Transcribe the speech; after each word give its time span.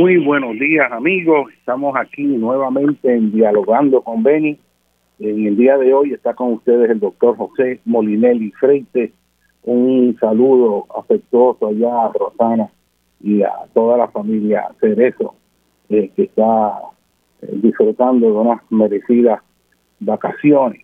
Muy 0.00 0.16
buenos 0.16 0.58
días 0.58 0.90
amigos, 0.92 1.52
estamos 1.58 1.94
aquí 1.94 2.22
nuevamente 2.22 3.14
en 3.14 3.32
Dialogando 3.32 4.00
con 4.00 4.22
Beni. 4.22 4.58
En 5.18 5.46
el 5.46 5.58
día 5.58 5.76
de 5.76 5.92
hoy 5.92 6.14
está 6.14 6.32
con 6.32 6.54
ustedes 6.54 6.88
el 6.88 7.00
doctor 7.00 7.36
José 7.36 7.82
Molinelli 7.84 8.50
Freite. 8.52 9.12
Un 9.62 10.16
saludo 10.18 10.86
afectuoso 10.98 11.66
allá 11.66 12.06
a 12.06 12.12
Rosana 12.14 12.70
y 13.22 13.42
a 13.42 13.52
toda 13.74 13.98
la 13.98 14.08
familia 14.08 14.68
Cerezo 14.80 15.34
eh, 15.90 16.10
que 16.16 16.22
está 16.22 16.80
eh, 17.42 17.50
disfrutando 17.62 18.26
de 18.26 18.32
unas 18.32 18.62
merecidas 18.70 19.42
vacaciones. 19.98 20.80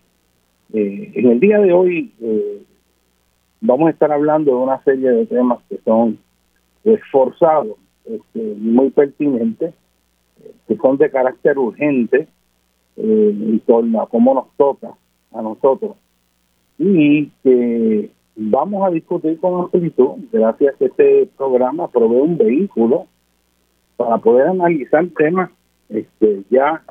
Eh, 0.74 1.12
en 1.14 1.30
el 1.30 1.40
día 1.40 1.58
de 1.60 1.72
hoy 1.72 2.12
vamos 3.62 3.86
a 3.86 3.92
estar 3.92 4.12
hablando 4.12 4.50
de 4.50 4.62
una 4.62 4.84
serie 4.84 5.08
de 5.08 5.24
temas 5.24 5.60
que 5.70 5.78
son 5.86 6.18
esforzados 6.84 7.78
este, 8.06 8.54
muy 8.58 8.90
pertinentes, 8.90 9.74
que 10.68 10.76
son 10.76 10.96
de 10.96 11.10
carácter 11.10 11.58
urgente 11.58 12.28
eh, 12.96 13.36
en 13.36 13.60
torno 13.60 14.02
a 14.02 14.08
cómo 14.08 14.34
nos 14.34 14.46
toca 14.56 14.94
a 15.32 15.42
nosotros. 15.42 15.96
Y 16.78 17.26
que 17.42 18.10
vamos 18.36 18.86
a 18.86 18.90
discutir 18.90 19.38
con 19.40 19.64
amplitud, 19.64 20.16
gracias 20.32 20.80
a 20.80 20.84
este 20.84 21.28
programa 21.36 21.88
provee 21.88 22.20
un 22.20 22.36
vehículo 22.36 23.06
para 23.96 24.18
poder 24.18 24.48
analizar 24.48 25.06
temas 25.16 25.50
este, 25.88 26.42
ya 26.50 26.82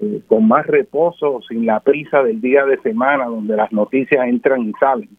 eh, 0.00 0.22
con 0.28 0.46
más 0.46 0.66
reposo, 0.66 1.40
sin 1.48 1.66
la 1.66 1.80
prisa 1.80 2.22
del 2.22 2.40
día 2.40 2.64
de 2.64 2.78
semana, 2.78 3.26
donde 3.26 3.56
las 3.56 3.72
noticias 3.72 4.26
entran 4.28 4.62
y 4.62 4.72
salen, 4.78 5.10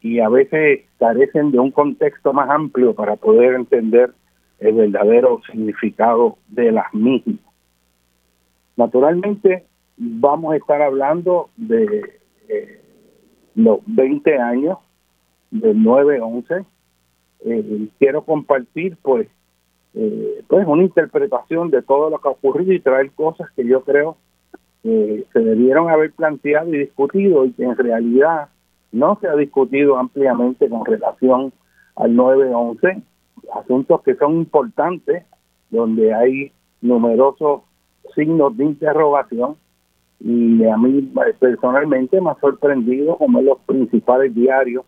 y 0.00 0.20
a 0.20 0.28
veces 0.28 0.80
carecen 0.98 1.50
de 1.50 1.58
un 1.58 1.70
contexto 1.70 2.32
más 2.32 2.48
amplio 2.48 2.94
para 2.94 3.16
poder 3.16 3.54
entender 3.54 4.12
el 4.58 4.74
verdadero 4.74 5.40
significado 5.50 6.38
de 6.48 6.72
las 6.72 6.92
mismas. 6.94 7.40
Naturalmente, 8.76 9.64
vamos 9.96 10.52
a 10.52 10.56
estar 10.56 10.82
hablando 10.82 11.50
de 11.56 12.18
eh, 12.48 12.80
los 13.54 13.80
20 13.86 14.38
años 14.38 14.78
del 15.50 15.76
9-11. 15.76 16.64
Eh, 17.44 17.88
quiero 17.98 18.22
compartir, 18.22 18.96
pues, 19.02 19.28
eh, 19.94 20.42
pues, 20.48 20.66
una 20.66 20.82
interpretación 20.82 21.70
de 21.70 21.82
todo 21.82 22.10
lo 22.10 22.18
que 22.18 22.28
ha 22.28 22.32
ocurrido 22.32 22.72
y 22.72 22.80
traer 22.80 23.10
cosas 23.12 23.50
que 23.52 23.66
yo 23.66 23.82
creo 23.82 24.16
se 24.82 25.40
debieron 25.40 25.90
haber 25.90 26.12
planteado 26.12 26.72
y 26.72 26.78
discutido 26.78 27.44
y 27.44 27.50
que 27.54 27.64
en 27.64 27.76
realidad 27.76 28.50
no 28.92 29.18
se 29.20 29.26
ha 29.26 29.34
discutido 29.34 29.96
ampliamente 29.96 30.68
con 30.68 30.84
relación 30.84 31.52
al 31.96 32.14
9-11 32.14 33.02
asuntos 33.54 34.02
que 34.02 34.14
son 34.16 34.36
importantes, 34.36 35.24
donde 35.70 36.14
hay 36.14 36.52
numerosos 36.80 37.62
signos 38.14 38.56
de 38.56 38.64
interrogación 38.64 39.56
y 40.20 40.64
a 40.64 40.76
mí 40.76 41.12
personalmente 41.38 42.20
me 42.20 42.30
ha 42.30 42.40
sorprendido 42.40 43.16
como 43.18 43.42
los 43.42 43.58
principales 43.66 44.34
diarios 44.34 44.84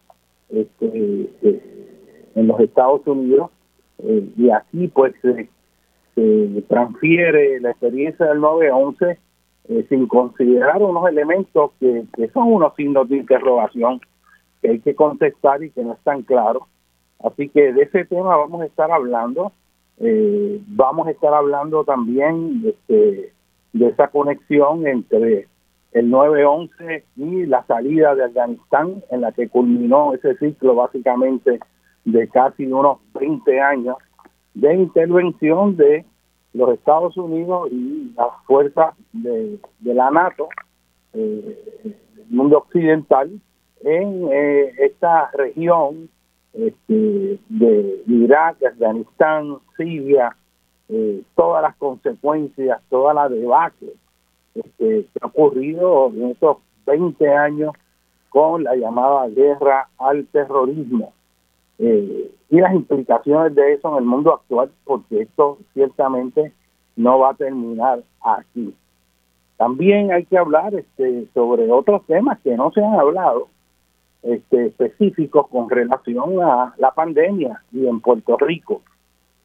este, 0.48 1.30
eh, 1.42 2.30
en 2.34 2.46
los 2.46 2.58
Estados 2.60 3.06
Unidos 3.06 3.50
eh, 3.98 4.26
y 4.36 4.50
aquí 4.50 4.88
pues 4.88 5.14
se, 5.20 5.48
transfiere 6.69 7.60
la 7.60 7.70
experiencia 7.70 8.26
del 8.26 8.40
9-11 8.40 9.19
eh, 9.69 9.87
sin 9.88 10.08
considerar 10.08 10.82
unos 10.82 11.08
elementos 11.08 11.70
que, 11.78 12.05
que 12.16 12.28
son 12.31 12.52
unos 12.52 12.75
signos 12.75 13.08
de 13.08 13.19
interrogación 13.19 14.00
que 14.60 14.70
hay 14.70 14.81
que 14.81 14.96
contestar 14.96 15.62
y 15.62 15.70
que 15.70 15.84
no 15.84 15.93
están 15.93 16.22
claros 16.22 16.64
Así 17.20 17.49
que 17.49 17.73
de 17.73 17.82
ese 17.82 18.05
tema 18.05 18.37
vamos 18.37 18.62
a 18.62 18.67
estar 18.67 18.91
hablando. 18.91 19.53
Eh, 19.99 20.61
vamos 20.69 21.09
a 21.09 21.11
estar 21.11 21.35
hablando 21.35 21.85
también 21.85 22.62
este, 22.65 23.32
de 23.73 23.87
esa 23.88 24.09
conexión 24.09 24.87
entre 24.87 25.49
el 25.93 26.11
9-11 26.11 27.03
y 27.17 27.47
la 27.47 27.65
salida 27.67 28.15
de 28.15 28.25
Afganistán, 28.25 29.03
en 29.11 29.23
la 29.23 29.32
que 29.32 29.49
culminó 29.49 30.15
ese 30.15 30.37
ciclo 30.37 30.75
básicamente 30.75 31.59
de 32.05 32.29
casi 32.29 32.67
unos 32.67 32.99
20 33.15 33.61
años 33.61 33.97
de 34.55 34.75
intervención 34.75 35.76
de 35.76 36.05
los 36.53 36.70
Estados 36.75 37.17
Unidos 37.17 37.69
y 37.70 38.12
las 38.17 38.29
fuerzas 38.47 38.94
de, 39.12 39.59
la 39.82 40.11
NATO, 40.11 40.49
eh, 41.15 41.59
el 41.85 42.26
mundo 42.29 42.59
occidental, 42.59 43.31
en 43.82 44.29
eh, 44.32 44.73
esta 44.79 45.31
región 45.32 46.09
este, 46.52 47.38
de 47.48 48.02
Irak, 48.06 48.62
Afganistán, 48.64 49.58
Siria, 49.76 50.36
eh, 50.88 51.22
todas 51.36 51.62
las 51.62 51.76
consecuencias, 51.76 52.80
toda 52.88 53.14
la 53.14 53.28
debacle 53.28 53.92
este, 54.54 55.06
que 55.12 55.18
ha 55.20 55.26
ocurrido 55.26 56.08
en 56.08 56.30
estos 56.30 56.58
20 56.86 57.28
años 57.28 57.72
con 58.30 58.64
la 58.64 58.74
llamada 58.76 59.28
guerra 59.28 59.88
al 59.98 60.26
terrorismo 60.26 61.12
eh, 61.78 62.30
y 62.50 62.60
las 62.60 62.74
implicaciones 62.74 63.54
de 63.54 63.74
eso 63.74 63.90
en 63.90 63.98
el 63.98 64.04
mundo 64.04 64.34
actual, 64.34 64.70
porque 64.84 65.22
esto 65.22 65.58
ciertamente 65.74 66.52
no 66.96 67.18
va 67.18 67.30
a 67.30 67.34
terminar 67.34 68.02
aquí. 68.22 68.74
También 69.56 70.12
hay 70.12 70.24
que 70.24 70.38
hablar 70.38 70.74
este, 70.74 71.26
sobre 71.34 71.70
otros 71.70 72.04
temas 72.06 72.38
que 72.40 72.56
no 72.56 72.70
se 72.72 72.82
han 72.82 72.94
hablado, 72.94 73.48
este, 74.23 74.67
específicos 74.67 75.49
con 75.49 75.70
relación 75.70 76.43
a 76.43 76.75
la 76.79 76.91
pandemia 76.91 77.62
y 77.73 77.87
en 77.87 78.00
Puerto 78.00 78.37
Rico. 78.37 78.82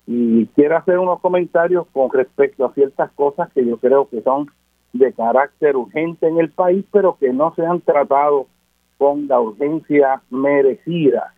Y 0.05 0.47
quiero 0.47 0.77
hacer 0.77 0.99
unos 0.99 1.19
comentarios 1.21 1.87
con 1.93 2.11
respecto 2.11 2.65
a 2.65 2.73
ciertas 2.73 3.11
cosas 3.11 3.51
que 3.53 3.65
yo 3.65 3.77
creo 3.77 4.09
que 4.09 4.21
son 4.21 4.49
de 4.91 5.13
carácter 5.13 5.75
urgente 5.75 6.27
en 6.27 6.39
el 6.39 6.49
país, 6.49 6.85
pero 6.91 7.17
que 7.19 7.31
no 7.31 7.53
se 7.55 7.65
han 7.65 7.81
tratado 7.81 8.47
con 8.97 9.27
la 9.27 9.39
urgencia 9.39 10.21
merecida. 10.29 11.33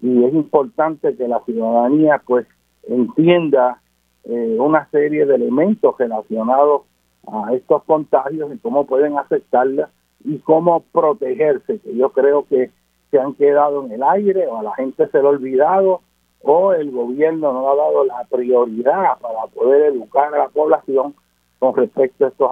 Y 0.00 0.24
es 0.24 0.34
importante 0.34 1.16
que 1.16 1.28
la 1.28 1.40
ciudadanía 1.44 2.20
pues 2.24 2.46
entienda 2.88 3.80
eh, 4.24 4.56
una 4.58 4.88
serie 4.90 5.26
de 5.26 5.34
elementos 5.36 5.96
relacionados 5.98 6.82
a 7.26 7.54
estos 7.54 7.84
contagios 7.84 8.52
y 8.52 8.58
cómo 8.58 8.86
pueden 8.86 9.16
afectarla 9.16 9.90
y 10.24 10.38
cómo 10.38 10.84
protegerse, 10.92 11.78
que 11.80 11.96
yo 11.96 12.10
creo 12.10 12.46
que 12.48 12.70
se 13.10 13.18
han 13.18 13.34
quedado 13.34 13.84
en 13.84 13.92
el 13.92 14.02
aire 14.02 14.46
o 14.46 14.58
a 14.58 14.62
la 14.62 14.74
gente 14.74 15.06
se 15.08 15.20
lo 15.20 15.28
ha 15.28 15.30
olvidado 15.32 16.00
o 16.42 16.72
el 16.72 16.90
gobierno 16.90 17.52
no 17.52 17.70
ha 17.70 17.76
dado 17.76 18.04
la 18.04 18.24
prioridad 18.30 19.18
para 19.20 19.46
poder 19.54 19.92
educar 19.92 20.34
a 20.34 20.38
la 20.38 20.48
población 20.48 21.14
con 21.58 21.76
respecto 21.76 22.24
a 22.24 22.28
estos 22.28 22.50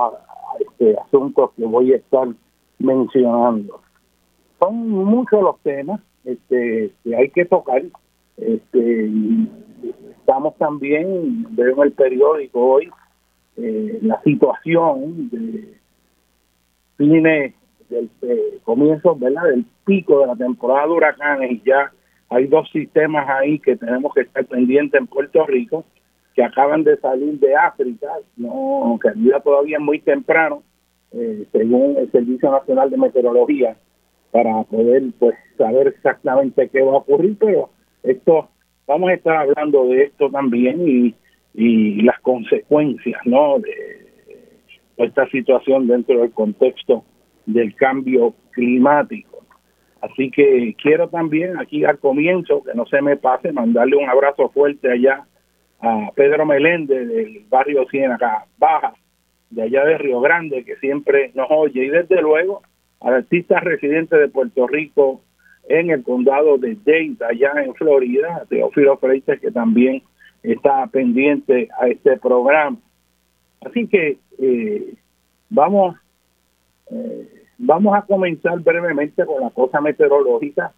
este, 0.61 0.97
asuntos 1.01 1.51
que 1.57 1.65
voy 1.65 1.93
a 1.93 1.97
estar 1.97 2.29
mencionando. 2.79 3.81
Son 4.59 4.89
muchos 4.89 5.43
los 5.43 5.59
temas 5.61 6.01
este, 6.25 6.93
que 7.03 7.17
hay 7.17 7.31
que 7.31 7.45
tocar. 7.47 7.83
Este, 8.37 9.11
estamos 10.11 10.57
también, 10.57 11.47
veo 11.57 11.75
en 11.77 11.83
el 11.83 11.93
periódico 11.93 12.61
hoy, 12.61 12.91
eh, 13.57 13.99
la 14.03 14.21
situación 14.23 15.29
de 15.31 15.77
fines 16.97 17.55
del 17.91 18.09
eh, 18.23 18.59
comienzo 18.65 19.17
¿verdad? 19.17 19.45
del 19.45 19.65
pico 19.85 20.21
de 20.21 20.29
la 20.29 20.37
temporada 20.37 20.87
de 20.87 20.93
huracanes 20.93 21.51
y 21.53 21.63
ya 21.65 21.93
hay 22.31 22.47
dos 22.47 22.71
sistemas 22.71 23.29
ahí 23.29 23.59
que 23.59 23.77
tenemos 23.77 24.15
que 24.15 24.23
estar 24.23 24.45
pendientes 24.47 25.01
en 25.01 25.09
Puerto 25.09 25.45
Rico, 25.47 25.85
que 26.35 26.45
acaban 26.45 26.85
de 26.85 26.97
salir 26.99 27.39
de 27.41 27.57
África, 27.57 28.07
no, 28.37 28.99
que 29.03 29.11
todavía 29.43 29.79
es 29.79 29.83
muy 29.83 29.99
temprano, 29.99 30.63
eh, 31.13 31.45
según 31.51 31.97
el 31.97 32.11
Servicio 32.13 32.53
Nacional 32.53 32.89
de 32.89 32.97
Meteorología, 32.97 33.77
para 34.31 34.63
poder 34.63 35.03
pues 35.19 35.35
saber 35.59 35.89
exactamente 35.89 36.69
qué 36.69 36.83
va 36.83 36.93
a 36.93 36.97
ocurrir, 36.99 37.37
pero 37.39 37.71
esto 38.05 38.49
vamos 38.87 39.11
a 39.11 39.15
estar 39.15 39.37
hablando 39.37 39.87
de 39.87 40.05
esto 40.05 40.31
también 40.31 40.89
y, 40.89 41.15
y 41.55 42.03
las 42.03 42.21
consecuencias, 42.21 43.21
¿no? 43.25 43.59
De, 43.59 44.01
esta 45.05 45.27
situación 45.31 45.87
dentro 45.87 46.21
del 46.21 46.31
contexto 46.33 47.05
del 47.53 47.75
cambio 47.75 48.35
climático. 48.53 49.45
Así 50.01 50.31
que 50.31 50.75
quiero 50.81 51.09
también 51.09 51.59
aquí 51.59 51.85
al 51.85 51.99
comienzo, 51.99 52.63
que 52.63 52.75
no 52.75 52.87
se 52.87 53.03
me 53.03 53.17
pase, 53.17 53.53
mandarle 53.53 53.97
un 53.97 54.09
abrazo 54.09 54.49
fuerte 54.49 54.91
allá 54.91 55.25
a 55.81 56.11
Pedro 56.15 56.47
Meléndez 56.47 57.09
del 57.09 57.45
barrio 57.49 57.87
Ciénaga 57.91 58.47
Baja, 58.59 58.95
de 59.51 59.63
allá 59.63 59.85
de 59.85 59.99
Río 59.99 60.21
Grande, 60.21 60.65
que 60.65 60.77
siempre 60.77 61.33
nos 61.35 61.49
oye, 61.51 61.85
y 61.85 61.89
desde 61.89 62.23
luego 62.23 62.63
al 63.01 63.15
artista 63.15 63.61
residente 63.61 64.17
de 64.17 64.29
Puerto 64.29 64.67
Rico 64.67 65.23
en 65.69 65.91
el 65.91 66.03
condado 66.03 66.59
de 66.59 66.77
Dade, 66.85 67.17
allá 67.29 67.53
en 67.63 67.75
Florida, 67.75 68.45
Teófilo 68.49 68.97
Freites, 68.99 69.41
que 69.41 69.51
también 69.51 70.03
está 70.43 70.87
pendiente 70.87 71.69
a 71.79 71.89
este 71.89 72.17
programa. 72.19 72.77
Así 73.65 73.87
que 73.87 74.19
eh, 74.39 74.95
vamos, 75.49 75.97
eh, 76.91 77.40
vamos 77.61 77.95
a 77.97 78.03
comenzar 78.03 78.59
brevemente 78.61 79.25
con 79.25 79.41
la 79.41 79.51
cosa 79.51 79.81
meteorológica, 79.81 80.73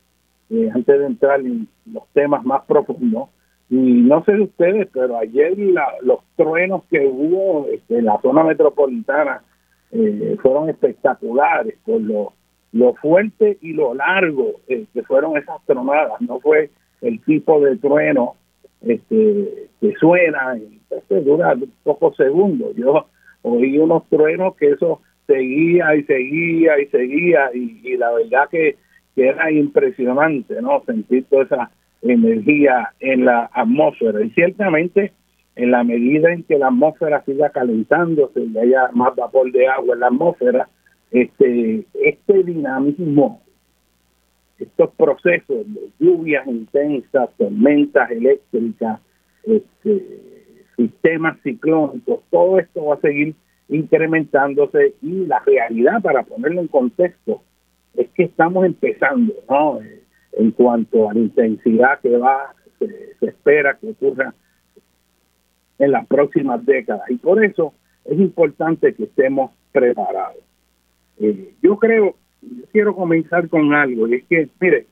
eh, 0.50 0.70
antes 0.74 0.98
de 0.98 1.06
entrar 1.06 1.40
en 1.40 1.68
los 1.86 2.06
temas 2.12 2.44
más 2.44 2.62
profundos. 2.64 3.28
Y 3.70 3.76
no 3.76 4.22
sé 4.24 4.32
de 4.32 4.42
ustedes, 4.42 4.88
pero 4.92 5.16
ayer 5.16 5.56
los 6.02 6.18
truenos 6.36 6.82
que 6.90 7.06
hubo 7.06 7.66
este, 7.72 7.98
en 7.98 8.04
la 8.04 8.20
zona 8.20 8.44
metropolitana 8.44 9.42
fueron 10.40 10.70
espectaculares 10.70 11.74
por 11.84 12.00
lo, 12.00 12.32
lo 12.72 12.94
fuerte 12.94 13.58
y 13.60 13.74
lo 13.74 13.94
largo 13.94 14.52
que 14.66 15.02
fueron 15.06 15.36
esas 15.36 15.64
tronadas. 15.66 16.20
No 16.20 16.40
fue 16.40 16.70
el 17.02 17.20
tipo 17.20 17.60
de 17.60 17.76
trueno 17.76 18.34
este, 18.82 19.68
que 19.80 19.94
suena, 19.98 20.56
y 20.56 20.80
este, 20.90 21.20
dura 21.20 21.56
pocos 21.82 22.16
segundos. 22.16 22.74
Yo 22.76 23.06
oí 23.42 23.78
unos 23.78 24.04
truenos 24.08 24.56
que 24.56 24.70
eso 24.70 25.00
seguía 25.26 25.94
y 25.96 26.04
seguía 26.04 26.80
y 26.80 26.86
seguía 26.86 27.50
y, 27.54 27.96
la 27.96 28.12
verdad 28.12 28.48
que, 28.50 28.76
era 29.14 29.50
impresionante, 29.50 30.60
¿no? 30.62 30.82
Sentir 30.86 31.24
toda 31.28 31.44
esa 31.44 31.70
energía 32.00 32.94
en 32.98 33.26
la 33.26 33.50
atmósfera 33.52 34.24
y 34.24 34.30
ciertamente 34.30 35.12
en 35.54 35.70
la 35.70 35.84
medida 35.84 36.32
en 36.32 36.44
que 36.44 36.56
la 36.56 36.68
atmósfera 36.68 37.22
siga 37.24 37.50
calentándose 37.50 38.40
y 38.40 38.56
haya 38.56 38.88
más 38.94 39.14
vapor 39.14 39.52
de 39.52 39.68
agua 39.68 39.94
en 39.94 40.00
la 40.00 40.06
atmósfera, 40.06 40.68
este, 41.10 41.84
este 41.92 42.42
dinamismo 42.42 43.42
estos 44.62 44.90
procesos 44.94 45.66
de 45.66 45.90
lluvias 45.98 46.46
intensas, 46.46 47.30
tormentas 47.36 48.10
eléctricas, 48.10 49.00
este, 49.44 50.20
sistemas 50.76 51.38
ciclónicos, 51.42 52.20
todo 52.30 52.58
esto 52.58 52.86
va 52.86 52.94
a 52.94 53.00
seguir 53.00 53.34
incrementándose 53.76 54.94
y 55.02 55.26
la 55.26 55.40
realidad, 55.40 56.02
para 56.02 56.22
ponerlo 56.22 56.60
en 56.60 56.68
contexto, 56.68 57.42
es 57.94 58.08
que 58.10 58.24
estamos 58.24 58.64
empezando, 58.64 59.34
¿no? 59.48 59.80
Eh, 59.80 60.02
en 60.34 60.50
cuanto 60.52 61.10
a 61.10 61.14
la 61.14 61.20
intensidad 61.20 62.00
que 62.00 62.16
va, 62.16 62.54
se, 62.78 63.26
espera 63.26 63.76
que 63.78 63.90
ocurra 63.90 64.34
en 65.78 65.90
las 65.90 66.06
próximas 66.06 66.64
décadas. 66.64 67.10
Y 67.10 67.16
por 67.16 67.44
eso 67.44 67.74
es 68.04 68.18
importante 68.18 68.94
que 68.94 69.04
estemos 69.04 69.50
preparados. 69.72 70.42
Eh, 71.18 71.54
yo 71.62 71.76
creo 71.78 72.16
quiero 72.72 72.94
comenzar 72.94 73.48
con 73.48 73.72
algo, 73.72 74.08
y 74.08 74.14
es 74.14 74.24
que, 74.24 74.48
mire, 74.60 74.86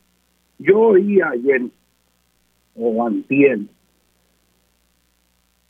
yo 0.59 0.78
oí 0.78 1.21
ayer, 1.21 1.62
o 2.76 3.07
antier, 3.07 3.59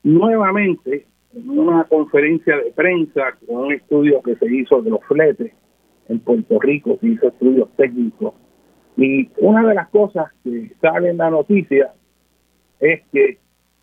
nuevamente, 0.03 0.97
en 0.97 1.07
una 1.35 1.85
conferencia 1.85 2.57
de 2.57 2.73
prensa, 2.73 3.37
con 3.47 3.65
un 3.67 3.73
estudio 3.73 4.21
que 4.23 4.37
se 4.37 4.47
hizo 4.53 4.83
de 4.83 4.91
los 4.91 5.05
fletes 5.05 5.53
en 6.09 6.19
Puerto 6.21 6.59
Rico, 6.59 6.99
se 7.01 7.09
hizo 7.09 7.29
estudios 7.29 7.69
técnicos, 7.77 8.35
y 8.97 9.31
una 9.39 9.67
de 9.67 9.75
las 9.75 9.89
cosas 9.89 10.27
que 10.45 10.73
sale 10.81 11.11
en 11.11 11.19
la 11.19 11.31
noticia 11.31 11.93
es 12.81 13.03
que 13.13 13.39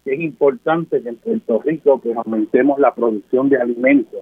es 0.06 0.20
importante 0.20 1.02
que 1.02 1.10
en 1.10 1.16
Puerto 1.16 1.62
Rico 1.64 2.02
que 2.02 2.14
aumentemos 2.14 2.80
la 2.80 2.94
producción 2.94 3.50
de 3.50 3.58
alimentos, 3.58 4.22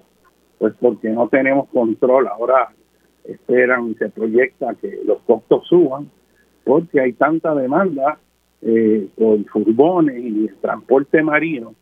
pues 0.58 0.74
porque 0.80 1.10
no 1.10 1.28
tenemos 1.28 1.68
control. 1.70 2.28
Ahora 2.28 2.70
esperan 3.24 3.90
y 3.90 3.96
se 3.96 4.10
proyecta 4.10 4.76
que 4.76 5.00
los 5.06 5.20
costos 5.24 5.68
suban 5.68 6.10
porque 6.64 7.02
hay 7.02 7.14
tanta 7.14 7.54
demanda 7.54 8.18
eh, 8.62 9.08
por 9.18 9.44
furgones 9.46 10.18
y 10.18 10.48
el 10.48 10.56
transporte 10.58 11.22
marino 11.22 11.76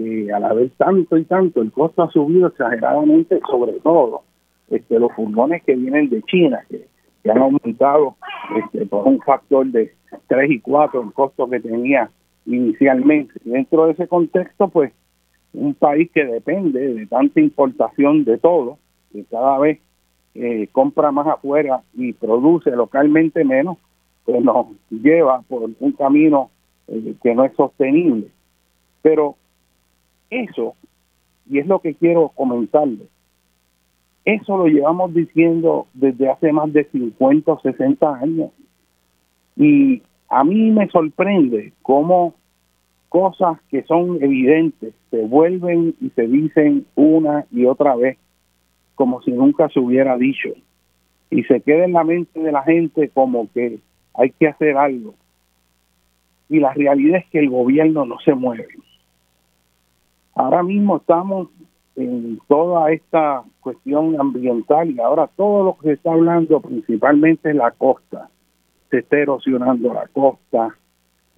que 0.00 0.32
al 0.32 0.44
haber 0.44 0.70
tanto 0.78 1.18
y 1.18 1.24
tanto 1.24 1.60
el 1.60 1.70
costo 1.70 2.02
ha 2.02 2.10
subido 2.10 2.46
exageradamente 2.48 3.38
sobre 3.50 3.72
todo 3.80 4.22
este 4.70 4.98
los 4.98 5.12
furgones 5.12 5.62
que 5.64 5.74
vienen 5.76 6.08
de 6.08 6.22
China 6.22 6.60
que, 6.68 6.88
han 7.30 7.36
aumentado 7.36 8.16
este, 8.56 8.86
por 8.86 9.06
un 9.06 9.20
factor 9.20 9.66
de 9.66 9.92
3 10.28 10.50
y 10.52 10.60
4 10.60 11.02
el 11.02 11.12
costo 11.12 11.50
que 11.50 11.60
tenía 11.60 12.10
inicialmente 12.46 13.34
dentro 13.44 13.84
de 13.84 13.92
ese 13.92 14.08
contexto 14.08 14.68
pues 14.68 14.90
un 15.52 15.74
país 15.74 16.10
que 16.14 16.24
depende 16.24 16.94
de 16.94 17.06
tanta 17.06 17.40
importación 17.40 18.24
de 18.24 18.38
todo 18.38 18.78
y 19.12 19.24
cada 19.24 19.58
vez 19.58 19.80
eh, 20.34 20.68
compra 20.72 21.10
más 21.10 21.26
afuera 21.26 21.82
y 21.94 22.12
produce 22.12 22.70
localmente 22.70 23.44
menos, 23.44 23.78
pues 24.24 24.42
nos 24.42 24.66
lleva 24.90 25.42
por 25.42 25.68
un 25.78 25.92
camino 25.92 26.50
eh, 26.86 27.14
que 27.22 27.34
no 27.34 27.44
es 27.44 27.52
sostenible. 27.56 28.28
Pero 29.02 29.36
eso, 30.30 30.74
y 31.48 31.58
es 31.58 31.66
lo 31.66 31.80
que 31.80 31.94
quiero 31.94 32.30
comentarles, 32.30 33.08
eso 34.24 34.56
lo 34.56 34.66
llevamos 34.66 35.14
diciendo 35.14 35.86
desde 35.94 36.30
hace 36.30 36.52
más 36.52 36.72
de 36.72 36.84
50 36.84 37.52
o 37.52 37.60
60 37.60 38.14
años. 38.14 38.50
Y 39.56 40.02
a 40.28 40.44
mí 40.44 40.70
me 40.70 40.88
sorprende 40.88 41.72
cómo 41.82 42.34
cosas 43.08 43.58
que 43.70 43.82
son 43.84 44.22
evidentes 44.22 44.94
se 45.10 45.22
vuelven 45.24 45.94
y 46.00 46.10
se 46.10 46.28
dicen 46.28 46.86
una 46.94 47.46
y 47.50 47.64
otra 47.64 47.96
vez 47.96 48.16
como 48.94 49.20
si 49.22 49.32
nunca 49.32 49.68
se 49.70 49.80
hubiera 49.80 50.16
dicho. 50.16 50.50
Y 51.30 51.42
se 51.44 51.60
queda 51.60 51.84
en 51.84 51.92
la 51.92 52.04
mente 52.04 52.38
de 52.40 52.52
la 52.52 52.62
gente 52.62 53.08
como 53.08 53.50
que 53.52 53.78
hay 54.14 54.30
que 54.30 54.48
hacer 54.48 54.76
algo. 54.76 55.14
Y 56.48 56.60
la 56.60 56.72
realidad 56.74 57.18
es 57.18 57.26
que 57.30 57.38
el 57.38 57.48
gobierno 57.48 58.04
no 58.04 58.18
se 58.20 58.34
mueve. 58.34 58.68
Ahora 60.40 60.62
mismo 60.62 60.96
estamos 60.96 61.48
en 61.96 62.40
toda 62.48 62.90
esta 62.90 63.44
cuestión 63.60 64.18
ambiental 64.18 64.90
y 64.90 64.98
ahora 64.98 65.28
todo 65.36 65.64
lo 65.64 65.76
que 65.76 65.88
se 65.88 65.92
está 65.92 66.12
hablando 66.12 66.60
principalmente 66.60 67.50
es 67.50 67.56
la 67.56 67.72
costa. 67.72 68.30
Se 68.90 69.00
está 69.00 69.18
erosionando 69.18 69.92
la 69.92 70.06
costa, 70.06 70.74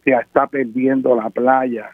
se 0.04 0.12
está 0.12 0.46
perdiendo 0.46 1.16
la 1.16 1.30
playa, 1.30 1.90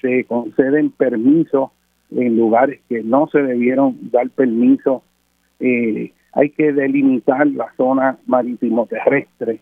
se 0.00 0.22
conceden 0.22 0.92
permisos 0.92 1.70
en 2.12 2.36
lugares 2.36 2.80
que 2.88 3.02
no 3.02 3.26
se 3.26 3.42
debieron 3.42 3.98
dar 4.12 4.30
permiso. 4.30 5.02
Eh, 5.58 6.12
hay 6.32 6.50
que 6.50 6.72
delimitar 6.72 7.44
la 7.48 7.74
zona 7.76 8.18
marítimo 8.26 8.86
terrestre. 8.86 9.58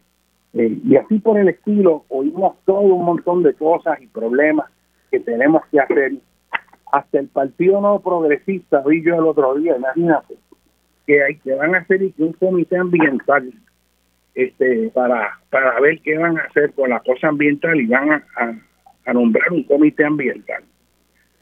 Eh, 0.53 0.79
y 0.85 0.97
así 0.97 1.19
por 1.19 1.39
el 1.39 1.49
estilo, 1.49 2.05
oímos 2.11 2.57
todo 2.67 2.81
un 2.81 3.07
montón 3.07 3.43
de 3.43 3.55
cosas 3.55 4.03
y 4.03 4.07
problemas 4.09 4.71
que 5.11 5.21
tenemos 5.21 5.63
que 5.71 5.81
hacer. 5.81 6.13
Hasta 6.93 7.19
el 7.19 7.29
Partido 7.29 7.81
No 7.81 8.01
Progresista, 8.01 8.83
vi 8.87 9.03
yo 9.03 9.15
el 9.15 9.27
otro 9.27 9.55
día, 9.57 9.77
imagínate, 9.77 10.35
que 11.07 11.23
hay 11.23 11.37
que 11.37 11.55
van 11.55 11.75
a 11.75 11.79
hacer 11.79 12.01
un 12.19 12.33
comité 12.35 12.77
ambiental 12.77 13.53
este 14.35 14.91
para 14.91 15.39
para 15.51 15.81
ver 15.81 16.01
qué 16.03 16.17
van 16.17 16.39
a 16.39 16.43
hacer 16.43 16.73
con 16.75 16.91
la 16.91 17.01
cosa 17.01 17.29
ambiental 17.29 17.81
y 17.81 17.87
van 17.87 18.13
a, 18.13 18.23
a 19.05 19.13
nombrar 19.13 19.53
un 19.53 19.65
comité 19.65 20.05
ambiental. 20.05 20.63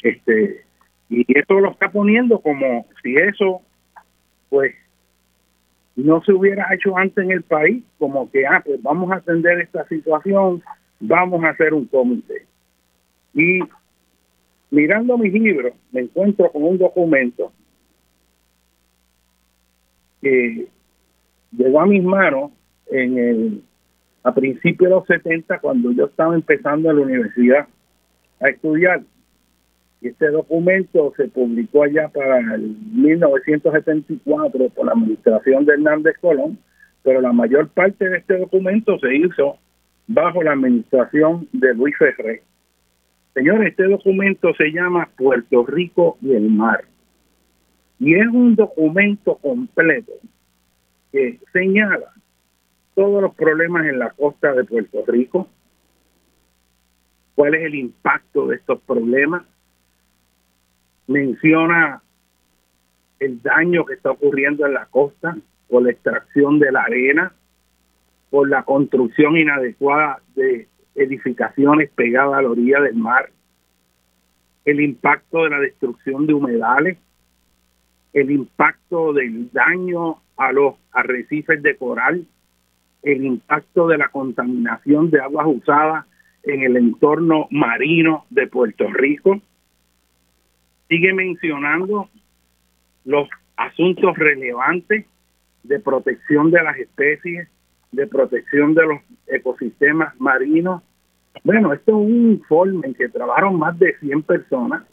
Este 0.03 0.67
y 1.09 1.25
esto 1.38 1.61
lo 1.61 1.71
está 1.71 1.91
poniendo 1.91 2.41
como 2.41 2.87
si 3.03 3.15
eso, 3.17 3.62
pues, 4.49 4.75
no 5.95 6.23
se 6.23 6.33
hubiera 6.33 6.75
hecho 6.75 6.97
antes 6.97 7.25
en 7.25 7.31
el 7.31 7.43
país, 7.43 7.83
como 7.99 8.31
que, 8.31 8.47
ah, 8.47 8.62
pues 8.65 8.83
vamos 8.83 9.11
a 9.12 9.17
atender 9.17 9.61
esta 9.61 9.87
situación, 9.88 10.62
vamos 11.00 11.43
a 11.45 11.50
hacer 11.50 11.73
un 11.73 11.87
comité. 11.87 12.45
Y 13.35 13.61
mirando 14.70 15.18
mis 15.18 15.32
libros, 15.32 15.73
me 15.92 16.02
encuentro 16.02 16.50
con 16.50 16.64
un 16.64 16.78
documento 16.78 17.52
que 20.20 20.66
llegó 21.52 21.80
a 21.80 21.87
mis 21.87 22.02
manos 22.02 22.50
en 22.90 23.18
el, 23.18 23.62
a 24.23 24.35
principios 24.35 24.90
de 24.90 24.96
los 24.96 25.06
70, 25.06 25.58
cuando 25.61 25.92
yo 25.92 26.06
estaba 26.06 26.35
empezando 26.35 26.90
en 26.90 26.96
la 26.96 27.02
universidad 27.02 27.68
a 28.40 28.49
estudiar 28.49 29.02
este 30.02 30.28
documento 30.30 31.12
se 31.16 31.28
publicó 31.28 31.85
allá 31.85 32.08
para 32.08 32.38
el 32.54 32.76
1974 32.92 34.68
por 34.70 34.87
la 34.87 34.92
administración 34.92 35.64
de 35.64 35.75
Hernández 35.75 36.16
Colón, 36.20 36.58
pero 37.02 37.20
la 37.20 37.32
mayor 37.32 37.68
parte 37.68 38.08
de 38.08 38.18
este 38.18 38.38
documento 38.38 38.99
se 38.99 39.14
hizo 39.16 39.58
bajo 40.06 40.42
la 40.42 40.52
administración 40.52 41.49
de 41.52 41.75
Luis 41.75 41.96
Ferré. 41.99 42.42
Señores, 43.37 43.69
este 43.69 43.85
documento 43.85 44.55
se 44.55 44.73
llama 44.73 45.11
Puerto 45.14 45.66
Rico 45.66 46.16
y 46.23 46.33
el 46.33 46.49
mar. 46.49 46.87
Y 47.99 48.14
es 48.14 48.26
un 48.28 48.55
documento 48.55 49.37
completo 49.37 50.12
que 51.12 51.38
señala 51.52 52.14
todos 52.95 53.21
los 53.21 53.35
problemas 53.35 53.85
en 53.88 53.99
la 53.99 54.09
costa 54.09 54.55
de 54.55 54.64
Puerto 54.64 55.05
Rico, 55.07 55.50
cuál 57.35 57.57
es 57.57 57.64
el 57.64 57.75
impacto 57.75 58.47
de 58.47 58.57
estos 58.57 58.81
problemas, 58.81 59.43
menciona 61.07 62.00
el 63.19 63.43
daño 63.43 63.85
que 63.85 63.95
está 63.95 64.12
ocurriendo 64.12 64.64
en 64.64 64.73
la 64.73 64.87
costa 64.87 65.37
por 65.69 65.83
la 65.83 65.90
extracción 65.90 66.59
de 66.59 66.73
la 66.73 66.85
arena, 66.85 67.35
por 68.31 68.49
la 68.49 68.62
construcción 68.62 69.37
inadecuada 69.37 70.23
de 70.35 70.69
edificaciones 70.97 71.91
pegadas 71.91 72.38
a 72.38 72.43
la 72.43 72.50
orilla 72.50 72.81
del 72.81 72.97
mar, 72.97 73.31
el 74.65 74.81
impacto 74.81 75.45
de 75.45 75.50
la 75.50 75.61
destrucción 75.61 76.26
de 76.26 76.35
humedales, 76.35 76.99
el 78.12 78.31
impacto 78.31 79.12
del 79.12 79.50
daño 79.53 80.21
a 80.37 80.53
los 80.53 80.75
arrecifes 80.93 81.62
de 81.62 81.76
coral, 81.76 82.26
el 83.03 83.25
impacto 83.25 83.87
de 83.87 83.99
la 83.99 84.09
contaminación 84.09 85.11
de 85.11 85.21
aguas 85.21 85.47
usadas 85.47 86.07
en 86.43 86.62
el 86.62 86.76
entorno 86.76 87.47
marino 87.50 88.25
de 88.31 88.47
Puerto 88.47 88.87
Rico. 88.93 89.41
Sigue 90.88 91.12
mencionando 91.12 92.09
los 93.05 93.29
asuntos 93.57 94.17
relevantes 94.17 95.07
de 95.62 95.81
protección 95.81 96.50
de 96.50 96.62
las 96.62 96.76
especies, 96.79 97.49
de 97.93 98.07
protección 98.07 98.75
de 98.75 98.87
los 98.87 99.00
ecosistemas 99.26 100.19
marinos. 100.21 100.83
Bueno, 101.45 101.73
esto 101.73 101.93
es 101.93 101.97
un 101.97 102.33
informe 102.33 102.88
en 102.88 102.95
que 102.95 103.09
trabajaron 103.09 103.59
más 103.59 103.78
de 103.78 103.97
100 103.99 104.23
personas 104.23 104.85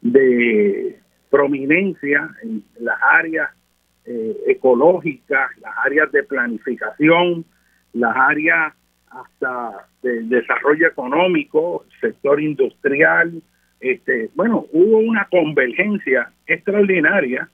de 0.00 0.98
prominencia 1.30 2.30
en 2.42 2.64
las 2.80 2.98
áreas 3.00 3.50
eh, 4.04 4.36
ecológicas, 4.46 5.50
las 5.60 5.72
áreas 5.84 6.10
de 6.12 6.22
planificación, 6.24 7.44
las 7.92 8.14
áreas 8.16 8.74
hasta 9.10 9.86
de 10.02 10.22
desarrollo 10.22 10.86
económico, 10.86 11.84
sector 12.00 12.40
industrial. 12.40 13.42
Este, 13.80 14.30
bueno, 14.34 14.66
hubo 14.72 14.98
una 14.98 15.26
convergencia 15.30 16.32
extraordinaria 16.46 17.48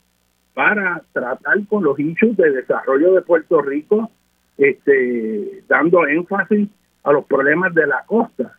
para 0.55 1.03
tratar 1.13 1.67
con 1.69 1.85
los 1.85 1.99
issues 1.99 2.37
de 2.37 2.51
desarrollo 2.51 3.15
de 3.15 3.23
Puerto 3.23 3.61
Rico, 3.63 4.11
este, 4.57 5.63
dando 5.69 6.07
énfasis 6.07 6.69
a 7.03 7.13
los 7.13 7.25
problemas 7.25 7.75
de 7.75 7.87
la 7.87 8.05
costa. 8.07 8.57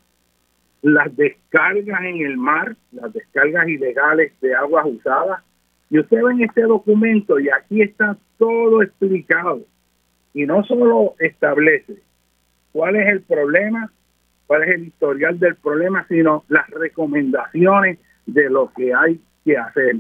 Las 0.82 1.16
descargas 1.16 2.02
en 2.04 2.26
el 2.26 2.38
mar, 2.38 2.76
las 2.92 3.12
descargas 3.14 3.68
ilegales 3.68 4.32
de 4.42 4.56
aguas 4.56 4.86
usadas. 4.86 5.44
Y 5.90 6.00
usted 6.00 6.22
ve 6.22 6.32
en 6.32 6.44
este 6.44 6.62
documento, 6.62 7.40
y 7.40 7.50
aquí 7.50 7.82
está 7.82 8.16
todo 8.38 8.84
explicado, 8.84 9.62
y 10.34 10.46
no 10.46 10.64
solo 10.64 11.16
establece 11.20 11.96
cuál 12.72 12.96
es 12.96 13.08
el 13.08 13.22
problema, 13.22 13.92
cuál 14.48 14.64
es 14.64 14.70
el 14.76 14.88
historial 14.88 15.40
del 15.40 15.56
problema, 15.56 16.06
sino 16.08 16.44
las 16.48 16.70
recomendaciones 16.70 18.00
de 18.26 18.50
lo 18.50 18.72
que 18.76 18.94
hay 18.94 19.20
que 19.44 19.58
hacer. 19.58 19.98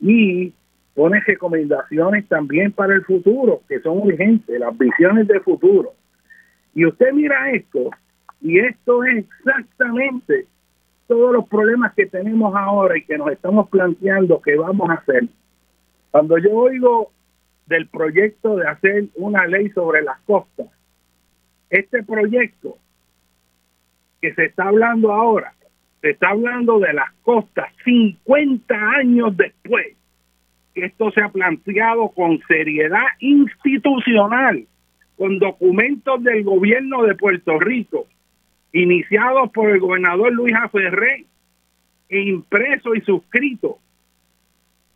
Y 0.00 0.52
pone 0.94 1.20
recomendaciones 1.20 2.26
también 2.28 2.72
para 2.72 2.94
el 2.94 3.04
futuro, 3.04 3.60
que 3.68 3.80
son 3.80 3.98
urgentes, 3.98 4.58
las 4.58 4.76
visiones 4.78 5.28
de 5.28 5.40
futuro. 5.40 5.92
Y 6.76 6.86
usted 6.86 7.12
mira 7.12 7.50
esto, 7.50 7.90
y 8.40 8.60
esto 8.60 9.02
es 9.02 9.24
exactamente 9.24 10.46
todos 11.08 11.32
los 11.32 11.48
problemas 11.48 11.92
que 11.94 12.06
tenemos 12.06 12.54
ahora 12.54 12.96
y 12.96 13.04
que 13.04 13.18
nos 13.18 13.32
estamos 13.32 13.68
planteando 13.68 14.40
que 14.40 14.54
vamos 14.54 14.88
a 14.90 14.94
hacer. 14.94 15.24
Cuando 16.12 16.38
yo 16.38 16.52
oigo 16.52 17.10
del 17.66 17.88
proyecto 17.88 18.56
de 18.56 18.68
hacer 18.68 19.06
una 19.16 19.44
ley 19.46 19.70
sobre 19.70 20.02
las 20.02 20.20
costas, 20.20 20.68
este 21.70 22.04
proyecto 22.04 22.78
que 24.20 24.32
se 24.34 24.44
está 24.44 24.68
hablando 24.68 25.10
ahora, 25.10 25.54
se 26.00 26.10
está 26.10 26.28
hablando 26.28 26.78
de 26.78 26.92
las 26.92 27.10
costas 27.22 27.72
50 27.84 28.74
años 28.74 29.36
después 29.36 29.96
esto 30.76 31.10
se 31.10 31.22
ha 31.22 31.28
planteado 31.30 32.10
con 32.10 32.38
seriedad 32.46 33.06
institucional, 33.20 34.66
con 35.16 35.38
documentos 35.38 36.22
del 36.22 36.44
gobierno 36.44 37.02
de 37.04 37.14
Puerto 37.14 37.58
Rico, 37.58 38.06
iniciados 38.72 39.50
por 39.50 39.70
el 39.70 39.80
gobernador 39.80 40.32
Luis 40.32 40.54
Aferré 40.54 41.24
e 42.08 42.20
impreso 42.20 42.94
y 42.94 43.00
suscrito 43.00 43.78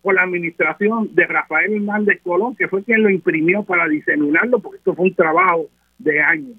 por 0.02 0.14
la 0.14 0.22
administración 0.22 1.14
de 1.14 1.26
Rafael 1.26 1.74
Hernández 1.74 2.20
Colón, 2.22 2.56
que 2.56 2.68
fue 2.68 2.84
quien 2.84 3.02
lo 3.02 3.10
imprimió 3.10 3.62
para 3.62 3.88
diseminarlo, 3.88 4.60
porque 4.60 4.78
esto 4.78 4.94
fue 4.94 5.06
un 5.06 5.14
trabajo 5.14 5.66
de 5.98 6.20
años. 6.22 6.56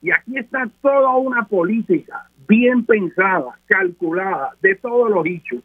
Y 0.00 0.10
aquí 0.10 0.36
está 0.36 0.68
toda 0.80 1.14
una 1.16 1.44
política 1.44 2.28
bien 2.48 2.84
pensada, 2.84 3.58
calculada, 3.66 4.50
de 4.60 4.74
todos 4.76 5.10
los 5.10 5.24
hechos. 5.26 5.62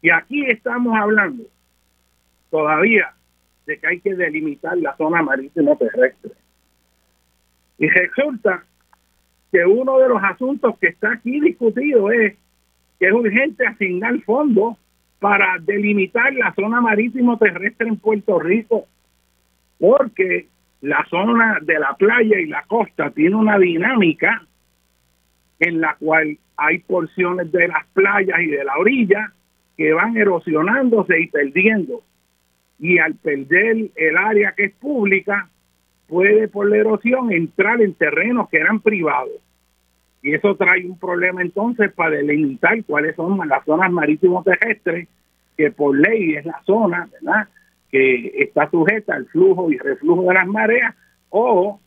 Y 0.00 0.10
aquí 0.10 0.44
estamos 0.46 0.96
hablando 0.96 1.44
todavía 2.50 3.12
de 3.66 3.78
que 3.78 3.86
hay 3.86 4.00
que 4.00 4.14
delimitar 4.14 4.76
la 4.78 4.96
zona 4.96 5.22
marítima 5.22 5.76
terrestre. 5.76 6.32
Y 7.78 7.88
resulta 7.88 8.64
que 9.50 9.64
uno 9.64 9.98
de 9.98 10.08
los 10.08 10.22
asuntos 10.22 10.78
que 10.78 10.88
está 10.88 11.12
aquí 11.12 11.40
discutido 11.40 12.10
es 12.10 12.34
que 12.98 13.06
es 13.06 13.12
urgente 13.12 13.66
asignar 13.66 14.18
fondos 14.22 14.76
para 15.18 15.58
delimitar 15.60 16.32
la 16.34 16.52
zona 16.54 16.80
marítimo 16.80 17.38
terrestre 17.38 17.88
en 17.88 17.96
Puerto 17.96 18.38
Rico, 18.40 18.86
porque 19.78 20.48
la 20.80 21.04
zona 21.08 21.58
de 21.62 21.78
la 21.78 21.94
playa 21.94 22.40
y 22.40 22.46
la 22.46 22.64
costa 22.64 23.10
tiene 23.10 23.36
una 23.36 23.58
dinámica 23.58 24.44
en 25.60 25.80
la 25.80 25.94
cual 25.94 26.38
hay 26.56 26.78
porciones 26.80 27.52
de 27.52 27.68
las 27.68 27.86
playas 27.92 28.40
y 28.40 28.46
de 28.46 28.64
la 28.64 28.76
orilla 28.76 29.32
que 29.76 29.92
van 29.92 30.16
erosionándose 30.16 31.20
y 31.20 31.28
perdiendo. 31.28 32.02
Y 32.78 32.98
al 32.98 33.14
perder 33.14 33.90
el 33.94 34.16
área 34.16 34.52
que 34.56 34.64
es 34.64 34.72
pública, 34.74 35.48
puede 36.08 36.48
por 36.48 36.68
la 36.68 36.76
erosión 36.76 37.32
entrar 37.32 37.80
en 37.80 37.94
terrenos 37.94 38.48
que 38.48 38.58
eran 38.58 38.80
privados. 38.80 39.32
Y 40.22 40.34
eso 40.34 40.54
trae 40.56 40.84
un 40.86 40.98
problema 40.98 41.42
entonces 41.42 41.92
para 41.92 42.16
delimitar 42.16 42.82
cuáles 42.84 43.16
son 43.16 43.40
las 43.48 43.64
zonas 43.64 43.90
marítimos 43.90 44.44
terrestres, 44.44 45.08
que 45.56 45.70
por 45.70 45.96
ley 45.96 46.34
es 46.34 46.44
la 46.44 46.60
zona, 46.64 47.08
que 47.90 48.32
está 48.38 48.70
sujeta 48.70 49.14
al 49.14 49.26
flujo 49.26 49.70
y 49.70 49.78
reflujo 49.78 50.28
de 50.28 50.34
las 50.34 50.46
mareas 50.46 50.94
o 51.28 51.80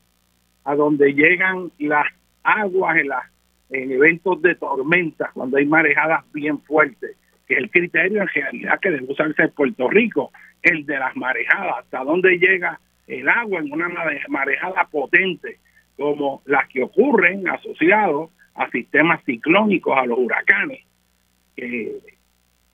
a 0.64 0.76
donde 0.76 1.14
llegan 1.14 1.72
las 1.80 2.08
aguas 2.44 2.98
en, 2.98 3.08
las, 3.08 3.24
en 3.70 3.92
eventos 3.92 4.42
de 4.42 4.56
tormenta, 4.56 5.32
cuando 5.34 5.58
hay 5.58 5.66
marejadas 5.66 6.24
bien 6.32 6.60
fuertes 6.60 7.16
el 7.48 7.70
criterio 7.70 8.22
en 8.22 8.28
realidad 8.28 8.80
que 8.80 8.92
debe 8.92 9.12
usarse 9.12 9.44
en 9.44 9.52
Puerto 9.52 9.90
Rico, 9.90 10.32
el 10.62 10.86
de 10.86 10.98
las 10.98 11.16
marejadas, 11.16 11.80
hasta 11.80 12.04
dónde 12.04 12.38
llega 12.38 12.80
el 13.08 13.30
agua 13.30 13.60
en 13.60 13.72
una 13.72 13.90
marejada 14.30 14.86
potente, 14.86 15.60
como 15.96 16.42
las 16.46 16.68
que 16.70 16.84
ocurren 16.84 17.48
asociados 17.48 18.32
a 18.56 18.70
sistemas 18.72 19.24
ciclónicos, 19.26 19.98
a 19.98 20.06
los 20.06 20.18
huracanes, 20.18 20.84
que 21.56 22.00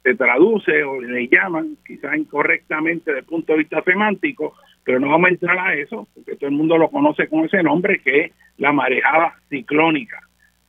se 0.03 0.15
traduce 0.15 0.83
o 0.83 1.01
le 1.01 1.27
llaman, 1.27 1.77
quizás 1.85 2.15
incorrectamente 2.17 3.11
desde 3.11 3.19
el 3.19 3.25
punto 3.25 3.53
de 3.53 3.59
vista 3.59 3.83
semántico, 3.83 4.55
pero 4.83 4.99
no 4.99 5.09
vamos 5.09 5.27
a 5.27 5.31
entrar 5.31 5.59
a 5.59 5.75
eso, 5.75 6.07
porque 6.15 6.35
todo 6.35 6.49
el 6.49 6.55
mundo 6.55 6.77
lo 6.77 6.89
conoce 6.89 7.27
con 7.27 7.45
ese 7.45 7.61
nombre, 7.61 7.99
que 7.99 8.21
es 8.21 8.31
la 8.57 8.71
marejada 8.71 9.35
ciclónica. 9.49 10.19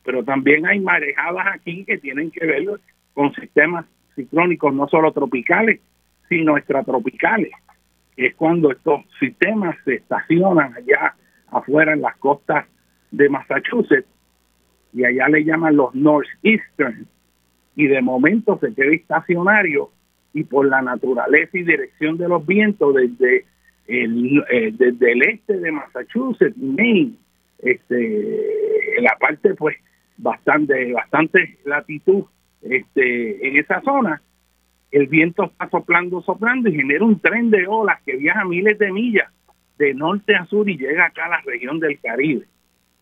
Pero 0.03 0.23
también 0.23 0.65
hay 0.67 0.79
marejadas 0.79 1.47
aquí 1.55 1.85
que 1.85 1.97
tienen 1.97 2.29
que 2.29 2.45
ver 2.45 2.65
con 3.13 3.33
sistemas 3.33 3.85
ciclónicos 4.15 4.73
no 4.73 4.87
solo 4.87 5.11
tropicales, 5.11 5.79
sino 6.29 6.57
extratropicales, 6.57 7.51
es 8.15 8.35
cuando 8.35 8.71
estos 8.71 9.01
sistemas 9.19 9.75
se 9.85 9.95
estacionan 9.95 10.73
allá 10.73 11.15
afuera 11.47 11.93
en 11.93 12.01
las 12.01 12.15
costas 12.17 12.65
de 13.11 13.29
Massachusetts 13.29 14.07
y 14.93 15.05
allá 15.05 15.27
le 15.29 15.43
llaman 15.43 15.75
los 15.75 15.93
Northeastern 15.95 17.07
y 17.75 17.87
de 17.87 18.01
momento 18.01 18.59
se 18.59 18.73
queda 18.73 18.93
estacionario 18.93 19.89
y 20.33 20.43
por 20.43 20.67
la 20.67 20.81
naturaleza 20.81 21.57
y 21.57 21.63
dirección 21.63 22.17
de 22.17 22.27
los 22.27 22.45
vientos 22.45 22.93
desde 22.93 23.45
el, 23.87 24.43
eh, 24.51 24.71
desde 24.73 25.11
el 25.11 25.21
este 25.23 25.59
de 25.59 25.71
Massachusetts, 25.71 26.57
Maine, 26.57 27.13
este, 27.59 28.39
la 29.01 29.15
parte 29.19 29.53
pues 29.55 29.75
bastante, 30.17 30.91
bastante 30.93 31.57
latitud 31.65 32.25
este, 32.63 33.47
en 33.47 33.57
esa 33.57 33.81
zona, 33.81 34.21
el 34.91 35.07
viento 35.07 35.45
está 35.45 35.69
soplando, 35.69 36.21
soplando 36.21 36.69
y 36.69 36.75
genera 36.75 37.03
un 37.03 37.19
tren 37.19 37.49
de 37.49 37.67
olas 37.67 38.01
que 38.05 38.15
viaja 38.15 38.45
miles 38.45 38.77
de 38.77 38.91
millas 38.91 39.31
de 39.77 39.93
norte 39.93 40.35
a 40.35 40.45
sur 40.45 40.69
y 40.69 40.77
llega 40.77 41.05
acá 41.05 41.25
a 41.25 41.29
la 41.29 41.41
región 41.41 41.79
del 41.79 41.99
Caribe. 41.99 42.45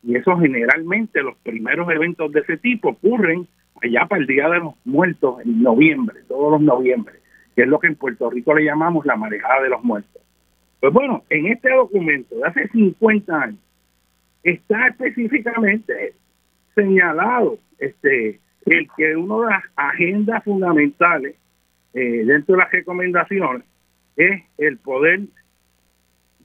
Y 0.04 0.16
eso 0.16 0.38
generalmente, 0.38 1.22
los 1.22 1.38
primeros 1.38 1.90
eventos 1.92 2.32
de 2.32 2.40
ese 2.40 2.58
tipo 2.58 2.90
ocurren 2.90 3.48
allá 3.84 4.06
para 4.06 4.22
el 4.22 4.28
Día 4.28 4.50
de 4.50 4.60
los 4.60 4.74
Muertos 4.86 5.42
en 5.46 5.62
noviembre, 5.62 6.22
todos 6.28 6.52
los 6.54 6.62
noviembre, 6.62 7.16
que 7.56 7.64
es 7.64 7.68
lo 7.68 7.80
que 7.80 7.88
en 7.88 7.96
Puerto 7.96 8.30
Rico 8.30 8.56
le 8.56 8.66
llamamos 8.66 9.06
la 9.06 9.16
marejada 9.16 9.62
de 9.62 9.70
los 9.70 9.84
muertos. 9.84 10.22
Pues 10.80 10.94
bueno, 10.94 11.24
en 11.30 11.48
este 11.48 11.70
documento 11.70 12.36
de 12.36 12.44
hace 12.44 12.68
50 12.70 13.42
años 13.42 13.60
está 14.44 14.88
específicamente 14.88 16.14
señalado 16.74 17.60
este 17.78 18.40
el 18.66 18.88
que 18.96 19.16
una 19.16 19.48
de 19.48 19.54
las 19.54 19.64
agendas 19.76 20.44
fundamentales 20.44 21.36
eh, 21.94 22.24
dentro 22.26 22.56
de 22.56 22.62
las 22.62 22.72
recomendaciones 22.72 23.64
es 24.16 24.44
el 24.58 24.78
poder 24.78 25.22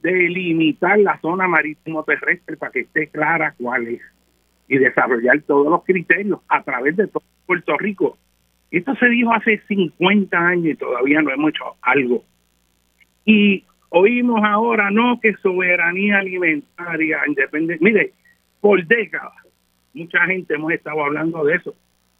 delimitar 0.01 0.99
la 0.99 1.19
zona 1.19 1.47
marítimo 1.47 2.03
terrestre 2.03 2.57
para 2.57 2.71
que 2.71 2.81
esté 2.81 3.07
clara 3.07 3.53
cuál 3.57 3.87
es 3.87 4.01
y 4.67 4.77
desarrollar 4.77 5.41
todos 5.41 5.67
los 5.67 5.83
criterios 5.83 6.39
a 6.49 6.63
través 6.63 6.95
de 6.97 7.07
todo 7.07 7.23
Puerto 7.45 7.77
Rico. 7.77 8.17
Esto 8.69 8.95
se 8.95 9.07
dijo 9.07 9.33
hace 9.33 9.61
50 9.67 10.37
años 10.37 10.65
y 10.65 10.75
todavía 10.75 11.21
no 11.21 11.31
hemos 11.31 11.51
hecho 11.51 11.63
algo. 11.81 12.25
Y 13.23 13.63
oímos 13.89 14.41
ahora, 14.43 14.91
no, 14.91 15.19
que 15.21 15.33
soberanía 15.35 16.19
alimentaria, 16.19 17.19
independiente. 17.25 17.83
Mire, 17.83 18.13
por 18.59 18.85
décadas, 18.85 19.31
mucha 19.93 20.25
gente 20.25 20.55
hemos 20.55 20.73
estado 20.73 21.05
hablando 21.05 21.45
de 21.45 21.55
eso 21.55 21.73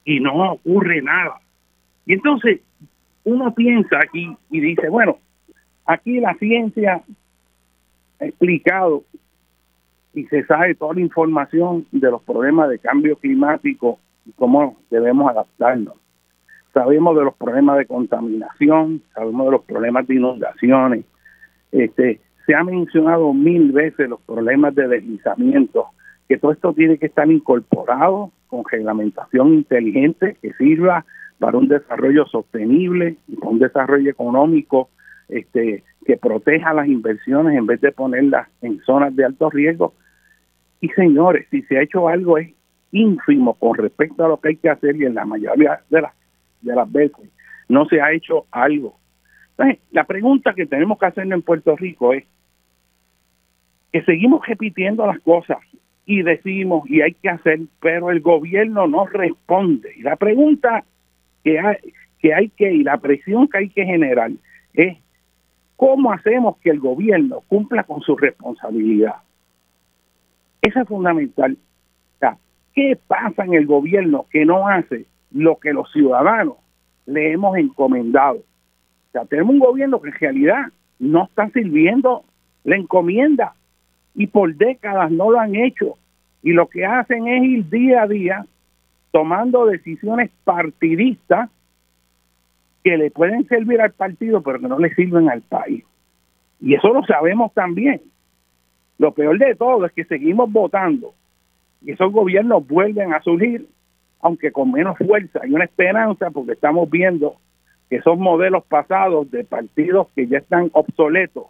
y 0.07 0.21
no 0.21 0.53
ocurre 0.53 1.01
nada. 1.01 1.41
Y 2.05 2.13
entonces 2.13 2.61
uno 3.25 3.53
piensa 3.53 3.99
aquí 4.01 4.35
y 4.49 4.61
dice, 4.61 4.87
bueno, 4.87 5.17
aquí 5.85 6.21
la 6.21 6.33
ciencia 6.35 7.03
ha 8.21 8.25
explicado 8.25 9.03
y 10.13 10.23
se 10.27 10.45
sabe 10.45 10.75
toda 10.75 10.93
la 10.93 11.01
información 11.01 11.85
de 11.91 12.09
los 12.09 12.23
problemas 12.23 12.69
de 12.69 12.79
cambio 12.79 13.17
climático 13.17 13.99
y 14.25 14.31
cómo 14.31 14.77
debemos 14.89 15.29
adaptarnos. 15.29 15.95
Sabemos 16.73 17.17
de 17.17 17.25
los 17.25 17.35
problemas 17.35 17.77
de 17.77 17.85
contaminación, 17.85 19.01
sabemos 19.13 19.47
de 19.47 19.51
los 19.51 19.65
problemas 19.65 20.07
de 20.07 20.15
inundaciones. 20.15 21.05
Este, 21.73 22.21
se 22.45 22.55
ha 22.55 22.63
mencionado 22.63 23.33
mil 23.33 23.73
veces 23.73 24.07
los 24.07 24.21
problemas 24.21 24.73
de 24.73 24.87
deslizamiento, 24.87 25.87
que 26.29 26.37
todo 26.37 26.53
esto 26.53 26.71
tiene 26.71 26.97
que 26.97 27.07
estar 27.07 27.29
incorporado 27.29 28.31
con 28.47 28.63
reglamentación 28.69 29.53
inteligente 29.53 30.37
que 30.41 30.53
sirva 30.53 31.05
para 31.39 31.57
un 31.57 31.67
desarrollo 31.67 32.25
sostenible 32.25 33.17
y 33.27 33.35
para 33.35 33.51
un 33.51 33.59
desarrollo 33.59 34.09
económico 34.09 34.89
este, 35.29 35.83
que 36.05 36.17
proteja 36.17 36.73
las 36.73 36.87
inversiones 36.87 37.57
en 37.57 37.65
vez 37.65 37.81
de 37.81 37.91
ponerlas 37.91 38.47
en 38.61 38.79
zonas 38.81 39.15
de 39.15 39.25
alto 39.25 39.49
riesgo. 39.49 39.93
Y 40.81 40.89
señores, 40.89 41.47
si 41.51 41.61
se 41.63 41.77
ha 41.77 41.83
hecho 41.83 42.07
algo 42.07 42.37
es 42.37 42.53
ínfimo 42.91 43.53
con 43.55 43.75
respecto 43.75 44.23
a 44.23 44.29
lo 44.29 44.39
que 44.39 44.49
hay 44.49 44.55
que 44.55 44.69
hacer 44.69 44.95
y 44.95 45.05
en 45.05 45.15
la 45.15 45.25
mayoría 45.25 45.81
de 45.89 46.01
las, 46.01 46.13
de 46.61 46.75
las 46.75 46.91
veces 46.91 47.29
no 47.67 47.85
se 47.85 48.01
ha 48.01 48.11
hecho 48.13 48.45
algo. 48.51 48.97
Entonces, 49.51 49.81
la 49.91 50.05
pregunta 50.05 50.53
que 50.53 50.65
tenemos 50.65 50.97
que 50.97 51.07
hacer 51.07 51.31
en 51.31 51.41
Puerto 51.41 51.75
Rico 51.75 52.13
es 52.13 52.23
que 53.91 54.03
seguimos 54.03 54.45
repitiendo 54.45 55.05
las 55.05 55.19
cosas 55.19 55.57
y 56.07 56.23
decimos 56.23 56.89
y 56.89 57.01
hay 57.01 57.13
que 57.15 57.29
hacer, 57.29 57.59
pero 57.81 58.09
el 58.09 58.21
gobierno 58.21 58.87
no 58.87 59.05
responde. 59.05 59.93
Y 59.97 60.03
la 60.03 60.15
pregunta 60.15 60.85
que 61.43 61.59
hay 61.59 61.75
que, 62.19 62.33
hay 62.33 62.49
que 62.49 62.73
y 62.73 62.83
la 62.83 62.97
presión 62.97 63.49
que 63.49 63.57
hay 63.57 63.69
que 63.69 63.85
generar 63.85 64.31
es 64.73 64.97
cómo 65.75 66.13
hacemos 66.13 66.57
que 66.59 66.69
el 66.69 66.79
gobierno 66.79 67.43
cumpla 67.49 67.83
con 67.83 68.01
su 68.01 68.15
responsabilidad. 68.15 69.15
Eso 70.61 70.79
es 70.79 70.87
fundamental. 70.87 71.57
O 72.15 72.19
sea, 72.19 72.37
¿qué 72.73 72.97
pasa 73.05 73.43
en 73.43 73.53
el 73.53 73.65
gobierno 73.65 74.27
que 74.31 74.45
no 74.45 74.65
hace 74.65 75.05
lo 75.31 75.57
que 75.57 75.73
los 75.73 75.91
ciudadanos 75.91 76.55
le 77.05 77.33
hemos 77.33 77.57
encomendado? 77.57 78.37
O 78.37 79.11
sea, 79.11 79.25
tenemos 79.25 79.55
un 79.55 79.59
gobierno 79.59 80.01
que 80.01 80.07
en 80.07 80.15
realidad 80.15 80.67
no 80.99 81.25
está 81.25 81.49
sirviendo 81.49 82.23
la 82.63 82.77
encomienda 82.77 83.55
y 84.17 84.27
por 84.27 84.55
décadas 84.55 85.11
no 85.11 85.31
lo 85.31 85.39
han 85.39 85.55
hecho. 85.55 85.95
Y 86.41 86.51
lo 86.51 86.67
que 86.67 86.85
hacen 86.85 87.27
es 87.27 87.43
ir 87.43 87.69
día 87.69 88.01
a 88.01 88.07
día 88.07 88.45
tomando 89.11 89.67
decisiones 89.67 90.31
partidistas 90.43 91.49
que 92.83 92.97
le 92.97 93.11
pueden 93.11 93.47
servir 93.47 93.79
al 93.79 93.91
partido, 93.91 94.41
pero 94.41 94.59
que 94.59 94.67
no 94.67 94.79
le 94.79 94.93
sirven 94.95 95.29
al 95.29 95.41
país. 95.43 95.85
Y 96.59 96.73
eso 96.73 96.91
lo 96.91 97.03
sabemos 97.03 97.53
también. 97.53 98.01
Lo 98.97 99.11
peor 99.11 99.37
de 99.37 99.53
todo 99.53 99.85
es 99.85 99.91
que 99.91 100.03
seguimos 100.05 100.51
votando 100.51 101.13
y 101.83 101.91
esos 101.91 102.11
gobiernos 102.11 102.67
vuelven 102.67 103.13
a 103.13 103.21
surgir, 103.21 103.67
aunque 104.19 104.51
con 104.51 104.71
menos 104.71 104.97
fuerza. 104.97 105.41
Hay 105.43 105.53
una 105.53 105.65
esperanza 105.65 106.31
porque 106.31 106.53
estamos 106.53 106.89
viendo 106.89 107.35
que 107.87 107.97
esos 107.97 108.17
modelos 108.17 108.65
pasados 108.65 109.29
de 109.29 109.43
partidos 109.43 110.07
que 110.15 110.25
ya 110.25 110.39
están 110.39 110.71
obsoletos 110.73 111.45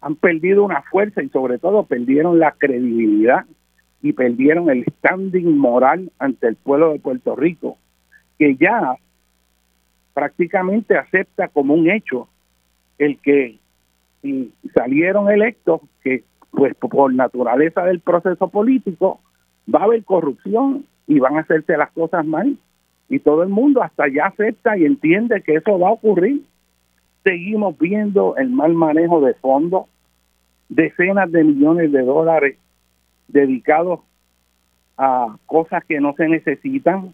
han 0.00 0.16
perdido 0.16 0.64
una 0.64 0.82
fuerza 0.82 1.22
y 1.22 1.28
sobre 1.28 1.58
todo 1.58 1.84
perdieron 1.84 2.38
la 2.38 2.52
credibilidad 2.52 3.44
y 4.02 4.12
perdieron 4.12 4.70
el 4.70 4.84
standing 4.98 5.56
moral 5.56 6.12
ante 6.18 6.48
el 6.48 6.56
pueblo 6.56 6.92
de 6.92 7.00
Puerto 7.00 7.34
Rico, 7.34 7.78
que 8.38 8.56
ya 8.56 8.96
prácticamente 10.14 10.96
acepta 10.96 11.48
como 11.48 11.74
un 11.74 11.90
hecho 11.90 12.28
el 12.98 13.18
que 13.18 13.58
si 14.22 14.52
salieron 14.74 15.30
electos, 15.30 15.80
que 16.02 16.24
pues 16.50 16.74
por 16.74 17.12
naturaleza 17.12 17.84
del 17.84 18.00
proceso 18.00 18.48
político 18.48 19.20
va 19.72 19.80
a 19.80 19.84
haber 19.84 20.04
corrupción 20.04 20.86
y 21.06 21.18
van 21.18 21.36
a 21.36 21.40
hacerse 21.40 21.76
las 21.76 21.90
cosas 21.92 22.24
mal. 22.24 22.56
Y 23.08 23.20
todo 23.20 23.42
el 23.42 23.50
mundo 23.50 23.82
hasta 23.82 24.08
ya 24.08 24.26
acepta 24.26 24.76
y 24.76 24.84
entiende 24.84 25.42
que 25.42 25.56
eso 25.56 25.78
va 25.78 25.88
a 25.88 25.92
ocurrir. 25.92 26.42
Seguimos 27.26 27.76
viendo 27.76 28.36
el 28.36 28.50
mal 28.50 28.74
manejo 28.74 29.20
de 29.20 29.34
fondos, 29.34 29.86
decenas 30.68 31.32
de 31.32 31.42
millones 31.42 31.90
de 31.90 32.02
dólares 32.02 32.56
dedicados 33.26 33.98
a 34.96 35.36
cosas 35.46 35.84
que 35.86 35.98
no 35.98 36.14
se 36.14 36.28
necesitan. 36.28 37.12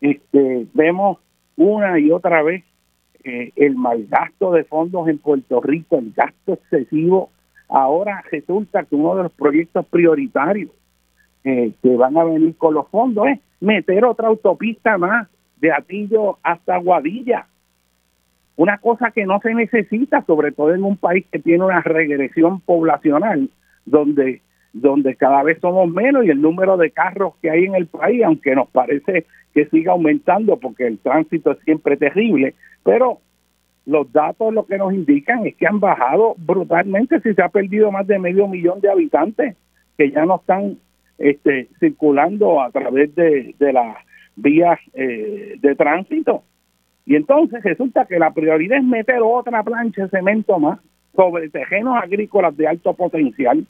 Este, 0.00 0.66
vemos 0.72 1.18
una 1.56 1.98
y 1.98 2.10
otra 2.10 2.42
vez 2.42 2.64
eh, 3.22 3.52
el 3.56 3.76
mal 3.76 4.06
gasto 4.08 4.50
de 4.50 4.64
fondos 4.64 5.08
en 5.08 5.18
Puerto 5.18 5.60
Rico, 5.60 5.98
el 5.98 6.14
gasto 6.16 6.54
excesivo. 6.54 7.28
Ahora 7.68 8.24
resulta 8.32 8.84
que 8.84 8.96
uno 8.96 9.14
de 9.14 9.24
los 9.24 9.32
proyectos 9.32 9.84
prioritarios 9.88 10.70
eh, 11.44 11.74
que 11.82 11.96
van 11.96 12.16
a 12.16 12.24
venir 12.24 12.56
con 12.56 12.72
los 12.72 12.88
fondos 12.88 13.26
es 13.28 13.40
meter 13.60 14.06
otra 14.06 14.28
autopista 14.28 14.96
más 14.96 15.28
de 15.58 15.70
Atillo 15.70 16.38
hasta 16.42 16.78
Guadilla. 16.78 17.46
Una 18.56 18.78
cosa 18.78 19.10
que 19.10 19.26
no 19.26 19.40
se 19.40 19.54
necesita, 19.54 20.22
sobre 20.22 20.52
todo 20.52 20.74
en 20.74 20.84
un 20.84 20.96
país 20.96 21.26
que 21.30 21.38
tiene 21.38 21.64
una 21.64 21.80
regresión 21.80 22.60
poblacional, 22.60 23.50
donde 23.84 24.40
donde 24.74 25.14
cada 25.14 25.44
vez 25.44 25.60
somos 25.60 25.88
menos 25.88 26.24
y 26.24 26.30
el 26.30 26.42
número 26.42 26.76
de 26.76 26.90
carros 26.90 27.34
que 27.40 27.48
hay 27.48 27.64
en 27.64 27.76
el 27.76 27.86
país, 27.86 28.22
aunque 28.24 28.56
nos 28.56 28.68
parece 28.68 29.24
que 29.54 29.66
siga 29.66 29.92
aumentando 29.92 30.56
porque 30.56 30.84
el 30.88 30.98
tránsito 30.98 31.52
es 31.52 31.58
siempre 31.60 31.96
terrible, 31.96 32.54
pero 32.82 33.20
los 33.86 34.10
datos 34.12 34.52
lo 34.52 34.66
que 34.66 34.76
nos 34.76 34.92
indican 34.92 35.46
es 35.46 35.54
que 35.54 35.68
han 35.68 35.78
bajado 35.78 36.34
brutalmente, 36.38 37.20
si 37.20 37.34
se 37.34 37.42
ha 37.42 37.50
perdido 37.50 37.92
más 37.92 38.06
de 38.08 38.18
medio 38.18 38.48
millón 38.48 38.80
de 38.80 38.90
habitantes 38.90 39.56
que 39.96 40.10
ya 40.10 40.26
no 40.26 40.36
están 40.36 40.78
este, 41.18 41.68
circulando 41.78 42.60
a 42.60 42.70
través 42.72 43.14
de, 43.14 43.54
las 43.60 43.96
vías 44.34 44.80
eh, 44.94 45.54
de 45.60 45.74
tránsito. 45.76 46.42
Y 47.06 47.16
entonces 47.16 47.62
resulta 47.62 48.06
que 48.06 48.18
la 48.18 48.32
prioridad 48.32 48.78
es 48.78 48.84
meter 48.84 49.20
otra 49.22 49.62
plancha 49.62 50.04
de 50.04 50.08
cemento 50.08 50.58
más 50.58 50.80
sobre 51.14 51.48
terrenos 51.50 51.96
agrícolas 52.02 52.56
de 52.56 52.66
alto 52.66 52.94
potencial 52.94 53.66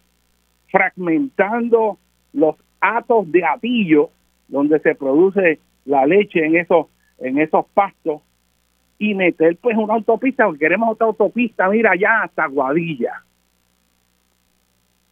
fragmentando 0.70 1.98
los 2.32 2.56
atos 2.80 3.30
de 3.30 3.44
atillo 3.44 4.10
donde 4.48 4.80
se 4.80 4.94
produce 4.94 5.60
la 5.84 6.06
leche 6.06 6.44
en 6.44 6.56
esos 6.56 6.86
en 7.18 7.38
esos 7.38 7.66
pastos 7.74 8.22
y 8.98 9.14
meter 9.14 9.56
pues 9.60 9.76
una 9.76 9.94
autopista, 9.94 10.46
porque 10.46 10.60
queremos 10.60 10.90
otra 10.90 11.06
autopista, 11.06 11.68
mira 11.68 11.92
allá 11.92 12.22
hasta 12.22 12.46
Guadilla. 12.46 13.22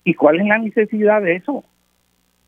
¿Y 0.05 0.15
cuál 0.15 0.41
es 0.41 0.47
la 0.47 0.59
necesidad 0.59 1.23
de 1.23 1.37
eso? 1.37 1.53
O 1.53 1.65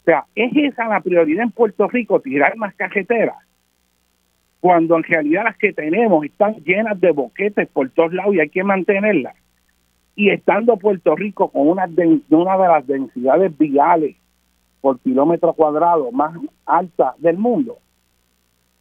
sea, 0.05 0.25
¿es 0.35 0.53
esa 0.57 0.89
la 0.89 1.01
prioridad 1.01 1.45
en 1.45 1.51
Puerto 1.51 1.89
Rico, 1.89 2.21
tirar 2.21 2.57
más 2.57 2.75
carreteras? 2.75 3.37
Cuando 4.65 4.97
en 4.97 5.03
realidad 5.03 5.45
las 5.45 5.59
que 5.59 5.75
tenemos 5.75 6.25
están 6.25 6.55
llenas 6.65 6.99
de 6.99 7.11
boquetes 7.11 7.69
por 7.69 7.91
todos 7.91 8.15
lados 8.15 8.35
y 8.35 8.41
hay 8.41 8.49
que 8.49 8.65
mantenerlas 8.65 9.37
y 10.17 10.31
estando 10.31 10.79
Puerto 10.79 11.15
Rico 11.15 11.51
con 11.51 11.69
una, 11.69 11.87
de, 11.87 12.21
una 12.31 12.57
de 12.57 12.69
las 12.69 12.87
densidades 12.87 13.59
viales 13.59 14.17
por 14.81 14.99
kilómetro 15.01 15.53
cuadrado 15.53 16.11
más 16.13 16.35
alta 16.65 17.15
del 17.19 17.37
mundo. 17.37 17.77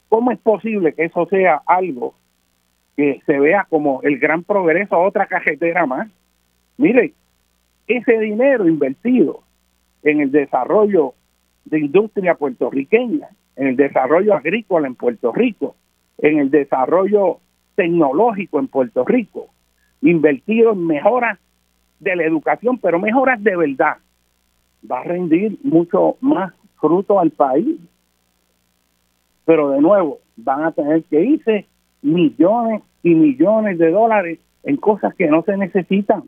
¿Cómo 0.07 0.31
es 0.31 0.39
posible 0.39 0.93
que 0.93 1.03
eso 1.03 1.25
sea 1.25 1.61
algo 1.65 2.15
que 2.95 3.21
se 3.25 3.37
vea 3.37 3.67
como 3.69 4.01
el 4.03 4.19
gran 4.19 4.43
progreso, 4.43 4.97
otra 4.97 5.25
cajetera 5.25 5.85
más? 5.85 6.07
Mire, 6.77 7.11
ese 7.87 8.19
dinero 8.19 8.69
invertido 8.69 9.41
en 10.01 10.21
el 10.21 10.31
desarrollo 10.31 11.13
de 11.65 11.81
industria 11.81 12.35
puertorriqueña, 12.35 13.27
en 13.55 13.67
el 13.67 13.75
desarrollo 13.75 14.33
agrícola 14.33 14.87
en 14.87 14.95
Puerto 14.95 15.31
Rico, 15.31 15.75
en 16.17 16.39
el 16.39 16.49
desarrollo 16.49 17.39
tecnológico 17.75 18.59
en 18.59 18.67
Puerto 18.67 19.05
Rico, 19.05 19.47
invertido 20.01 20.73
en 20.73 20.85
mejoras 20.85 21.39
de 21.99 22.15
la 22.15 22.23
educación, 22.23 22.77
pero 22.77 22.99
mejoras 22.99 23.41
de 23.43 23.55
verdad, 23.55 23.97
va 24.89 24.99
a 24.99 25.03
rendir 25.03 25.57
mucho 25.63 26.17
más 26.21 26.53
fruto 26.79 27.19
al 27.19 27.31
país. 27.31 27.79
Pero 29.45 29.69
de 29.69 29.81
nuevo, 29.81 30.19
van 30.35 30.63
a 30.63 30.71
tener 30.71 31.03
que 31.03 31.23
irse 31.23 31.65
millones 32.01 32.81
y 33.01 33.15
millones 33.15 33.77
de 33.77 33.91
dólares 33.91 34.39
en 34.63 34.77
cosas 34.77 35.13
que 35.15 35.27
no 35.27 35.43
se 35.43 35.57
necesitan. 35.57 36.23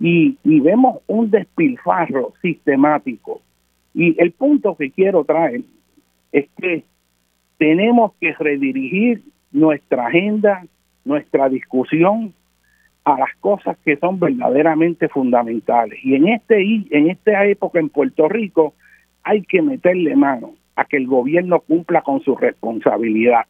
Y, 0.00 0.38
y 0.44 0.60
vemos 0.60 0.98
un 1.06 1.30
despilfarro 1.30 2.34
sistemático. 2.40 3.40
Y 3.94 4.20
el 4.22 4.32
punto 4.32 4.76
que 4.76 4.90
quiero 4.90 5.24
traer 5.24 5.62
es 6.32 6.48
que 6.60 6.84
tenemos 7.58 8.12
que 8.20 8.32
redirigir 8.34 9.22
nuestra 9.50 10.06
agenda, 10.06 10.64
nuestra 11.04 11.48
discusión 11.48 12.34
a 13.04 13.18
las 13.18 13.34
cosas 13.40 13.76
que 13.84 13.96
son 13.96 14.20
verdaderamente 14.20 15.08
fundamentales. 15.08 15.98
Y 16.04 16.14
en 16.14 16.28
este 16.28 16.60
en 16.90 17.10
esta 17.10 17.46
época 17.46 17.80
en 17.80 17.88
Puerto 17.88 18.28
Rico 18.28 18.74
hay 19.22 19.42
que 19.42 19.62
meterle 19.62 20.14
mano 20.14 20.54
a 20.76 20.84
que 20.84 20.96
el 20.96 21.06
gobierno 21.06 21.60
cumpla 21.60 22.02
con 22.02 22.20
su 22.22 22.36
responsabilidad, 22.36 23.46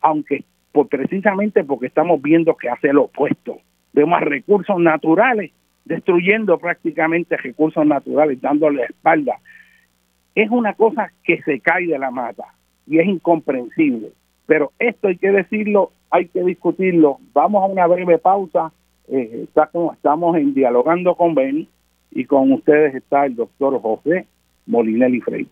aunque 0.00 0.44
por, 0.70 0.88
precisamente 0.88 1.64
porque 1.64 1.86
estamos 1.86 2.20
viendo 2.22 2.56
que 2.56 2.68
hace 2.68 2.92
lo 2.92 3.04
opuesto. 3.04 3.58
Vemos 3.92 4.20
recursos 4.20 4.78
naturales 4.78 5.50
destruyendo 5.84 6.58
prácticamente 6.58 7.36
recursos 7.36 7.84
naturales, 7.84 8.40
dándole 8.40 8.84
espalda. 8.84 9.38
Es 10.34 10.50
una 10.50 10.74
cosa 10.74 11.12
que 11.24 11.42
se 11.42 11.60
cae 11.60 11.86
de 11.86 11.98
la 11.98 12.10
mata 12.10 12.44
y 12.86 12.98
es 12.98 13.06
incomprensible. 13.06 14.12
Pero 14.46 14.72
esto 14.78 15.08
hay 15.08 15.18
que 15.18 15.30
decirlo, 15.30 15.92
hay 16.10 16.28
que 16.28 16.42
discutirlo. 16.42 17.18
Vamos 17.32 17.62
a 17.62 17.66
una 17.66 17.86
breve 17.86 18.18
pausa 18.18 18.72
eh, 19.08 19.46
estamos 19.46 20.36
en 20.36 20.54
Dialogando 20.54 21.14
con 21.16 21.34
Beni 21.34 21.68
y 22.10 22.24
con 22.24 22.52
ustedes 22.52 22.94
está 22.94 23.26
el 23.26 23.36
doctor 23.36 23.80
José 23.80 24.26
Molinelli 24.66 25.20
Freire. 25.20 25.50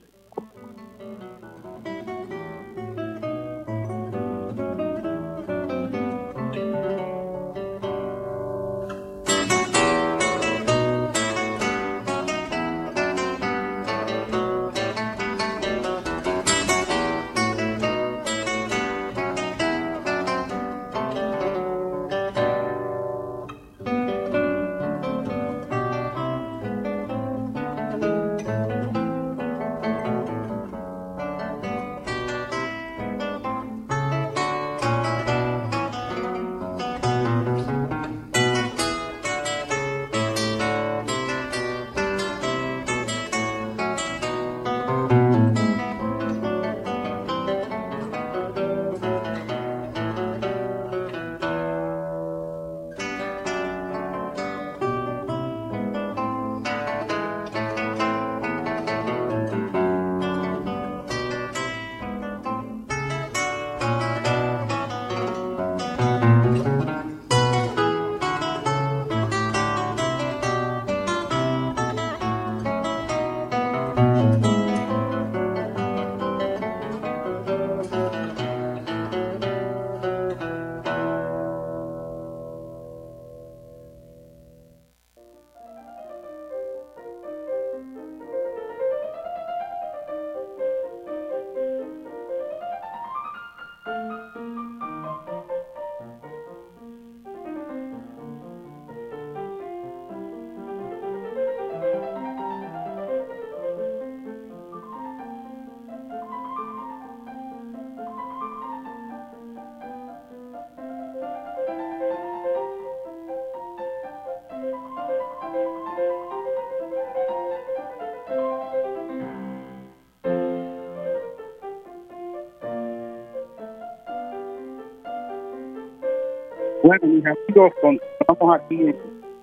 Bueno, 126.90 127.06
mis 127.06 127.24
amigos, 127.24 127.72
continuamos 127.80 128.60
aquí 128.60 128.94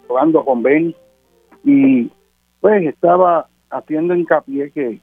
jugando 0.06 0.44
con 0.44 0.62
Ben 0.64 0.94
y 1.64 2.12
pues 2.60 2.86
estaba 2.86 3.48
haciendo 3.70 4.14
hincapié 4.14 4.70
que 4.72 5.00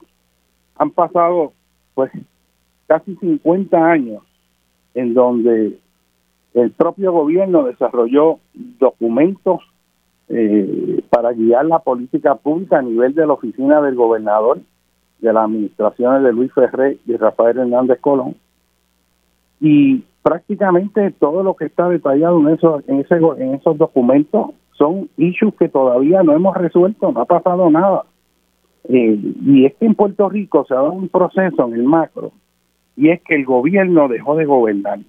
han 0.76 0.90
pasado 0.90 1.54
pues 1.94 2.12
casi 2.86 3.16
50 3.16 3.78
años 3.78 4.22
en 4.92 5.14
donde 5.14 5.78
el 6.52 6.70
propio 6.72 7.12
gobierno 7.12 7.64
desarrolló 7.64 8.40
documentos 8.52 9.60
eh, 10.28 11.02
para 11.08 11.32
guiar 11.32 11.64
la 11.64 11.78
política 11.78 12.34
pública 12.34 12.80
a 12.80 12.82
nivel 12.82 13.14
de 13.14 13.26
la 13.26 13.32
oficina 13.32 13.80
del 13.80 13.94
gobernador, 13.94 14.60
de 15.18 15.32
las 15.32 15.44
administraciones 15.46 16.22
de 16.22 16.32
Luis 16.34 16.52
Ferré 16.52 16.98
y 17.06 17.16
Rafael 17.16 17.56
Hernández 17.56 18.00
Colón. 18.02 18.36
Y 19.62 20.04
prácticamente 20.24 21.10
todo 21.10 21.42
lo 21.42 21.54
que 21.54 21.66
está 21.66 21.86
detallado 21.86 22.40
en, 22.40 22.54
eso, 22.54 22.82
en, 22.88 23.00
ese, 23.00 23.16
en 23.16 23.54
esos 23.54 23.76
documentos 23.76 24.52
son 24.72 25.10
issues 25.18 25.54
que 25.58 25.68
todavía 25.68 26.22
no 26.22 26.32
hemos 26.32 26.56
resuelto, 26.56 27.12
no 27.12 27.20
ha 27.20 27.26
pasado 27.26 27.68
nada. 27.68 28.04
Eh, 28.88 29.18
y 29.44 29.66
es 29.66 29.74
que 29.74 29.84
en 29.84 29.94
Puerto 29.94 30.30
Rico 30.30 30.64
se 30.66 30.72
ha 30.72 30.78
dado 30.78 30.92
un 30.92 31.10
proceso 31.10 31.66
en 31.68 31.74
el 31.74 31.84
macro, 31.84 32.32
y 32.96 33.10
es 33.10 33.20
que 33.22 33.34
el 33.34 33.44
gobierno 33.44 34.08
dejó 34.08 34.34
de 34.34 34.46
gobernar. 34.46 35.00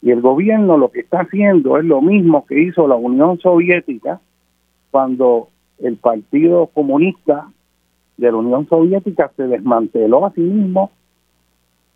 Y 0.00 0.12
el 0.12 0.20
gobierno 0.20 0.78
lo 0.78 0.92
que 0.92 1.00
está 1.00 1.22
haciendo 1.22 1.76
es 1.76 1.84
lo 1.84 2.00
mismo 2.00 2.46
que 2.46 2.62
hizo 2.62 2.86
la 2.86 2.94
Unión 2.94 3.40
Soviética 3.40 4.20
cuando 4.92 5.48
el 5.80 5.96
Partido 5.96 6.68
Comunista 6.68 7.48
de 8.16 8.30
la 8.30 8.38
Unión 8.38 8.68
Soviética 8.68 9.32
se 9.36 9.48
desmanteló 9.48 10.24
a 10.24 10.32
sí 10.32 10.40
mismo 10.40 10.92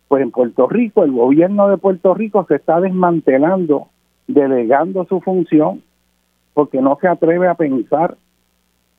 pues 0.07 0.21
en 0.21 0.31
Puerto 0.31 0.67
Rico, 0.67 1.03
el 1.03 1.11
gobierno 1.11 1.67
de 1.67 1.77
Puerto 1.77 2.13
Rico 2.13 2.45
se 2.47 2.55
está 2.55 2.79
desmantelando, 2.79 3.87
delegando 4.27 5.05
su 5.05 5.21
función, 5.21 5.81
porque 6.53 6.81
no 6.81 6.97
se 7.01 7.07
atreve 7.07 7.47
a 7.47 7.55
pensar, 7.55 8.15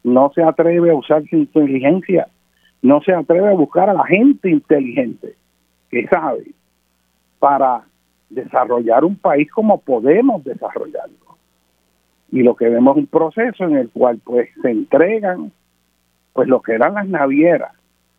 no 0.03 0.31
se 0.35 0.43
atreve 0.43 0.91
a 0.91 0.95
usar 0.95 1.25
su 1.29 1.37
inteligencia, 1.37 2.29
no 2.83 3.01
se 3.03 3.13
atreve 3.13 3.49
a 3.49 3.55
buscar 3.55 3.89
a 3.89 3.95
la 3.95 4.05
gente 4.05 4.51
inteligente 4.51 5.35
que 5.91 6.07
sabe 6.09 6.47
para 7.39 7.85
desarrollar 8.29 9.05
un 9.05 9.17
país 9.17 9.51
como 9.51 9.81
podemos 9.81 10.43
desarrollarlo. 10.45 11.15
Y 12.33 12.43
lo 12.43 12.57
que 12.57 12.69
vemos 12.69 12.97
es 12.97 13.03
un 13.03 13.07
proceso 13.07 13.65
en 13.65 13.77
el 13.77 13.91
cual 13.91 14.21
pues 14.25 14.49
se 14.61 14.71
entregan 14.71 15.53
pues 16.33 16.49
lo 16.49 16.61
que 16.61 16.73
eran 16.73 16.95
las 16.95 17.09
navieras 17.09 17.76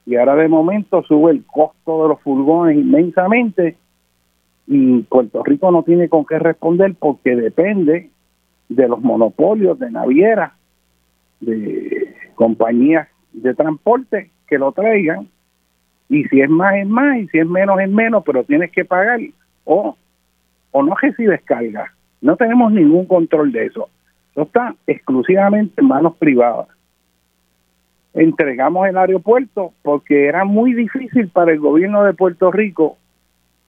y 0.07 0.15
ahora 0.15 0.35
de 0.35 0.47
momento 0.47 1.03
sube 1.03 1.31
el 1.31 1.43
costo 1.45 2.03
de 2.03 2.09
los 2.09 2.21
furgones 2.21 2.77
inmensamente 2.77 3.75
y 4.65 5.01
Puerto 5.01 5.43
Rico 5.43 5.69
no 5.69 5.83
tiene 5.83 6.07
con 6.07 6.25
qué 6.25 6.39
responder 6.39 6.95
porque 6.97 7.35
depende 7.35 8.09
de 8.69 8.87
los 8.87 9.01
monopolios 9.01 9.77
de 9.79 9.91
navieras, 9.91 10.53
de 11.41 12.15
compañías 12.35 13.09
de 13.33 13.53
transporte 13.53 14.31
que 14.47 14.57
lo 14.57 14.71
traigan 14.71 15.27
y 16.07 16.23
si 16.29 16.39
es 16.39 16.49
más 16.49 16.75
es 16.75 16.87
más 16.87 17.17
y 17.17 17.27
si 17.27 17.39
es 17.39 17.47
menos 17.47 17.77
es 17.81 17.89
menos, 17.89 18.23
pero 18.25 18.45
tienes 18.45 18.71
que 18.71 18.85
pagar 18.85 19.19
o, 19.65 19.97
o 20.71 20.83
no 20.83 20.95
recibes 20.95 21.41
carga. 21.43 21.93
No 22.21 22.37
tenemos 22.37 22.71
ningún 22.71 23.05
control 23.07 23.51
de 23.51 23.65
eso. 23.65 23.89
Eso 24.31 24.43
está 24.43 24.73
exclusivamente 24.87 25.81
en 25.81 25.87
manos 25.89 26.15
privadas. 26.15 26.69
Entregamos 28.17 28.87
el 28.87 28.97
aeropuerto 28.97 29.73
porque 29.83 30.25
era 30.25 30.43
muy 30.43 30.73
difícil 30.73 31.29
para 31.29 31.51
el 31.51 31.59
gobierno 31.59 32.03
de 32.03 32.15
Puerto 32.15 32.51
Rico 32.51 32.97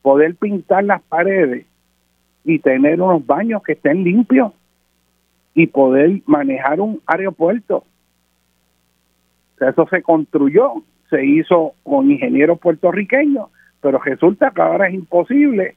poder 0.02 0.34
pintar 0.38 0.84
las 0.86 1.04
paredes 1.04 1.68
y 2.44 2.58
tener 2.58 3.00
unos 3.00 3.24
baños 3.28 3.62
que 3.62 3.74
estén 3.74 4.04
limpios 4.04 4.52
y 5.54 5.68
poder 5.68 6.22
manejar 6.26 6.82
un 6.82 7.00
aeropuerto. 7.06 7.84
eso 9.60 9.88
se 9.88 10.02
construyó, 10.02 10.82
se 11.12 11.24
hizo 11.24 11.74
con 11.84 12.10
ingenieros 12.10 12.60
puertorriqueños, 12.60 13.50
pero 13.82 14.00
resulta 14.00 14.50
que 14.50 14.64
ahora 14.64 14.88
es 14.88 14.96
imposible 14.96 15.76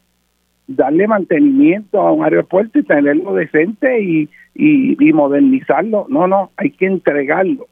darle 0.67 1.07
mantenimiento 1.07 2.01
a 2.01 2.11
un 2.11 2.25
aeropuerto 2.25 2.79
y 2.79 2.85
tenerlo 2.85 3.35
decente 3.35 4.03
y, 4.03 4.31
y 4.55 5.13
modernizarlo. 5.13 6.07
No, 6.09 6.27
no, 6.27 6.53
hay 6.57 6.71
que 6.71 6.87
entregarlo 6.87 7.67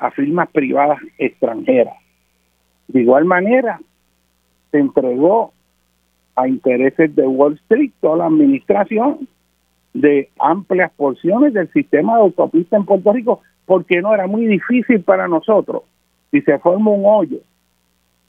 a 0.00 0.10
firmas 0.10 0.48
privadas 0.50 0.98
extranjeras. 1.18 1.94
De 2.88 3.02
igual 3.02 3.26
manera, 3.26 3.78
se 4.70 4.78
entregó 4.78 5.52
a 6.34 6.48
intereses 6.48 7.14
de 7.14 7.26
Wall 7.26 7.54
Street 7.54 7.92
toda 8.00 8.16
la 8.16 8.26
administración 8.26 9.28
de 9.92 10.30
amplias 10.38 10.90
porciones 10.96 11.52
del 11.52 11.70
sistema 11.72 12.16
de 12.16 12.22
autopista 12.22 12.76
en 12.76 12.86
Puerto 12.86 13.12
Rico, 13.12 13.42
porque 13.66 14.00
no 14.00 14.14
era 14.14 14.26
muy 14.26 14.46
difícil 14.46 15.02
para 15.02 15.28
nosotros, 15.28 15.82
si 16.30 16.40
se 16.40 16.58
forma 16.58 16.90
un 16.90 17.04
hoyo, 17.04 17.38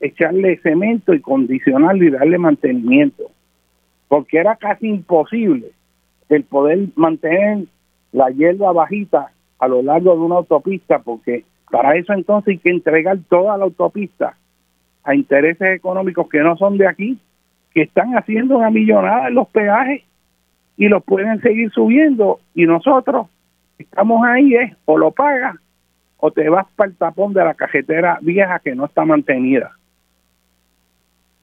echarle 0.02 0.58
cemento 0.58 1.14
y 1.14 1.22
condicionarlo 1.22 2.04
y 2.04 2.12
darle 2.12 2.38
mantenimiento, 2.38 3.32
porque 4.10 4.40
era 4.40 4.58
casi 4.58 4.88
imposible 4.88 5.72
el 6.28 6.44
poder 6.44 6.90
mantener 6.96 7.66
la 8.12 8.30
hierba 8.30 8.74
bajita 8.74 9.32
a 9.60 9.68
lo 9.68 9.82
largo 9.82 10.16
de 10.16 10.22
una 10.22 10.36
autopista, 10.36 11.00
porque 11.00 11.46
para 11.72 11.96
eso 11.96 12.14
entonces 12.14 12.50
hay 12.50 12.58
que 12.60 12.70
entregar 12.70 13.18
toda 13.30 13.58
la 13.58 13.64
autopista 13.64 14.36
a 15.04 15.16
intereses 15.16 15.76
económicos 15.76 16.30
que 16.30 16.40
no 16.40 16.56
son 16.58 16.78
de 16.78 16.88
aquí, 16.88 17.18
que 17.74 17.84
están 17.84 18.14
haciendo 18.16 18.58
una 18.58 18.70
millonada 18.70 19.30
en 19.30 19.36
los 19.36 19.48
peajes 19.48 20.04
y 20.78 20.88
los 20.88 21.04
pueden 21.04 21.42
seguir 21.42 21.72
subiendo 21.72 22.40
y 22.54 22.66
nosotros 22.66 23.28
estamos 23.80 24.24
ahí 24.26 24.54
es 24.56 24.74
o 24.86 24.98
lo 24.98 25.12
pagas 25.12 25.56
o 26.18 26.30
te 26.30 26.50
vas 26.50 26.68
para 26.76 26.92
el 26.92 26.98
tapón 26.98 27.34
de 27.34 27.44
la 27.44 27.56
cajetera 27.56 28.20
vieja 28.22 28.60
que 28.60 28.76
no 28.76 28.86
está 28.86 29.06
mantenida. 29.06 29.72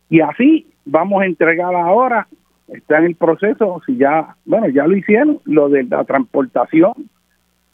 Y 0.08 0.20
así 0.20 0.66
vamos 0.84 1.22
a 1.22 1.26
entregar 1.26 1.74
ahora, 1.74 2.28
está 2.68 2.98
en 2.98 3.04
el 3.06 3.16
proceso, 3.16 3.80
si 3.84 3.96
ya, 3.96 4.36
bueno, 4.44 4.68
ya 4.68 4.86
lo 4.86 4.96
hicieron, 4.96 5.40
lo 5.44 5.68
de 5.68 5.82
la 5.84 6.04
transportación 6.04 6.92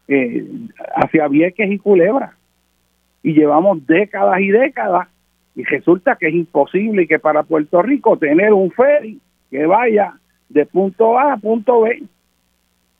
eh, 0.07 0.45
hacia 0.95 1.27
Vieques 1.27 1.71
y 1.71 1.77
Culebra. 1.77 2.35
Y 3.25 3.33
llevamos 3.33 3.87
décadas 3.87 4.39
y 4.39 4.49
décadas 4.49 5.07
y 5.55 5.63
resulta 5.63 6.15
que 6.15 6.27
es 6.27 6.35
imposible 6.35 7.07
que 7.07 7.17
para 7.17 7.41
Puerto 7.41 7.81
Rico 7.81 8.17
tener 8.17 8.53
un 8.53 8.69
ferry 8.69 9.19
que 9.49 9.65
vaya 9.65 10.13
de 10.47 10.67
punto 10.67 11.17
A 11.17 11.33
a 11.33 11.37
punto 11.37 11.81
B, 11.81 12.03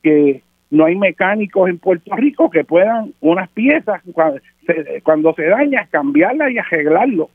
que 0.01 0.41
no 0.71 0.85
hay 0.85 0.95
mecánicos 0.95 1.69
en 1.69 1.77
Puerto 1.77 2.15
Rico 2.15 2.49
que 2.49 2.63
puedan 2.63 3.13
unas 3.21 3.49
piezas 3.49 4.01
cuando 4.13 4.39
se, 4.65 5.01
cuando 5.03 5.31
se 5.35 5.45
daña 5.45 5.85
cambiarlas 5.91 6.49
y 6.49 6.57
arreglarlo. 6.57 7.29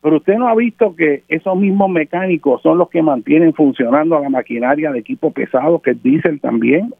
Pero 0.00 0.16
usted 0.16 0.38
no 0.38 0.48
ha 0.48 0.54
visto 0.54 0.96
que 0.96 1.22
esos 1.28 1.54
mismos 1.54 1.90
mecánicos 1.90 2.62
son 2.62 2.78
los 2.78 2.88
que 2.88 3.02
mantienen 3.02 3.52
funcionando 3.52 4.18
la 4.20 4.30
maquinaria 4.30 4.90
de 4.90 5.00
equipo 5.00 5.32
pesado, 5.32 5.80
que 5.80 5.90
es 5.90 6.02
diésel 6.02 6.40
también, 6.40 6.94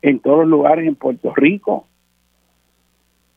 en 0.00 0.18
todos 0.18 0.38
los 0.38 0.48
lugares 0.48 0.88
en 0.88 0.94
Puerto 0.94 1.34
Rico 1.34 1.87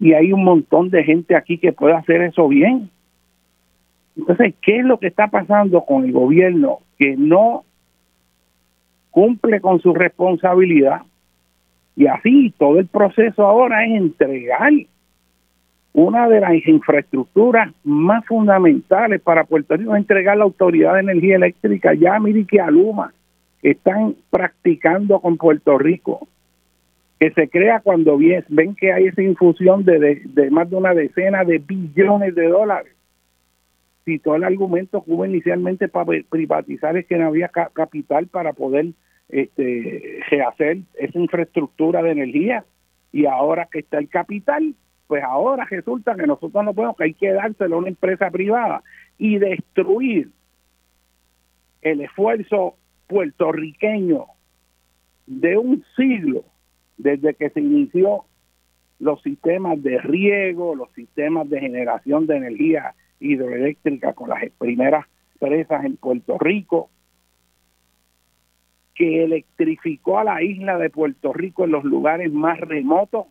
y 0.02 0.14
hay 0.14 0.34
un 0.34 0.44
montón 0.44 0.90
de 0.90 1.04
gente 1.04 1.36
aquí 1.36 1.60
que 1.60 1.74
puede 1.74 1.94
hacer 1.94 2.24
eso 2.24 2.48
bien. 2.48 2.90
Entonces, 4.18 4.56
¿qué 4.60 4.80
es 4.80 4.84
lo 4.84 4.98
que 4.98 5.06
está 5.06 5.28
pasando 5.28 5.86
con 5.86 6.04
el 6.06 6.12
gobierno 6.12 6.80
que 6.98 7.16
no 7.16 7.64
cumple 9.12 9.62
con 9.62 9.80
su 9.80 9.94
responsabilidad? 9.94 11.04
Y 11.96 12.08
así 12.08 12.52
todo 12.58 12.80
el 12.80 12.88
proceso 12.88 13.46
ahora 13.46 13.86
es 13.86 13.92
entregar 13.92 14.72
una 15.94 16.28
de 16.28 16.40
las 16.40 16.68
infraestructuras 16.68 17.72
más 17.84 18.26
fundamentales 18.26 19.22
para 19.22 19.44
Puerto 19.44 19.78
Rico, 19.78 19.96
entregar 19.96 20.36
la 20.36 20.46
Autoridad 20.46 20.96
de 20.96 21.02
Energía 21.02 21.36
Eléctrica, 21.36 21.94
ya 21.94 22.20
mire 22.20 22.46
que 22.46 22.60
Aluma, 22.60 23.14
están 23.62 24.16
practicando 24.32 25.20
con 25.20 25.38
Puerto 25.38 25.78
Rico 25.78 26.28
que 27.22 27.30
se 27.34 27.50
crea 27.50 27.82
cuando 27.82 28.18
ven 28.18 28.74
que 28.74 28.92
hay 28.92 29.06
esa 29.06 29.22
infusión 29.22 29.86
de, 29.86 30.24
de, 30.26 30.50
más 30.50 30.68
de 30.72 30.76
una 30.76 30.96
decena 30.96 31.44
de 31.44 31.60
billones 31.60 32.34
de 32.34 32.48
dólares. 32.48 32.96
Si 34.06 34.18
todo 34.18 34.38
el 34.38 34.44
argumento 34.44 35.04
que 35.04 35.12
hubo 35.12 35.24
inicialmente 35.24 35.88
para 35.88 36.20
privatizar 36.28 36.98
es 36.98 37.06
que 37.06 37.18
no 37.18 37.28
había 37.28 37.50
capital 37.50 38.26
para 38.26 38.54
poder 38.54 38.88
este, 39.30 40.22
rehacer 40.32 40.80
esa 40.96 41.20
infraestructura 41.20 42.02
de 42.02 42.10
energía 42.10 42.66
y 43.12 43.28
ahora 43.28 43.68
que 43.72 43.82
está 43.82 44.00
el 44.00 44.10
capital, 44.10 44.74
pues 45.06 45.24
ahora 45.24 45.68
resulta 45.70 46.16
que 46.16 46.26
nosotros 46.26 46.66
no 46.66 46.74
podemos, 46.74 46.98
que 46.98 47.04
hay 47.04 47.14
que 47.14 47.34
dárselo 47.34 47.76
a 47.76 47.80
una 47.80 47.90
empresa 47.90 48.32
privada 48.32 48.82
y 49.20 49.38
destruir 49.38 50.30
el 51.84 52.02
esfuerzo 52.02 52.78
puertorriqueño 53.06 54.26
de 55.28 55.56
un 55.60 55.86
siglo 55.96 56.46
desde 57.02 57.34
que 57.34 57.50
se 57.50 57.60
inició 57.60 58.26
los 59.00 59.22
sistemas 59.24 59.82
de 59.82 59.98
riego, 59.98 60.76
los 60.76 60.92
sistemas 60.94 61.50
de 61.50 61.60
generación 61.60 62.28
de 62.28 62.38
energía 62.38 62.94
hidroeléctrica 63.20 64.14
con 64.14 64.30
las 64.30 64.44
primeras 64.60 65.06
presas 65.40 65.84
en 65.84 65.98
Puerto 65.98 66.38
Rico, 66.38 66.90
que 68.94 69.24
electrificó 69.24 70.20
a 70.20 70.24
la 70.24 70.44
isla 70.44 70.78
de 70.78 70.92
Puerto 70.92 71.34
Rico 71.34 71.64
en 71.64 71.72
los 71.72 71.84
lugares 71.84 72.32
más 72.32 72.60
remotos, 72.60 73.26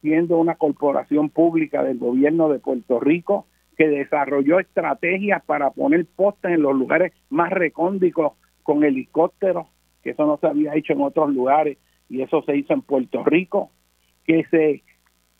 siendo 0.00 0.38
una 0.38 0.54
corporación 0.54 1.30
pública 1.30 1.82
del 1.82 1.98
gobierno 1.98 2.48
de 2.48 2.60
Puerto 2.60 3.00
Rico, 3.00 3.46
que 3.76 3.88
desarrolló 3.88 4.60
estrategias 4.60 5.42
para 5.44 5.70
poner 5.70 6.06
postes 6.06 6.52
en 6.52 6.62
los 6.62 6.76
lugares 6.76 7.12
más 7.30 7.50
recónditos 7.50 8.32
con 8.62 8.84
helicópteros, 8.84 9.66
que 10.04 10.10
eso 10.10 10.24
no 10.26 10.36
se 10.36 10.46
había 10.46 10.76
hecho 10.76 10.92
en 10.92 11.00
otros 11.00 11.34
lugares, 11.34 11.78
y 12.08 12.22
eso 12.22 12.42
se 12.42 12.56
hizo 12.56 12.72
en 12.72 12.82
Puerto 12.82 13.24
Rico, 13.24 13.70
que 14.24 14.44
se 14.50 14.82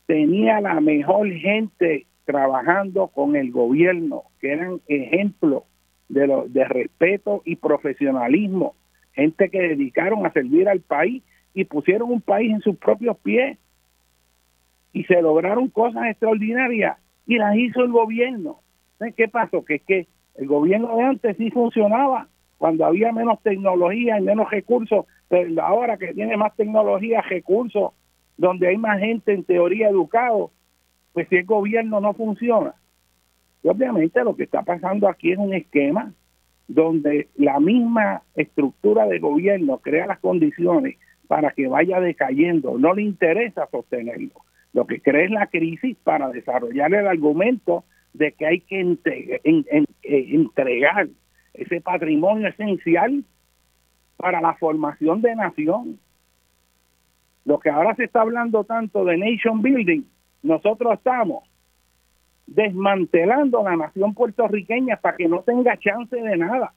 tenía 0.07 0.61
la 0.61 0.81
mejor 0.81 1.31
gente 1.33 2.07
trabajando 2.25 3.09
con 3.09 3.37
el 3.37 3.51
gobierno, 3.51 4.25
que 4.41 4.53
eran 4.53 4.81
ejemplos 4.87 5.65
de, 6.09 6.45
de 6.49 6.65
respeto 6.65 7.43
y 7.45 7.57
profesionalismo, 7.57 8.75
gente 9.13 9.51
que 9.51 9.61
dedicaron 9.61 10.27
a 10.27 10.33
servir 10.33 10.69
al 10.69 10.81
país 10.81 11.23
y 11.55 11.65
pusieron 11.65 12.11
un 12.11 12.21
país 12.21 12.53
en 12.53 12.61
sus 12.61 12.77
propios 12.77 13.17
pies 13.19 13.59
y 14.93 15.05
se 15.05 15.21
lograron 15.23 15.69
cosas 15.69 16.07
extraordinarias 16.07 16.99
y 17.27 17.37
las 17.37 17.57
hizo 17.57 17.83
el 17.83 17.93
gobierno. 17.93 18.61
¿Qué 19.17 19.29
pasó? 19.29 19.65
Que 19.65 20.07
el 20.35 20.47
gobierno 20.47 20.97
de 20.97 21.03
antes 21.03 21.37
sí 21.37 21.51
funcionaba 21.51 22.29
cuando 22.59 22.85
había 22.85 23.13
menos 23.13 23.41
tecnología 23.43 24.19
y 24.19 24.23
menos 24.23 24.51
recursos, 24.51 25.07
pero 25.29 25.63
ahora 25.63 25.97
que 25.97 26.13
tiene 26.13 26.37
más 26.37 26.55
tecnología, 26.57 27.23
recursos, 27.23 27.93
donde 28.37 28.69
hay 28.69 28.77
más 28.77 28.99
gente 28.99 29.33
en 29.33 29.45
teoría 29.45 29.89
educado, 29.89 30.51
pues 31.13 31.29
si 31.29 31.37
el 31.37 31.45
gobierno 31.45 32.01
no 32.01 32.13
funciona. 32.15 32.75
Y 33.63 33.69
obviamente 33.69 34.23
lo 34.25 34.37
que 34.37 34.45
está 34.45 34.63
pasando 34.63 35.09
aquí 35.09 35.33
es 35.33 35.39
un 35.39 35.55
esquema 35.55 36.13
donde 36.67 37.29
la 37.37 37.59
misma 37.61 38.23
estructura 38.35 39.07
de 39.07 39.19
gobierno 39.19 39.79
crea 39.79 40.07
las 40.07 40.19
condiciones 40.19 40.97
para 41.27 41.51
que 41.53 41.67
vaya 41.67 42.01
decayendo, 42.01 42.79
no 42.79 42.95
le 42.95 43.03
interesa 43.03 43.69
sostenerlo. 43.71 44.33
Lo 44.73 44.87
que 44.87 45.01
crea 45.01 45.25
es 45.25 45.31
la 45.31 45.47
crisis 45.47 45.97
para 46.03 46.31
desarrollar 46.31 46.93
el 46.93 47.07
argumento 47.07 47.85
de 48.13 48.33
que 48.33 48.47
hay 48.47 48.61
que 48.61 48.81
eh, 48.81 49.41
entregar 50.03 51.09
ese 51.59 51.81
patrimonio 51.81 52.49
esencial 52.49 53.25
para 54.17 54.41
la 54.41 54.55
formación 54.55 55.21
de 55.21 55.35
nación. 55.35 55.99
Lo 57.45 57.59
que 57.59 57.71
ahora 57.71 57.95
se 57.95 58.05
está 58.05 58.21
hablando 58.21 58.65
tanto 58.65 59.05
de 59.05 59.17
nation 59.17 59.63
building, 59.63 60.03
nosotros 60.43 60.95
estamos 60.95 61.45
desmantelando 62.47 63.63
la 63.63 63.77
nación 63.77 64.15
puertorriqueña 64.15 64.97
para 64.97 65.17
que 65.17 65.29
no 65.29 65.43
tenga 65.43 65.77
chance 65.79 66.17
de 66.17 66.37
nada, 66.37 66.73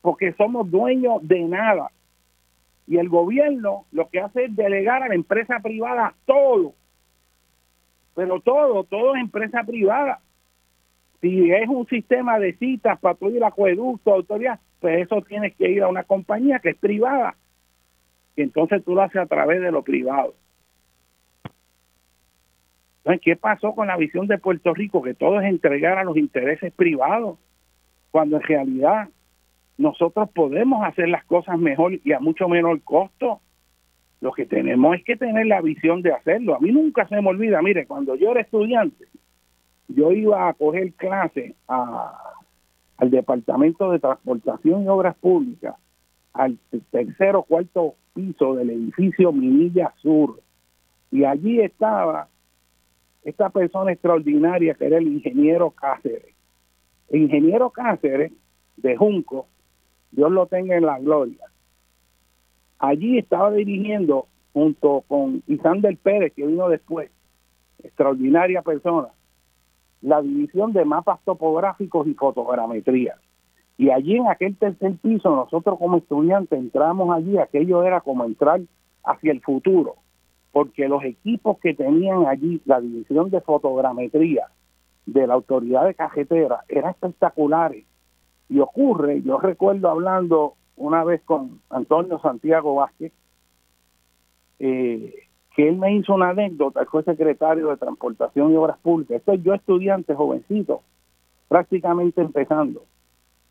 porque 0.00 0.32
somos 0.34 0.70
dueños 0.70 1.26
de 1.26 1.40
nada. 1.40 1.90
Y 2.86 2.98
el 2.98 3.08
gobierno 3.08 3.86
lo 3.92 4.08
que 4.08 4.20
hace 4.20 4.44
es 4.44 4.56
delegar 4.56 5.02
a 5.02 5.08
la 5.08 5.14
empresa 5.14 5.60
privada 5.60 6.14
todo, 6.26 6.74
pero 8.14 8.40
todo, 8.40 8.84
todo 8.84 9.14
es 9.14 9.22
empresa 9.22 9.62
privada. 9.64 10.20
Si 11.22 11.52
es 11.52 11.68
un 11.68 11.86
sistema 11.86 12.40
de 12.40 12.52
citas 12.54 12.98
para 12.98 13.14
todo 13.14 13.30
el 13.30 13.44
acueducto, 13.44 14.12
autoridad, 14.12 14.58
pues 14.80 15.06
eso 15.06 15.22
tienes 15.22 15.54
que 15.54 15.70
ir 15.70 15.84
a 15.84 15.88
una 15.88 16.02
compañía 16.02 16.58
que 16.58 16.70
es 16.70 16.76
privada. 16.76 17.36
Y 18.34 18.42
entonces 18.42 18.84
tú 18.84 18.96
lo 18.96 19.02
haces 19.02 19.22
a 19.22 19.26
través 19.26 19.60
de 19.60 19.70
lo 19.70 19.82
privado. 19.82 20.34
Entonces, 22.98 23.22
¿qué 23.22 23.36
pasó 23.36 23.72
con 23.72 23.86
la 23.86 23.96
visión 23.96 24.26
de 24.26 24.38
Puerto 24.38 24.74
Rico? 24.74 25.00
Que 25.00 25.14
todo 25.14 25.40
es 25.40 25.46
entregar 25.48 25.96
a 25.96 26.04
los 26.04 26.16
intereses 26.16 26.72
privados, 26.72 27.38
cuando 28.10 28.38
en 28.38 28.42
realidad 28.42 29.08
nosotros 29.78 30.28
podemos 30.30 30.84
hacer 30.84 31.08
las 31.08 31.24
cosas 31.24 31.56
mejor 31.56 32.00
y 32.02 32.12
a 32.12 32.18
mucho 32.18 32.48
menor 32.48 32.82
costo. 32.82 33.40
Lo 34.20 34.32
que 34.32 34.46
tenemos 34.46 34.96
es 34.96 35.04
que 35.04 35.16
tener 35.16 35.46
la 35.46 35.60
visión 35.60 36.02
de 36.02 36.12
hacerlo. 36.12 36.56
A 36.56 36.60
mí 36.60 36.72
nunca 36.72 37.06
se 37.06 37.20
me 37.20 37.28
olvida, 37.28 37.62
mire, 37.62 37.86
cuando 37.86 38.16
yo 38.16 38.32
era 38.32 38.40
estudiante, 38.40 39.06
yo 39.94 40.12
iba 40.12 40.48
a 40.48 40.54
coger 40.54 40.92
clase 40.94 41.54
al 41.66 43.10
Departamento 43.10 43.90
de 43.90 43.98
Transportación 43.98 44.84
y 44.84 44.88
Obras 44.88 45.16
Públicas, 45.16 45.76
al 46.32 46.58
tercero 46.90 47.40
o 47.40 47.42
cuarto 47.44 47.94
piso 48.14 48.54
del 48.54 48.70
edificio 48.70 49.32
Minilla 49.32 49.92
Sur. 49.98 50.40
Y 51.10 51.24
allí 51.24 51.60
estaba 51.60 52.28
esta 53.22 53.50
persona 53.50 53.92
extraordinaria 53.92 54.74
que 54.74 54.86
era 54.86 54.98
el 54.98 55.06
ingeniero 55.08 55.70
Cáceres. 55.70 56.34
El 57.08 57.22
ingeniero 57.22 57.70
Cáceres 57.70 58.32
de 58.76 58.96
Junco, 58.96 59.46
Dios 60.10 60.30
lo 60.32 60.46
tenga 60.46 60.76
en 60.76 60.86
la 60.86 60.98
gloria. 60.98 61.46
Allí 62.78 63.18
estaba 63.18 63.50
dirigiendo 63.52 64.26
junto 64.52 65.04
con 65.06 65.42
Isander 65.46 65.96
Pérez, 65.96 66.32
que 66.34 66.46
vino 66.46 66.68
después, 66.68 67.10
extraordinaria 67.82 68.62
persona, 68.62 69.08
la 70.02 70.20
división 70.20 70.72
de 70.72 70.84
mapas 70.84 71.20
topográficos 71.24 72.06
y 72.06 72.14
fotogrametría. 72.14 73.16
Y 73.78 73.90
allí 73.90 74.16
en 74.16 74.28
aquel 74.28 74.56
tercer 74.56 74.96
piso, 74.98 75.34
nosotros 75.34 75.78
como 75.78 75.96
estudiantes 75.96 76.58
entramos 76.58 77.14
allí, 77.14 77.38
aquello 77.38 77.82
era 77.82 78.00
como 78.00 78.24
entrar 78.24 78.60
hacia 79.04 79.32
el 79.32 79.40
futuro 79.40 79.96
porque 80.52 80.86
los 80.86 81.02
equipos 81.02 81.58
que 81.58 81.74
tenían 81.74 82.26
allí, 82.26 82.60
la 82.66 82.80
división 82.80 83.30
de 83.30 83.40
fotogrametría 83.40 84.48
de 85.06 85.26
la 85.26 85.34
autoridad 85.34 85.86
de 85.86 85.94
cajetera, 85.94 86.60
eran 86.68 86.90
espectaculares. 86.90 87.84
Y 88.48 88.60
ocurre, 88.60 89.22
yo 89.22 89.38
recuerdo 89.38 89.88
hablando 89.88 90.54
una 90.76 91.04
vez 91.04 91.22
con 91.22 91.60
Antonio 91.70 92.20
Santiago 92.20 92.74
Vázquez, 92.76 93.12
eh, 94.58 95.14
que 95.54 95.68
él 95.68 95.76
me 95.76 95.94
hizo 95.94 96.14
una 96.14 96.30
anécdota, 96.30 96.84
fue 96.86 97.02
secretario 97.02 97.68
de 97.68 97.76
Transportación 97.76 98.52
y 98.52 98.56
Obras 98.56 98.78
Públicas, 98.78 99.18
estoy 99.18 99.42
yo 99.42 99.54
estudiante 99.54 100.14
jovencito, 100.14 100.82
prácticamente 101.48 102.20
empezando, 102.20 102.84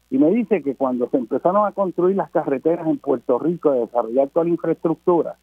y 0.10 0.18
me 0.18 0.30
dice 0.32 0.62
que 0.62 0.76
cuando 0.76 1.10
se 1.10 1.18
empezaron 1.18 1.66
a 1.66 1.72
construir 1.72 2.18
las 2.18 2.30
carreteras 2.32 2.86
en 2.88 2.98
Puerto 2.98 3.40
Rico, 3.40 3.72
de 3.72 3.82
desarrollar 3.82 4.28
toda 4.30 4.44
la 4.44 4.52
infraestructura, 4.52 5.38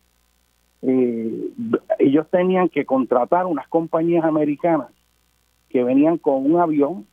eh, 0.83 1.51
ellos 1.99 2.27
tenían 2.31 2.69
que 2.69 2.85
contratar 2.85 3.47
unas 3.47 3.67
compañías 3.69 4.25
americanas 4.25 4.89
que 5.71 5.83
venían 5.83 6.19
con 6.19 6.51
un 6.51 6.61
avión 6.61 7.07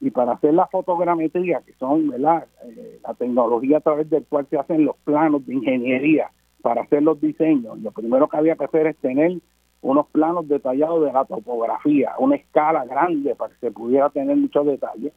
y 0.00 0.10
para 0.10 0.32
hacer 0.32 0.54
la 0.54 0.66
fotogrametría, 0.66 1.62
que 1.64 1.72
son 1.74 2.08
¿verdad? 2.08 2.46
Eh, 2.64 3.00
la 3.02 3.14
tecnología 3.14 3.78
a 3.78 3.80
través 3.80 4.10
del 4.10 4.24
cual 4.26 4.46
se 4.50 4.58
hacen 4.58 4.84
los 4.84 4.96
planos 4.98 5.44
de 5.46 5.54
ingeniería 5.54 6.30
para 6.66 6.82
hacer 6.82 7.00
los 7.00 7.20
diseños, 7.20 7.78
lo 7.78 7.92
primero 7.92 8.26
que 8.26 8.38
había 8.38 8.56
que 8.56 8.64
hacer 8.64 8.88
es 8.88 8.96
tener 8.96 9.38
unos 9.82 10.08
planos 10.08 10.48
detallados 10.48 11.04
de 11.04 11.12
la 11.12 11.24
topografía, 11.24 12.14
una 12.18 12.34
escala 12.34 12.84
grande 12.84 13.36
para 13.36 13.54
que 13.54 13.60
se 13.60 13.70
pudiera 13.70 14.10
tener 14.10 14.36
muchos 14.36 14.66
detalles. 14.66 15.12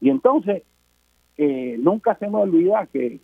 Y 0.00 0.10
entonces, 0.10 0.64
eh, 1.36 1.76
nunca 1.78 2.16
se 2.16 2.26
me 2.26 2.38
olvida 2.38 2.88
que 2.92 3.20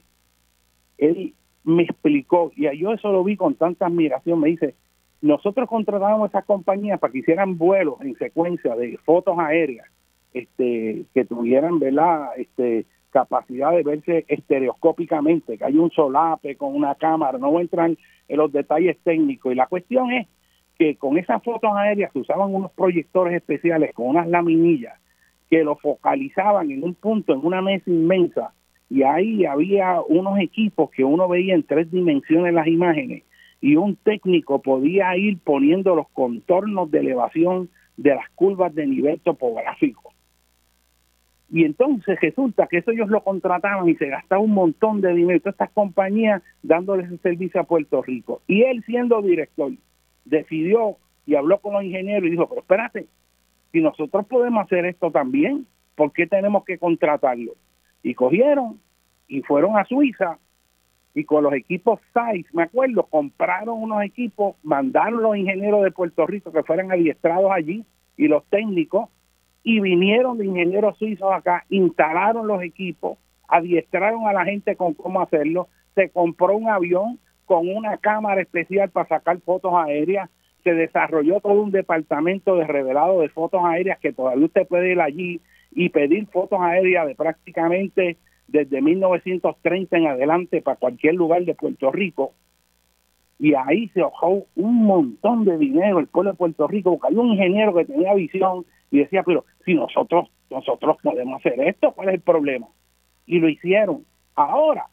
él 0.98 1.34
me 1.64 1.82
explicó, 1.82 2.52
y 2.54 2.78
yo 2.78 2.92
eso 2.92 3.10
lo 3.10 3.24
vi 3.24 3.36
con 3.36 3.56
tanta 3.56 3.86
admiración, 3.86 4.38
me 4.38 4.50
dice, 4.50 4.76
nosotros 5.20 5.68
contratábamos 5.68 6.28
esas 6.28 6.44
compañías 6.44 7.00
para 7.00 7.12
que 7.12 7.18
hicieran 7.18 7.58
vuelos 7.58 8.00
en 8.02 8.16
secuencia 8.18 8.76
de 8.76 8.98
fotos 8.98 9.36
aéreas, 9.36 9.88
este, 10.32 11.06
que 11.12 11.24
tuvieran, 11.24 11.80
¿verdad? 11.80 12.28
Este, 12.36 12.86
capacidad 13.18 13.72
de 13.72 13.82
verse 13.82 14.24
estereoscópicamente, 14.28 15.58
que 15.58 15.64
hay 15.64 15.76
un 15.76 15.90
solape 15.90 16.56
con 16.56 16.74
una 16.74 16.94
cámara, 16.94 17.38
no 17.38 17.58
entran 17.58 17.96
en 18.28 18.36
los 18.36 18.52
detalles 18.52 18.96
técnicos. 19.02 19.52
Y 19.52 19.56
la 19.56 19.66
cuestión 19.66 20.12
es 20.12 20.28
que 20.78 20.96
con 20.96 21.18
esas 21.18 21.42
fotos 21.42 21.72
aéreas 21.74 22.12
se 22.12 22.20
usaban 22.20 22.54
unos 22.54 22.70
proyectores 22.72 23.34
especiales 23.34 23.92
con 23.92 24.06
unas 24.06 24.28
laminillas 24.28 24.94
que 25.50 25.64
lo 25.64 25.76
focalizaban 25.76 26.70
en 26.70 26.84
un 26.84 26.94
punto, 26.94 27.32
en 27.32 27.44
una 27.44 27.60
mesa 27.62 27.90
inmensa, 27.90 28.52
y 28.90 29.02
ahí 29.02 29.44
había 29.44 30.00
unos 30.08 30.38
equipos 30.38 30.90
que 30.90 31.04
uno 31.04 31.28
veía 31.28 31.54
en 31.54 31.62
tres 31.62 31.90
dimensiones 31.90 32.54
las 32.54 32.66
imágenes 32.68 33.24
y 33.60 33.76
un 33.76 33.96
técnico 33.96 34.62
podía 34.62 35.16
ir 35.16 35.38
poniendo 35.38 35.94
los 35.94 36.08
contornos 36.10 36.90
de 36.90 37.00
elevación 37.00 37.68
de 37.96 38.14
las 38.14 38.30
curvas 38.36 38.74
de 38.74 38.86
nivel 38.86 39.20
topográfico. 39.20 40.12
Y 41.50 41.64
entonces 41.64 42.18
resulta 42.20 42.66
que 42.66 42.78
eso 42.78 42.90
ellos 42.90 43.08
lo 43.08 43.22
contrataban 43.22 43.88
y 43.88 43.94
se 43.94 44.08
gastaba 44.08 44.42
un 44.42 44.52
montón 44.52 45.00
de 45.00 45.14
dinero, 45.14 45.40
estas 45.44 45.70
compañías 45.70 46.42
dándoles 46.62 47.06
ese 47.06 47.18
servicio 47.18 47.60
a 47.60 47.64
Puerto 47.64 48.02
Rico. 48.02 48.42
Y 48.46 48.62
él 48.62 48.82
siendo 48.84 49.22
director 49.22 49.72
decidió 50.26 50.96
y 51.24 51.36
habló 51.36 51.58
con 51.58 51.72
los 51.72 51.84
ingenieros 51.84 52.26
y 52.26 52.32
dijo, 52.32 52.48
pero 52.48 52.60
espérate, 52.60 53.06
si 53.72 53.80
nosotros 53.80 54.26
podemos 54.26 54.64
hacer 54.64 54.84
esto 54.84 55.10
también, 55.10 55.66
¿por 55.94 56.12
qué 56.12 56.26
tenemos 56.26 56.64
que 56.64 56.78
contratarlo? 56.78 57.52
y 58.02 58.14
cogieron 58.14 58.80
y 59.26 59.42
fueron 59.42 59.76
a 59.76 59.84
Suiza 59.84 60.38
y 61.14 61.24
con 61.24 61.42
los 61.42 61.52
equipos 61.52 62.00
SAIS, 62.12 62.46
me 62.54 62.62
acuerdo, 62.62 63.04
compraron 63.04 63.82
unos 63.82 64.02
equipos, 64.02 64.56
mandaron 64.62 65.22
los 65.22 65.36
ingenieros 65.36 65.82
de 65.82 65.90
Puerto 65.90 66.26
Rico 66.26 66.52
que 66.52 66.62
fueran 66.62 66.92
adiestrados 66.92 67.50
allí 67.50 67.84
y 68.16 68.28
los 68.28 68.44
técnicos 68.46 69.08
y 69.62 69.80
vinieron 69.80 70.38
de 70.38 70.46
ingenieros 70.46 70.96
suizos 70.98 71.32
acá, 71.32 71.64
instalaron 71.68 72.46
los 72.46 72.62
equipos, 72.62 73.18
adiestraron 73.48 74.26
a 74.26 74.32
la 74.32 74.44
gente 74.44 74.76
con 74.76 74.94
cómo 74.94 75.20
hacerlo, 75.20 75.68
se 75.94 76.10
compró 76.10 76.56
un 76.56 76.68
avión 76.68 77.18
con 77.44 77.68
una 77.68 77.96
cámara 77.96 78.42
especial 78.42 78.90
para 78.90 79.08
sacar 79.08 79.40
fotos 79.40 79.72
aéreas, 79.74 80.30
se 80.64 80.74
desarrolló 80.74 81.40
todo 81.40 81.62
un 81.62 81.70
departamento 81.70 82.56
de 82.56 82.66
revelado 82.66 83.20
de 83.20 83.28
fotos 83.28 83.62
aéreas 83.64 83.98
que 83.98 84.12
todavía 84.12 84.46
usted 84.46 84.66
puede 84.66 84.92
ir 84.92 85.00
allí 85.00 85.40
y 85.72 85.88
pedir 85.88 86.26
fotos 86.26 86.60
aéreas 86.60 87.06
de 87.06 87.14
prácticamente 87.14 88.16
desde 88.48 88.80
1930 88.80 89.96
en 89.96 90.06
adelante 90.06 90.62
para 90.62 90.76
cualquier 90.76 91.14
lugar 91.14 91.44
de 91.44 91.54
Puerto 91.54 91.92
Rico. 91.92 92.32
Y 93.38 93.54
ahí 93.54 93.88
se 93.88 94.00
ahorró 94.00 94.46
un 94.56 94.84
montón 94.84 95.44
de 95.44 95.56
dinero 95.58 96.00
el 96.00 96.08
pueblo 96.08 96.32
de 96.32 96.36
Puerto 96.36 96.66
Rico, 96.66 96.90
porque 96.90 97.14
hay 97.14 97.20
un 97.20 97.32
ingeniero 97.32 97.74
que 97.74 97.84
tenía 97.84 98.14
visión 98.14 98.64
y 98.90 98.98
decía, 98.98 99.22
pero 99.22 99.44
si 99.64 99.74
nosotros, 99.74 100.28
nosotros 100.50 100.96
podemos 101.02 101.40
hacer 101.40 101.60
esto, 101.60 101.92
¿cuál 101.92 102.08
es 102.08 102.14
el 102.14 102.20
problema? 102.20 102.66
Y 103.26 103.38
lo 103.38 103.48
hicieron. 103.48 104.04
Ahora, 104.34 104.86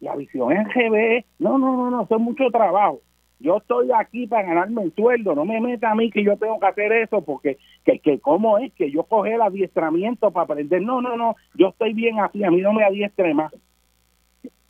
la 0.00 0.16
visión 0.16 0.52
en 0.52 0.64
GB, 0.64 1.24
no, 1.38 1.58
no, 1.58 1.76
no, 1.76 1.90
no, 1.90 2.02
eso 2.02 2.16
es 2.16 2.20
mucho 2.20 2.50
trabajo 2.50 3.00
yo 3.42 3.56
estoy 3.56 3.90
aquí 3.92 4.26
para 4.26 4.46
ganarme 4.46 4.84
el 4.84 4.94
sueldo, 4.94 5.34
no 5.34 5.44
me 5.44 5.60
meta 5.60 5.90
a 5.90 5.94
mí 5.94 6.10
que 6.10 6.22
yo 6.22 6.36
tengo 6.36 6.60
que 6.60 6.66
hacer 6.66 6.92
eso 6.92 7.22
porque 7.22 7.58
que, 7.84 7.98
que 7.98 8.20
cómo 8.20 8.58
es 8.58 8.72
que 8.74 8.90
yo 8.90 9.02
coge 9.02 9.34
el 9.34 9.42
adiestramiento 9.42 10.30
para 10.30 10.44
aprender, 10.44 10.80
no, 10.80 11.02
no, 11.02 11.16
no, 11.16 11.34
yo 11.54 11.68
estoy 11.68 11.92
bien 11.92 12.20
así, 12.20 12.44
a 12.44 12.50
mí 12.50 12.60
no 12.60 12.72
me 12.72 12.84
adiestre 12.84 13.34
más. 13.34 13.52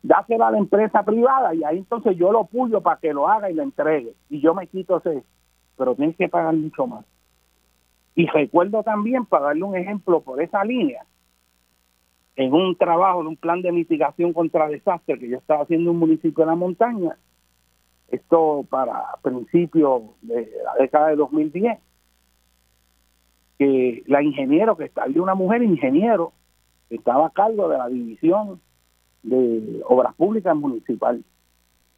Dásela 0.01 0.47
a 0.47 0.51
la 0.51 0.57
empresa 0.57 1.03
privada 1.03 1.53
y 1.53 1.63
ahí 1.63 1.77
entonces 1.77 2.17
yo 2.17 2.31
lo 2.31 2.45
puyo 2.45 2.81
para 2.81 2.99
que 2.99 3.13
lo 3.13 3.29
haga 3.29 3.49
y 3.49 3.53
lo 3.53 3.63
entregue 3.63 4.13
y 4.29 4.41
yo 4.41 4.55
me 4.55 4.67
quito 4.67 4.97
ese, 4.97 5.23
pero 5.77 5.95
tienes 5.95 6.17
que 6.17 6.27
pagar 6.27 6.55
mucho 6.55 6.87
más. 6.87 7.05
Y 8.15 8.27
recuerdo 8.27 8.83
también, 8.83 9.25
para 9.25 9.45
darle 9.45 9.63
un 9.63 9.75
ejemplo 9.75 10.21
por 10.21 10.41
esa 10.41 10.63
línea, 10.63 11.05
en 12.35 12.53
un 12.53 12.75
trabajo, 12.75 13.21
en 13.21 13.27
un 13.27 13.37
plan 13.37 13.61
de 13.61 13.71
mitigación 13.71 14.33
contra 14.33 14.67
desastres 14.67 15.19
que 15.19 15.29
yo 15.29 15.37
estaba 15.37 15.63
haciendo 15.63 15.89
en 15.89 15.95
un 15.95 15.99
municipio 15.99 16.43
de 16.43 16.49
la 16.49 16.55
montaña, 16.55 17.17
esto 18.09 18.65
para 18.69 19.03
principios 19.21 20.03
de 20.21 20.51
la 20.63 20.75
década 20.79 21.09
de 21.09 21.15
2010, 21.15 21.79
que 23.57 24.03
la 24.07 24.21
ingeniero 24.21 24.77
que 24.77 24.91
había 24.95 25.21
una 25.21 25.35
mujer 25.35 25.63
ingeniero 25.63 26.33
que 26.89 26.95
estaba 26.95 27.27
a 27.27 27.31
cargo 27.31 27.69
de 27.69 27.77
la 27.77 27.87
división 27.87 28.59
de 29.23 29.81
obras 29.87 30.13
públicas 30.15 30.55
municipal. 30.55 31.23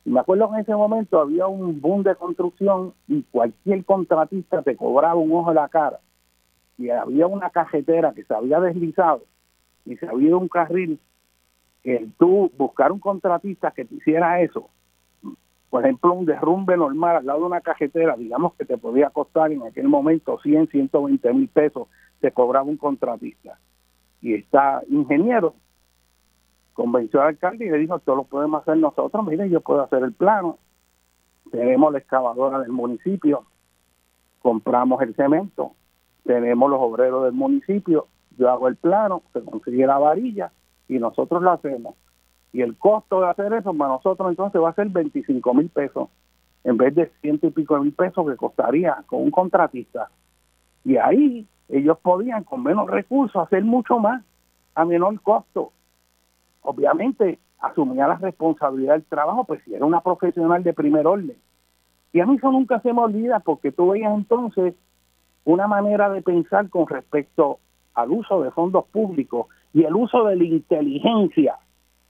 Y 0.05 0.09
me 0.09 0.19
acuerdo 0.19 0.49
que 0.49 0.55
en 0.55 0.61
ese 0.61 0.75
momento 0.75 1.19
había 1.19 1.47
un 1.47 1.81
boom 1.81 2.03
de 2.03 2.15
construcción 2.15 2.93
y 3.07 3.23
cualquier 3.23 3.83
contratista 3.83 4.61
te 4.61 4.75
cobraba 4.75 5.15
un 5.15 5.33
ojo 5.33 5.49
de 5.49 5.55
la 5.55 5.67
cara 5.67 5.99
y 6.77 6.89
había 6.89 7.27
una 7.27 7.49
cajetera 7.49 8.13
que 8.13 8.23
se 8.23 8.33
había 8.33 8.59
deslizado 8.59 9.23
y 9.85 9.97
se 9.97 10.07
había 10.07 10.35
un 10.35 10.47
carril, 10.47 10.99
el 11.83 12.11
tú 12.13 12.51
buscar 12.57 12.91
un 12.91 12.99
contratista 12.99 13.71
que 13.71 13.85
te 13.85 13.95
hiciera 13.95 14.41
eso, 14.41 14.69
por 15.69 15.83
ejemplo, 15.83 16.13
un 16.13 16.25
derrumbe 16.25 16.77
normal 16.77 17.17
al 17.17 17.25
lado 17.25 17.39
de 17.39 17.45
una 17.45 17.61
cajetera, 17.61 18.15
digamos 18.15 18.53
que 18.55 18.65
te 18.65 18.77
podía 18.77 19.09
costar 19.09 19.51
en 19.51 19.63
aquel 19.63 19.87
momento 19.87 20.39
100, 20.41 20.69
120 20.69 21.33
mil 21.33 21.47
pesos, 21.49 21.87
te 22.21 22.31
cobraba 22.31 22.65
un 22.65 22.77
contratista. 22.77 23.59
Y 24.21 24.33
está 24.33 24.81
ingeniero 24.87 25.53
convenció 26.75 27.21
al 27.21 27.29
alcalde 27.29 27.65
y 27.65 27.69
le 27.69 27.77
dijo, 27.77 27.95
esto 27.95 28.15
lo 28.15 28.25
podemos 28.25 28.61
hacer 28.61 28.77
nosotros, 28.77 29.25
mire, 29.25 29.49
yo 29.49 29.61
puedo 29.61 29.81
hacer 29.81 30.03
el 30.03 30.11
plano, 30.11 30.59
tenemos 31.49 31.91
la 31.91 31.99
excavadora 31.99 32.59
del 32.59 32.71
municipio, 32.71 33.45
compramos 34.41 35.01
el 35.01 35.15
cemento, 35.15 35.71
tenemos 36.25 36.69
los 36.69 36.79
obreros 36.79 37.23
del 37.25 37.33
municipio, 37.33 38.07
yo 38.37 38.49
hago 38.49 38.67
el 38.67 38.75
plano, 38.75 39.23
se 39.33 39.41
consigue 39.41 39.87
la 39.87 39.97
varilla 39.97 40.51
y 40.87 40.99
nosotros 40.99 41.41
lo 41.41 41.51
hacemos. 41.51 41.95
Y 42.51 42.61
el 42.61 42.77
costo 42.77 43.21
de 43.21 43.27
hacer 43.27 43.53
eso 43.53 43.73
para 43.73 43.93
nosotros 43.93 44.29
entonces 44.29 44.61
va 44.61 44.69
a 44.69 44.75
ser 44.75 44.89
25 44.89 45.53
mil 45.53 45.69
pesos 45.69 46.09
en 46.63 46.77
vez 46.77 46.95
de 46.95 47.11
ciento 47.21 47.47
y 47.47 47.51
pico 47.51 47.77
mil 47.79 47.93
pesos 47.93 48.27
que 48.27 48.35
costaría 48.35 49.03
con 49.05 49.21
un 49.21 49.31
contratista. 49.31 50.09
Y 50.83 50.97
ahí 50.97 51.47
ellos 51.69 51.97
podían 51.99 52.43
con 52.43 52.63
menos 52.63 52.89
recursos 52.89 53.41
hacer 53.41 53.63
mucho 53.63 53.99
más 53.99 54.23
a 54.73 54.85
menor 54.85 55.19
costo 55.21 55.71
obviamente 56.65 57.39
asumía 57.59 58.07
la 58.07 58.15
responsabilidad 58.15 58.93
del 58.93 59.05
trabajo, 59.05 59.45
pues 59.45 59.61
si 59.63 59.73
era 59.73 59.85
una 59.85 60.01
profesional 60.01 60.63
de 60.63 60.73
primer 60.73 61.07
orden. 61.07 61.37
Y 62.11 62.19
a 62.19 62.25
mí 62.25 62.35
eso 62.35 62.51
nunca 62.51 62.79
se 62.81 62.93
me 62.93 63.01
olvida 63.01 63.39
porque 63.39 63.71
tú 63.71 63.89
veías 63.89 64.13
entonces 64.13 64.75
una 65.45 65.67
manera 65.67 66.09
de 66.09 66.21
pensar 66.21 66.69
con 66.69 66.87
respecto 66.87 67.59
al 67.93 68.11
uso 68.11 68.41
de 68.41 68.51
fondos 68.51 68.85
públicos 68.87 69.47
y 69.73 69.83
el 69.83 69.95
uso 69.95 70.25
de 70.25 70.35
la 70.35 70.43
inteligencia 70.43 71.57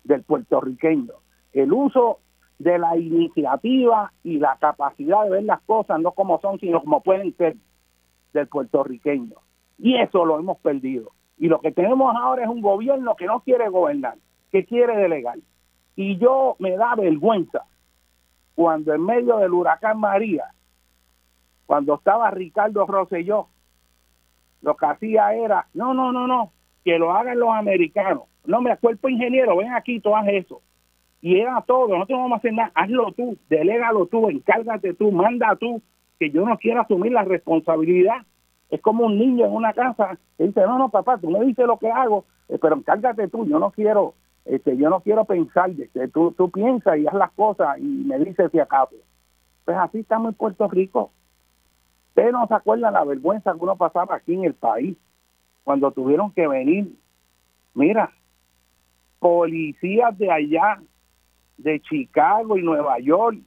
del 0.03 0.23
puertorriqueño, 0.23 1.13
el 1.53 1.71
uso 1.73 2.19
de 2.57 2.79
la 2.79 2.97
iniciativa 2.97 4.11
y 4.23 4.39
la 4.39 4.57
capacidad 4.59 5.23
de 5.25 5.29
ver 5.31 5.43
las 5.43 5.61
cosas 5.61 5.99
no 5.99 6.11
como 6.11 6.39
son, 6.39 6.59
sino 6.59 6.81
como 6.81 7.01
pueden 7.01 7.35
ser 7.35 7.55
del 8.33 8.47
puertorriqueño. 8.47 9.35
Y 9.77 9.97
eso 9.97 10.25
lo 10.25 10.39
hemos 10.39 10.57
perdido. 10.59 11.11
Y 11.37 11.47
lo 11.47 11.59
que 11.59 11.71
tenemos 11.71 12.15
ahora 12.15 12.43
es 12.43 12.49
un 12.49 12.61
gobierno 12.61 13.15
que 13.15 13.25
no 13.25 13.41
quiere 13.41 13.67
gobernar, 13.67 14.15
que 14.51 14.65
quiere 14.65 14.95
delegar. 14.95 15.37
Y 15.95 16.17
yo 16.17 16.55
me 16.59 16.77
da 16.77 16.95
vergüenza 16.95 17.65
cuando 18.53 18.93
en 18.93 19.03
medio 19.03 19.37
del 19.37 19.53
huracán 19.53 19.99
María, 19.99 20.45
cuando 21.65 21.95
estaba 21.95 22.31
Ricardo 22.31 22.85
Rosselló, 22.85 23.47
lo 24.61 24.75
que 24.75 24.85
hacía 24.85 25.33
era, 25.33 25.67
no, 25.73 25.93
no, 25.93 26.11
no, 26.11 26.27
no, 26.27 26.51
que 26.83 26.97
lo 26.97 27.11
hagan 27.11 27.39
los 27.39 27.49
americanos. 27.49 28.23
No, 28.45 28.61
me 28.61 28.77
cuerpo 28.77 29.09
ingeniero, 29.09 29.57
ven 29.57 29.73
aquí, 29.73 29.99
tú 29.99 30.15
haz 30.15 30.27
eso. 30.27 30.61
Y 31.21 31.39
era 31.39 31.61
todo, 31.61 31.97
no 31.97 32.05
te 32.05 32.13
vamos 32.13 32.33
a 32.33 32.35
hacer 32.35 32.53
nada, 32.53 32.71
hazlo 32.75 33.11
tú, 33.13 33.37
delégalo 33.49 34.05
tú, 34.05 34.29
encárgate 34.29 34.93
tú, 34.93 35.11
manda 35.11 35.55
tú, 35.55 35.81
que 36.19 36.29
yo 36.29 36.45
no 36.45 36.57
quiero 36.57 36.81
asumir 36.81 37.11
la 37.11 37.23
responsabilidad. 37.23 38.17
Es 38.69 38.81
como 38.81 39.05
un 39.05 39.17
niño 39.17 39.45
en 39.45 39.53
una 39.53 39.73
casa 39.73 40.17
que 40.37 40.45
dice, 40.45 40.61
no, 40.61 40.77
no, 40.77 40.89
papá, 40.89 41.17
tú 41.17 41.29
me 41.29 41.43
dices 41.45 41.65
lo 41.65 41.77
que 41.77 41.89
hago, 41.89 42.25
eh, 42.49 42.57
pero 42.61 42.75
encárgate 42.75 43.27
tú, 43.27 43.45
yo 43.47 43.59
no 43.59 43.71
quiero 43.71 44.13
este, 44.45 44.77
yo 44.77 44.89
no 44.89 45.01
quiero 45.01 45.25
pensar, 45.25 45.71
este, 45.71 46.07
tú, 46.09 46.31
tú 46.37 46.51
piensas 46.51 46.97
y 46.99 47.07
haz 47.07 47.15
las 47.15 47.31
cosas 47.31 47.79
y 47.79 47.83
me 47.83 48.19
dices 48.19 48.51
si 48.51 48.59
acabo. 48.59 48.91
Pues 49.65 49.75
así 49.77 49.99
estamos 49.99 50.29
en 50.29 50.35
Puerto 50.35 50.67
Rico. 50.67 51.11
Ustedes 52.15 52.31
no 52.31 52.47
se 52.47 52.53
acuerdan 52.53 52.93
la 52.93 53.03
vergüenza 53.03 53.51
que 53.51 53.59
uno 53.59 53.75
pasaba 53.75 54.15
aquí 54.15 54.35
en 54.35 54.45
el 54.45 54.53
país 54.53 54.95
cuando 55.65 55.91
tuvieron 55.91 56.31
que 56.31 56.47
venir, 56.47 56.95
mira, 57.73 58.09
policías 59.19 60.17
de 60.17 60.31
allá, 60.31 60.79
de 61.57 61.81
Chicago 61.81 62.57
y 62.57 62.61
Nueva 62.61 62.99
York 62.99 63.37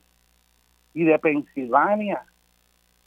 y 0.93 1.03
de 1.03 1.19
Pensilvania 1.19 2.27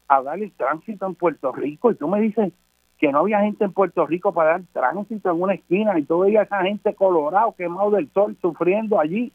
a 0.08 0.24
dar 0.24 0.40
el 0.40 0.52
tránsito 0.54 1.06
en 1.06 1.14
Puerto 1.14 1.52
Rico. 1.52 1.92
Y 1.92 1.96
tú 1.96 2.08
me 2.08 2.20
dices, 2.22 2.52
que 2.98 3.12
no 3.12 3.20
había 3.20 3.42
gente 3.42 3.64
en 3.64 3.72
Puerto 3.72 4.08
Rico 4.08 4.34
para 4.34 4.54
dar 4.54 4.62
tránsito 4.74 5.30
en 5.30 5.44
una 5.44 5.54
esquina 5.54 6.00
y 6.00 6.06
todo 6.06 6.26
esa 6.26 6.64
gente 6.64 6.96
colorado, 6.96 7.54
quemado 7.56 7.92
del 7.92 8.12
sol, 8.14 8.36
sufriendo 8.42 9.00
allí 9.00 9.32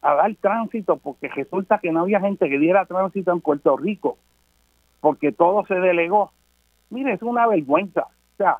a 0.00 0.14
dar 0.14 0.32
tránsito 0.36 0.96
porque 0.96 1.26
resulta 1.26 1.78
que 1.78 1.90
no 1.90 2.02
había 2.02 2.20
gente 2.20 2.48
que 2.48 2.58
diera 2.60 2.86
tránsito 2.86 3.32
en 3.32 3.40
Puerto 3.40 3.76
Rico 3.76 4.16
porque 5.00 5.32
todo 5.32 5.64
se 5.66 5.74
delegó. 5.74 6.32
Mire, 6.90 7.12
es 7.12 7.22
una 7.22 7.46
vergüenza. 7.46 8.02
O 8.02 8.36
sea, 8.36 8.58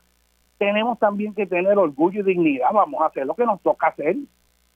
tenemos 0.59 0.99
también 0.99 1.34
que 1.34 1.47
tener 1.47 1.76
orgullo 1.78 2.20
y 2.20 2.24
dignidad, 2.24 2.68
vamos 2.72 3.01
a 3.03 3.07
hacer 3.07 3.26
lo 3.26 3.34
que 3.34 3.47
nos 3.47 3.61
toca 3.62 3.88
hacer. 3.88 4.16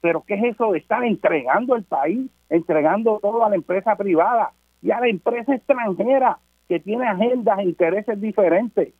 Pero 0.01 0.23
¿qué 0.27 0.35
es 0.35 0.45
eso 0.55 0.73
de 0.73 0.79
estar 0.79 1.03
entregando 1.05 1.77
el 1.77 1.85
país, 1.85 2.31
entregando 2.51 3.19
todo 3.21 3.45
a 3.45 3.49
la 3.49 3.57
empresa 3.57 3.97
privada 3.97 4.53
y 4.83 4.91
a 4.91 5.01
la 5.01 5.09
empresa 5.09 5.55
extranjera 5.55 6.39
que 6.69 6.81
tiene 6.81 7.07
agendas 7.07 7.59
e 7.59 7.65
intereses 7.65 8.21
diferentes? 8.21 8.93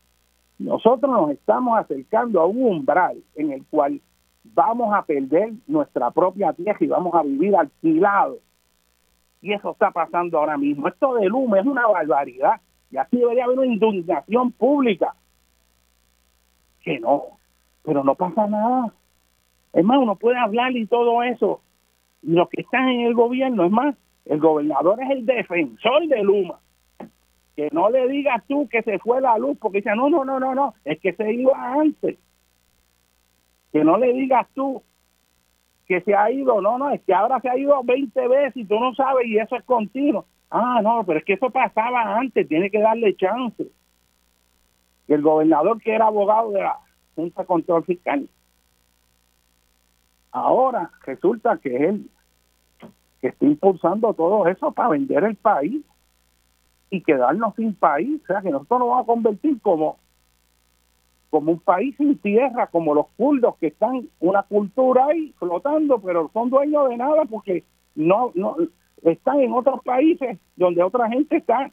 nosotros 0.59 1.11
nos 1.11 1.31
estamos 1.31 1.79
acercando 1.79 2.41
a 2.41 2.47
un 2.47 2.63
umbral 2.63 3.23
en 3.35 3.53
el 3.53 3.65
cual 3.67 4.01
vamos 4.45 4.95
a 4.95 5.03
perder 5.03 5.53
nuestra 5.67 6.11
propia 6.11 6.53
tierra 6.53 6.79
y 6.81 6.87
vamos 6.87 7.15
a 7.15 7.23
vivir 7.23 7.57
alquilados. 7.57 8.39
Y 9.45 9.53
eso 9.53 9.73
está 9.73 9.91
pasando 9.91 10.39
ahora 10.39 10.57
mismo. 10.57 10.89
Esto 10.89 11.17
del 11.17 11.31
humo 11.31 11.55
es 11.57 11.67
una 11.67 11.87
barbaridad. 11.87 12.63
Y 12.91 12.97
aquí 12.97 13.19
debería 13.19 13.45
haber 13.45 13.59
una 13.59 13.67
indignación 13.67 14.53
pública. 14.53 15.15
Que 16.81 16.99
no, 16.99 17.25
pero 17.83 18.03
no 18.03 18.15
pasa 18.15 18.47
nada. 18.47 18.91
Es 19.75 19.85
más, 19.85 19.99
uno 19.99 20.17
puede 20.17 20.39
hablar 20.39 20.75
y 20.75 20.87
todo 20.87 21.23
eso. 21.23 21.61
Y 22.23 22.33
los 22.33 22.49
que 22.49 22.63
están 22.63 22.89
en 22.89 23.03
el 23.03 23.13
gobierno, 23.13 23.67
es 23.67 23.71
más, 23.71 23.95
el 24.25 24.41
gobernador 24.41 24.99
es 25.03 25.11
el 25.11 25.27
defensor 25.27 26.09
de 26.09 26.23
Luma 26.23 26.59
que 27.55 27.69
no 27.71 27.91
le 27.91 28.09
digas 28.09 28.43
tú 28.49 28.67
que 28.69 28.83
se 28.83 28.99
fue 28.99 29.21
la 29.21 29.39
luz, 29.39 29.57
porque 29.61 29.79
dice, 29.79 29.95
no, 29.95 30.09
no, 30.09 30.25
no, 30.25 30.41
no, 30.41 30.55
no, 30.55 30.75
es 30.85 30.99
que 31.01 31.13
se 31.13 31.33
iba 31.33 31.75
antes. 31.75 32.19
Que 33.73 33.85
no 33.85 33.97
le 33.99 34.13
digas 34.13 34.49
tú 34.55 34.83
que 35.87 36.01
se 36.01 36.15
ha 36.15 36.31
ido, 36.31 36.61
no, 36.61 36.79
no, 36.79 36.91
es 36.91 37.03
que 37.03 37.13
ahora 37.13 37.41
se 37.41 37.49
ha 37.49 37.59
ido 37.59 37.83
20 37.83 38.29
veces 38.29 38.57
y 38.57 38.65
tú 38.65 38.79
no 38.81 38.95
sabes 38.95 39.27
y 39.27 39.39
eso 39.39 39.57
es 39.57 39.65
continuo. 39.65 40.25
Ah, 40.51 40.81
no, 40.83 41.05
pero 41.05 41.19
es 41.19 41.25
que 41.25 41.35
eso 41.35 41.51
pasaba 41.51 42.19
antes, 42.19 42.49
tiene 42.49 42.71
que 42.71 42.81
darle 42.81 43.17
chance. 43.17 43.67
Y 45.09 45.13
el 45.13 45.23
gobernador 45.23 45.81
que 45.83 45.95
era 45.95 46.07
abogado 46.07 46.53
de 46.53 46.63
la 46.63 46.79
Junta 47.15 47.43
de 47.43 47.47
Control 47.47 47.85
Fiscal, 47.85 48.29
ahora 50.33 50.91
resulta 51.05 51.59
que 51.59 51.77
él 51.77 52.11
que 53.21 53.29
está 53.29 53.47
impulsando 53.47 54.13
todo 54.13 54.47
eso 54.49 54.73
para 54.73 54.91
vender 54.91 55.25
el 55.25 55.37
país 55.37 55.83
y 56.91 57.01
quedarnos 57.03 57.55
sin 57.55 57.75
país, 57.75 58.21
o 58.23 58.27
sea 58.27 58.43
que 58.43 58.51
nosotros 58.51 58.81
nos 58.81 58.89
vamos 58.89 59.03
a 59.03 59.07
convertir 59.07 59.61
como 59.63 59.99
como 61.35 61.51
un 61.51 61.59
país 61.59 61.97
sin 61.97 62.17
tierra, 62.19 62.69
como 62.69 62.95
los 62.95 63.07
kurdos 63.17 63.57
que 63.57 63.67
están 63.67 64.09
una 64.21 64.45
cultura 64.45 65.07
ahí 65.07 65.35
flotando, 65.37 65.99
pero 65.99 66.31
son 66.33 66.49
dueños 66.49 66.89
de 66.89 66.97
nada 66.97 67.25
porque 67.25 67.65
no 67.97 68.31
no 68.37 68.55
están 69.03 69.41
en 69.41 69.53
otros 69.53 69.83
países 69.83 70.39
donde 70.55 70.85
otra 70.85 71.09
gente 71.09 71.39
está 71.39 71.73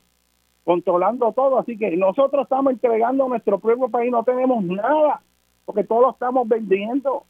controlando 0.64 1.32
todo, 1.34 1.60
así 1.60 1.78
que 1.78 1.96
nosotros 1.96 2.42
estamos 2.42 2.74
entregando 2.74 3.30
nuestro 3.30 3.60
propio 3.60 3.88
país, 3.88 4.12
no 4.12 4.24
tenemos 4.24 4.64
nada, 4.64 5.22
porque 5.66 5.84
todos 5.84 6.16
estamos 6.16 6.48
vendiendo 6.48 7.26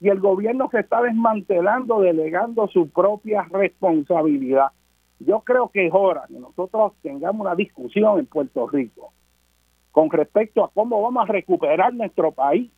y 0.00 0.08
el 0.08 0.18
gobierno 0.18 0.68
se 0.72 0.80
está 0.80 1.02
desmantelando, 1.02 2.00
delegando 2.00 2.66
su 2.66 2.88
propia 2.88 3.44
responsabilidad. 3.44 4.72
Yo 5.20 5.38
creo 5.42 5.68
que 5.68 5.86
es 5.86 5.94
hora 5.94 6.24
que 6.26 6.40
nosotros 6.40 6.94
tengamos 7.00 7.42
una 7.42 7.54
discusión 7.54 8.18
en 8.18 8.26
Puerto 8.26 8.66
Rico 8.66 9.12
con 9.96 10.10
respecto 10.10 10.62
a 10.62 10.70
cómo 10.74 11.00
vamos 11.00 11.26
a 11.26 11.32
recuperar 11.32 11.94
nuestro 11.94 12.30
país, 12.30 12.70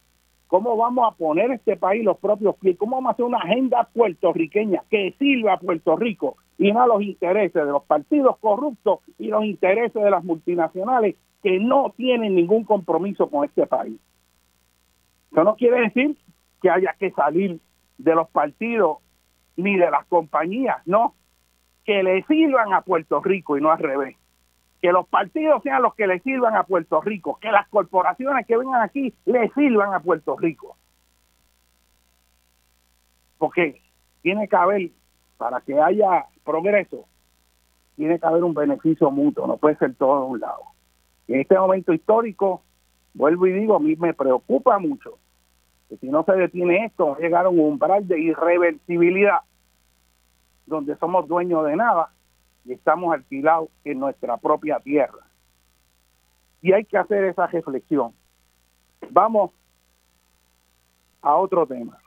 cómo 0.46 0.76
vamos 0.76 1.04
a 1.04 1.16
poner 1.16 1.50
este 1.50 1.76
país 1.76 2.04
los 2.04 2.16
propios 2.18 2.54
pies, 2.58 2.78
cómo 2.78 2.94
vamos 2.94 3.10
a 3.10 3.12
hacer 3.14 3.24
una 3.24 3.38
agenda 3.38 3.88
puertorriqueña 3.92 4.84
que 4.88 5.16
sirva 5.18 5.54
a 5.54 5.58
Puerto 5.58 5.96
Rico 5.96 6.36
y 6.58 6.70
no 6.70 6.80
a 6.80 6.86
los 6.86 7.02
intereses 7.02 7.54
de 7.54 7.72
los 7.72 7.82
partidos 7.82 8.38
corruptos 8.38 9.00
y 9.18 9.26
los 9.26 9.42
intereses 9.44 10.00
de 10.00 10.10
las 10.12 10.22
multinacionales 10.22 11.16
que 11.42 11.58
no 11.58 11.92
tienen 11.96 12.36
ningún 12.36 12.62
compromiso 12.62 13.28
con 13.28 13.44
este 13.44 13.66
país. 13.66 13.98
Eso 15.32 15.42
no 15.42 15.56
quiere 15.56 15.80
decir 15.80 16.16
que 16.62 16.70
haya 16.70 16.94
que 17.00 17.10
salir 17.10 17.58
de 17.98 18.14
los 18.14 18.28
partidos 18.28 18.98
ni 19.56 19.76
de 19.76 19.90
las 19.90 20.06
compañías, 20.06 20.76
no, 20.86 21.16
que 21.84 22.00
le 22.04 22.22
sirvan 22.26 22.74
a 22.74 22.82
Puerto 22.82 23.20
Rico 23.20 23.58
y 23.58 23.60
no 23.60 23.72
al 23.72 23.80
revés. 23.80 24.17
Que 24.80 24.92
los 24.92 25.06
partidos 25.08 25.62
sean 25.62 25.82
los 25.82 25.94
que 25.94 26.06
le 26.06 26.20
sirvan 26.20 26.54
a 26.54 26.62
Puerto 26.62 27.00
Rico, 27.00 27.38
que 27.40 27.50
las 27.50 27.68
corporaciones 27.68 28.46
que 28.46 28.56
vengan 28.56 28.82
aquí 28.82 29.12
le 29.24 29.48
sirvan 29.50 29.92
a 29.92 30.00
Puerto 30.00 30.36
Rico. 30.36 30.76
Porque 33.38 33.80
tiene 34.22 34.48
que 34.48 34.56
haber, 34.56 34.90
para 35.36 35.60
que 35.60 35.80
haya 35.80 36.26
progreso, 36.44 37.06
tiene 37.96 38.18
que 38.18 38.26
haber 38.26 38.44
un 38.44 38.54
beneficio 38.54 39.10
mutuo, 39.10 39.46
no 39.46 39.56
puede 39.56 39.76
ser 39.76 39.94
todo 39.96 40.20
de 40.20 40.30
un 40.30 40.40
lado. 40.40 40.62
en 41.26 41.40
este 41.40 41.58
momento 41.58 41.92
histórico, 41.92 42.62
vuelvo 43.14 43.46
y 43.46 43.52
digo, 43.52 43.76
a 43.76 43.80
mí 43.80 43.96
me 43.96 44.14
preocupa 44.14 44.78
mucho 44.78 45.18
que 45.88 45.96
si 45.96 46.08
no 46.08 46.22
se 46.24 46.32
detiene 46.32 46.84
esto, 46.84 47.16
llegaron 47.16 47.58
a 47.58 47.62
un 47.62 47.72
umbral 47.72 48.06
de 48.06 48.20
irreversibilidad, 48.20 49.40
donde 50.66 50.96
somos 50.96 51.26
dueños 51.26 51.64
de 51.64 51.76
nada 51.76 52.10
estamos 52.74 53.14
alquilados 53.14 53.68
en 53.84 53.98
nuestra 53.98 54.36
propia 54.36 54.80
tierra. 54.80 55.26
Y 56.60 56.72
hay 56.72 56.84
que 56.84 56.98
hacer 56.98 57.24
esa 57.24 57.46
reflexión. 57.46 58.12
Vamos 59.10 59.52
a 61.22 61.36
otro 61.36 61.66
tema. 61.66 61.98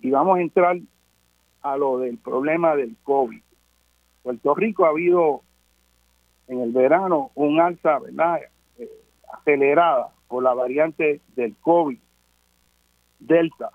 Y 0.00 0.10
vamos 0.10 0.38
a 0.38 0.40
entrar 0.40 0.78
a 1.62 1.76
lo 1.76 1.98
del 1.98 2.18
problema 2.18 2.76
del 2.76 2.96
COVID. 3.02 3.42
Puerto 4.22 4.54
Rico 4.54 4.84
ha 4.84 4.90
habido 4.90 5.42
en 6.46 6.60
el 6.60 6.72
verano 6.72 7.30
un 7.34 7.60
alza, 7.60 7.98
¿verdad? 7.98 8.40
Eh, 8.78 8.88
acelerada 9.32 10.12
por 10.28 10.42
la 10.42 10.54
variante 10.54 11.20
del 11.34 11.56
COVID, 11.56 11.98
Delta, 13.18 13.70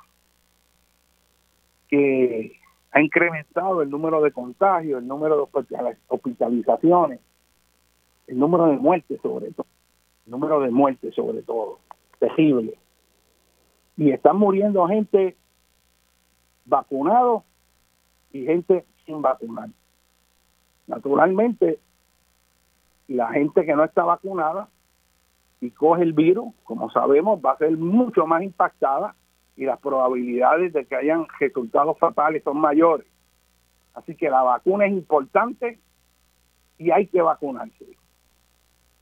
que 1.87 2.59
ha 2.93 3.01
incrementado 3.01 3.81
el 3.81 3.89
número 3.89 4.21
de 4.21 4.31
contagios, 4.31 5.01
el 5.01 5.07
número 5.07 5.49
de 5.51 5.93
hospitalizaciones, 6.07 7.19
el 8.27 8.37
número 8.37 8.67
de 8.67 8.77
muertes 8.77 9.19
sobre 9.21 9.51
todo, 9.51 9.65
el 10.27 10.31
número 10.31 10.59
de 10.59 10.69
muertes 10.69 11.15
sobre 11.15 11.41
todo, 11.41 11.79
terrible. 12.19 12.77
Y 13.97 14.11
están 14.11 14.37
muriendo 14.37 14.87
gente 14.87 15.35
vacunado 16.65 17.43
y 18.31 18.45
gente 18.45 18.85
sin 19.05 19.23
vacunar. 19.23 19.69
Naturalmente, 20.85 21.79
la 23.07 23.29
gente 23.29 23.65
que 23.65 23.75
no 23.75 23.83
está 23.83 24.03
vacunada 24.03 24.69
y 25.61 25.71
coge 25.71 26.03
el 26.03 26.13
virus, 26.13 26.53
como 26.63 26.91
sabemos, 26.91 27.39
va 27.43 27.53
a 27.53 27.57
ser 27.57 27.75
mucho 27.75 28.27
más 28.27 28.43
impactada 28.43 29.15
y 29.55 29.65
las 29.65 29.79
probabilidades 29.79 30.73
de 30.73 30.85
que 30.85 30.95
hayan 30.95 31.25
resultados 31.39 31.97
fatales 31.99 32.43
son 32.43 32.57
mayores. 32.57 33.07
Así 33.93 34.15
que 34.15 34.29
la 34.29 34.41
vacuna 34.41 34.85
es 34.85 34.93
importante 34.93 35.79
y 36.77 36.91
hay 36.91 37.07
que 37.07 37.21
vacunarse. 37.21 37.85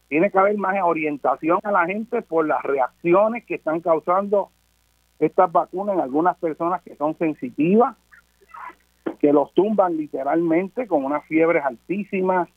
Tiene 0.09 0.29
que 0.29 0.39
haber 0.39 0.57
más 0.57 0.75
orientación 0.83 1.59
a 1.63 1.71
la 1.71 1.85
gente 1.85 2.21
por 2.21 2.45
las 2.45 2.61
reacciones 2.63 3.45
que 3.45 3.55
están 3.55 3.79
causando 3.79 4.49
estas 5.19 5.51
vacunas 5.51 5.95
en 5.95 6.01
algunas 6.01 6.37
personas 6.37 6.81
que 6.81 6.95
son 6.95 7.17
sensitivas, 7.17 7.95
que 9.19 9.31
los 9.31 9.53
tumban 9.53 9.95
literalmente 9.95 10.87
con 10.87 11.05
unas 11.05 11.23
fiebres 11.27 11.63
altísimas, 11.63 12.49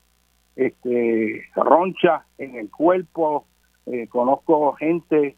este, 0.56 1.44
ronchas 1.54 2.22
en 2.38 2.56
el 2.56 2.70
cuerpo. 2.70 3.44
Eh, 3.86 4.08
conozco 4.08 4.72
gente, 4.72 5.36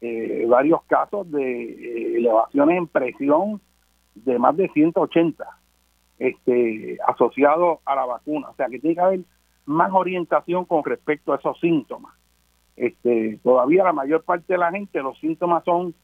eh, 0.00 0.46
varios 0.48 0.82
casos 0.84 1.30
de 1.30 1.62
eh, 1.62 2.16
elevaciones 2.16 2.78
en 2.78 2.86
presión 2.86 3.60
de 4.14 4.38
más 4.38 4.56
de 4.56 4.68
180 4.68 5.44
este, 6.18 6.98
asociados 7.06 7.80
a 7.84 7.94
la 7.94 8.06
vacuna. 8.06 8.48
O 8.50 8.54
sea 8.54 8.68
que 8.68 8.78
tiene 8.78 8.94
que 8.94 9.00
haber 9.00 9.20
más 9.66 9.92
orientación 9.92 10.64
con 10.64 10.84
respecto 10.84 11.32
a 11.32 11.36
esos 11.36 11.58
síntomas. 11.60 12.14
Este, 12.76 13.38
todavía 13.42 13.84
la 13.84 13.92
mayor 13.92 14.22
parte 14.24 14.54
de 14.54 14.58
la 14.58 14.70
gente 14.70 15.02
los 15.02 15.18
síntomas 15.18 15.64
son 15.64 15.94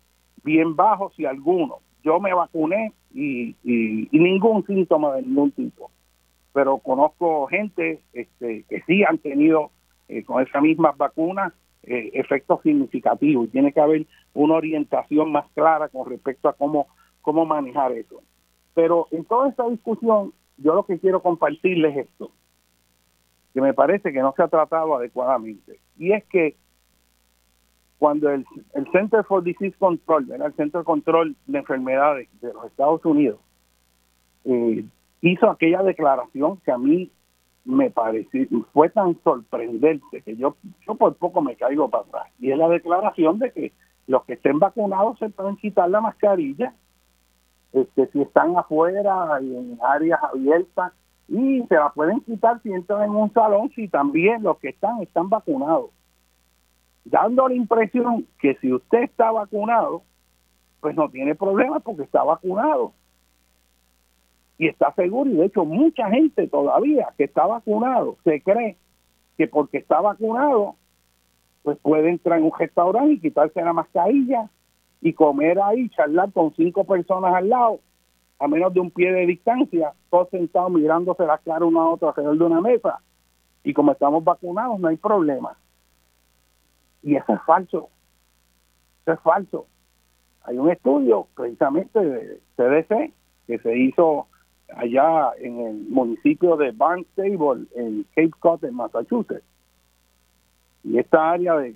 bien 0.43 0.77
bajos 0.77 1.19
y 1.19 1.25
algunos. 1.25 1.79
Yo 2.03 2.21
me 2.21 2.35
vacuné 2.35 2.93
y, 3.13 3.57
y, 3.65 4.09
ningún 4.13 4.65
síntoma 4.67 5.15
de 5.15 5.23
ningún 5.23 5.51
tipo, 5.53 5.91
pero 6.53 6.79
conozco 6.79 7.47
gente 7.47 8.01
este, 8.13 8.65
que 8.69 8.83
sí 8.83 9.03
han 9.05 9.19
tenido 9.19 9.71
eh, 10.09 10.23
con 10.23 10.43
esas 10.43 10.63
mismas 10.63 10.97
vacunas 10.97 11.53
eh, 11.87 12.11
efectos 12.15 12.61
significativos 12.63 13.47
y 13.47 13.51
tiene 13.51 13.73
que 13.73 13.81
haber 13.81 14.07
una 14.35 14.55
orientación 14.55 15.33
más 15.33 15.47
clara 15.55 15.89
con 15.89 16.09
respecto 16.11 16.49
a 16.49 16.53
cómo, 16.53 16.89
cómo 17.23 17.47
manejar 17.47 17.93
eso. 17.93 18.23
Pero 18.75 19.07
en 19.11 19.25
toda 19.25 19.49
esta 19.49 19.69
discusión, 19.69 20.33
yo 20.59 20.75
lo 20.75 20.85
que 20.85 20.99
quiero 20.99 21.23
compartirles 21.23 21.97
es 21.97 22.07
esto, 22.07 22.31
que 23.55 23.61
me 23.61 23.73
parece 23.73 24.13
que 24.13 24.21
no 24.21 24.35
se 24.37 24.43
ha 24.43 24.49
tratado 24.49 24.97
adecuadamente, 24.97 25.79
y 25.99 26.13
es 26.13 26.25
que 26.25 26.57
cuando 27.99 28.31
el, 28.31 28.45
el 28.75 28.87
Center 28.93 29.25
for 29.25 29.43
Disease 29.43 29.77
Control, 29.79 30.31
el 30.31 30.55
Centro 30.55 30.81
de 30.81 30.85
Control 30.85 31.35
de 31.47 31.59
Enfermedades 31.59 32.29
de 32.41 32.53
los 32.53 32.67
Estados 32.67 33.05
Unidos, 33.05 33.39
eh, 34.45 34.85
hizo 35.23 35.51
aquella 35.51 35.83
declaración 35.83 36.59
que 36.59 36.71
a 36.71 36.79
mí 36.79 37.11
me 37.67 37.91
pareció, 37.91 38.47
fue 38.73 38.89
tan 38.89 39.21
sorprendente 39.23 40.23
que 40.23 40.37
yo, 40.37 40.57
yo 40.87 40.95
por 40.95 41.15
poco 41.17 41.43
me 41.43 41.57
caigo 41.57 41.91
para 41.91 42.05
atrás. 42.05 42.29
Y 42.39 42.51
es 42.51 42.59
la 42.59 42.69
declaración 42.69 43.39
de 43.39 43.53
que 43.53 43.73
los 44.07 44.25
que 44.25 44.35
estén 44.35 44.59
vacunados 44.59 45.19
se 45.19 45.29
pueden 45.29 45.57
quitar 45.57 45.91
la 45.91 46.01
mascarilla, 46.01 46.75
este, 47.73 48.07
si 48.09 48.23
están 48.23 48.57
afuera 48.57 49.39
y 49.43 49.55
en 49.55 49.79
áreas 49.83 50.21
abiertas, 50.23 50.93
y 51.29 51.63
se 51.69 51.75
la 51.75 51.91
pueden 51.91 52.21
quitar 52.21 52.63
si 52.63 52.73
entran 52.73 53.03
en 53.03 53.11
un 53.11 53.33
salón, 53.33 53.71
si 53.75 53.89
también 53.89 54.45
los 54.45 54.59
que 54.59 54.69
están 54.69 55.03
están 55.03 55.29
vacunados 55.29 55.91
dando 57.07 57.49
la 57.49 57.55
impresión 57.55 58.27
que 58.41 58.57
si 58.57 58.73
usted 58.73 59.05
está 59.05 59.31
vacunado, 59.31 60.03
pues 60.81 60.95
no 60.97 61.09
tiene 61.09 61.35
problema 61.35 61.81
porque 61.81 62.03
está 62.03 62.23
vacunado. 62.23 62.93
Y 64.59 64.69
está 64.69 64.93
seguro, 64.95 65.31
y 65.31 65.35
de 65.35 65.47
hecho 65.47 65.65
mucha 65.65 66.09
gente 66.11 66.47
todavía 66.49 67.09
que 67.19 67.25
está 67.25 67.47
vacunado 67.47 68.17
se 68.25 68.41
cree 68.41 68.77
que 69.37 69.49
porque 69.49 69.79
está 69.79 70.01
vacunado, 70.01 70.77
pues 71.63 71.79
puede 71.79 72.09
entrar 72.09 72.39
en 72.39 72.45
un 72.45 72.53
restaurante 72.59 73.13
y 73.13 73.21
quitarse 73.21 73.61
la 73.61 73.73
mascarilla 73.73 74.49
y 75.01 75.13
comer 75.13 75.61
ahí, 75.61 75.89
charlar 75.91 76.33
con 76.33 76.55
cinco 76.55 76.85
personas 76.85 77.35
al 77.35 77.49
lado, 77.49 77.81
a 78.39 78.49
menos 78.49 78.73
de 78.73 78.81
un 78.81 78.91
pie 78.91 79.13
de 79.13 79.27
distancia, 79.27 79.93
todos 80.11 80.31
sentados 80.31 80.71
mirándose 80.71 81.25
la 81.27 81.39
cara 81.39 81.65
uno 81.65 81.81
a 81.83 81.91
otro 81.91 82.09
alrededor 82.09 82.39
de 82.39 82.45
una 82.45 82.61
mesa. 82.61 83.01
Y 83.63 83.75
como 83.75 83.93
estamos 83.93 84.25
vacunados, 84.25 84.79
no 84.79 84.89
hay 84.89 84.97
problema. 84.97 85.59
Y 87.03 87.17
eso 87.17 87.35
es 87.35 87.43
falso. 87.43 87.89
Eso 89.03 89.13
es 89.13 89.21
falso. 89.21 89.67
Hay 90.45 90.59
un 90.59 90.71
estudio 90.71 91.27
precisamente 91.35 91.99
de 91.99 92.41
CDC 92.57 93.13
que 93.47 93.59
se 93.59 93.77
hizo 93.77 94.29
allá 94.75 95.33
en 95.39 95.61
el 95.61 95.75
municipio 95.89 96.57
de 96.57 96.73
Barnstable, 96.73 97.67
en 97.75 98.05
Cape 98.15 98.31
Cod, 98.39 98.65
en 98.65 98.75
Massachusetts. 98.75 99.45
Y 100.85 100.99
esta 100.99 101.33
área 101.33 101.57
de, 101.57 101.75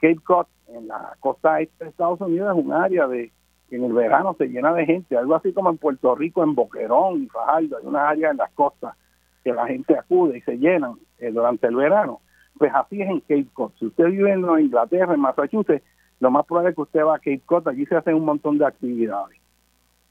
Cape 0.00 0.18
Cod, 0.24 0.46
en 0.68 0.88
la 0.88 1.16
costa 1.20 1.60
este 1.60 1.84
de 1.84 1.90
Estados 1.90 2.20
Unidos, 2.20 2.56
es 2.56 2.64
un 2.64 2.72
área 2.72 3.06
de 3.06 3.32
que 3.68 3.76
en 3.76 3.84
el 3.84 3.92
verano 3.92 4.34
se 4.38 4.46
llena 4.46 4.72
de 4.74 4.86
gente, 4.86 5.16
algo 5.16 5.34
así 5.34 5.52
como 5.52 5.70
en 5.70 5.78
Puerto 5.78 6.14
Rico, 6.14 6.42
en 6.42 6.54
Boquerón 6.54 7.22
y 7.22 7.26
Fajardo, 7.26 7.78
hay 7.78 7.86
una 7.86 8.08
área 8.08 8.30
en 8.30 8.36
las 8.36 8.50
costas 8.52 8.94
que 9.42 9.52
la 9.52 9.66
gente 9.66 9.96
acude 9.96 10.38
y 10.38 10.40
se 10.42 10.58
llenan 10.58 10.94
eh, 11.18 11.30
durante 11.30 11.66
el 11.66 11.76
verano. 11.76 12.20
Pues 12.58 12.72
así 12.74 13.00
es 13.02 13.08
en 13.08 13.20
Cape 13.20 13.46
Cod. 13.52 13.72
Si 13.78 13.86
usted 13.86 14.06
vive 14.06 14.32
en 14.32 14.44
Inglaterra, 14.60 15.14
en 15.14 15.20
Massachusetts, 15.20 15.84
lo 16.20 16.30
más 16.30 16.46
probable 16.46 16.70
es 16.70 16.76
que 16.76 16.82
usted 16.82 17.04
va 17.04 17.16
a 17.16 17.18
Cape 17.18 17.42
Cod, 17.44 17.68
allí 17.68 17.86
se 17.86 17.96
hacen 17.96 18.14
un 18.14 18.24
montón 18.24 18.58
de 18.58 18.66
actividades. 18.66 19.38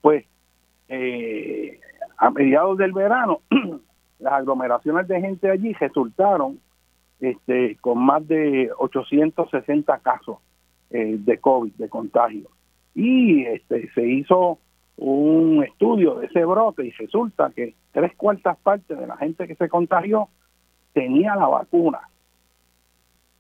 Pues 0.02 0.26
eh, 0.88 1.80
a 2.18 2.30
mediados 2.30 2.78
del 2.78 2.94
verano, 2.94 3.42
las 4.20 4.34
aglomeraciones 4.34 5.08
de 5.08 5.22
gente 5.22 5.50
allí 5.50 5.74
resultaron 5.74 6.60
este, 7.20 7.78
con 7.78 8.00
más 8.00 8.28
de 8.28 8.70
860 8.78 9.98
casos 10.00 10.38
eh, 10.92 11.18
de 11.20 11.38
COVID, 11.38 11.74
de 11.74 11.90
contagio. 11.90 12.50
Y 12.94 13.44
este, 13.44 13.90
se 13.94 14.08
hizo 14.08 14.60
un 14.98 15.64
estudio 15.64 16.16
de 16.16 16.28
ese 16.28 16.46
brote 16.46 16.86
y 16.86 16.92
resulta 16.92 17.52
que 17.54 17.74
tres 17.92 18.16
cuartas 18.16 18.58
partes 18.58 18.98
de 18.98 19.08
la 19.08 19.18
gente 19.18 19.48
que 19.48 19.56
se 19.56 19.68
contagió 19.68 20.30
tenía 20.94 21.36
la 21.36 21.48
vacuna 21.48 22.00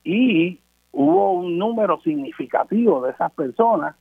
y 0.03 0.59
hubo 0.91 1.34
un 1.34 1.57
número 1.57 1.99
significativo 2.01 3.01
de 3.01 3.11
esas 3.11 3.32
personas 3.34 3.95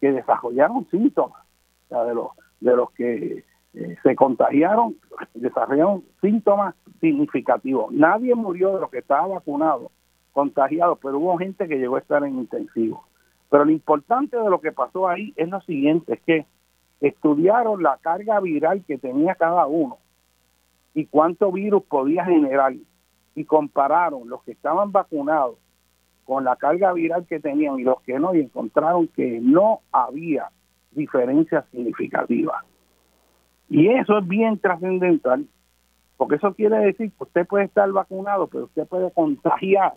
que 0.00 0.12
desarrollaron 0.12 0.86
síntomas, 0.90 1.42
de 1.90 2.14
los 2.14 2.28
de 2.60 2.76
los 2.76 2.90
que 2.92 3.44
eh, 3.74 3.96
se 4.02 4.16
contagiaron, 4.16 4.96
desarrollaron 5.34 6.04
síntomas 6.20 6.74
significativos. 7.00 7.92
Nadie 7.92 8.34
murió 8.34 8.74
de 8.74 8.80
los 8.80 8.90
que 8.90 8.98
estaba 8.98 9.26
vacunado, 9.26 9.90
contagiado, 10.32 10.96
pero 10.96 11.18
hubo 11.18 11.38
gente 11.38 11.68
que 11.68 11.78
llegó 11.78 11.96
a 11.96 12.00
estar 12.00 12.24
en 12.24 12.38
intensivo. 12.38 13.04
Pero 13.48 13.64
lo 13.64 13.70
importante 13.70 14.36
de 14.36 14.50
lo 14.50 14.60
que 14.60 14.72
pasó 14.72 15.08
ahí 15.08 15.32
es 15.36 15.48
lo 15.48 15.60
siguiente, 15.62 16.14
es 16.14 16.20
que 16.22 16.46
estudiaron 17.00 17.82
la 17.82 17.98
carga 17.98 18.40
viral 18.40 18.84
que 18.86 18.98
tenía 18.98 19.34
cada 19.34 19.66
uno 19.66 19.98
y 20.94 21.06
cuánto 21.06 21.50
virus 21.50 21.84
podía 21.84 22.24
generar 22.24 22.74
y 23.34 23.44
compararon 23.44 24.28
los 24.28 24.42
que 24.42 24.52
estaban 24.52 24.92
vacunados 24.92 25.56
con 26.24 26.44
la 26.44 26.56
carga 26.56 26.92
viral 26.92 27.26
que 27.26 27.40
tenían 27.40 27.78
y 27.78 27.84
los 27.84 28.00
que 28.02 28.18
no, 28.18 28.34
y 28.34 28.40
encontraron 28.40 29.08
que 29.08 29.40
no 29.40 29.80
había 29.90 30.50
diferencia 30.92 31.64
significativa. 31.72 32.64
Y 33.70 33.88
eso 33.88 34.18
es 34.18 34.26
bien 34.26 34.58
trascendental, 34.58 35.46
porque 36.16 36.34
eso 36.34 36.52
quiere 36.54 36.76
decir 36.78 37.12
que 37.12 37.24
usted 37.24 37.46
puede 37.46 37.64
estar 37.66 37.90
vacunado, 37.92 38.48
pero 38.48 38.64
usted 38.64 38.86
puede 38.86 39.12
contagiar 39.12 39.94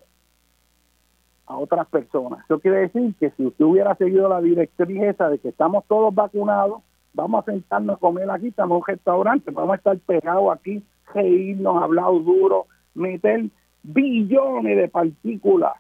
a 1.48 1.58
otras 1.58 1.88
personas. 1.88 2.46
Eso 2.46 2.60
quiere 2.60 2.82
decir 2.82 3.16
que 3.20 3.32
si 3.32 3.48
usted 3.48 3.66
hubiera 3.66 3.96
seguido 3.96 4.30
la 4.30 4.42
directriz 4.42 5.02
esa 5.02 5.28
de 5.28 5.40
que 5.40 5.50
estamos 5.50 5.84
todos 5.88 6.14
vacunados, 6.14 6.84
vamos 7.14 7.42
a 7.42 7.52
sentarnos 7.52 7.98
a 7.98 8.00
comer 8.00 8.30
aquí, 8.30 8.50
estamos 8.50 8.76
en 8.76 8.78
un 8.78 8.88
restaurante, 8.88 9.52
vamos 9.52 9.74
a 9.74 9.78
estar 9.78 9.98
pegados 9.98 10.56
aquí, 10.56 10.84
reírnos, 11.12 11.82
hablar 11.82 12.12
duro, 12.12 12.68
meter 12.94 13.46
billones 13.82 14.78
de 14.78 14.88
partículas 14.88 15.74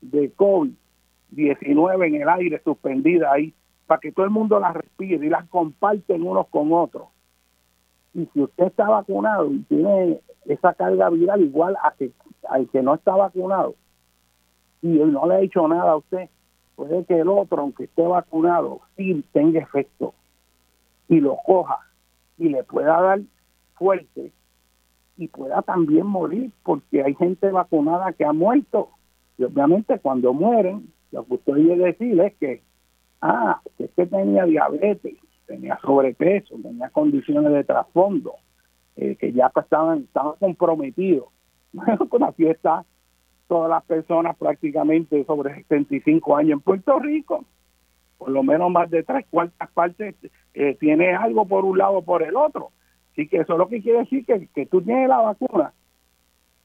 de 0.00 0.34
COVID-19 0.34 2.06
en 2.08 2.14
el 2.22 2.28
aire 2.28 2.60
suspendida 2.64 3.32
ahí, 3.32 3.54
para 3.86 4.00
que 4.00 4.12
todo 4.12 4.24
el 4.24 4.32
mundo 4.32 4.58
las 4.58 4.74
respire 4.74 5.24
y 5.24 5.30
las 5.30 5.46
comparten 5.48 6.22
unos 6.22 6.48
con 6.48 6.72
otros. 6.72 7.08
Y 8.14 8.26
si 8.32 8.42
usted 8.42 8.66
está 8.66 8.88
vacunado 8.88 9.50
y 9.52 9.60
tiene 9.64 10.20
esa 10.46 10.74
carga 10.74 11.10
viral 11.10 11.42
igual 11.42 11.76
a 11.82 11.92
que, 11.92 12.10
al 12.48 12.68
que 12.70 12.82
no 12.82 12.94
está 12.94 13.14
vacunado 13.14 13.74
y 14.82 14.88
no 14.88 15.26
le 15.26 15.34
ha 15.34 15.40
hecho 15.40 15.66
nada 15.68 15.92
a 15.92 15.96
usted, 15.96 16.28
puede 16.74 17.04
que 17.04 17.20
el 17.20 17.28
otro, 17.28 17.62
aunque 17.62 17.84
esté 17.84 18.02
vacunado, 18.02 18.80
sí 18.96 19.24
tenga 19.32 19.60
efecto 19.60 20.14
y 21.08 21.20
lo 21.20 21.36
coja 21.44 21.78
y 22.38 22.48
le 22.48 22.64
pueda 22.64 23.00
dar 23.00 23.20
fuerte 23.74 24.32
y 25.16 25.28
pueda 25.28 25.62
también 25.62 26.06
morir 26.06 26.50
porque 26.62 27.02
hay 27.02 27.14
gente 27.14 27.50
vacunada 27.50 28.12
que 28.12 28.24
ha 28.24 28.32
muerto 28.32 28.90
y 29.38 29.44
obviamente 29.44 29.98
cuando 29.98 30.32
mueren 30.32 30.92
lo 31.12 31.24
que 31.24 31.34
usted 31.34 31.54
debe 31.54 31.76
decir 31.76 32.20
es 32.20 32.34
que 32.36 32.62
ah, 33.20 33.60
es 33.78 33.90
que 33.92 34.06
tenía 34.06 34.44
diabetes 34.44 35.16
tenía 35.46 35.78
sobrepeso, 35.80 36.56
tenía 36.62 36.90
condiciones 36.90 37.52
de 37.52 37.64
trasfondo, 37.64 38.34
eh, 38.96 39.16
que 39.16 39.32
ya 39.32 39.50
estaban, 39.54 40.00
estaban 40.00 40.34
comprometidos. 40.38 41.28
Bueno, 41.72 42.08
con 42.08 42.22
la 42.22 42.32
fiesta, 42.32 42.86
todas 43.48 43.68
las 43.68 43.84
personas 43.84 44.34
prácticamente 44.38 45.22
sobre 45.26 45.56
75 45.56 46.36
años 46.36 46.52
en 46.52 46.60
Puerto 46.60 46.98
Rico, 46.98 47.44
por 48.16 48.30
lo 48.30 48.42
menos 48.42 48.70
más 48.70 48.88
de 48.88 49.02
tres 49.02 49.26
cuartas 49.28 49.68
partes, 49.72 50.14
eh, 50.54 50.74
tiene 50.80 51.14
algo 51.14 51.44
por 51.44 51.66
un 51.66 51.76
lado 51.76 51.98
o 51.98 52.02
por 52.02 52.22
el 52.22 52.34
otro. 52.34 52.70
Así 53.12 53.28
que 53.28 53.38
eso 53.38 53.52
es 53.52 53.58
lo 53.58 53.68
que 53.68 53.82
quiere 53.82 53.98
decir 53.98 54.24
que, 54.24 54.48
que 54.54 54.64
tú 54.64 54.80
tienes 54.80 55.06
la 55.06 55.18
vacuna, 55.18 55.74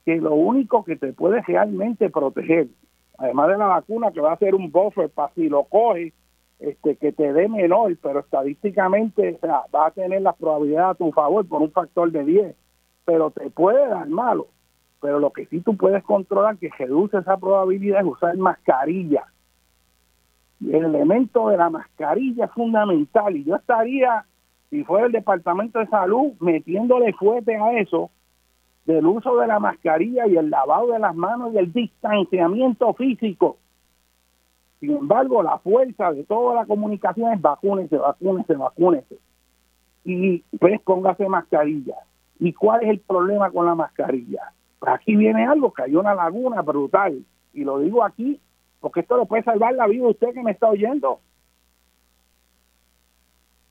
que 0.06 0.16
lo 0.16 0.34
único 0.34 0.86
que 0.86 0.96
te 0.96 1.12
puede 1.12 1.42
realmente 1.42 2.10
proteger, 2.10 2.70
además 3.18 3.50
de 3.50 3.58
la 3.58 3.66
vacuna 3.66 4.14
que 4.14 4.22
va 4.22 4.32
a 4.32 4.38
ser 4.38 4.56
un 4.56 4.72
buffer 4.72 5.10
para 5.10 5.34
si 5.34 5.50
lo 5.50 5.66
coges, 5.66 6.14
este, 6.62 6.96
que 6.96 7.12
te 7.12 7.34
dé 7.34 7.50
menor, 7.50 7.98
pero 8.04 8.20
estadísticamente 8.20 9.40
va 9.44 9.88
a 9.88 9.92
tener 9.92 10.22
la 10.22 10.34
probabilidad 10.34 10.92
a 10.92 10.96
tu 10.96 11.12
favor 11.12 11.44
por 11.48 11.60
un 11.64 11.72
factor 11.72 12.12
de 12.12 12.24
10, 12.24 12.56
pero 13.04 13.32
te 13.32 13.50
puede 13.50 13.88
dar 13.88 14.08
malo. 14.08 14.46
Pero 15.02 15.20
lo 15.20 15.32
que 15.32 15.48
sí 15.48 15.62
tú 15.62 15.76
puedes 15.76 16.04
controlar 16.04 16.58
que 16.58 16.70
reduce 16.78 17.18
esa 17.18 17.38
probabilidad 17.38 18.02
es 18.02 18.06
usar 18.06 18.38
mascarilla. 18.38 19.24
Y 20.60 20.76
el 20.76 20.86
elemento 20.86 21.50
de 21.50 21.58
la 21.58 21.72
mascarilla 21.72 22.46
es 22.46 22.52
fundamental. 22.52 23.36
Y 23.36 23.44
yo 23.44 23.56
estaría, 23.56 24.24
si 24.70 24.84
fuera 24.84 25.08
el 25.08 25.12
Departamento 25.12 25.80
de 25.80 25.88
Salud, 25.88 26.34
metiéndole 26.40 27.12
fuerte 27.14 27.56
a 27.56 27.80
eso, 27.80 28.12
del 28.86 29.08
uso 29.08 29.36
de 29.38 29.48
la 29.48 29.60
mascarilla 29.60 30.28
y 30.28 30.38
el 30.38 30.52
lavado 30.52 30.92
de 30.92 31.00
las 31.00 31.16
manos 31.16 31.56
y 31.56 31.58
el 31.58 31.74
distanciamiento 31.74 32.94
físico 32.94 33.58
sin 34.82 34.98
embargo, 34.98 35.44
la 35.44 35.60
fuerza 35.60 36.12
de 36.12 36.24
toda 36.24 36.56
la 36.56 36.66
comunicación 36.66 37.32
es 37.32 37.40
vacúnese, 37.40 37.98
vacúnese, 37.98 38.56
vacúnese. 38.56 39.20
Y 40.04 40.40
pues 40.60 40.82
póngase 40.82 41.30
mascarilla. 41.30 41.98
¿Y 42.40 42.52
cuál 42.54 42.82
es 42.82 42.90
el 42.90 43.00
problema 43.00 43.52
con 43.52 43.68
la 43.68 43.76
mascarilla? 43.76 44.52
Pues 44.80 44.92
aquí 44.92 45.16
viene 45.16 45.46
algo 45.46 45.72
hay 45.78 45.96
una 45.96 46.16
laguna 46.16 46.64
brutal. 46.64 47.24
Y 47.54 47.64
lo 47.64 47.78
digo 47.78 48.04
aquí 48.04 48.42
porque 48.80 49.02
esto 49.02 49.20
le 49.20 49.28
puede 49.28 49.44
salvar 49.44 49.76
la 49.76 49.86
vida 49.86 50.04
a 50.04 50.10
usted 50.10 50.34
que 50.34 50.42
me 50.42 50.50
está 50.50 50.68
oyendo. 50.68 51.20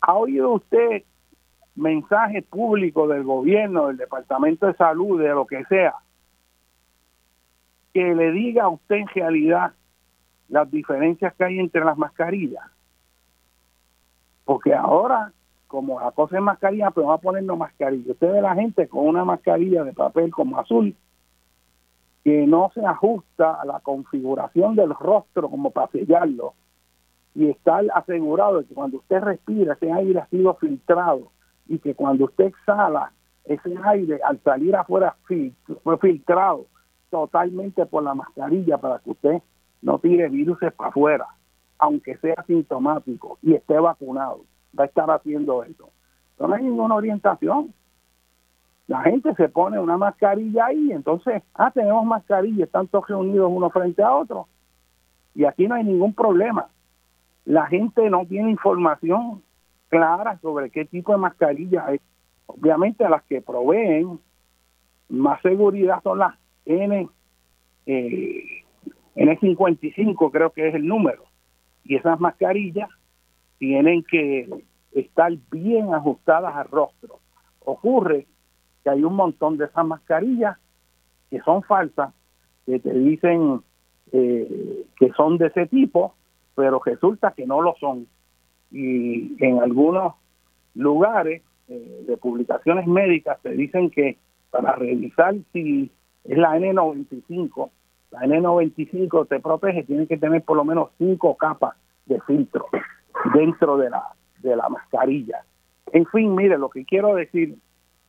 ¿Ha 0.02 0.14
oído 0.14 0.52
usted 0.52 1.02
mensajes 1.74 2.44
públicos 2.44 3.08
del 3.08 3.24
gobierno, 3.24 3.88
del 3.88 3.96
Departamento 3.96 4.68
de 4.68 4.74
Salud, 4.74 5.20
de 5.20 5.30
lo 5.30 5.44
que 5.44 5.64
sea, 5.64 5.96
que 7.92 8.14
le 8.14 8.30
diga 8.30 8.64
a 8.64 8.68
usted 8.68 8.94
en 8.94 9.08
realidad 9.08 9.72
las 10.50 10.70
diferencias 10.70 11.34
que 11.34 11.44
hay 11.44 11.58
entre 11.58 11.84
las 11.84 11.96
mascarillas. 11.96 12.64
Porque 14.44 14.74
ahora, 14.74 15.32
como 15.68 16.00
la 16.00 16.10
cosa 16.10 16.36
es 16.36 16.42
mascarilla, 16.42 16.90
pues 16.90 17.06
vamos 17.06 17.20
a 17.20 17.22
ponernos 17.22 17.56
mascarilla. 17.56 18.12
Usted 18.12 18.32
ve 18.32 18.42
la 18.42 18.54
gente 18.54 18.88
con 18.88 19.06
una 19.06 19.24
mascarilla 19.24 19.84
de 19.84 19.92
papel 19.92 20.32
como 20.32 20.58
azul, 20.58 20.94
que 22.24 22.46
no 22.46 22.70
se 22.74 22.84
ajusta 22.84 23.54
a 23.54 23.64
la 23.64 23.80
configuración 23.80 24.74
del 24.74 24.90
rostro 24.90 25.48
como 25.48 25.70
para 25.70 25.90
sellarlo, 25.92 26.54
y 27.34 27.48
estar 27.48 27.84
asegurado 27.94 28.58
de 28.58 28.66
que 28.66 28.74
cuando 28.74 28.98
usted 28.98 29.20
respira, 29.20 29.74
ese 29.74 29.92
aire 29.92 30.18
ha 30.18 30.26
sido 30.26 30.54
filtrado, 30.54 31.30
y 31.68 31.78
que 31.78 31.94
cuando 31.94 32.24
usted 32.24 32.46
exhala, 32.46 33.12
ese 33.44 33.74
aire 33.84 34.20
al 34.24 34.40
salir 34.40 34.74
afuera 34.76 35.16
fue 35.26 35.98
filtrado 35.98 36.66
totalmente 37.10 37.86
por 37.86 38.02
la 38.02 38.14
mascarilla 38.14 38.78
para 38.78 38.98
que 38.98 39.10
usted 39.10 39.42
no 39.82 39.98
tire 39.98 40.28
virus 40.28 40.58
para 40.76 40.90
afuera, 40.90 41.26
aunque 41.78 42.16
sea 42.18 42.42
sintomático 42.46 43.38
y 43.42 43.54
esté 43.54 43.78
vacunado, 43.78 44.44
va 44.78 44.84
a 44.84 44.86
estar 44.86 45.10
haciendo 45.10 45.64
eso. 45.64 45.90
No 46.38 46.52
hay 46.54 46.62
ninguna 46.62 46.94
orientación. 46.94 47.74
La 48.86 49.02
gente 49.02 49.34
se 49.34 49.48
pone 49.48 49.78
una 49.78 49.96
mascarilla 49.96 50.66
ahí, 50.66 50.90
entonces, 50.90 51.42
ah, 51.54 51.70
tenemos 51.70 52.04
mascarilla, 52.04 52.64
están 52.64 52.88
todos 52.88 53.06
reunidos 53.08 53.50
uno 53.52 53.70
frente 53.70 54.02
a 54.02 54.14
otro. 54.14 54.48
Y 55.34 55.44
aquí 55.44 55.68
no 55.68 55.76
hay 55.76 55.84
ningún 55.84 56.12
problema. 56.12 56.66
La 57.44 57.66
gente 57.66 58.10
no 58.10 58.26
tiene 58.26 58.50
información 58.50 59.42
clara 59.88 60.38
sobre 60.40 60.70
qué 60.70 60.84
tipo 60.84 61.12
de 61.12 61.18
mascarilla 61.18 61.86
hay. 61.86 62.00
Obviamente 62.46 63.08
las 63.08 63.22
que 63.24 63.40
proveen 63.40 64.18
más 65.08 65.40
seguridad 65.42 66.02
son 66.02 66.18
las 66.18 66.34
N 66.64 67.08
eh, 67.86 68.59
en 69.14 69.28
el 69.28 69.38
55 69.38 70.30
creo 70.30 70.50
que 70.50 70.68
es 70.68 70.74
el 70.74 70.86
número. 70.86 71.24
Y 71.84 71.96
esas 71.96 72.20
mascarillas 72.20 72.88
tienen 73.58 74.04
que 74.04 74.48
estar 74.92 75.32
bien 75.50 75.94
ajustadas 75.94 76.54
al 76.54 76.68
rostro. 76.68 77.18
Ocurre 77.60 78.26
que 78.82 78.90
hay 78.90 79.04
un 79.04 79.14
montón 79.14 79.56
de 79.58 79.66
esas 79.66 79.86
mascarillas 79.86 80.56
que 81.30 81.40
son 81.40 81.62
falsas, 81.62 82.12
que 82.66 82.78
te 82.78 82.92
dicen 82.92 83.60
eh, 84.12 84.84
que 84.98 85.10
son 85.12 85.38
de 85.38 85.46
ese 85.46 85.66
tipo, 85.66 86.14
pero 86.54 86.80
resulta 86.84 87.32
que 87.32 87.46
no 87.46 87.60
lo 87.60 87.74
son. 87.78 88.06
Y 88.70 89.42
en 89.44 89.60
algunos 89.60 90.14
lugares 90.74 91.42
eh, 91.68 92.04
de 92.06 92.16
publicaciones 92.16 92.86
médicas 92.86 93.40
te 93.42 93.50
dicen 93.50 93.90
que 93.90 94.18
para 94.50 94.74
revisar 94.74 95.34
si 95.52 95.90
es 96.24 96.38
la 96.38 96.56
N95 96.58 97.70
la 98.10 98.20
N95 98.20 99.28
te 99.28 99.40
protege, 99.40 99.84
tiene 99.84 100.06
que 100.06 100.18
tener 100.18 100.42
por 100.42 100.56
lo 100.56 100.64
menos 100.64 100.90
cinco 100.98 101.36
capas 101.36 101.76
de 102.06 102.20
filtro 102.22 102.66
dentro 103.34 103.76
de 103.76 103.90
la, 103.90 104.02
de 104.40 104.56
la 104.56 104.68
mascarilla. 104.68 105.44
En 105.92 106.06
fin, 106.06 106.34
mire, 106.34 106.58
lo 106.58 106.70
que 106.70 106.84
quiero 106.84 107.14
decir 107.14 107.56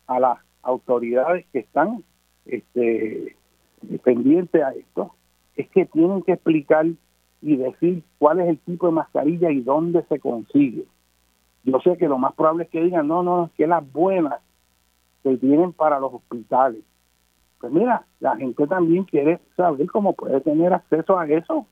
a 0.07 0.19
las 0.19 0.39
autoridades 0.63 1.45
que 1.51 1.59
están 1.59 2.03
este, 2.45 3.35
pendientes 4.03 4.61
a 4.61 4.71
esto 4.71 5.13
es 5.55 5.69
que 5.69 5.85
tienen 5.85 6.21
que 6.23 6.33
explicar 6.33 6.85
y 7.41 7.55
decir 7.55 8.03
cuál 8.19 8.39
es 8.39 8.49
el 8.49 8.59
tipo 8.59 8.87
de 8.87 8.93
mascarilla 8.93 9.51
y 9.51 9.61
dónde 9.61 10.03
se 10.09 10.19
consigue. 10.19 10.85
Yo 11.63 11.79
sé 11.81 11.97
que 11.97 12.07
lo 12.07 12.17
más 12.17 12.33
probable 12.33 12.63
es 12.63 12.69
que 12.69 12.83
digan, 12.83 13.07
no, 13.07 13.23
no, 13.23 13.45
es 13.45 13.51
que 13.53 13.67
las 13.67 13.89
buenas 13.91 14.39
se 15.23 15.37
tienen 15.37 15.73
para 15.73 15.99
los 15.99 16.13
hospitales. 16.13 16.81
Pues 17.61 17.71
mira, 17.71 18.03
la 18.19 18.35
gente 18.37 18.65
también 18.65 19.03
quiere 19.03 19.39
saber 19.55 19.85
cómo 19.87 20.13
puede 20.13 20.41
tener 20.41 20.73
acceso 20.73 21.17
a 21.17 21.27
eso. 21.27 21.67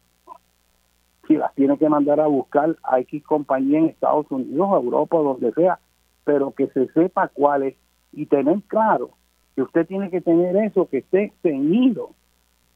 Si 1.27 1.35
las 1.35 1.53
tiene 1.55 1.79
que 1.79 1.89
mandar 1.89 2.19
a 2.19 2.27
buscar 2.27 2.77
a 2.83 2.99
X 2.99 3.23
compañía 3.23 3.79
en 3.79 3.85
Estados 3.85 4.27
Unidos, 4.29 4.69
Europa, 4.83 5.17
donde 5.17 5.51
sea, 5.53 5.79
pero 6.23 6.51
que 6.51 6.67
se 6.67 6.87
sepa 6.89 7.27
cuál 7.29 7.63
es 7.63 7.75
y 8.11 8.27
tener 8.27 8.61
claro 8.67 9.11
que 9.55 9.63
usted 9.63 9.87
tiene 9.87 10.11
que 10.11 10.21
tener 10.21 10.55
eso 10.57 10.87
que 10.87 10.99
esté 10.99 11.33
ceñido 11.41 12.11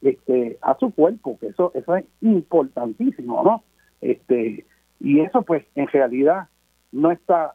este, 0.02 0.58
a 0.60 0.76
su 0.78 0.92
cuerpo, 0.92 1.38
que 1.38 1.48
eso, 1.48 1.70
eso 1.74 1.96
es 1.96 2.04
importantísimo, 2.20 3.42
¿no? 3.44 3.62
Este, 4.00 4.66
y 4.98 5.20
eso 5.20 5.42
pues 5.42 5.64
en 5.76 5.86
realidad 5.86 6.48
no 6.90 7.12
está, 7.12 7.54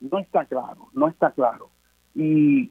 no 0.00 0.18
está 0.20 0.44
claro, 0.44 0.88
no 0.92 1.08
está 1.08 1.32
claro. 1.32 1.70
Y 2.14 2.70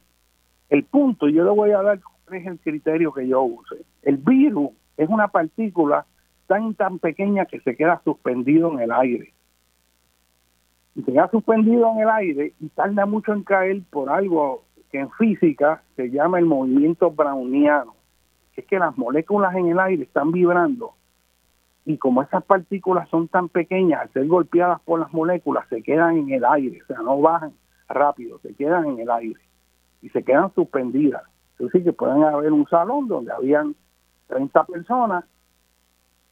el 0.70 0.86
punto, 0.86 1.28
yo 1.28 1.44
le 1.44 1.52
voy 1.52 1.72
a 1.72 1.82
dar 1.82 2.00
es 2.38 2.46
el 2.46 2.60
criterio 2.60 3.14
que 3.14 3.28
yo 3.28 3.42
use. 3.42 3.78
El 4.02 4.18
virus 4.18 4.72
es 4.98 5.10
una 5.10 5.28
partícula 5.28 6.06
tan 6.48 6.74
tan 6.76 7.00
pequeña 7.00 7.46
que 7.46 7.60
se 7.62 7.76
queda 7.76 8.02
suspendido 8.04 8.72
en 8.74 8.80
el 8.82 8.92
aire. 8.92 9.34
Y 10.96 11.04
se 11.04 11.12
queda 11.12 11.30
suspendido 11.30 11.92
en 11.94 12.00
el 12.02 12.10
aire 12.10 12.54
y 12.60 12.70
tarda 12.70 13.06
mucho 13.06 13.34
en 13.34 13.44
caer 13.44 13.82
por 13.90 14.10
algo 14.10 14.64
que 14.92 15.00
en 15.00 15.12
física 15.12 15.82
se 15.96 16.10
llama 16.10 16.40
el 16.40 16.46
movimiento 16.46 17.12
browniano. 17.12 17.96
es 18.56 18.66
que 18.66 18.78
las 18.78 18.98
moléculas 18.98 19.56
en 19.56 19.68
el 19.68 19.80
aire 19.80 20.04
están 20.04 20.32
vibrando 20.32 20.94
y 21.86 21.98
como 21.98 22.22
esas 22.22 22.44
partículas 22.44 23.10
son 23.10 23.28
tan 23.28 23.50
pequeñas, 23.50 24.02
al 24.02 24.14
ser 24.14 24.28
golpeadas 24.28 24.82
por 24.82 25.00
las 25.00 25.12
moléculas, 25.14 25.68
se 25.70 25.82
quedan 25.82 26.18
en 26.18 26.32
el 26.32 26.46
aire, 26.46 26.82
o 26.84 26.86
sea, 26.86 26.98
no 26.98 27.20
bajan 27.20 27.54
rápido, 27.90 28.40
se 28.40 28.54
quedan 28.54 28.86
en 28.86 29.00
el 29.00 29.10
aire 29.10 29.40
y 30.02 30.10
se 30.10 30.24
quedan 30.24 30.54
suspendidas. 30.54 31.24
Es 31.62 31.84
que 31.84 31.94
pueden 31.94 32.24
haber 32.24 32.52
un 32.52 32.68
salón 32.68 33.08
donde 33.08 33.32
habían 33.32 33.76
30 34.28 34.64
personas 34.66 35.26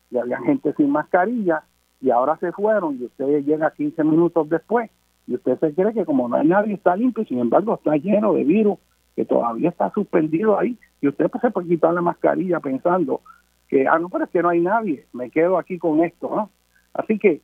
y 0.09 0.17
había 0.17 0.39
gente 0.39 0.73
sin 0.73 0.89
mascarilla 0.89 1.63
y 2.01 2.09
ahora 2.09 2.37
se 2.37 2.51
fueron 2.51 2.97
y 2.99 3.05
usted 3.05 3.45
llega 3.45 3.71
15 3.71 4.03
minutos 4.03 4.49
después 4.49 4.89
y 5.27 5.35
usted 5.35 5.59
se 5.59 5.73
cree 5.75 5.93
que 5.93 6.05
como 6.05 6.27
no 6.27 6.37
hay 6.37 6.47
nadie 6.47 6.73
está 6.73 6.95
limpio, 6.95 7.25
sin 7.25 7.39
embargo 7.39 7.75
está 7.75 7.95
lleno 7.97 8.33
de 8.33 8.43
virus 8.43 8.79
que 9.15 9.25
todavía 9.25 9.69
está 9.69 9.91
suspendido 9.91 10.57
ahí 10.57 10.77
y 11.01 11.07
usted 11.07 11.29
pues, 11.29 11.41
se 11.41 11.51
puede 11.51 11.67
quitar 11.67 11.93
la 11.93 12.01
mascarilla 12.01 12.59
pensando 12.59 13.21
que, 13.67 13.87
ah, 13.87 13.99
no, 13.99 14.09
pero 14.09 14.23
es 14.23 14.31
que 14.31 14.41
no 14.41 14.49
hay 14.49 14.61
nadie, 14.61 15.05
me 15.13 15.29
quedo 15.29 15.59
aquí 15.59 15.77
con 15.77 16.03
esto, 16.03 16.27
¿no? 16.35 16.49
Así 16.93 17.19
que, 17.19 17.41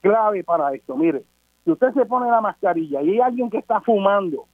clave 0.00 0.44
para 0.44 0.72
esto, 0.72 0.96
mire, 0.96 1.24
si 1.64 1.72
usted 1.72 1.92
se 1.92 2.06
pone 2.06 2.30
la 2.30 2.40
mascarilla 2.40 3.02
y 3.02 3.10
hay 3.10 3.20
alguien 3.20 3.50
que 3.50 3.58
está 3.58 3.80
fumando 3.80 4.46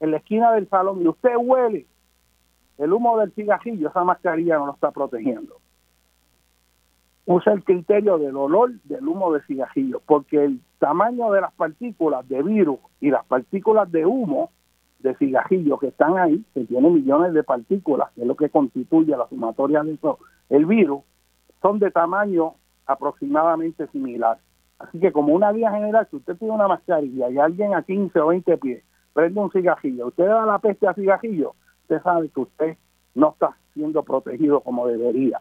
en 0.00 0.10
la 0.10 0.16
esquina 0.16 0.52
del 0.52 0.68
salón 0.68 1.02
y 1.02 1.08
usted 1.08 1.36
huele 1.36 1.86
el 2.78 2.92
humo 2.92 3.18
del 3.18 3.30
cigajillo, 3.32 3.90
esa 3.90 4.04
mascarilla 4.04 4.56
no 4.56 4.66
lo 4.66 4.72
está 4.72 4.90
protegiendo. 4.90 5.56
Usa 7.26 7.52
el 7.52 7.62
criterio 7.62 8.18
del 8.18 8.34
olor 8.34 8.72
del 8.84 9.06
humo 9.06 9.32
del 9.32 9.42
cigajillo, 9.42 10.00
porque 10.06 10.42
el 10.42 10.60
tamaño 10.78 11.30
de 11.30 11.42
las 11.42 11.52
partículas 11.52 12.26
de 12.26 12.42
virus 12.42 12.78
y 13.00 13.10
las 13.10 13.24
partículas 13.26 13.92
de 13.92 14.06
humo 14.06 14.50
de 15.00 15.14
cigajillo 15.16 15.78
que 15.78 15.88
están 15.88 16.16
ahí, 16.16 16.42
que 16.54 16.64
tiene 16.64 16.88
millones 16.88 17.34
de 17.34 17.44
partículas, 17.44 18.10
que 18.12 18.22
es 18.22 18.26
lo 18.26 18.34
que 18.34 18.48
constituye 18.48 19.14
la 19.14 19.28
sumatoria 19.28 19.82
de 19.82 19.92
eso, 19.92 20.18
el 20.48 20.64
virus, 20.64 21.02
son 21.60 21.78
de 21.78 21.90
tamaño 21.90 22.54
aproximadamente 22.86 23.86
similar. 23.88 24.38
Así 24.78 24.98
que 24.98 25.12
como 25.12 25.34
una 25.34 25.52
vía 25.52 25.70
general, 25.70 26.08
si 26.10 26.16
usted 26.16 26.36
tiene 26.38 26.54
una 26.54 26.66
mascarilla 26.66 27.28
y 27.28 27.36
alguien 27.36 27.74
a 27.74 27.82
15 27.82 28.18
o 28.18 28.28
20 28.28 28.56
pies 28.56 28.84
prende 29.12 29.40
un 29.40 29.50
cigajillo, 29.50 30.08
usted 30.08 30.26
da 30.26 30.46
la 30.46 30.58
peste 30.58 30.86
a 30.86 30.94
cigajillo, 30.94 31.54
usted 31.82 32.02
sabe 32.02 32.28
que 32.28 32.40
usted 32.40 32.76
no 33.14 33.30
está 33.30 33.56
siendo 33.74 34.02
protegido 34.02 34.60
como 34.60 34.86
debería. 34.86 35.38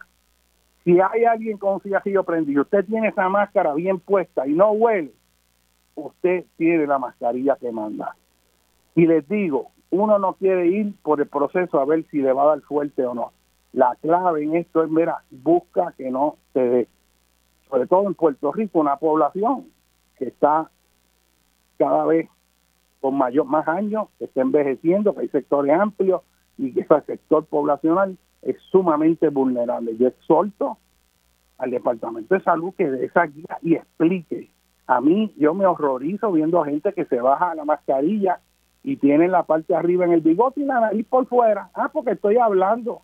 Si 0.84 1.00
hay 1.00 1.26
alguien 1.26 1.58
con 1.58 1.76
un 1.76 1.82
cigajillo 1.82 2.24
prendido, 2.24 2.64
usted 2.64 2.86
tiene 2.86 3.10
esa 3.10 3.30
máscara 3.30 3.74
bien 3.74 4.00
puesta 4.00 4.48
y 4.48 4.54
no 4.54 4.72
huele, 4.72 5.12
usted 5.96 6.46
tiene 6.58 6.88
la 6.88 6.98
mascarilla 6.98 7.58
que 7.58 7.72
manda. 7.72 8.16
Y 8.96 9.06
les 9.06 9.28
digo, 9.28 9.72
uno 9.92 10.20
no 10.20 10.34
quiere 10.34 10.68
ir 10.68 10.94
por 11.02 11.20
el 11.22 11.28
proceso 11.28 11.80
a 11.80 11.86
ver 11.86 12.06
si 12.10 12.22
le 12.22 12.34
va 12.34 12.44
a 12.44 12.48
dar 12.56 12.62
fuerte 12.62 13.06
o 13.06 13.14
no. 13.14 13.32
La 13.74 13.96
clave 14.02 14.44
en 14.44 14.56
esto 14.56 14.84
es, 14.84 14.90
mira, 14.90 15.24
busca 15.30 15.94
que 15.98 16.10
no 16.10 16.38
se 16.54 16.60
dé. 16.60 16.88
Sobre 17.70 17.88
todo 17.88 18.08
en 18.08 18.16
Puerto 18.16 18.52
Rico, 18.52 18.80
una 18.80 18.98
población 18.98 19.68
que 20.18 20.26
está 20.26 20.70
cada 21.78 22.06
vez 22.06 22.30
con 23.00 23.18
mayor 23.18 23.46
más 23.46 23.68
años, 23.68 24.08
que 24.18 24.26
está 24.26 24.42
envejeciendo, 24.42 25.14
que 25.14 25.22
hay 25.22 25.28
sectores 25.30 25.80
amplios 25.80 26.22
y 26.58 26.74
que 26.74 26.82
ese 26.82 27.02
sector 27.02 27.46
poblacional 27.46 28.18
es 28.42 28.58
sumamente 28.72 29.30
vulnerable. 29.30 29.96
Yo 29.98 30.08
exhorto 30.08 30.78
al 31.58 31.72
Departamento 31.72 32.36
de 32.36 32.42
Salud 32.42 32.74
que 32.78 32.90
dé 32.90 33.06
esa 33.06 33.26
guía 33.26 33.58
y 33.62 33.76
explique. 33.76 34.50
A 34.88 35.02
mí 35.02 35.34
yo 35.38 35.54
me 35.54 35.66
horrorizo 35.66 36.32
viendo 36.32 36.64
gente 36.64 36.94
que 36.94 37.06
se 37.06 37.22
baja 37.22 37.56
la 37.56 37.66
mascarilla 37.66 38.40
y 38.84 38.98
tienen 38.98 39.32
la 39.32 39.44
parte 39.44 39.74
de 39.74 39.80
arriba 39.80 40.06
en 40.06 40.14
el 40.14 40.22
bigote 40.22 40.62
y 40.62 40.66
la 40.66 40.80
nariz 40.80 41.06
por 41.08 41.28
fuera. 41.28 41.70
Ah, 41.74 41.90
porque 41.94 42.12
estoy 42.12 42.38
hablando. 42.38 43.02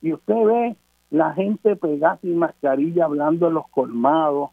Y 0.00 0.12
usted 0.12 0.34
ve 0.34 0.76
la 1.10 1.32
gente 1.32 1.76
pegada 1.76 2.18
sin 2.18 2.38
mascarilla 2.38 3.04
hablando 3.04 3.48
en 3.48 3.54
los 3.54 3.68
colmados, 3.68 4.50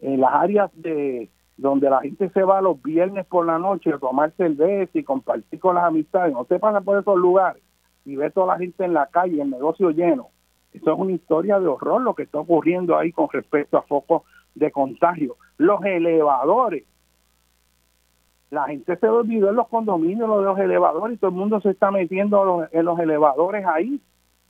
en 0.00 0.20
las 0.20 0.32
áreas 0.32 0.70
de 0.74 1.28
donde 1.56 1.88
la 1.88 2.00
gente 2.00 2.28
se 2.30 2.42
va 2.42 2.60
los 2.60 2.82
viernes 2.82 3.26
por 3.26 3.46
la 3.46 3.58
noche 3.58 3.92
a 3.92 3.98
tomar 3.98 4.32
cerveza 4.32 4.98
y 4.98 5.04
compartir 5.04 5.58
con 5.58 5.74
las 5.74 5.84
amistades. 5.84 6.32
No 6.32 6.44
se 6.44 6.58
pasa 6.58 6.80
por 6.80 6.98
esos 6.98 7.16
lugares 7.16 7.62
y 8.04 8.16
ve 8.16 8.30
toda 8.30 8.54
la 8.54 8.58
gente 8.58 8.84
en 8.84 8.94
la 8.94 9.06
calle, 9.06 9.40
el 9.40 9.50
negocio 9.50 9.90
lleno. 9.90 10.28
Eso 10.72 10.92
es 10.92 10.98
una 10.98 11.12
historia 11.12 11.58
de 11.58 11.66
horror 11.66 12.02
lo 12.02 12.14
que 12.14 12.24
está 12.24 12.38
ocurriendo 12.38 12.96
ahí 12.96 13.10
con 13.10 13.28
respecto 13.32 13.78
a 13.78 13.82
focos 13.82 14.22
de 14.54 14.70
contagio. 14.70 15.36
Los 15.56 15.82
elevadores 15.84 16.84
la 18.50 18.66
gente 18.66 18.96
se 18.96 19.08
olvidó 19.08 19.50
en 19.50 19.56
los 19.56 19.68
condominios, 19.68 20.28
de 20.28 20.44
los 20.44 20.58
elevadores, 20.58 21.16
y 21.16 21.18
todo 21.18 21.30
el 21.30 21.36
mundo 21.36 21.60
se 21.60 21.70
está 21.70 21.90
metiendo 21.90 22.66
en 22.70 22.84
los 22.84 22.98
elevadores 22.98 23.66
ahí. 23.66 24.00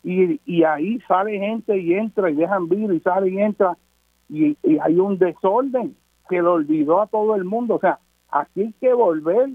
Y, 0.05 0.41
y 0.45 0.63
ahí 0.65 1.01
sale 1.09 1.39
gente 1.39 1.77
y 1.79 1.95
entra 1.95 2.31
y 2.31 2.35
dejan 2.35 2.69
vir 2.69 2.93
y 2.93 3.01
sale 3.01 3.31
y 3.31 3.39
entra. 3.39 3.77
Y, 4.29 4.57
hay 4.81 5.01
un 5.01 5.19
desorden 5.19 5.97
que 6.29 6.43
lo 6.43 6.55
olvidó 6.55 7.01
a 7.01 7.07
todo 7.07 7.35
el 7.35 7.45
mundo. 7.45 7.77
O 7.77 7.81
sea, 7.81 7.99
aquí 8.31 8.63
hay 8.63 8.73
que 8.75 8.93
volver 8.93 9.51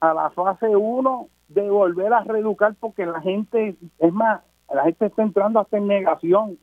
a 0.00 0.14
la 0.14 0.30
fase 0.30 0.74
1 0.74 1.28
de 1.48 1.70
volver 1.70 2.12
a 2.12 2.24
reeducar 2.24 2.74
porque 2.80 3.06
la 3.06 3.20
gente, 3.20 3.76
es 3.98 4.12
más, 4.12 4.42
la 4.72 4.84
gente 4.84 5.06
está 5.06 5.22
entrando 5.22 5.60
hasta 5.60 5.76
en 5.76 5.86
negación 5.86 6.58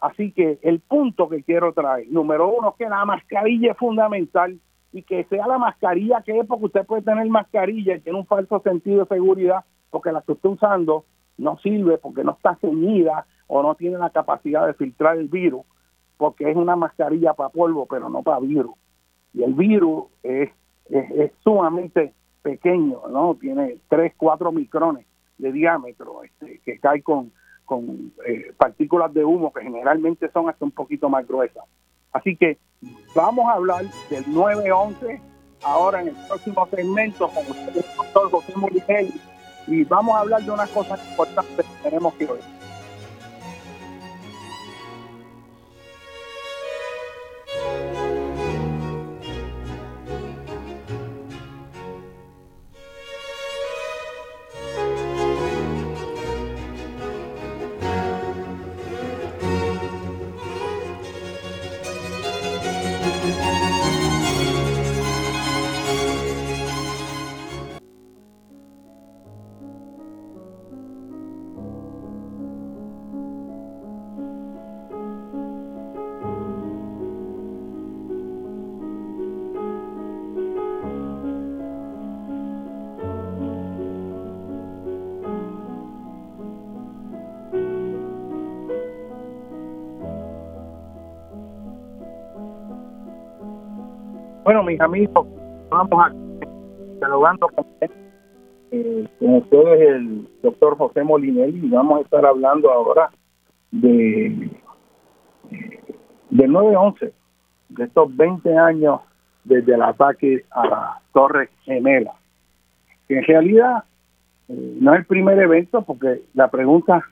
Así 0.00 0.32
que 0.32 0.58
el 0.62 0.80
punto 0.80 1.28
que 1.28 1.42
quiero 1.42 1.72
traer, 1.74 2.08
número 2.10 2.48
uno, 2.48 2.74
que 2.78 2.88
la 2.88 3.04
mascarilla 3.04 3.72
es 3.72 3.76
fundamental 3.76 4.58
y 4.92 5.02
que 5.02 5.24
sea 5.24 5.46
la 5.46 5.58
mascarilla 5.58 6.22
que 6.22 6.38
es, 6.38 6.46
porque 6.46 6.66
usted 6.66 6.86
puede 6.86 7.02
tener 7.02 7.28
mascarilla 7.28 7.96
y 7.96 8.00
tiene 8.00 8.18
un 8.18 8.26
falso 8.26 8.60
sentido 8.60 9.00
de 9.04 9.14
seguridad, 9.14 9.64
porque 9.90 10.10
la 10.10 10.22
que 10.22 10.32
usted 10.32 10.48
usando 10.48 11.04
no 11.36 11.58
sirve 11.58 11.98
porque 11.98 12.24
no 12.24 12.32
está 12.32 12.56
ceñida 12.56 13.26
o 13.46 13.62
no 13.62 13.74
tiene 13.74 13.98
la 13.98 14.10
capacidad 14.10 14.66
de 14.66 14.74
filtrar 14.74 15.18
el 15.18 15.28
virus, 15.28 15.64
porque 16.20 16.50
es 16.50 16.54
una 16.54 16.76
mascarilla 16.76 17.32
para 17.32 17.48
polvo, 17.48 17.86
pero 17.86 18.10
no 18.10 18.22
para 18.22 18.40
virus. 18.40 18.74
Y 19.32 19.42
el 19.42 19.54
virus 19.54 20.04
es, 20.22 20.50
es, 20.90 21.32
sumamente 21.42 22.12
pequeño, 22.42 23.00
¿no? 23.10 23.34
Tiene 23.40 23.78
3, 23.88 24.12
4 24.18 24.52
micrones 24.52 25.06
de 25.38 25.50
diámetro, 25.50 26.22
este, 26.22 26.60
que 26.62 26.78
cae 26.78 27.02
con 27.02 27.32
eh, 28.26 28.52
partículas 28.58 29.14
de 29.14 29.24
humo 29.24 29.50
que 29.50 29.62
generalmente 29.62 30.30
son 30.30 30.50
hasta 30.50 30.62
un 30.62 30.72
poquito 30.72 31.08
más 31.08 31.26
gruesas. 31.26 31.64
Así 32.12 32.36
que 32.36 32.58
vamos 33.14 33.48
a 33.48 33.54
hablar 33.54 33.86
del 34.10 34.24
911 34.30 35.22
ahora 35.62 36.02
en 36.02 36.08
el 36.08 36.16
próximo 36.28 36.66
segmento 36.66 37.28
con 37.28 37.46
el 37.46 37.74
doctor 37.96 38.30
José 38.30 38.52
Murigel 38.56 39.10
y 39.66 39.84
vamos 39.84 40.16
a 40.16 40.20
hablar 40.20 40.42
de 40.42 40.50
unas 40.50 40.68
cosas 40.68 41.00
importantes 41.12 41.64
que 41.64 41.88
tenemos 41.88 42.12
que 42.12 42.26
oír. 42.26 42.69
Mis 94.64 94.80
amigos, 94.80 95.26
vamos 95.70 95.92
a 95.92 96.12
saludando 97.00 97.48
con, 97.48 97.66
eh, 97.80 99.08
con 99.18 99.34
ustedes 99.36 99.80
el 99.80 100.28
doctor 100.42 100.76
José 100.76 101.02
Molinelli 101.02 101.66
y 101.66 101.70
vamos 101.70 101.98
a 101.98 102.02
estar 102.02 102.26
hablando 102.26 102.70
ahora 102.70 103.10
de 103.70 104.50
del 106.30 106.50
9-11, 106.50 107.12
de 107.70 107.84
estos 107.84 108.16
20 108.16 108.56
años 108.56 109.00
desde 109.44 109.74
el 109.74 109.82
ataque 109.82 110.44
a 110.50 110.66
la 110.66 111.00
Torre 111.12 111.48
Gemela. 111.64 112.12
Que 113.08 113.18
en 113.18 113.24
realidad 113.24 113.84
eh, 114.48 114.76
no 114.78 114.92
es 114.92 115.00
el 115.00 115.06
primer 115.06 115.38
evento 115.38 115.82
porque 115.82 116.22
la 116.34 116.50
pregunta 116.50 117.02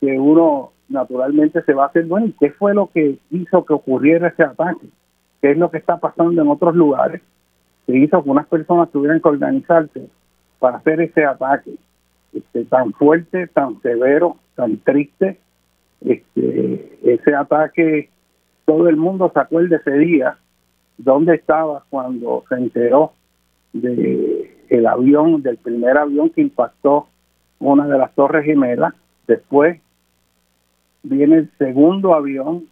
que 0.00 0.18
uno 0.18 0.72
naturalmente 0.90 1.62
se 1.62 1.72
va 1.72 1.84
a 1.84 1.86
hacer, 1.86 2.04
bueno, 2.04 2.32
¿qué 2.38 2.50
fue 2.50 2.74
lo 2.74 2.88
que 2.88 3.18
hizo 3.30 3.64
que 3.64 3.72
ocurriera 3.72 4.28
ese 4.28 4.42
ataque? 4.42 4.88
Qué 5.42 5.50
es 5.50 5.58
lo 5.58 5.70
que 5.70 5.78
está 5.78 5.98
pasando 5.98 6.40
en 6.40 6.48
otros 6.48 6.74
lugares, 6.74 7.20
que 7.86 7.98
hizo 7.98 8.22
que 8.22 8.30
unas 8.30 8.46
personas 8.46 8.90
tuvieran 8.90 9.20
que 9.20 9.28
organizarse 9.28 10.08
para 10.60 10.78
hacer 10.78 11.00
ese 11.00 11.24
ataque. 11.24 11.74
este, 12.32 12.64
tan 12.64 12.92
fuerte, 12.94 13.48
tan 13.48 13.82
severo, 13.82 14.36
tan 14.54 14.78
triste. 14.78 15.38
Este, 16.00 16.98
ese 17.02 17.34
ataque, 17.34 18.08
todo 18.64 18.88
el 18.88 18.96
mundo 18.96 19.30
se 19.34 19.40
acuerda 19.40 19.76
ese 19.76 19.98
día, 19.98 20.38
dónde 20.96 21.34
estaba 21.34 21.84
cuando 21.90 22.44
se 22.48 22.54
enteró 22.54 23.12
de 23.72 24.64
el 24.68 24.86
avión, 24.86 25.42
del 25.42 25.58
primer 25.58 25.98
avión 25.98 26.30
que 26.30 26.40
impactó 26.40 27.08
una 27.58 27.86
de 27.86 27.98
las 27.98 28.14
torres 28.14 28.44
gemelas. 28.46 28.94
Después 29.26 29.80
viene 31.02 31.36
el 31.36 31.50
segundo 31.58 32.14
avión, 32.14 32.68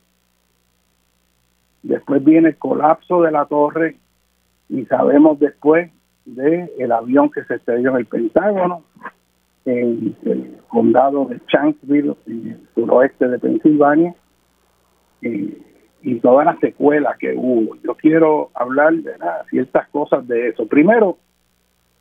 después 1.82 2.24
viene 2.24 2.50
el 2.50 2.56
colapso 2.56 3.22
de 3.22 3.30
la 3.30 3.46
torre 3.46 3.96
y 4.68 4.84
sabemos 4.86 5.38
después 5.38 5.90
de 6.24 6.70
el 6.78 6.92
avión 6.92 7.30
que 7.30 7.44
se 7.44 7.54
estrelló 7.54 7.90
en 7.90 7.96
el 7.96 8.06
Pentágono, 8.06 8.84
en 9.64 10.16
el 10.24 10.58
condado 10.68 11.26
de 11.26 11.40
Shanksville, 11.48 12.16
en 12.26 12.48
el 12.48 12.68
suroeste 12.74 13.28
de 13.28 13.38
Pensilvania, 13.38 14.14
y, 15.22 16.14
todas 16.22 16.46
las 16.46 16.58
secuelas 16.60 17.16
que 17.18 17.34
hubo. 17.36 17.76
Yo 17.82 17.94
quiero 17.94 18.50
hablar 18.54 18.94
de 18.94 19.12
ciertas 19.50 19.88
cosas 19.88 20.26
de 20.26 20.48
eso. 20.48 20.66
Primero, 20.66 21.18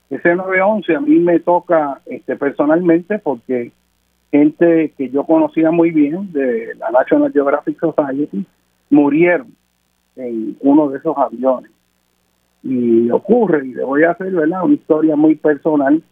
ese 0.10 0.36
911 0.36 0.96
a 0.96 1.00
mí 1.02 1.20
me 1.20 1.40
toca 1.40 2.02
este, 2.06 2.36
personalmente 2.36 3.20
porque 3.20 3.72
gente 4.32 4.94
que 4.98 5.10
yo 5.10 5.26
conocía 5.26 5.72
muy 5.72 5.92
bien 5.92 6.32
de 6.32 6.76
la 6.76 6.92
National 6.92 7.32
Geographic 7.32 7.80
Society 7.80 8.46
murieron 8.90 9.54
en 10.20 10.58
uno 10.62 10.90
de 10.90 10.98
esos 10.98 11.18
aviones. 11.18 11.72
Y 12.62 13.10
ocurre, 13.10 13.66
y 13.66 13.74
le 13.74 13.84
voy 13.84 14.04
a 14.04 14.12
hacer 14.12 14.32
¿verdad? 14.32 14.64
una 14.64 14.74
historia 14.74 15.16
muy 15.16 15.36
personal, 15.36 16.04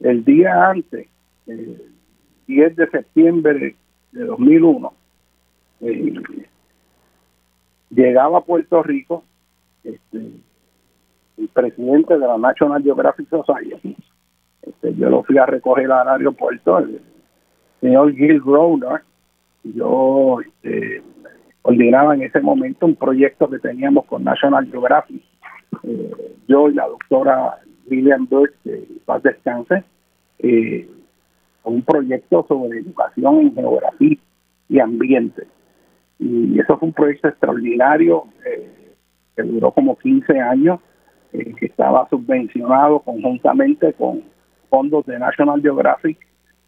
el 0.00 0.24
día 0.24 0.70
antes, 0.70 1.08
el 1.46 1.82
10 2.48 2.76
de 2.76 2.90
septiembre 2.90 3.76
de 4.12 4.24
2001, 4.24 4.92
eh, 5.82 6.14
llegaba 7.90 8.38
a 8.38 8.44
Puerto 8.44 8.82
Rico 8.82 9.24
este, 9.84 10.18
el 11.36 11.48
presidente 11.48 12.14
de 12.18 12.26
la 12.26 12.38
National 12.38 12.82
Geographic 12.82 13.28
Society. 13.28 13.96
Este, 14.62 14.94
yo 14.94 15.10
lo 15.10 15.22
fui 15.22 15.38
a 15.38 15.46
recoger 15.46 15.90
al 15.92 16.08
aeropuerto, 16.08 16.78
el 16.78 17.00
señor 17.80 18.12
Gil 18.14 18.40
Groner. 18.40 19.02
Yo 19.62 20.40
este, 20.40 21.02
coordinaba 21.64 22.14
en 22.14 22.22
ese 22.22 22.40
momento 22.42 22.84
un 22.84 22.94
proyecto 22.94 23.48
que 23.48 23.58
teníamos 23.58 24.04
con 24.04 24.22
National 24.22 24.68
Geographic. 24.70 25.22
Eh, 25.82 26.36
yo 26.46 26.68
y 26.68 26.74
la 26.74 26.86
doctora 26.86 27.58
William 27.90 28.26
Burke, 28.28 28.54
que 28.62 28.86
paz 29.06 29.22
descanse, 29.22 29.82
eh, 30.40 30.86
un 31.62 31.80
proyecto 31.80 32.44
sobre 32.46 32.80
educación 32.80 33.40
en 33.40 33.54
geografía 33.54 34.18
y 34.68 34.78
ambiente. 34.78 35.46
Y 36.18 36.60
eso 36.60 36.76
fue 36.76 36.88
un 36.88 36.92
proyecto 36.92 37.28
extraordinario 37.28 38.24
eh, 38.44 38.70
que 39.34 39.42
duró 39.42 39.72
como 39.72 39.96
15 39.96 40.38
años 40.38 40.80
que 41.32 41.66
estaba 41.66 42.06
subvencionado 42.10 43.00
conjuntamente 43.00 43.92
con 43.94 44.22
fondos 44.68 45.04
de 45.06 45.18
National 45.18 45.60
Geographic, 45.62 46.16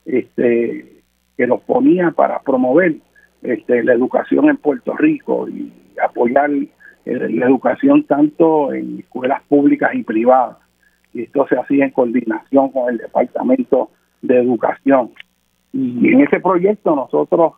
este, 0.06 1.02
que 1.36 1.46
los 1.46 1.60
ponía 1.60 2.10
para 2.10 2.40
promover 2.40 2.96
este, 3.42 3.84
la 3.84 3.94
educación 3.94 4.48
en 4.48 4.56
Puerto 4.56 4.94
Rico 4.96 5.48
y 5.48 5.72
apoyar 6.02 6.50
eh, 6.50 6.68
la 7.04 7.46
educación 7.46 8.04
tanto 8.04 8.72
en 8.72 9.00
escuelas 9.00 9.42
públicas 9.48 9.94
y 9.94 10.02
privadas. 10.02 10.56
Y 11.12 11.22
esto 11.22 11.46
se 11.48 11.56
hacía 11.56 11.84
en 11.84 11.92
coordinación 11.92 12.70
con 12.70 12.90
el 12.90 12.98
Departamento 12.98 13.90
de 14.22 14.38
Educación. 14.38 15.10
Y 15.72 16.08
en 16.08 16.22
ese 16.22 16.40
proyecto 16.40 16.94
nosotros 16.96 17.54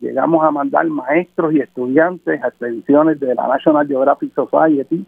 llegamos 0.00 0.44
a 0.44 0.50
mandar 0.50 0.86
maestros 0.86 1.54
y 1.54 1.60
estudiantes 1.60 2.42
a 2.42 2.48
expediciones 2.48 3.20
de 3.20 3.34
la 3.34 3.48
National 3.48 3.86
Geographic 3.86 4.34
Society 4.34 5.06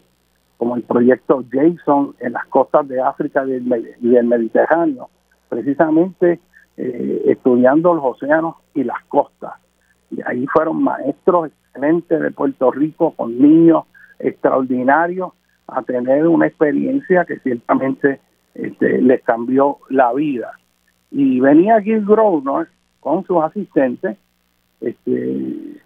como 0.57 0.77
el 0.77 0.83
proyecto 0.83 1.43
Jason 1.51 2.15
en 2.19 2.33
las 2.33 2.45
costas 2.45 2.87
de 2.87 3.01
África 3.01 3.45
y 3.45 3.59
del, 3.59 4.25
Mediterráneo, 4.25 5.09
precisamente 5.49 6.39
eh, 6.77 7.21
estudiando 7.25 7.93
los 7.93 8.05
océanos 8.05 8.55
y 8.73 8.83
las 8.83 9.03
costas. 9.09 9.53
Y 10.15 10.21
ahí 10.25 10.45
fueron 10.47 10.83
maestros 10.83 11.51
excelentes 11.51 12.21
de 12.21 12.31
Puerto 12.31 12.71
Rico 12.71 13.11
con 13.11 13.37
niños 13.39 13.85
extraordinarios 14.19 15.33
a 15.67 15.81
tener 15.81 16.27
una 16.27 16.47
experiencia 16.47 17.25
que 17.25 17.39
ciertamente 17.39 18.19
este, 18.53 19.01
les 19.01 19.21
cambió 19.23 19.77
la 19.89 20.13
vida. 20.13 20.51
Y 21.11 21.39
venía 21.39 21.81
Gil 21.81 22.05
Grosvenor 22.05 22.67
con 22.99 23.25
sus 23.25 23.43
asistentes, 23.43 24.17
este, 24.81 25.81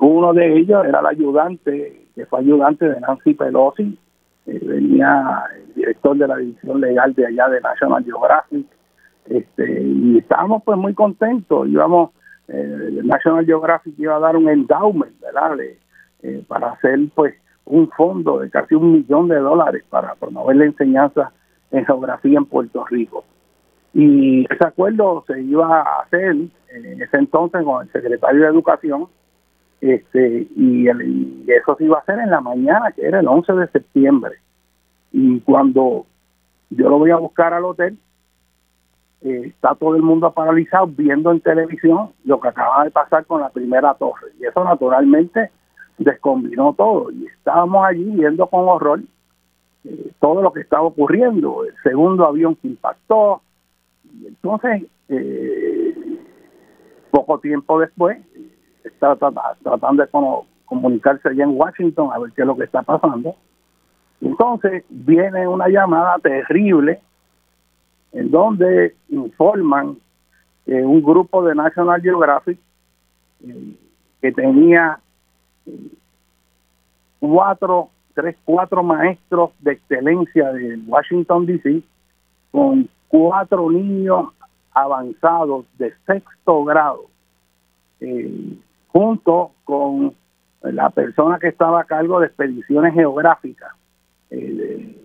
uno 0.00 0.32
de 0.32 0.58
ellos 0.58 0.84
era 0.84 1.00
el 1.00 1.06
ayudante 1.06 2.02
que 2.14 2.26
fue 2.26 2.40
ayudante 2.40 2.88
de 2.88 3.00
Nancy 3.00 3.34
Pelosi, 3.34 3.98
eh, 4.46 4.60
venía 4.62 5.44
el 5.56 5.74
director 5.74 6.16
de 6.16 6.28
la 6.28 6.36
división 6.36 6.80
legal 6.80 7.14
de 7.14 7.26
allá 7.26 7.48
de 7.48 7.60
National 7.60 8.04
Geographic, 8.04 8.66
este, 9.26 9.82
y 9.82 10.18
estábamos 10.18 10.62
pues 10.64 10.78
muy 10.78 10.94
contentos, 10.94 11.68
íbamos, 11.68 12.10
eh, 12.52 13.00
National 13.02 13.46
Geographic 13.46 13.98
iba 13.98 14.16
a 14.16 14.20
dar 14.20 14.36
un 14.36 14.48
endowment, 14.48 15.18
¿verdad? 15.20 15.58
Eh, 16.22 16.44
para 16.46 16.72
hacer 16.72 16.98
pues 17.14 17.34
un 17.64 17.88
fondo 17.90 18.40
de 18.40 18.50
casi 18.50 18.74
un 18.74 18.92
millón 18.92 19.28
de 19.28 19.36
dólares 19.36 19.84
para 19.88 20.14
promover 20.14 20.56
la 20.56 20.66
enseñanza 20.66 21.32
en 21.70 21.84
geografía 21.84 22.38
en 22.38 22.44
Puerto 22.44 22.84
Rico. 22.86 23.24
Y 23.94 24.44
ese 24.52 24.64
acuerdo 24.66 25.24
se 25.26 25.40
iba 25.40 25.80
a 25.80 26.02
hacer 26.02 26.30
en 26.30 27.02
ese 27.02 27.16
entonces 27.16 27.62
con 27.64 27.82
el 27.82 27.92
secretario 27.92 28.42
de 28.42 28.48
Educación, 28.48 29.08
este 29.80 30.46
y, 30.56 30.86
eso 30.88 31.74
se 31.76 31.84
iba 31.84 31.98
a 31.98 32.00
hacer 32.00 32.18
en 32.20 32.30
la 32.30 32.40
mañana, 32.40 32.92
que 32.92 33.04
era 33.04 33.20
el 33.20 33.28
11 33.28 33.52
de 33.52 33.68
septiembre. 33.68 34.36
Y 35.10 35.40
cuando 35.40 36.06
yo 36.70 36.88
lo 36.88 36.98
voy 36.98 37.10
a 37.10 37.16
buscar 37.16 37.52
al 37.52 37.64
hotel, 37.64 37.98
eh, 39.24 39.42
está 39.46 39.74
todo 39.76 39.94
el 39.94 40.02
mundo 40.02 40.32
paralizado 40.32 40.88
viendo 40.88 41.30
en 41.30 41.40
televisión 41.40 42.10
lo 42.24 42.40
que 42.40 42.48
acaba 42.48 42.84
de 42.84 42.90
pasar 42.90 43.24
con 43.24 43.40
la 43.40 43.50
primera 43.50 43.94
torre. 43.94 44.32
Y 44.40 44.46
eso 44.46 44.64
naturalmente 44.64 45.50
descombinó 45.98 46.74
todo. 46.74 47.10
Y 47.12 47.26
estábamos 47.26 47.84
allí 47.84 48.04
viendo 48.04 48.46
con 48.48 48.68
horror 48.68 49.00
eh, 49.84 50.10
todo 50.20 50.42
lo 50.42 50.52
que 50.52 50.60
estaba 50.60 50.82
ocurriendo. 50.82 51.64
El 51.64 51.74
segundo 51.84 52.26
avión 52.26 52.56
que 52.56 52.68
impactó. 52.68 53.42
Y 54.12 54.26
entonces, 54.26 54.82
eh, 55.08 56.18
poco 57.12 57.38
tiempo 57.38 57.78
después, 57.78 58.18
está 58.82 59.14
tratando 59.16 60.02
de 60.02 60.08
comunicarse 60.64 61.28
allá 61.28 61.44
en 61.44 61.56
Washington 61.56 62.10
a 62.12 62.18
ver 62.18 62.32
qué 62.32 62.42
es 62.42 62.46
lo 62.46 62.56
que 62.56 62.64
está 62.64 62.82
pasando. 62.82 63.36
Entonces 64.20 64.84
viene 64.88 65.46
una 65.46 65.68
llamada 65.68 66.18
terrible 66.18 67.00
en 68.12 68.30
donde 68.30 68.94
informan 69.08 69.96
que 70.64 70.74
un 70.74 71.02
grupo 71.02 71.44
de 71.44 71.54
National 71.54 72.00
Geographic 72.00 72.58
eh, 73.44 73.76
que 74.20 74.32
tenía 74.32 75.00
eh, 75.66 75.90
cuatro, 77.18 77.90
tres, 78.14 78.36
cuatro 78.44 78.82
maestros 78.82 79.50
de 79.60 79.72
excelencia 79.72 80.52
de 80.52 80.78
Washington 80.86 81.46
DC 81.46 81.82
con 82.50 82.88
cuatro 83.08 83.70
niños 83.70 84.28
avanzados 84.72 85.66
de 85.78 85.92
sexto 86.06 86.64
grado 86.64 87.06
eh, 88.00 88.56
junto 88.88 89.52
con 89.64 90.14
la 90.62 90.90
persona 90.90 91.38
que 91.38 91.48
estaba 91.48 91.80
a 91.80 91.84
cargo 91.84 92.20
de 92.20 92.26
expediciones 92.26 92.94
geográficas 92.94 93.72
eh, 94.30 94.96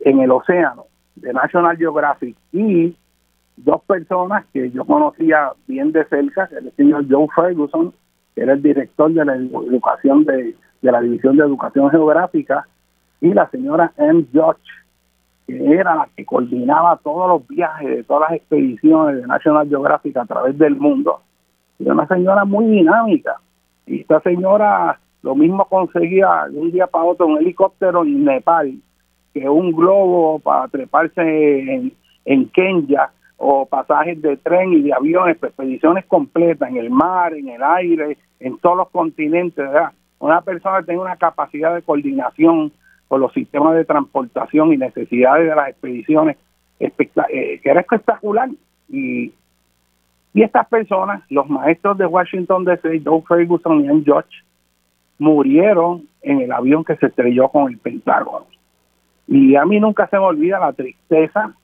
en 0.00 0.20
el 0.20 0.30
océano 0.30 0.87
de 1.20 1.32
National 1.32 1.76
Geographic 1.76 2.36
y 2.52 2.96
dos 3.56 3.82
personas 3.82 4.44
que 4.52 4.70
yo 4.70 4.84
conocía 4.84 5.52
bien 5.66 5.92
de 5.92 6.04
cerca, 6.06 6.48
el 6.52 6.72
señor 6.76 7.06
Joe 7.08 7.26
Ferguson, 7.34 7.92
que 8.34 8.42
era 8.42 8.52
el 8.52 8.62
director 8.62 9.12
de 9.12 9.24
la 9.24 9.34
educación 9.34 10.24
de, 10.24 10.54
de 10.82 10.92
la 10.92 11.00
División 11.00 11.36
de 11.36 11.44
Educación 11.44 11.90
Geográfica, 11.90 12.66
y 13.20 13.34
la 13.34 13.50
señora 13.50 13.92
M. 13.96 14.26
George, 14.32 14.62
que 15.46 15.72
era 15.72 15.96
la 15.96 16.08
que 16.16 16.24
coordinaba 16.24 16.98
todos 17.02 17.28
los 17.28 17.48
viajes 17.48 17.88
de 17.88 18.04
todas 18.04 18.30
las 18.30 18.38
expediciones 18.38 19.20
de 19.20 19.26
National 19.26 19.68
Geographic 19.68 20.16
a 20.16 20.24
través 20.24 20.56
del 20.56 20.76
mundo 20.76 21.20
era 21.78 21.94
una 21.94 22.06
señora 22.06 22.44
muy 22.44 22.66
dinámica. 22.66 23.36
Y 23.86 24.00
esta 24.00 24.20
señora 24.20 24.98
lo 25.22 25.34
mismo 25.34 25.64
conseguía 25.66 26.46
de 26.50 26.58
un 26.58 26.70
día 26.70 26.86
para 26.86 27.04
otro 27.04 27.26
un 27.26 27.38
helicóptero 27.38 28.04
en 28.04 28.24
Nepal 28.24 28.74
que 29.32 29.48
un 29.48 29.72
globo 29.72 30.38
para 30.38 30.68
treparse 30.68 31.20
en, 31.20 31.92
en 32.24 32.48
Kenya 32.50 33.10
o 33.36 33.66
pasajes 33.66 34.20
de 34.20 34.36
tren 34.36 34.72
y 34.72 34.82
de 34.82 34.92
aviones, 34.92 35.36
expediciones 35.42 36.04
completas 36.06 36.68
en 36.68 36.76
el 36.76 36.90
mar, 36.90 37.34
en 37.34 37.48
el 37.48 37.62
aire, 37.62 38.18
en 38.40 38.58
todos 38.58 38.76
los 38.76 38.90
continentes. 38.90 39.64
Una 40.18 40.40
persona 40.40 40.82
tiene 40.82 41.00
una 41.00 41.16
capacidad 41.16 41.74
de 41.74 41.82
coordinación 41.82 42.72
con 43.06 43.20
los 43.20 43.32
sistemas 43.32 43.74
de 43.74 43.84
transportación 43.84 44.72
y 44.72 44.76
necesidades 44.76 45.48
de 45.48 45.54
las 45.54 45.68
expediciones 45.68 46.36
que 46.78 47.60
era 47.64 47.80
espectacular. 47.80 48.50
Y, 48.88 49.32
y 50.34 50.42
estas 50.42 50.68
personas, 50.68 51.22
los 51.30 51.48
maestros 51.48 51.96
de 51.96 52.06
Washington 52.06 52.64
DC, 52.64 53.00
Doug 53.00 53.26
Ferguson 53.26 53.84
y 53.84 53.88
Ann 53.88 54.04
George, 54.04 54.30
murieron 55.18 56.06
en 56.22 56.40
el 56.40 56.52
avión 56.52 56.84
que 56.84 56.96
se 56.96 57.06
estrelló 57.06 57.48
con 57.48 57.72
el 57.72 57.78
Pentágono. 57.78 58.46
Y 59.28 59.54
a 59.56 59.64
mí 59.66 59.78
nunca 59.78 60.08
se 60.08 60.16
me 60.16 60.24
olvida 60.24 60.58
la 60.58 60.72
tristeza 60.72 61.54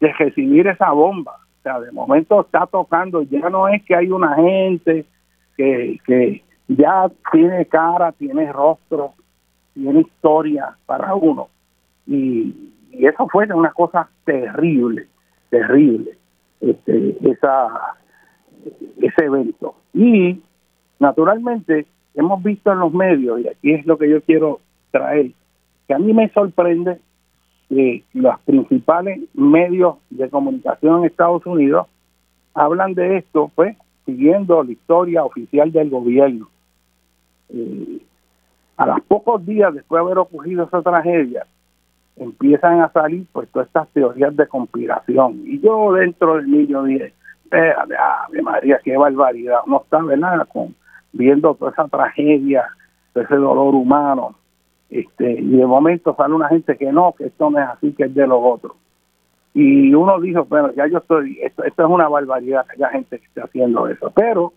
de 0.00 0.12
recibir 0.12 0.66
esa 0.66 0.90
bomba. 0.90 1.36
O 1.60 1.62
sea, 1.62 1.78
de 1.78 1.92
momento 1.92 2.40
está 2.40 2.66
tocando, 2.66 3.22
ya 3.22 3.48
no 3.48 3.68
es 3.68 3.82
que 3.84 3.94
hay 3.94 4.10
una 4.10 4.34
gente 4.34 5.04
que, 5.56 6.00
que 6.04 6.42
ya 6.68 7.10
tiene 7.30 7.66
cara, 7.66 8.12
tiene 8.12 8.52
rostro, 8.52 9.12
tiene 9.74 10.00
historia 10.00 10.76
para 10.86 11.14
uno. 11.14 11.48
Y, 12.06 12.72
y 12.90 13.06
eso 13.06 13.28
fue 13.28 13.46
una 13.52 13.70
cosa 13.72 14.08
terrible, 14.24 15.06
terrible, 15.50 16.16
este, 16.60 17.16
esa, 17.30 17.68
ese 19.00 19.24
evento. 19.24 19.76
Y 19.92 20.40
naturalmente 20.98 21.86
hemos 22.14 22.42
visto 22.42 22.72
en 22.72 22.80
los 22.80 22.92
medios, 22.92 23.40
y 23.40 23.48
aquí 23.48 23.72
es 23.72 23.86
lo 23.86 23.98
que 23.98 24.08
yo 24.08 24.20
quiero 24.22 24.60
traer, 24.90 25.32
que 25.90 25.94
a 25.94 25.98
mí 25.98 26.12
me 26.14 26.28
sorprende 26.28 27.00
que 27.68 28.04
los 28.12 28.38
principales 28.42 29.22
medios 29.34 29.96
de 30.10 30.30
comunicación 30.30 31.00
en 31.00 31.06
Estados 31.06 31.44
Unidos 31.44 31.88
hablan 32.54 32.94
de 32.94 33.16
esto, 33.16 33.50
pues, 33.56 33.76
siguiendo 34.06 34.62
la 34.62 34.70
historia 34.70 35.24
oficial 35.24 35.72
del 35.72 35.90
gobierno. 35.90 36.48
Eh, 37.48 38.02
a 38.76 38.86
los 38.86 39.00
pocos 39.00 39.44
días 39.44 39.74
después 39.74 39.98
de 39.98 40.04
haber 40.06 40.18
ocurrido 40.18 40.62
esa 40.62 40.80
tragedia, 40.80 41.44
empiezan 42.16 42.82
a 42.82 42.92
salir 42.92 43.26
pues 43.32 43.48
todas 43.48 43.66
estas 43.66 43.88
teorías 43.88 44.36
de 44.36 44.46
conspiración. 44.46 45.42
Y 45.44 45.58
yo 45.58 45.92
dentro 45.94 46.36
del 46.36 46.48
niño 46.48 46.84
dije, 46.84 47.14
espérate, 47.42 47.96
María, 48.44 48.78
qué 48.84 48.96
barbaridad. 48.96 49.62
No 49.66 49.82
está, 49.82 50.00
¿verdad? 50.04 50.46
Con, 50.52 50.72
viendo 51.12 51.52
toda 51.56 51.72
esa 51.72 51.88
tragedia, 51.88 52.64
ese 53.12 53.34
dolor 53.34 53.74
humano. 53.74 54.36
Este, 54.90 55.32
y 55.32 55.56
de 55.56 55.66
momento 55.66 56.14
sale 56.16 56.34
una 56.34 56.48
gente 56.48 56.76
que 56.76 56.90
no, 56.92 57.14
que 57.16 57.26
esto 57.26 57.48
no 57.48 57.58
es 57.58 57.68
así, 57.68 57.92
que 57.92 58.04
es 58.04 58.14
de 58.14 58.26
los 58.26 58.40
otros. 58.42 58.72
Y 59.54 59.94
uno 59.94 60.20
dijo, 60.20 60.44
bueno, 60.44 60.72
ya 60.74 60.86
yo 60.88 60.98
estoy, 60.98 61.38
esto, 61.42 61.64
esto 61.64 61.84
es 61.84 61.90
una 61.90 62.08
barbaridad 62.08 62.66
que 62.66 62.74
haya 62.74 62.90
gente 62.90 63.18
que 63.18 63.26
esté 63.26 63.40
haciendo 63.40 63.86
eso. 63.88 64.10
Pero 64.14 64.52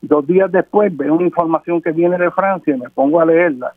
dos 0.00 0.26
días 0.26 0.50
después 0.50 0.94
veo 0.96 1.14
una 1.14 1.26
información 1.26 1.80
que 1.82 1.92
viene 1.92 2.16
de 2.18 2.30
Francia 2.30 2.74
y 2.74 2.78
me 2.78 2.90
pongo 2.90 3.20
a 3.20 3.26
leerla 3.26 3.74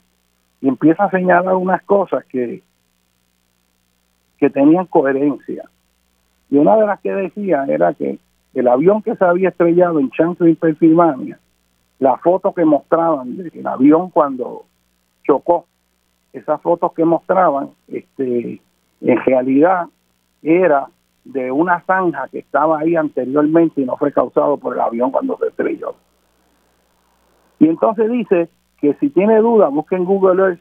y 0.62 0.70
empieza 0.70 1.06
a 1.06 1.12
señalar 1.12 1.56
unas 1.56 1.84
cosas 1.84 2.26
que, 2.26 2.64
que 4.38 4.50
tenían 4.50 4.86
coherencia. 4.86 5.70
Y 6.50 6.58
una 6.58 6.78
de 6.78 6.88
las 6.88 7.00
que 7.02 7.14
decía 7.14 7.66
era 7.68 7.94
que 7.94 8.20
el 8.54 8.68
avión 8.68 9.02
que 9.02 9.16
se 9.16 9.26
había 9.26 9.50
estrellado 9.50 10.00
en 10.00 10.10
Chancery, 10.12 10.56
Pennsylvania, 10.56 11.40
la 12.00 12.18
foto 12.18 12.54
que 12.54 12.66
mostraban 12.66 13.38
del 13.38 13.68
avión 13.68 14.10
cuando 14.10 14.66
chocó, 15.26 15.66
esas 16.34 16.62
fotos 16.62 16.94
que 16.94 17.06
mostraban, 17.06 17.70
este, 17.88 18.62
en 19.02 19.18
realidad 19.26 19.88
era 20.42 20.88
de 21.24 21.52
una 21.52 21.82
zanja 21.82 22.28
que 22.28 22.40
estaba 22.40 22.80
ahí 22.80 22.96
anteriormente 22.96 23.82
y 23.82 23.86
no 23.86 23.98
fue 23.98 24.12
causado 24.12 24.58
por 24.58 24.76
el 24.76 24.82
avión 24.82 25.12
cuando 25.12 25.38
se 25.38 25.48
estrelló. 25.48 25.96
Y 27.60 27.68
entonces 27.68 28.12
dice 28.12 28.50
que 28.80 28.94
si 28.96 29.10
tiene 29.10 29.40
duda, 29.40 29.70
busque 29.70 29.96
en 29.96 30.06
Google 30.06 30.44
Earth 30.44 30.60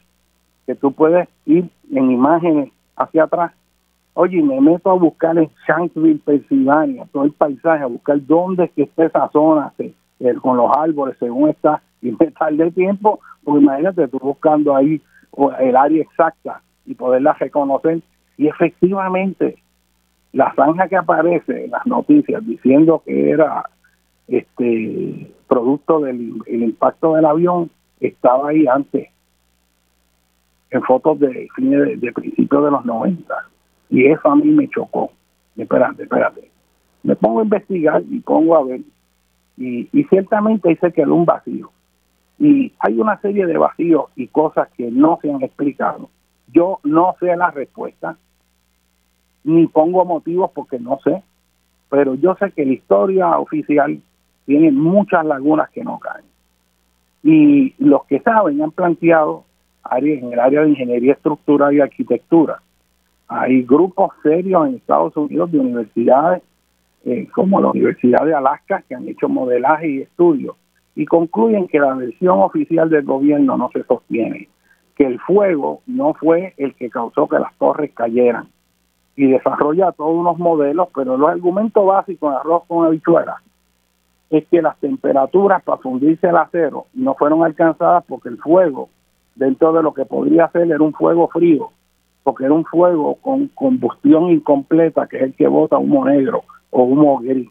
que 0.67 0.75
tú 0.75 0.93
puedes 0.93 1.29
ir 1.45 1.69
en 1.93 2.11
imágenes 2.11 2.73
hacia 2.97 3.25
atrás. 3.25 3.53
Oye, 4.15 4.41
me 4.43 4.61
meto 4.61 4.91
a 4.91 4.95
buscar 4.95 5.37
en 5.37 5.51
Shanksville, 5.67 6.21
Pensilvania, 6.25 7.07
todo 7.13 7.25
el 7.25 7.33
paisaje, 7.33 7.83
a 7.83 7.87
buscar 7.87 8.25
dónde 8.25 8.65
es 8.65 8.71
que 8.73 8.83
está 8.85 9.05
esa 9.05 9.29
zona 9.31 9.73
con 10.41 10.57
los 10.57 10.71
árboles, 10.75 11.17
según 11.19 11.51
está, 11.51 11.83
y 12.05 12.13
me 12.13 12.31
tardé 12.33 12.71
tiempo, 12.71 13.19
porque 13.43 13.63
imagínate 13.63 14.09
tú 14.09 14.19
buscando 14.19 14.77
ahí 14.77 15.01
el 15.61 15.75
área 15.75 16.03
exacta 16.03 16.61
y 16.85 16.95
poderla 16.95 17.33
reconocer. 17.33 18.03
Y 18.37 18.47
efectivamente, 18.47 19.57
la 20.33 20.53
zanja 20.55 20.87
que 20.87 20.97
aparece 20.97 21.65
en 21.65 21.71
las 21.71 21.87
noticias 21.87 22.45
diciendo 22.47 23.03
que 23.07 23.31
era 23.31 23.65
este 24.29 25.33
producto 25.49 26.01
del 26.01 26.43
impacto 26.47 27.15
del 27.15 27.25
avión 27.25 27.71
estaba 28.01 28.51
ahí 28.51 28.67
antes 28.67 29.09
en 30.71 30.83
fotos 30.83 31.21
de 31.21 31.49
fines 31.55 32.01
de, 32.01 32.13
principios 32.13 32.65
de 32.65 32.71
los 32.71 32.85
90 32.85 33.35
y 33.91 34.07
eso 34.07 34.29
a 34.29 34.37
mí 34.37 34.51
me 34.51 34.69
chocó. 34.69 35.11
Espérate, 35.57 36.07
me 37.03 37.17
pongo 37.17 37.41
a 37.41 37.45
investigar 37.45 38.03
y 38.11 38.21
pongo 38.21 38.57
a 38.57 38.65
ver. 38.65 38.81
Y, 39.57 39.89
y 39.93 40.05
ciertamente 40.05 40.69
dice 40.69 40.93
que 40.93 41.03
un 41.03 41.25
vacío 41.25 41.71
y 42.39 42.73
hay 42.79 43.01
una 43.01 43.21
serie 43.21 43.47
de 43.47 43.59
vacíos 43.59 44.07
y 44.17 44.29
cosas 44.29 44.69
que 44.77 44.91
no 44.91 45.19
se 45.23 45.31
han 45.31 45.43
explicado. 45.43 46.11
Yo 46.53 46.81
no 46.85 47.15
sé 47.21 47.35
la 47.37 47.51
respuesta 47.51 48.17
ni 49.45 49.67
pongo 49.67 50.05
motivos 50.05 50.51
porque 50.55 50.79
no 50.79 50.99
sé 51.05 51.23
pero 51.95 52.17
yo 52.17 52.35
sé 52.41 52.51
que 52.51 52.65
la 52.65 52.73
historia 52.73 53.39
oficial 53.39 54.01
tiene 54.47 54.73
muchas 54.73 55.25
lagunas 55.25 55.71
que 55.71 55.85
no 55.85 56.01
caen. 56.01 56.25
Y 57.23 57.73
los 57.79 58.05
que 58.07 58.19
saben 58.19 58.61
han 58.61 58.73
planteado 58.73 59.45
en 59.93 60.33
el 60.33 60.41
área 60.41 60.63
de 60.63 60.71
ingeniería 60.71 61.13
estructural 61.13 61.73
y 61.73 61.81
arquitectura. 61.81 62.61
Hay 63.29 63.63
grupos 63.63 64.11
serios 64.25 64.67
en 64.67 64.75
Estados 64.75 65.17
Unidos 65.17 65.53
de 65.53 65.61
universidades 65.61 66.43
eh, 67.05 67.29
como 67.33 67.61
la 67.61 67.69
Universidad 67.69 68.27
de 68.27 68.35
Alaska 68.35 68.83
que 68.89 68.97
han 68.97 69.07
hecho 69.07 69.29
modelaje 69.29 69.89
y 69.89 70.01
estudios 70.01 70.57
y 70.95 71.07
concluyen 71.07 71.69
que 71.69 71.81
la 71.81 71.95
versión 71.95 72.41
oficial 72.41 72.89
del 72.91 73.05
gobierno 73.05 73.57
no 73.57 73.71
se 73.73 73.83
sostiene, 73.85 74.49
que 74.97 75.07
el 75.07 75.19
fuego 75.21 75.81
no 75.87 76.15
fue 76.15 76.55
el 76.57 76.75
que 76.75 76.91
causó 76.91 77.29
que 77.29 77.39
las 77.39 77.55
torres 77.57 77.93
cayeran 77.95 78.49
y 79.17 79.27
desarrolla 79.27 79.93
todos 79.93 80.15
unos 80.15 80.39
modelos, 80.39 80.89
pero 80.95 81.17
los 81.17 81.29
argumentos 81.29 81.85
básicos 81.85 82.33
de 82.33 82.39
arroz 82.39 82.65
con 82.67 82.87
habichuelas 82.87 83.37
es 84.31 84.47
que 84.49 84.63
las 84.63 84.77
temperaturas 84.79 85.63
para 85.63 85.79
fundirse 85.79 86.29
el 86.29 86.37
acero 86.37 86.87
no 86.95 87.15
fueron 87.15 87.45
alcanzadas 87.45 88.05
porque 88.09 88.29
el 88.29 88.39
fuego, 88.39 88.89
dentro 89.35 89.73
de 89.73 89.83
lo 89.83 89.95
que 89.95 90.05
podría 90.05 90.49
ser, 90.49 90.71
era 90.71 90.83
un 90.83 90.93
fuego 90.93 91.29
frío, 91.29 91.71
porque 92.23 92.45
era 92.45 92.55
un 92.55 92.65
fuego 92.65 93.17
con 93.17 93.49
combustión 93.49 94.31
incompleta, 94.31 95.07
que 95.07 95.19
es 95.19 95.23
el 95.25 95.35
que 95.35 95.47
bota 95.47 95.79
humo 95.79 96.05
negro 96.05 96.43
o 96.71 96.83
humo 96.83 97.19
gris. 97.19 97.51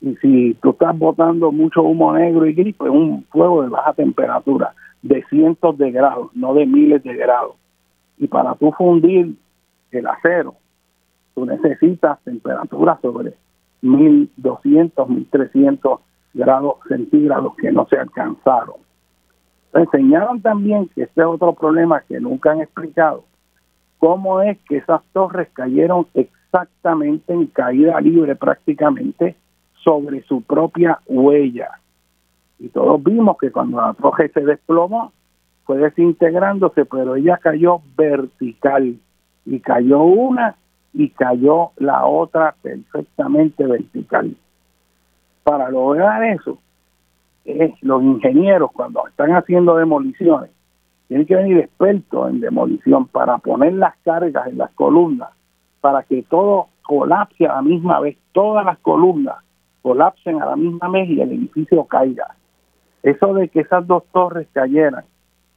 Y 0.00 0.14
si 0.16 0.54
tú 0.62 0.70
estás 0.70 0.96
botando 0.98 1.50
mucho 1.52 1.82
humo 1.82 2.12
negro 2.12 2.46
y 2.46 2.52
gris, 2.52 2.74
pues 2.76 2.92
es 2.92 2.96
un 2.98 3.24
fuego 3.30 3.62
de 3.62 3.68
baja 3.68 3.92
temperatura, 3.94 4.74
de 5.02 5.24
cientos 5.30 5.78
de 5.78 5.90
grados, 5.90 6.30
no 6.34 6.54
de 6.54 6.66
miles 6.66 7.02
de 7.02 7.14
grados. 7.14 7.56
Y 8.18 8.26
para 8.26 8.54
tú 8.54 8.72
fundir 8.72 9.34
el 9.90 10.06
acero, 10.06 10.54
tú 11.34 11.46
necesitas 11.46 12.18
temperaturas 12.24 13.00
sobre 13.00 13.34
1200, 13.82 15.08
1300 15.08 16.00
grados 16.34 16.74
centígrados 16.88 17.54
que 17.56 17.72
no 17.72 17.86
se 17.88 17.96
alcanzaron. 17.96 18.76
Enseñaron 19.72 20.40
también 20.40 20.88
que 20.94 21.02
este 21.02 21.20
es 21.20 21.26
otro 21.26 21.52
problema 21.54 22.00
que 22.00 22.20
nunca 22.20 22.52
han 22.52 22.60
explicado, 22.60 23.24
cómo 23.98 24.40
es 24.40 24.58
que 24.68 24.78
esas 24.78 25.02
torres 25.12 25.48
cayeron 25.52 26.06
exactamente 26.14 27.32
en 27.32 27.46
caída 27.46 28.00
libre 28.00 28.36
prácticamente 28.36 29.36
sobre 29.86 30.22
su 30.24 30.42
propia 30.42 30.98
huella. 31.06 31.78
Y 32.58 32.68
todos 32.70 33.02
vimos 33.04 33.38
que 33.38 33.52
cuando 33.52 33.80
la 33.80 33.94
torre 33.94 34.28
se 34.30 34.40
desplomó, 34.40 35.12
fue 35.64 35.78
desintegrándose, 35.78 36.84
pero 36.86 37.14
ella 37.14 37.38
cayó 37.40 37.80
vertical 37.96 38.96
y 39.44 39.60
cayó 39.60 40.02
una 40.02 40.56
y 40.92 41.10
cayó 41.10 41.70
la 41.76 42.04
otra 42.04 42.56
perfectamente 42.62 43.64
vertical. 43.64 44.36
Para 45.44 45.70
lograr 45.70 46.24
eso, 46.24 46.58
es 47.44 47.72
los 47.80 48.02
ingenieros 48.02 48.72
cuando 48.72 49.06
están 49.06 49.30
haciendo 49.36 49.76
demoliciones, 49.76 50.50
tienen 51.06 51.26
que 51.26 51.36
venir 51.36 51.58
expertos 51.58 52.30
en 52.30 52.40
demolición 52.40 53.06
para 53.06 53.38
poner 53.38 53.74
las 53.74 53.96
cargas 53.98 54.48
en 54.48 54.58
las 54.58 54.72
columnas, 54.72 55.28
para 55.80 56.02
que 56.02 56.24
todo 56.24 56.66
colapse 56.82 57.46
a 57.46 57.54
la 57.54 57.62
misma 57.62 58.00
vez, 58.00 58.16
todas 58.32 58.64
las 58.64 58.78
columnas 58.78 59.45
colapsen 59.86 60.42
a 60.42 60.46
la 60.46 60.56
misma 60.56 60.88
vez 60.88 61.08
y 61.08 61.20
el 61.20 61.30
edificio 61.30 61.84
caiga. 61.84 62.34
Eso 63.04 63.34
de 63.34 63.48
que 63.48 63.60
esas 63.60 63.86
dos 63.86 64.02
torres 64.12 64.48
cayeran 64.52 65.04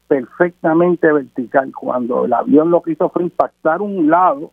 perfectamente 0.07 1.11
vertical, 1.11 1.71
cuando 1.73 2.25
el 2.25 2.33
avión 2.33 2.69
lo 2.69 2.83
que 2.83 2.91
hizo 2.91 3.09
fue 3.09 3.23
impactar 3.23 3.81
un 3.81 4.07
lado 4.07 4.51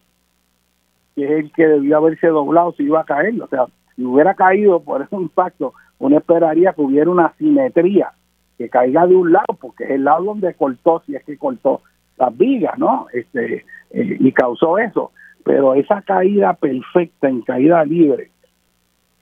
que 1.14 1.24
es 1.26 1.30
el 1.30 1.52
que 1.52 1.66
debió 1.66 1.98
haberse 1.98 2.26
doblado 2.28 2.72
si 2.72 2.84
iba 2.84 3.02
a 3.02 3.04
caer. 3.04 3.34
O 3.42 3.48
sea, 3.48 3.66
si 3.94 4.02
hubiera 4.02 4.32
caído 4.32 4.80
por 4.80 5.02
ese 5.02 5.14
impacto, 5.14 5.74
uno 5.98 6.16
esperaría 6.16 6.72
que 6.72 6.80
hubiera 6.80 7.10
una 7.10 7.34
simetría, 7.36 8.12
que 8.56 8.70
caiga 8.70 9.06
de 9.06 9.14
un 9.14 9.30
lado, 9.30 9.58
porque 9.60 9.84
es 9.84 9.90
el 9.90 10.04
lado 10.04 10.24
donde 10.24 10.54
cortó, 10.54 11.02
si 11.04 11.14
es 11.16 11.22
que 11.24 11.36
cortó 11.36 11.82
las 12.16 12.34
vigas, 12.34 12.78
¿no? 12.78 13.08
Este, 13.12 13.66
eh, 13.90 14.16
y 14.20 14.32
causó 14.32 14.78
eso. 14.78 15.12
pero 15.44 15.74
esa 15.74 16.00
caída 16.00 16.54
perfecta 16.54 17.28
en 17.28 17.42
caída 17.42 17.84
libre, 17.84 18.30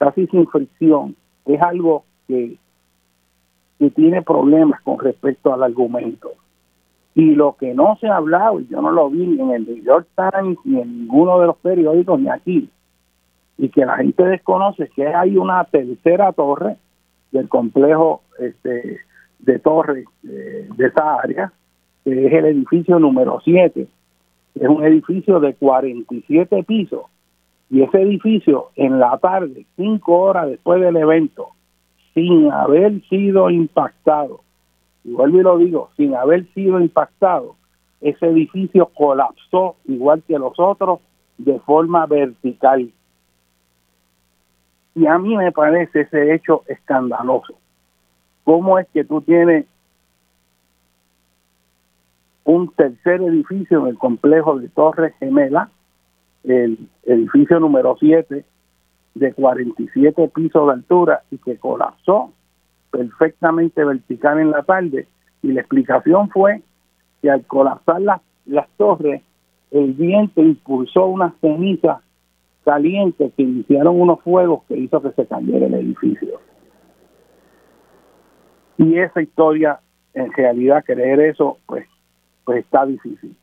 casi 0.04 0.26
sin 0.26 0.46
fricción, 0.46 1.16
es 1.46 1.60
algo 1.62 2.04
que, 2.28 2.56
que 3.78 3.90
tiene 3.90 4.20
problemas 4.22 4.82
con 4.82 4.98
respecto 4.98 5.52
al 5.52 5.62
argumento. 5.62 6.32
Y 7.14 7.34
lo 7.34 7.56
que 7.56 7.72
no 7.74 7.96
se 8.00 8.08
ha 8.08 8.16
hablado, 8.16 8.60
y 8.60 8.66
yo 8.66 8.82
no 8.82 8.90
lo 8.90 9.08
vi 9.08 9.26
ni 9.26 9.40
en 9.40 9.50
el 9.52 9.66
New 9.66 9.82
York 9.82 10.06
Times, 10.14 10.58
ni 10.64 10.80
en 10.80 11.00
ninguno 11.00 11.40
de 11.40 11.46
los 11.46 11.56
periódicos, 11.56 12.20
ni 12.20 12.28
aquí, 12.28 12.68
y 13.56 13.68
que 13.70 13.86
la 13.86 13.96
gente 13.96 14.24
desconoce, 14.24 14.84
es 14.84 14.90
que 14.90 15.06
hay 15.06 15.38
una 15.38 15.64
tercera 15.64 16.32
torre 16.32 16.76
del 17.30 17.48
complejo 17.48 18.22
este, 18.38 18.98
de 19.38 19.58
torres 19.60 20.06
de, 20.22 20.68
de 20.76 20.86
esa 20.86 21.14
área, 21.14 21.52
que 22.04 22.26
es 22.26 22.32
el 22.32 22.44
edificio 22.46 22.98
número 22.98 23.40
7. 23.42 23.86
Es 24.56 24.68
un 24.68 24.84
edificio 24.84 25.40
de 25.40 25.54
47 25.54 26.62
pisos. 26.64 27.04
Y 27.70 27.82
ese 27.82 28.02
edificio, 28.02 28.70
en 28.76 29.00
la 29.00 29.18
tarde, 29.18 29.66
cinco 29.76 30.18
horas 30.20 30.48
después 30.48 30.80
del 30.80 30.96
evento, 30.96 31.48
sin 32.12 32.50
haber 32.52 33.02
sido 33.08 33.50
impactado, 33.50 34.40
y 35.02 35.12
vuelvo 35.12 35.40
y 35.40 35.42
lo 35.42 35.58
digo, 35.58 35.90
sin 35.96 36.14
haber 36.14 36.46
sido 36.54 36.80
impactado, 36.80 37.56
ese 38.00 38.26
edificio 38.26 38.86
colapsó 38.94 39.76
igual 39.86 40.22
que 40.26 40.38
los 40.38 40.58
otros 40.58 41.00
de 41.38 41.58
forma 41.60 42.06
vertical. 42.06 42.92
Y 44.94 45.06
a 45.06 45.18
mí 45.18 45.36
me 45.36 45.50
parece 45.52 46.02
ese 46.02 46.34
hecho 46.34 46.62
escandaloso. 46.68 47.54
¿Cómo 48.44 48.78
es 48.78 48.86
que 48.88 49.04
tú 49.04 49.20
tienes 49.22 49.66
un 52.44 52.70
tercer 52.72 53.22
edificio 53.22 53.80
en 53.80 53.86
el 53.88 53.98
complejo 53.98 54.58
de 54.58 54.68
Torres 54.68 55.14
Gemela, 55.18 55.70
el 56.44 56.78
edificio 57.04 57.58
número 57.60 57.96
7 57.98 58.44
de 59.14 59.32
47 59.32 60.30
pisos 60.34 60.66
de 60.66 60.72
altura 60.72 61.22
y 61.30 61.38
que 61.38 61.56
colapsó 61.56 62.32
perfectamente 62.90 63.84
vertical 63.84 64.38
en 64.38 64.50
la 64.50 64.62
tarde 64.62 65.06
y 65.42 65.52
la 65.52 65.60
explicación 65.60 66.30
fue 66.30 66.62
que 67.22 67.30
al 67.30 67.44
colapsar 67.46 68.00
las, 68.00 68.20
las 68.46 68.68
torres 68.76 69.22
el 69.70 69.92
viento 69.92 70.42
impulsó 70.42 71.06
unas 71.06 71.34
cenizas 71.40 71.98
calientes 72.64 73.32
que 73.36 73.42
iniciaron 73.42 74.00
unos 74.00 74.20
fuegos 74.22 74.62
que 74.68 74.76
hizo 74.76 75.02
que 75.02 75.10
se 75.12 75.26
cayera 75.26 75.66
el 75.66 75.74
edificio. 75.74 76.40
Y 78.78 78.98
esa 78.98 79.22
historia, 79.22 79.80
en 80.14 80.32
realidad, 80.32 80.84
creer 80.84 81.20
eso, 81.20 81.58
pues, 81.66 81.86
pues 82.44 82.64
está 82.64 82.86
difícil. 82.86 83.36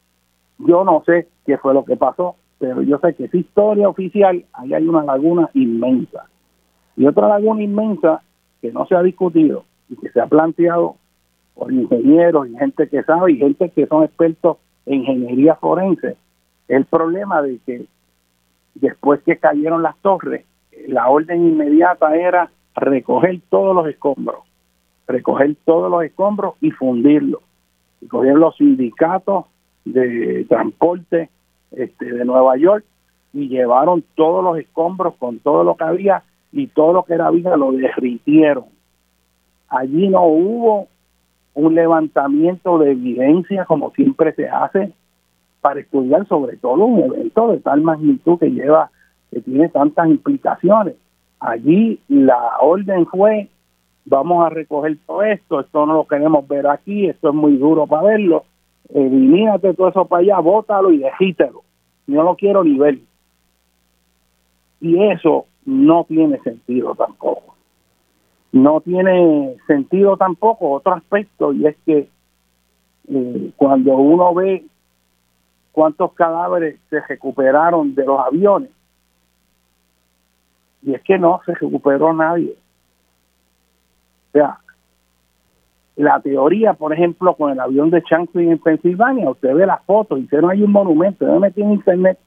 Yo 0.58 0.84
no 0.84 1.04
sé 1.06 1.28
qué 1.46 1.58
fue 1.58 1.74
lo 1.74 1.86
que 1.86 1.96
pasó, 1.96 2.36
pero 2.62 2.84
yo 2.84 3.00
sé 3.00 3.16
que 3.16 3.26
esa 3.26 3.38
historia 3.38 3.90
oficial, 3.90 4.46
ahí 4.54 4.74
hay 4.76 4.88
una 4.88 5.04
laguna 5.04 5.50
inmensa. 5.56 6.28
Y 6.96 7.08
otra 7.08 7.28
laguna 7.28 7.64
inmensa 7.64 8.22
que 8.62 8.72
no 8.72 8.86
se 8.86 8.94
ha 8.94 9.02
discutido 9.02 9.66
y 9.90 9.96
que 9.96 10.10
se 10.10 10.22
ha 10.22 10.28
planteado 10.28 10.96
por 11.56 11.74
ingenieros 11.74 12.48
y 12.48 12.56
gente 12.56 12.88
que 12.88 13.02
sabe 13.02 13.32
y 13.32 13.38
gente 13.38 13.72
que 13.72 13.88
son 13.88 14.04
expertos 14.04 14.58
en 14.86 15.00
ingeniería 15.00 15.56
forense, 15.56 16.18
el 16.68 16.86
problema 16.86 17.42
de 17.42 17.58
que 17.66 17.86
después 18.76 19.22
que 19.24 19.38
cayeron 19.38 19.82
las 19.82 19.98
torres, 19.98 20.46
la 20.88 21.10
orden 21.10 21.48
inmediata 21.48 22.16
era 22.16 22.52
recoger 22.76 23.42
todos 23.50 23.76
los 23.76 23.88
escombros, 23.88 24.42
recoger 25.08 25.56
todos 25.66 25.90
los 25.90 26.04
escombros 26.04 26.54
y 26.62 26.70
fundirlos. 26.70 27.42
Y 28.02 28.06
cogieron 28.06 28.40
los 28.40 28.56
sindicatos 28.56 29.46
de 29.84 30.46
transporte 30.48 31.32
este, 31.72 32.06
de 32.06 32.26
Nueva 32.26 32.58
York 32.58 32.86
y 33.34 33.48
llevaron 33.48 34.04
todos 34.16 34.44
los 34.44 34.58
escombros 34.58 35.16
con 35.16 35.40
todo 35.40 35.64
lo 35.64 35.76
que 35.76 35.84
había 35.84 36.24
y 36.52 36.68
todo 36.68 36.94
lo 36.94 37.04
que 37.04 37.14
era 37.14 37.32
vida 37.32 37.56
lo 37.56 37.72
derritieron. 37.72 38.66
Allí 39.70 40.10
no 40.10 40.26
hubo 40.26 40.88
un 41.54 41.76
levantamiento 41.76 42.78
de 42.78 42.92
evidencia 42.92 43.66
como 43.66 43.92
siempre 43.92 44.34
se 44.34 44.50
hace 44.50 44.92
para 45.62 45.80
estudiar 45.80 46.28
sobre 46.28 46.58
todo 46.58 46.86
un 46.86 47.00
evento 47.00 47.52
de 47.52 47.60
tal 47.60 47.82
magnitud 47.82 48.40
que 48.40 48.50
lleva, 48.50 48.90
que 49.32 49.42
tiene 49.42 49.70
tantas 49.70 50.08
implicaciones. 50.08 50.96
Allí 51.40 52.00
la 52.08 52.58
orden 52.60 53.06
fue, 53.06 53.48
vamos 54.06 54.46
a 54.46 54.50
recoger 54.50 54.98
todo 55.06 55.24
esto, 55.24 55.60
esto 55.62 55.86
no 55.86 55.94
lo 55.94 56.08
queremos 56.08 56.48
ver 56.48 56.68
aquí, 56.68 57.08
esto 57.08 57.30
es 57.30 57.36
muy 57.36 57.58
duro 57.58 57.88
para 57.88 58.04
verlo, 58.04 58.46
elimínate 58.94 59.74
todo 59.74 59.90
eso 59.90 60.06
para 60.06 60.22
allá, 60.22 60.40
bótalo 60.40 60.92
y 60.92 61.00
dejítelo. 61.00 61.64
No 62.08 62.24
lo 62.24 62.36
quiero 62.36 62.64
ni 62.64 62.78
ver. 62.78 63.00
Y 64.80 65.02
eso 65.12 65.46
no 65.66 66.06
tiene 66.06 66.40
sentido 66.40 66.96
tampoco. 66.96 67.56
No 68.52 68.82
tiene 68.82 69.56
sentido 69.68 70.18
tampoco 70.18 70.72
otro 70.72 70.94
aspecto 70.94 71.54
y 71.54 71.68
es 71.68 71.78
que 71.86 72.10
eh, 73.08 73.52
cuando 73.56 73.96
uno 73.96 74.34
ve 74.34 74.66
cuántos 75.72 76.14
cadáveres 76.14 76.80
se 76.90 77.00
recuperaron 77.02 77.96
de 77.96 78.06
los 78.06 78.20
aviones, 78.20 78.70
y 80.84 80.94
es 80.94 81.02
que 81.04 81.18
no 81.18 81.40
se 81.46 81.54
recuperó 81.54 82.14
nadie. 82.14 82.56
O 84.30 84.32
sea, 84.32 84.60
la 85.96 86.20
teoría, 86.22 86.74
por 86.74 86.94
ejemplo, 86.94 87.36
con 87.36 87.52
el 87.52 87.60
avión 87.60 87.90
de 87.90 88.02
Chancellor 88.04 88.54
en 88.54 88.60
Pensilvania, 88.60 89.30
usted 89.30 89.54
ve 89.54 89.66
las 89.66 89.84
fotos, 89.84 90.20
hicieron 90.20 90.50
ahí 90.50 90.64
un 90.64 90.72
monumento, 90.72 91.26
yo 91.26 91.34
me 91.34 91.40
metí 91.40 91.62
en 91.62 91.72
internet 91.72 92.18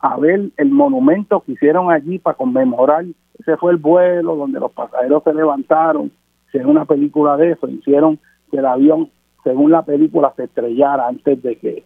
a 0.00 0.16
ver 0.18 0.50
el 0.56 0.70
monumento 0.70 1.40
que 1.40 1.52
hicieron 1.52 1.90
allí 1.90 2.18
para 2.18 2.36
conmemorar, 2.36 3.04
ese 3.38 3.56
fue 3.56 3.72
el 3.72 3.78
vuelo 3.78 4.36
donde 4.36 4.60
los 4.60 4.72
pasajeros 4.72 5.22
se 5.22 5.32
levantaron, 5.32 6.10
hicieron 6.48 6.72
una 6.72 6.84
película 6.84 7.36
de 7.36 7.52
eso, 7.52 7.68
hicieron 7.68 8.18
que 8.50 8.58
el 8.58 8.66
avión, 8.66 9.10
según 9.42 9.70
la 9.70 9.82
película, 9.82 10.32
se 10.36 10.44
estrellara 10.44 11.08
antes 11.08 11.42
de 11.42 11.56
que 11.56 11.84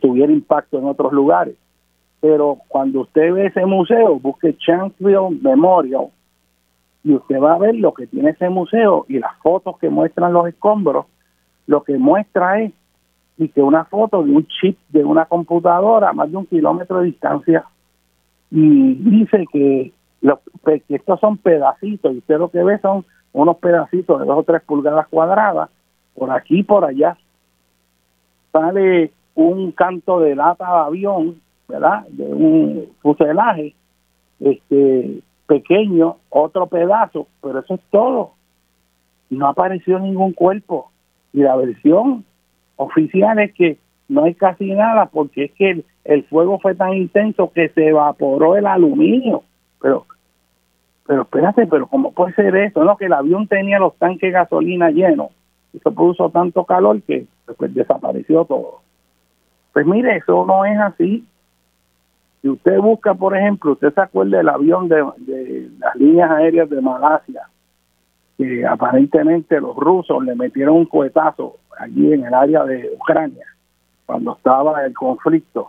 tuviera 0.00 0.32
impacto 0.32 0.78
en 0.78 0.86
otros 0.86 1.12
lugares. 1.12 1.56
Pero 2.20 2.58
cuando 2.68 3.02
usted 3.02 3.32
ve 3.32 3.46
ese 3.46 3.64
museo, 3.64 4.18
busque 4.18 4.56
Chancellor 4.58 5.30
Memorial, 5.40 6.08
y 7.04 7.14
usted 7.14 7.40
va 7.40 7.54
a 7.54 7.58
ver 7.58 7.74
lo 7.76 7.92
que 7.94 8.06
tiene 8.06 8.30
ese 8.30 8.48
museo 8.48 9.06
y 9.08 9.18
las 9.18 9.36
fotos 9.38 9.78
que 9.78 9.88
muestran 9.88 10.32
los 10.32 10.46
escombros, 10.48 11.06
lo 11.66 11.82
que 11.82 11.96
muestra 11.98 12.62
es 12.62 12.72
y 13.38 13.48
que 13.48 13.62
una 13.62 13.84
foto 13.84 14.22
de 14.24 14.32
un 14.32 14.46
chip 14.46 14.76
de 14.88 15.04
una 15.04 15.26
computadora 15.26 16.10
a 16.10 16.12
más 16.12 16.30
de 16.30 16.36
un 16.36 16.46
kilómetro 16.46 16.98
de 16.98 17.06
distancia 17.06 17.64
y 18.50 18.94
dice 18.94 19.46
que, 19.52 19.92
que 20.64 20.94
estos 20.94 21.20
son 21.20 21.38
pedacitos 21.38 22.12
y 22.12 22.18
usted 22.18 22.38
lo 22.38 22.50
que 22.50 22.62
ve 22.64 22.78
son 22.80 23.04
unos 23.32 23.56
pedacitos 23.58 24.18
de 24.18 24.26
dos 24.26 24.38
o 24.38 24.42
tres 24.42 24.62
pulgadas 24.62 25.06
cuadradas 25.08 25.70
por 26.14 26.30
aquí 26.32 26.60
y 26.60 26.62
por 26.64 26.84
allá. 26.84 27.16
Sale 28.50 29.12
un 29.34 29.70
canto 29.70 30.18
de 30.18 30.34
lata 30.34 30.64
de 30.64 30.80
avión 30.80 31.40
verdad 31.68 32.06
de 32.08 32.24
un 32.24 32.86
fuselaje 33.02 33.74
este 34.40 35.20
pequeño 35.48 36.18
otro 36.28 36.68
pedazo 36.68 37.26
pero 37.42 37.58
eso 37.58 37.74
es 37.74 37.80
todo 37.90 38.34
no 39.30 39.48
apareció 39.48 39.98
ningún 39.98 40.32
cuerpo 40.32 40.90
y 41.32 41.40
la 41.40 41.56
versión 41.56 42.24
oficial 42.76 43.38
es 43.40 43.52
que 43.54 43.78
no 44.08 44.24
hay 44.24 44.34
casi 44.34 44.72
nada 44.72 45.06
porque 45.06 45.44
es 45.44 45.52
que 45.52 45.84
el, 46.04 46.24
fuego 46.24 46.58
fue 46.58 46.74
tan 46.74 46.94
intenso 46.94 47.52
que 47.52 47.68
se 47.70 47.88
evaporó 47.88 48.56
el 48.56 48.66
aluminio. 48.66 49.42
Pero, 49.80 50.06
pero 51.06 51.22
espérate, 51.22 51.66
pero 51.66 51.86
¿cómo 51.86 52.12
puede 52.12 52.34
ser 52.34 52.56
eso? 52.56 52.82
No, 52.84 52.96
que 52.96 53.04
el 53.04 53.12
avión 53.12 53.46
tenía 53.46 53.78
los 53.78 53.94
tanques 53.96 54.32
de 54.32 54.38
gasolina 54.38 54.90
llenos. 54.90 55.28
Eso 55.74 55.92
puso 55.92 56.30
tanto 56.30 56.64
calor 56.64 57.02
que 57.02 57.26
después 57.46 57.74
desapareció 57.74 58.46
todo. 58.46 58.80
Pues 59.74 59.86
mire, 59.86 60.16
eso 60.16 60.46
no 60.46 60.64
es 60.64 60.78
así. 60.78 61.24
Si 62.42 62.48
usted 62.48 62.78
busca, 62.78 63.14
por 63.14 63.36
ejemplo, 63.36 63.72
usted 63.72 63.92
se 63.92 64.00
acuerda 64.00 64.38
del 64.38 64.48
avión 64.48 64.88
de, 64.88 65.04
de 65.18 65.70
las 65.78 65.96
líneas 65.96 66.30
aéreas 66.30 66.70
de 66.70 66.80
Malasia, 66.80 67.42
que 68.36 68.64
aparentemente 68.64 69.60
los 69.60 69.74
rusos 69.76 70.24
le 70.24 70.36
metieron 70.36 70.76
un 70.76 70.86
cohetazo 70.86 71.56
allí 71.78 72.12
en 72.12 72.24
el 72.24 72.32
área 72.32 72.64
de 72.64 72.90
Ucrania, 72.94 73.46
cuando 74.06 74.36
estaba 74.36 74.84
el 74.84 74.94
conflicto, 74.94 75.68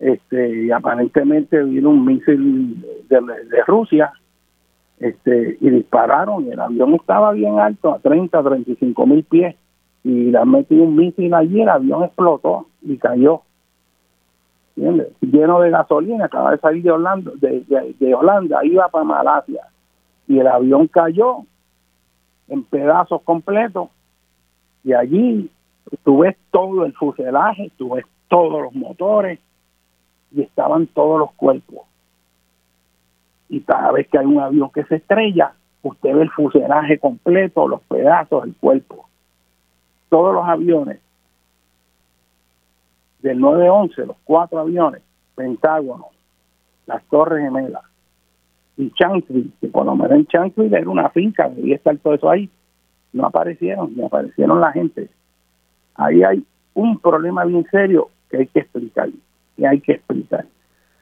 este, 0.00 0.64
y 0.64 0.70
aparentemente 0.70 1.62
vino 1.62 1.90
un 1.90 2.04
misil 2.04 2.84
de, 3.08 3.62
Rusia 3.66 4.12
este, 4.98 5.56
y 5.60 5.70
dispararon, 5.70 6.46
y 6.46 6.50
el 6.50 6.60
avión 6.60 6.94
estaba 6.94 7.32
bien 7.32 7.58
alto, 7.58 7.92
a 7.92 7.98
30, 8.00 8.42
35 8.42 9.06
mil 9.06 9.24
pies, 9.24 9.56
y 10.02 10.30
le 10.30 10.38
han 10.38 10.50
metido 10.50 10.84
un 10.84 10.96
misil 10.96 11.32
allí, 11.34 11.62
el 11.62 11.68
avión 11.68 12.02
explotó 12.04 12.66
y 12.82 12.96
cayó. 12.96 13.42
Lleno 14.76 15.60
de 15.60 15.70
gasolina, 15.70 16.24
acaba 16.24 16.52
de 16.52 16.58
salir 16.58 16.82
de 16.82 16.90
Holanda, 16.90 17.32
de, 17.36 17.94
de 17.98 18.14
Holanda, 18.14 18.64
iba 18.64 18.88
para 18.88 19.04
Malasia, 19.04 19.62
y 20.26 20.38
el 20.38 20.46
avión 20.46 20.86
cayó 20.86 21.44
en 22.48 22.64
pedazos 22.64 23.22
completos 23.22 23.88
y 24.84 24.92
allí 24.92 25.50
tú 26.04 26.18
ves 26.18 26.36
todo 26.50 26.84
el 26.84 26.92
fuselaje, 26.94 27.70
tú 27.76 27.94
ves 27.94 28.04
todos 28.28 28.62
los 28.62 28.74
motores 28.74 29.38
y 30.32 30.42
estaban 30.42 30.86
todos 30.86 31.18
los 31.18 31.32
cuerpos. 31.32 31.86
Y 33.48 33.60
cada 33.60 33.92
vez 33.92 34.08
que 34.08 34.18
hay 34.18 34.26
un 34.26 34.40
avión 34.40 34.70
que 34.70 34.84
se 34.84 34.96
estrella, 34.96 35.52
usted 35.82 36.14
ve 36.14 36.22
el 36.22 36.30
fuselaje 36.30 36.98
completo, 36.98 37.66
los 37.66 37.82
pedazos, 37.82 38.44
el 38.44 38.54
cuerpo. 38.54 39.08
Todos 40.08 40.34
los 40.34 40.44
aviones 40.46 41.00
del 43.22 43.40
911, 43.40 44.06
los 44.06 44.16
cuatro 44.24 44.60
aviones, 44.60 45.02
Pentágono, 45.34 46.08
las 46.86 47.02
Torres 47.04 47.44
Gemelas 47.44 47.84
y 48.76 48.90
Chancellorsville, 48.92 49.52
que 49.60 49.68
por 49.68 49.84
lo 49.84 49.94
menos 49.94 50.12
en 50.12 50.26
Chancellorsville 50.26 50.78
era 50.78 50.90
una 50.90 51.10
finca, 51.10 51.48
debía 51.48 51.76
estar 51.76 51.96
todo 51.98 52.14
eso 52.14 52.30
ahí, 52.30 52.48
no 53.12 53.26
aparecieron, 53.26 53.94
ni 53.94 54.04
aparecieron 54.04 54.60
la 54.60 54.72
gente. 54.72 55.08
Ahí 55.94 56.22
hay 56.22 56.44
un 56.74 56.98
problema 56.98 57.44
bien 57.44 57.66
serio 57.70 58.08
que 58.30 58.38
hay 58.38 58.46
que 58.46 58.60
explicar, 58.60 59.10
que 59.56 59.66
hay 59.66 59.80
que 59.80 59.92
explicar. 59.92 60.46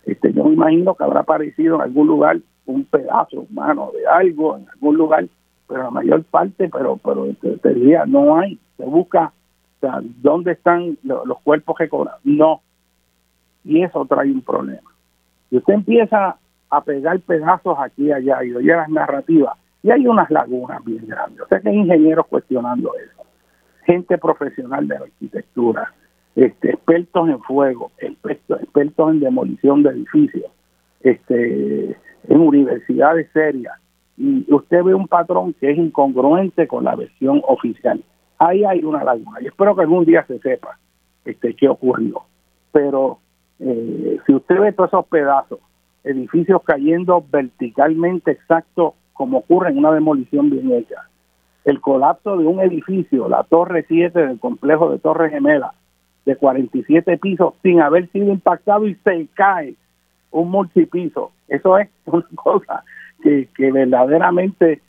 Este, 0.07 0.33
yo 0.33 0.45
me 0.45 0.55
imagino 0.55 0.95
que 0.95 1.05
habrá 1.05 1.21
aparecido 1.21 1.77
en 1.77 1.83
algún 1.83 2.07
lugar 2.07 2.39
un 2.67 2.85
pedazo 2.85 3.41
humano 3.41 3.91
de 3.95 4.07
algo, 4.07 4.57
en 4.57 4.67
algún 4.71 4.97
lugar, 4.97 5.27
pero 5.67 5.83
la 5.85 5.91
mayor 5.91 6.25
parte, 6.25 6.69
pero 6.69 6.99
pero 7.03 7.27
te, 7.63 7.75
diría, 7.75 8.05
no 8.07 8.39
hay. 8.39 8.59
Se 8.77 8.85
busca, 8.85 9.33
o 9.79 9.81
sea, 9.81 10.01
¿dónde 10.03 10.53
están 10.53 10.99
los, 11.05 11.41
cuerpos 11.43 11.77
que 11.79 11.89
cobran? 11.89 12.17
No. 12.25 12.63
Y 13.65 13.83
eso 13.83 14.05
trae 14.07 14.31
un 14.31 14.43
problema. 14.43 14.91
Y 15.51 15.59
usted 15.59 15.75
empieza 15.75 16.37
a 16.71 16.81
pegar 16.83 17.21
pedazos 17.21 17.79
aquí 17.79 18.07
y 18.07 18.13
allá 18.13 18.45
y 18.45 18.55
oye 18.55 18.75
las 18.75 18.89
narrativas, 18.89 19.57
y 19.83 19.91
hay 19.91 20.07
unas 20.07 20.31
lagunas 20.31 20.85
bien 20.85 21.07
grandes. 21.07 21.41
O 21.41 21.47
que 21.47 21.69
hay 21.69 21.77
ingenieros 21.77 22.27
cuestionando 22.27 22.93
eso, 22.97 23.23
gente 23.85 24.19
profesional 24.19 24.89
de 24.89 24.99
la 24.99 25.05
arquitectura, 25.05 25.95
este, 26.35 26.71
expertos 26.71 27.29
en 27.29 27.41
fuego, 27.41 27.93
expertos, 27.99 28.61
expertos 28.61 29.11
en 29.13 29.21
demolición 29.21 29.83
de 29.83 29.91
edificios, 29.91 30.51
este, 31.01 31.97
en 32.29 32.41
universidades 32.41 33.31
serias. 33.33 33.75
Y 34.17 34.53
usted 34.53 34.83
ve 34.83 34.95
un 34.95 35.07
patrón 35.07 35.53
que 35.55 35.71
es 35.71 35.79
incongruente 35.79 36.67
con 36.67 36.85
la 36.85 36.97
versión 36.97 37.41
oficial. 37.47 38.03
Ahí 38.39 38.65
hay 38.65 38.85
una 38.85 39.05
laguna. 39.05 39.41
Y 39.41 39.47
espero 39.47 39.75
que 39.75 39.83
algún 39.83 40.05
día 40.05 40.25
se 40.27 40.39
sepa 40.39 40.79
este, 41.25 41.55
qué 41.55 41.69
ocurrió. 41.69 42.23
Pero 42.73 43.19
eh, 43.61 44.19
si 44.27 44.35
usted 44.35 44.59
ve 44.61 44.73
todos 44.73 44.91
esos 44.91 45.07
pedazos, 45.07 45.59
edificios 46.05 46.63
cayendo 46.65 47.25
verticalmente 47.31 48.31
exacto 48.31 48.95
como 49.13 49.39
ocurre 49.39 49.71
en 49.71 49.79
una 49.79 49.93
demolición 49.93 50.49
bien 50.49 50.73
hecha. 50.73 51.03
El 51.65 51.81
colapso 51.81 52.37
de 52.37 52.47
un 52.47 52.61
edificio, 52.61 53.29
la 53.29 53.43
Torre 53.43 53.85
7 53.89 54.19
del 54.19 54.39
complejo 54.39 54.91
de 54.91 55.01
Torre 55.01 55.29
Gemela, 55.29 55.75
de 56.25 56.37
47 56.37 57.19
pisos, 57.19 57.55
sin 57.63 57.81
haber 57.81 58.09
sido 58.11 58.33
impactado 58.33 58.87
y 58.87 58.95
se 58.97 59.27
cae 59.35 59.75
un 60.31 60.51
multipiso. 60.51 61.33
Eso 61.49 61.79
es 61.79 61.89
una 62.07 62.25
cosa 62.37 62.85
que, 63.23 63.49
que 63.57 63.73
verdaderamente, 63.73 64.81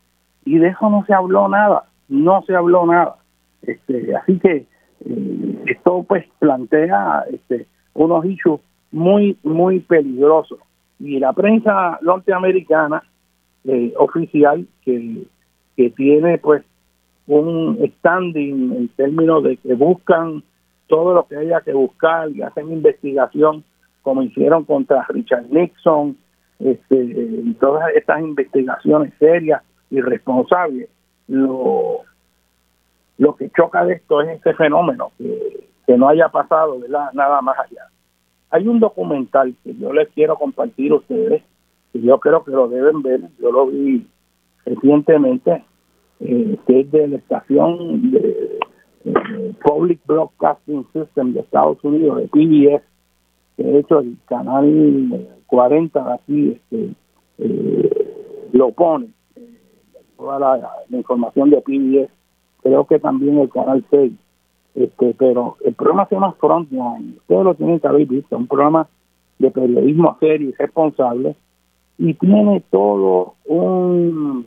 y 0.46 0.60
de 0.60 0.68
eso 0.68 0.90
no 0.90 1.04
se 1.06 1.14
habló 1.14 1.50
nada, 1.50 1.86
no 2.08 2.44
se 2.44 2.56
habló 2.56 2.86
nada. 2.86 3.16
Este, 3.62 4.16
así 4.16 4.40
que 4.40 4.66
eh, 5.06 5.64
esto 5.68 6.04
pues 6.08 6.26
plantea 6.40 7.26
este, 7.32 7.68
unos 7.94 8.26
hechos 8.26 8.62
muy, 8.92 9.38
muy 9.44 9.80
peligrosos. 9.80 10.60
Y 11.00 11.20
la 11.20 11.34
prensa 11.34 12.00
norteamericana 12.02 13.04
eh, 13.66 13.94
oficial 13.98 14.68
que, 14.84 15.24
que 15.76 15.90
tiene 15.92 16.38
pues 16.38 16.64
un 17.28 17.78
standing 18.00 18.74
en 18.76 18.88
términos 18.90 19.44
de 19.44 19.58
que 19.58 19.76
buscan 19.76 20.44
todo 20.88 21.14
lo 21.14 21.28
que 21.28 21.38
haya 21.38 21.62
que 21.62 21.74
buscar 21.74 22.30
y 22.32 22.42
hacen 22.42 22.72
investigación 22.72 23.64
como 24.02 24.24
hicieron 24.24 24.66
contra 24.66 25.06
Richard 25.10 25.46
Nixon 25.52 26.18
este, 26.60 26.96
y 26.96 27.56
todas 27.60 27.94
estas 27.96 28.22
investigaciones 28.22 29.14
serias 29.20 29.62
y 29.92 30.02
responsables 30.02 30.90
lo, 31.28 32.02
lo 33.20 33.36
que 33.36 33.52
choca 33.52 33.86
de 33.86 33.94
esto 33.94 34.22
es 34.22 34.30
este 34.30 34.54
fenómeno 34.56 35.12
que, 35.18 35.68
que 35.86 35.98
no 35.98 36.10
haya 36.10 36.30
pasado 36.30 36.78
nada 37.14 37.42
más 37.42 37.60
allá. 37.60 37.84
Hay 38.50 38.68
un 38.68 38.80
documental 38.80 39.54
que 39.64 39.76
yo 39.76 39.94
les 39.94 40.10
quiero 40.10 40.36
compartir 40.38 40.92
a 40.92 40.96
ustedes 40.96 41.44
y 41.94 42.02
yo 42.02 42.20
creo 42.20 42.44
que 42.44 42.52
lo 42.52 42.68
deben 42.68 43.02
ver, 43.02 43.22
yo 43.40 43.52
lo 43.52 43.68
vi 43.68 44.08
recientemente, 44.66 45.64
eh, 46.20 46.58
que 46.68 46.80
es 46.82 46.92
de 46.92 47.08
la 47.08 47.18
estación 47.18 48.12
de, 48.12 48.60
Public 49.64 50.00
Broadcasting 50.06 50.86
System 50.94 51.34
de 51.34 51.40
Estados 51.40 51.84
Unidos, 51.84 52.18
de 52.18 52.28
PBS, 52.28 52.84
que 53.58 53.64
de 53.64 53.80
hecho 53.80 54.00
el 54.00 54.18
canal 54.28 55.28
40 55.48 56.04
de 56.04 56.14
aquí 56.14 56.52
este, 56.52 56.94
eh, 57.40 58.50
lo 58.52 58.72
pone, 58.72 59.08
eh, 59.36 59.58
toda 60.18 60.38
la, 60.38 60.70
información 60.90 61.50
de 61.50 61.62
PBS, 61.62 62.12
creo 62.62 62.86
que 62.86 63.00
también 63.00 63.40
el 63.40 63.50
canal 63.50 63.84
6, 63.90 64.14
este, 64.76 65.16
pero 65.18 65.58
el 65.66 65.74
programa 65.74 66.06
se 66.08 66.16
llama 66.16 66.36
Frontline, 66.40 67.16
ustedes 67.18 67.44
lo 67.44 67.56
tienen 67.56 67.80
que 67.80 67.88
haber 67.88 68.06
visto, 68.06 68.38
un 68.38 68.48
programa 68.48 68.88
de 69.40 69.52
periodismo 69.52 70.18
serio 70.20 70.50
y 70.50 70.54
responsable, 70.54 71.36
y 71.98 72.14
tiene 72.14 72.64
todo 72.70 73.36
un, 73.46 74.46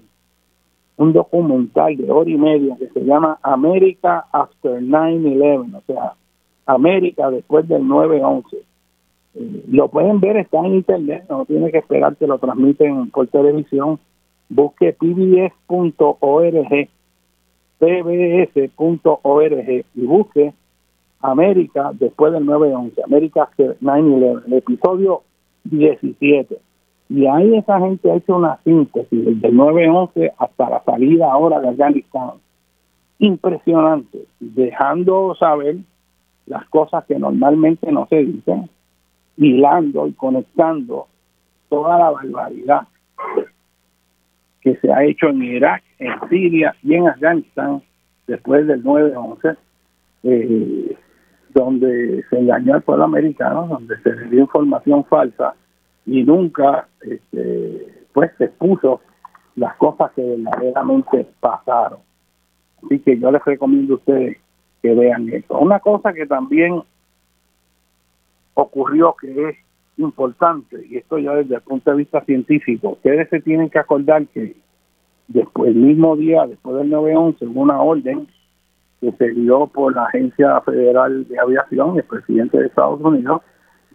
un 0.97 1.13
documental 1.13 1.97
de 1.97 2.11
hora 2.11 2.31
y 2.31 2.37
media 2.37 2.77
que 2.79 2.89
se 2.89 3.05
llama 3.05 3.39
América 3.43 4.27
After 4.33 4.81
9-11, 4.81 5.75
o 5.77 5.83
sea, 5.87 6.15
América 6.67 7.31
después 7.31 7.69
del 7.69 7.83
9-11. 7.83 8.45
Eh, 9.35 9.65
lo 9.69 9.89
pueden 9.89 10.21
ver, 10.21 10.37
está 10.37 10.59
en 10.59 10.75
internet, 10.75 11.25
no 11.29 11.45
tiene 11.45 11.71
que 11.71 11.79
esperar 11.79 12.17
que 12.17 12.27
lo 12.27 12.39
transmiten 12.39 13.11
por 13.11 13.27
televisión. 13.29 13.99
Busque 14.49 14.93
pbs.org, 14.93 16.89
pbs.org 17.83 19.69
y 19.95 20.07
busque 20.07 20.55
América 21.21 21.91
después 21.95 22.33
del 22.33 22.47
9-11, 22.47 23.05
América 23.05 23.43
After 23.43 23.77
9-11, 23.81 24.47
el 24.47 24.53
episodio 24.53 25.23
17 25.65 26.59
y 27.09 27.27
ahí 27.27 27.57
esa 27.57 27.81
gente 27.81 28.09
ha 28.11 28.15
hecho 28.15 28.37
una 28.37 28.59
síntesis 28.63 29.25
desde 29.25 29.49
el 29.49 29.55
9-11 29.55 30.33
hasta 30.39 30.71
la 30.71 30.85
salida 30.85 31.31
ahora 31.31 31.61
de 31.61 31.71
Afganistán. 31.71 32.35
Impresionante, 33.19 34.27
dejando 34.39 35.35
saber 35.35 35.79
las 36.47 36.65
cosas 36.69 37.05
que 37.07 37.19
normalmente 37.19 37.91
no 37.91 38.07
se 38.09 38.25
dicen, 38.25 38.71
hilando 39.37 40.07
y 40.07 40.13
conectando 40.13 41.09
toda 41.69 41.99
la 41.99 42.11
barbaridad 42.11 42.83
que 44.63 44.77
se 44.77 44.93
ha 44.93 45.05
hecho 45.05 45.29
en 45.29 45.43
Irak, 45.43 45.83
en 45.99 46.13
Siria 46.29 46.75
y 46.83 46.95
en 46.95 47.09
Afganistán 47.09 47.83
después 48.27 48.67
del 48.67 48.83
9-11, 48.83 49.57
eh, 50.23 50.97
donde 51.51 52.25
se 52.31 52.39
engañó 52.39 52.75
al 52.75 52.83
pueblo 52.83 53.05
americano, 53.05 53.67
donde 53.67 53.99
se 54.03 54.15
le 54.15 54.29
dio 54.29 54.41
información 54.41 55.05
falsa 55.05 55.55
y 56.07 56.23
nunca 56.23 56.89
este, 57.03 57.87
pues 58.13 58.31
se 58.39 58.49
puso 58.49 59.01
las 59.57 59.77
cosas 59.77 60.13
que 60.13 60.23
verdaderamente 60.23 61.27
pasaron. 61.41 61.99
Así 62.85 62.99
que 63.01 63.19
yo 63.19 63.31
les 63.31 63.45
recomiendo 63.45 63.95
a 63.95 63.97
ustedes 63.97 64.39
que 64.81 64.95
vean 64.95 65.29
esto. 65.29 65.59
Una 65.59 65.81
cosa 65.81 66.13
que 66.13 66.27
también 66.27 66.83
ocurrió 68.55 69.15
que 69.21 69.49
es 69.49 69.57
importante, 69.97 70.87
y 70.89 70.97
esto 70.97 71.19
ya 71.19 71.35
desde 71.35 71.57
el 71.57 71.63
punto 71.63 71.91
de 71.91 71.97
vista 71.99 72.25
científico, 72.25 72.91
ustedes 72.91 73.29
se 73.29 73.41
tienen 73.41 73.71
que 73.71 73.79
acordar 73.79 74.27
que 74.29 74.57
después, 75.29 75.71
el 75.71 75.77
mismo 75.77 76.17
día, 76.17 76.47
después 76.47 76.77
del 76.77 76.91
9-11, 76.91 77.37
hubo 77.49 77.61
una 77.61 77.81
orden 77.81 78.27
que 79.01 79.13
se 79.13 79.31
dio 79.31 79.67
por 79.67 79.95
la 79.95 80.05
Agencia 80.05 80.61
Federal 80.61 81.27
de 81.29 81.39
Aviación, 81.39 81.97
el 81.97 82.05
presidente 82.05 82.59
de 82.59 82.67
Estados 82.67 83.01
Unidos, 83.01 83.43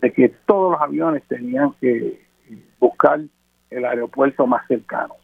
de 0.02 0.12
que 0.12 0.30
todos 0.46 0.74
los 0.74 0.82
aviones 0.82 1.24
tenían 1.28 1.74
que 1.80 2.22
buscar 2.80 3.22
el 3.70 3.86
aeropuerto 3.86 4.46
más 4.46 4.66
cercano. 4.68 5.16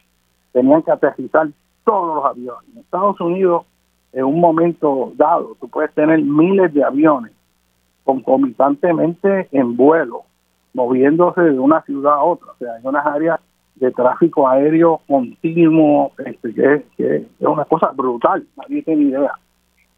Tenían 0.52 0.82
que 0.82 0.90
aterrizar 0.90 1.48
todos 1.84 2.16
los 2.16 2.24
aviones. 2.24 2.70
En 2.72 2.80
Estados 2.80 3.20
Unidos, 3.20 3.66
en 4.12 4.24
un 4.24 4.40
momento 4.40 5.12
dado, 5.16 5.56
tú 5.60 5.68
puedes 5.68 5.92
tener 5.92 6.20
miles 6.22 6.72
de 6.72 6.84
aviones 6.84 7.32
concomitantemente 8.04 9.48
en 9.50 9.76
vuelo, 9.76 10.22
moviéndose 10.74 11.40
de 11.40 11.58
una 11.58 11.80
ciudad 11.82 12.14
a 12.14 12.22
otra. 12.22 12.52
O 12.52 12.56
sea, 12.58 12.74
hay 12.74 12.82
unas 12.84 13.06
áreas 13.06 13.40
de 13.76 13.90
tráfico 13.90 14.46
aéreo 14.48 15.00
continuo, 15.06 16.12
este, 16.24 16.54
que, 16.54 17.14
es 17.16 17.24
una 17.40 17.64
cosa 17.64 17.90
brutal, 17.92 18.46
nadie 18.56 18.82
tiene 18.82 19.04
idea. 19.04 19.32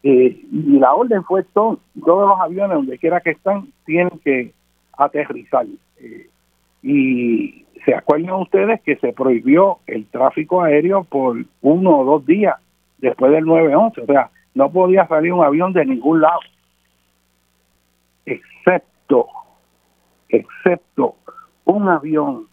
Eh, 0.03 0.39
y 0.51 0.79
la 0.79 0.93
orden 0.93 1.23
fue 1.23 1.43
todo, 1.43 1.79
todos 2.05 2.29
los 2.29 2.39
aviones, 2.39 2.77
donde 2.77 2.97
quiera 2.97 3.19
que 3.19 3.31
están, 3.31 3.67
tienen 3.85 4.17
que 4.23 4.53
aterrizar. 4.97 5.65
Eh, 5.99 6.29
y 6.81 7.65
se 7.83 7.93
acuerdan 7.93 8.35
ustedes 8.35 8.81
que 8.81 8.95
se 8.97 9.13
prohibió 9.13 9.79
el 9.87 10.05
tráfico 10.07 10.61
aéreo 10.61 11.03
por 11.03 11.37
uno 11.61 11.99
o 11.99 12.05
dos 12.05 12.25
días 12.25 12.55
después 12.99 13.31
del 13.31 13.45
9-11, 13.45 14.03
o 14.03 14.05
sea, 14.05 14.29
no 14.55 14.71
podía 14.71 15.07
salir 15.07 15.33
un 15.33 15.43
avión 15.43 15.71
de 15.73 15.85
ningún 15.85 16.21
lado, 16.21 16.39
excepto 18.25 19.27
excepto 20.29 21.15
un 21.65 21.89
avión 21.89 22.47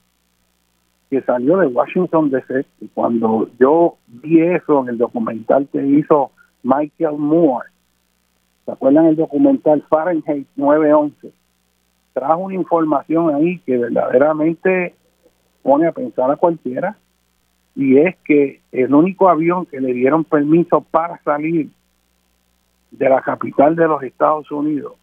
que 1.10 1.22
salió 1.22 1.58
de 1.58 1.66
Washington 1.68 2.30
DC. 2.30 2.66
Y 2.80 2.88
cuando 2.88 3.48
yo 3.58 3.96
vi 4.08 4.40
eso 4.40 4.82
en 4.82 4.90
el 4.90 4.98
documental 4.98 5.68
que 5.72 5.84
hizo 5.86 6.30
Michael 6.62 7.18
Moore, 7.18 7.68
¿se 8.64 8.72
acuerdan 8.72 9.06
el 9.06 9.16
documental 9.16 9.84
Fahrenheit 9.88 10.46
911? 10.56 11.32
Trajo 12.12 12.38
una 12.38 12.54
información 12.54 13.34
ahí 13.34 13.58
que 13.60 13.76
verdaderamente 13.76 14.94
pone 15.62 15.86
a 15.86 15.92
pensar 15.92 16.30
a 16.30 16.36
cualquiera 16.36 16.96
y 17.76 17.98
es 17.98 18.16
que 18.24 18.60
el 18.70 18.94
único 18.94 19.28
avión 19.28 19.66
que 19.66 19.80
le 19.80 19.92
dieron 19.92 20.24
permiso 20.24 20.80
para 20.80 21.20
salir 21.22 21.70
de 22.92 23.08
la 23.08 23.20
capital 23.20 23.74
de 23.74 23.88
los 23.88 24.02
Estados 24.02 24.50
Unidos 24.52 24.94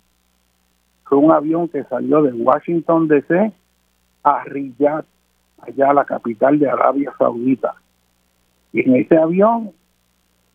fue 1.12 1.20
un 1.20 1.32
avión 1.34 1.68
que 1.68 1.84
salió 1.84 2.22
de 2.22 2.32
Washington 2.32 3.10
DC 3.10 3.52
a 4.24 4.44
Riyadh, 4.46 5.04
allá 5.62 5.92
la 5.92 6.06
capital 6.06 6.58
de 6.58 6.70
Arabia 6.70 7.12
Saudita. 7.18 7.74
Y 8.72 8.80
en 8.80 8.96
ese 8.96 9.18
avión 9.18 9.72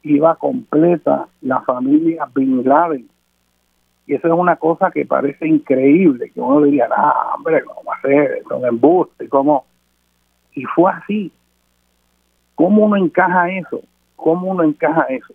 iba 0.02 0.34
completa 0.36 1.28
la 1.42 1.60
familia 1.60 2.26
Bin 2.34 2.66
Laden. 2.66 3.06
Y 4.06 4.14
eso 4.14 4.28
es 4.28 4.32
una 4.32 4.56
cosa 4.56 4.90
que 4.90 5.04
parece 5.04 5.46
increíble, 5.46 6.30
que 6.30 6.40
uno 6.40 6.62
diría, 6.62 6.88
ah, 6.90 7.34
hombre, 7.36 7.62
¿cómo 7.62 7.90
ser? 8.00 8.42
Son 8.48 8.64
embustes, 8.64 9.28
¿cómo? 9.28 9.66
Y 10.54 10.64
fue 10.74 10.90
así. 10.90 11.30
¿Cómo 12.54 12.86
uno 12.86 12.96
encaja 12.96 13.50
eso? 13.50 13.82
¿Cómo 14.16 14.52
uno 14.52 14.62
encaja 14.62 15.02
eso? 15.10 15.34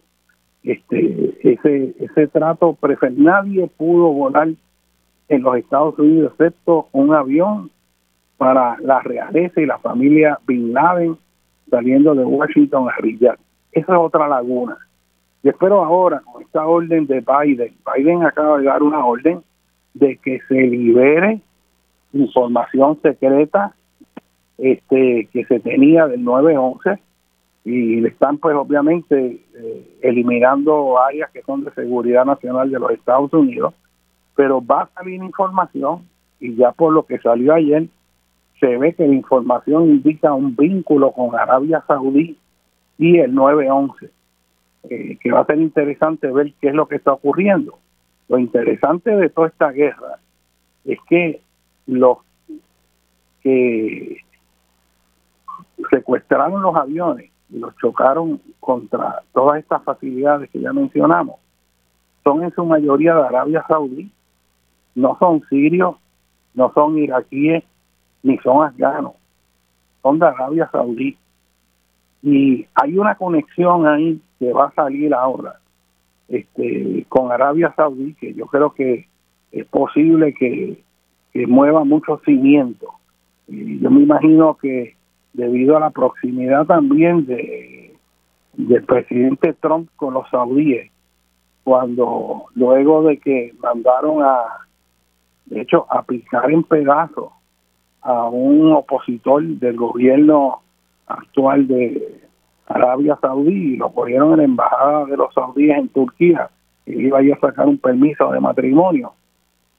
Este, 0.64 1.38
ese, 1.44 1.94
ese 2.00 2.26
trato 2.26 2.74
preferido. 2.74 3.22
Nadie 3.22 3.68
pudo 3.68 4.12
volar 4.12 4.48
en 5.32 5.44
los 5.44 5.56
Estados 5.56 5.98
Unidos 5.98 6.34
excepto 6.34 6.90
un 6.92 7.16
avión 7.16 7.72
para 8.38 8.78
la 8.82 9.00
realeza 9.00 9.62
y 9.62 9.66
la 9.66 9.78
familia 9.80 10.38
Bin 10.46 10.74
Laden 10.74 11.18
saliendo 11.70 12.14
de 12.14 12.26
Washington 12.26 12.90
a 12.90 12.98
Riyadh. 12.98 13.40
Esa 13.72 13.94
es 13.94 13.98
otra 13.98 14.28
laguna. 14.28 14.78
Y 15.42 15.48
espero 15.48 15.86
ahora, 15.86 16.20
con 16.20 16.42
esta 16.42 16.68
orden 16.68 17.08
de 17.08 17.22
Biden, 17.22 17.74
Biden 17.96 18.24
acaba 18.24 18.58
de 18.58 18.66
dar 18.66 18.84
una 18.84 19.06
orden 19.06 19.42
de 19.94 20.18
que 20.18 20.42
se 20.50 20.56
libere 20.56 21.40
información 22.12 23.00
secreta 23.02 23.74
este 24.58 25.30
que 25.32 25.46
se 25.46 25.62
tenía 25.62 26.08
del 26.08 26.26
911 26.26 27.00
y 27.64 28.02
le 28.02 28.10
están 28.10 28.38
pues 28.38 28.54
obviamente 28.56 29.40
eh, 29.56 29.98
eliminando 30.02 31.00
áreas 31.00 31.32
que 31.32 31.42
son 31.44 31.64
de 31.64 31.72
seguridad 31.72 32.26
nacional 32.26 32.70
de 32.70 32.80
los 32.80 32.92
Estados 32.92 33.32
Unidos, 33.34 33.74
pero 34.36 34.64
va 34.66 34.84
a 34.84 34.90
salir 34.94 35.22
información 35.24 36.08
y 36.40 36.56
ya 36.56 36.72
por 36.72 36.94
lo 36.94 37.06
que 37.06 37.20
salió 37.20 37.54
ayer 37.54 37.88
se 38.60 38.78
ve 38.78 38.94
que 38.94 39.08
la 39.08 39.16
información 39.16 39.90
indica 39.90 40.34
un 40.34 40.56
vínculo 40.56 41.12
con 41.12 41.36
Arabia 41.36 41.84
Saudí 41.88 42.38
y 42.98 43.18
el 43.18 43.34
911, 43.34 44.12
eh, 44.84 45.18
que 45.20 45.32
va 45.32 45.40
a 45.40 45.46
ser 45.46 45.60
interesante 45.60 46.32
ver 46.32 46.54
qué 46.62 46.70
es 46.70 46.76
lo 46.76 46.88
que 46.88 46.98
está 46.98 47.14
ocurriendo. 47.14 47.80
Lo 48.30 48.38
interesante 48.38 49.10
de 49.16 49.30
toda 49.30 49.48
esta 49.48 49.72
guerra 49.72 50.20
es 50.86 51.00
que 51.10 51.42
los 51.88 52.20
que 53.42 54.18
secuestraron 55.90 56.62
los 56.62 56.76
aviones 56.76 57.32
y 57.50 57.58
los 57.58 57.76
chocaron 57.78 58.40
contra 58.60 59.24
todas 59.34 59.60
estas 59.60 59.84
facilidades 59.84 60.50
que 60.52 60.60
ya 60.60 60.72
mencionamos, 60.72 61.40
son 62.24 62.44
en 62.44 62.52
su 62.54 62.64
mayoría 62.64 63.16
de 63.16 63.24
Arabia 63.24 63.66
Saudí, 63.68 64.12
no 64.96 65.18
son 65.20 65.42
sirios, 65.50 65.96
no 66.54 66.72
son 66.74 66.98
iraquíes, 66.98 67.64
ni 68.24 68.38
son 68.40 68.66
afganos, 68.66 69.14
son 70.02 70.20
de 70.20 70.28
Arabia 70.28 70.70
Saudí. 70.72 71.18
Y 72.24 72.68
hay 72.76 72.98
una 72.98 73.16
conexión 73.16 73.88
ahí 73.88 74.22
que 74.40 74.54
va 74.54 74.66
a 74.66 74.74
salir 74.74 75.14
ahora 75.14 75.56
este, 76.28 77.06
con 77.10 77.32
Arabia 77.32 77.74
Saudí, 77.76 78.14
que 78.14 78.34
yo 78.34 78.46
creo 78.46 78.74
que 78.74 79.08
es 79.52 79.66
posible 79.68 80.34
que, 80.34 80.84
mueva 81.48 81.86
muchos 81.86 82.22
cimientos. 82.24 82.90
Y 83.48 83.80
yo 83.80 83.90
me 83.90 84.02
imagino 84.02 84.58
que 84.62 84.96
debido 85.34 85.78
a 85.78 85.80
la 85.80 85.90
proximidad 85.90 86.66
también 86.66 87.26
de 87.26 87.96
del 88.54 88.84
presidente 88.84 89.54
Trump 89.54 89.90
con 89.96 90.14
los 90.14 90.30
saudíes, 90.30 90.92
cuando 91.64 92.46
luego 92.56 93.04
de 93.04 93.18
que 93.18 93.54
mandaron 93.62 94.22
a, 94.24 94.68
de 95.52 95.60
hecho, 95.60 95.86
a 95.90 96.02
picar 96.04 96.50
en 96.50 96.64
pedazos 96.64 97.34
a 98.02 98.30
un 98.30 98.72
opositor 98.72 99.44
del 99.44 99.76
gobierno 99.76 100.62
actual 101.06 101.68
de 101.68 102.22
Arabia 102.68 103.20
Saudí 103.22 103.74
y 103.74 103.76
lo 103.76 103.92
cogieron 103.92 104.32
en 104.32 104.38
la 104.38 104.44
embajada 104.46 105.06
de 105.08 105.18
los 105.18 105.34
saudíes 105.34 105.78
en 105.78 105.90
Turquía 105.90 106.50
y 106.86 107.08
iba 107.08 107.20
a 107.20 107.40
sacar 107.42 107.68
un 107.68 107.78
permiso 107.78 108.32
de 108.32 108.40
matrimonio. 108.40 109.12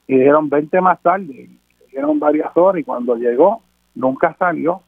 Y 0.07 0.17
dijeron 0.17 0.47
20 0.47 0.79
más 0.79 1.01
tarde 1.01 1.49
dieron 1.91 2.19
varias 2.19 2.55
horas 2.55 2.79
y 2.79 2.83
cuando 2.83 3.15
llegó 3.15 3.63
nunca 3.95 4.35
salió. 4.37 4.83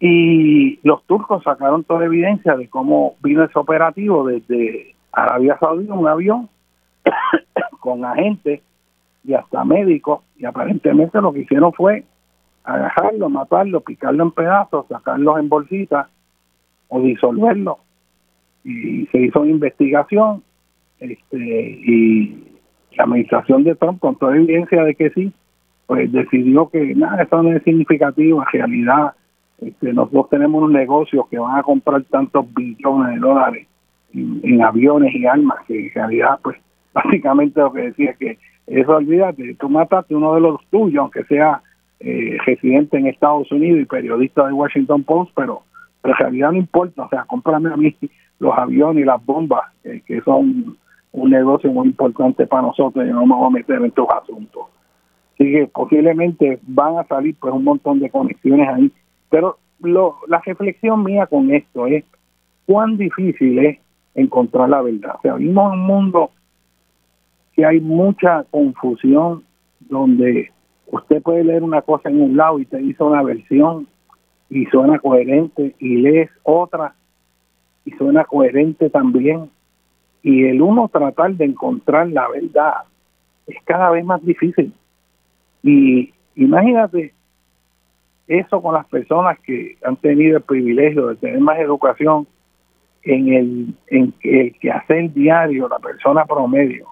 Y 0.00 0.80
los 0.82 1.04
turcos 1.04 1.44
sacaron 1.44 1.84
toda 1.84 2.06
evidencia 2.06 2.56
de 2.56 2.68
cómo 2.68 3.14
vino 3.22 3.44
ese 3.44 3.56
operativo 3.56 4.26
desde 4.26 4.96
Arabia 5.12 5.56
Saudí 5.60 5.88
un 5.88 6.08
avión 6.08 6.48
con 7.78 8.04
agentes 8.04 8.62
y 9.24 9.34
hasta 9.34 9.64
médicos, 9.64 10.20
y 10.36 10.44
aparentemente 10.44 11.20
lo 11.20 11.32
que 11.32 11.40
hicieron 11.40 11.72
fue 11.72 12.04
agarrarlo, 12.64 13.28
matarlo, 13.28 13.80
picarlo 13.80 14.24
en 14.24 14.30
pedazos, 14.30 14.86
sacarlo 14.88 15.38
en 15.38 15.48
bolsitas 15.48 16.08
o 16.88 17.00
disolverlo. 17.00 17.78
Y 18.64 19.06
se 19.06 19.18
hizo 19.18 19.40
una 19.40 19.50
investigación 19.50 20.42
este, 21.00 21.36
y 21.36 22.44
la 22.96 23.04
administración 23.04 23.64
de 23.64 23.74
Trump, 23.74 24.00
con 24.00 24.16
toda 24.16 24.36
evidencia 24.36 24.84
de 24.84 24.94
que 24.94 25.10
sí, 25.10 25.32
pues 25.86 26.10
decidió 26.12 26.68
que 26.68 26.94
nada, 26.94 27.22
eso 27.22 27.42
no 27.42 27.52
es 27.52 27.62
significativo, 27.64 28.40
en 28.42 28.60
realidad 28.60 29.12
este, 29.60 29.92
nosotros 29.92 30.28
tenemos 30.30 30.62
un 30.62 30.72
negocio 30.72 31.26
que 31.30 31.38
van 31.38 31.58
a 31.58 31.62
comprar 31.62 32.02
tantos 32.04 32.46
billones 32.54 33.14
de 33.14 33.20
dólares 33.20 33.66
en, 34.12 34.40
en 34.42 34.62
aviones 34.62 35.14
y 35.14 35.26
armas 35.26 35.58
que 35.66 35.86
en 35.86 35.94
realidad 35.94 36.38
pues 36.42 36.58
básicamente 36.94 37.60
lo 37.60 37.72
que 37.72 37.82
decía 37.82 38.10
es 38.10 38.16
que 38.18 38.38
eso 38.66 38.96
olvídate, 38.96 39.54
tú 39.54 39.68
mataste 39.68 40.14
uno 40.14 40.34
de 40.34 40.40
los 40.40 40.64
tuyos, 40.70 41.00
aunque 41.00 41.24
sea 41.24 41.62
eh, 42.00 42.36
residente 42.46 42.96
en 42.96 43.06
Estados 43.06 43.50
Unidos 43.52 43.80
y 43.80 43.84
periodista 43.84 44.46
de 44.46 44.52
Washington 44.52 45.04
Post, 45.04 45.32
pero, 45.34 45.62
en 46.04 46.14
realidad 46.14 46.52
no 46.52 46.58
importa, 46.58 47.02
o 47.04 47.08
sea, 47.08 47.24
cómprame 47.24 47.72
a 47.72 47.76
mí 47.76 47.94
los 48.38 48.56
aviones 48.56 49.02
y 49.02 49.06
las 49.06 49.24
bombas, 49.24 49.64
eh, 49.84 50.02
que 50.06 50.20
son 50.22 50.76
un 51.12 51.30
negocio 51.30 51.70
muy 51.70 51.88
importante 51.88 52.46
para 52.46 52.62
nosotros 52.62 53.06
y 53.06 53.10
no 53.10 53.26
me 53.26 53.34
voy 53.34 53.46
a 53.46 53.50
meter 53.50 53.76
en 53.76 53.86
estos 53.86 54.08
asuntos. 54.10 54.64
Así 55.34 55.52
que 55.52 55.66
posiblemente 55.66 56.58
van 56.62 56.98
a 56.98 57.04
salir 57.04 57.36
pues 57.38 57.54
un 57.54 57.64
montón 57.64 58.00
de 58.00 58.10
conexiones 58.10 58.68
ahí, 58.68 58.92
pero 59.30 59.58
lo, 59.80 60.16
la 60.28 60.40
reflexión 60.44 61.04
mía 61.04 61.26
con 61.26 61.52
esto 61.52 61.86
es 61.86 62.04
cuán 62.66 62.96
difícil 62.96 63.58
es 63.58 63.78
encontrar 64.14 64.68
la 64.68 64.82
verdad. 64.82 65.16
O 65.18 65.22
sea, 65.22 65.34
vivimos 65.34 65.72
en 65.72 65.80
un 65.80 65.86
mundo 65.86 66.30
que 67.54 67.64
hay 67.64 67.80
mucha 67.80 68.44
confusión 68.50 69.44
donde 69.80 70.50
usted 70.86 71.22
puede 71.22 71.44
leer 71.44 71.62
una 71.62 71.82
cosa 71.82 72.08
en 72.08 72.20
un 72.20 72.36
lado 72.36 72.58
y 72.58 72.66
te 72.66 72.78
dice 72.78 73.02
una 73.02 73.22
versión 73.22 73.86
y 74.48 74.66
suena 74.66 74.98
coherente 74.98 75.74
y 75.78 75.96
lees 75.96 76.30
otra 76.42 76.94
y 77.84 77.90
suena 77.92 78.24
coherente 78.24 78.90
también. 78.90 79.50
Y 80.22 80.44
el 80.44 80.62
uno 80.62 80.88
tratar 80.88 81.32
de 81.34 81.46
encontrar 81.46 82.08
la 82.08 82.28
verdad 82.28 82.74
es 83.46 83.56
cada 83.64 83.90
vez 83.90 84.04
más 84.04 84.24
difícil. 84.24 84.72
Y 85.62 86.12
imagínate 86.36 87.12
eso 88.28 88.62
con 88.62 88.74
las 88.74 88.86
personas 88.86 89.38
que 89.40 89.76
han 89.84 89.96
tenido 89.96 90.38
el 90.38 90.42
privilegio 90.42 91.08
de 91.08 91.16
tener 91.16 91.40
más 91.40 91.58
educación 91.58 92.26
en 93.02 93.32
el 93.32 93.74
en 93.88 94.14
el 94.22 94.58
que 94.58 94.70
hacer 94.70 95.12
diario 95.12 95.68
la 95.68 95.80
persona 95.80 96.24
promedio 96.24 96.91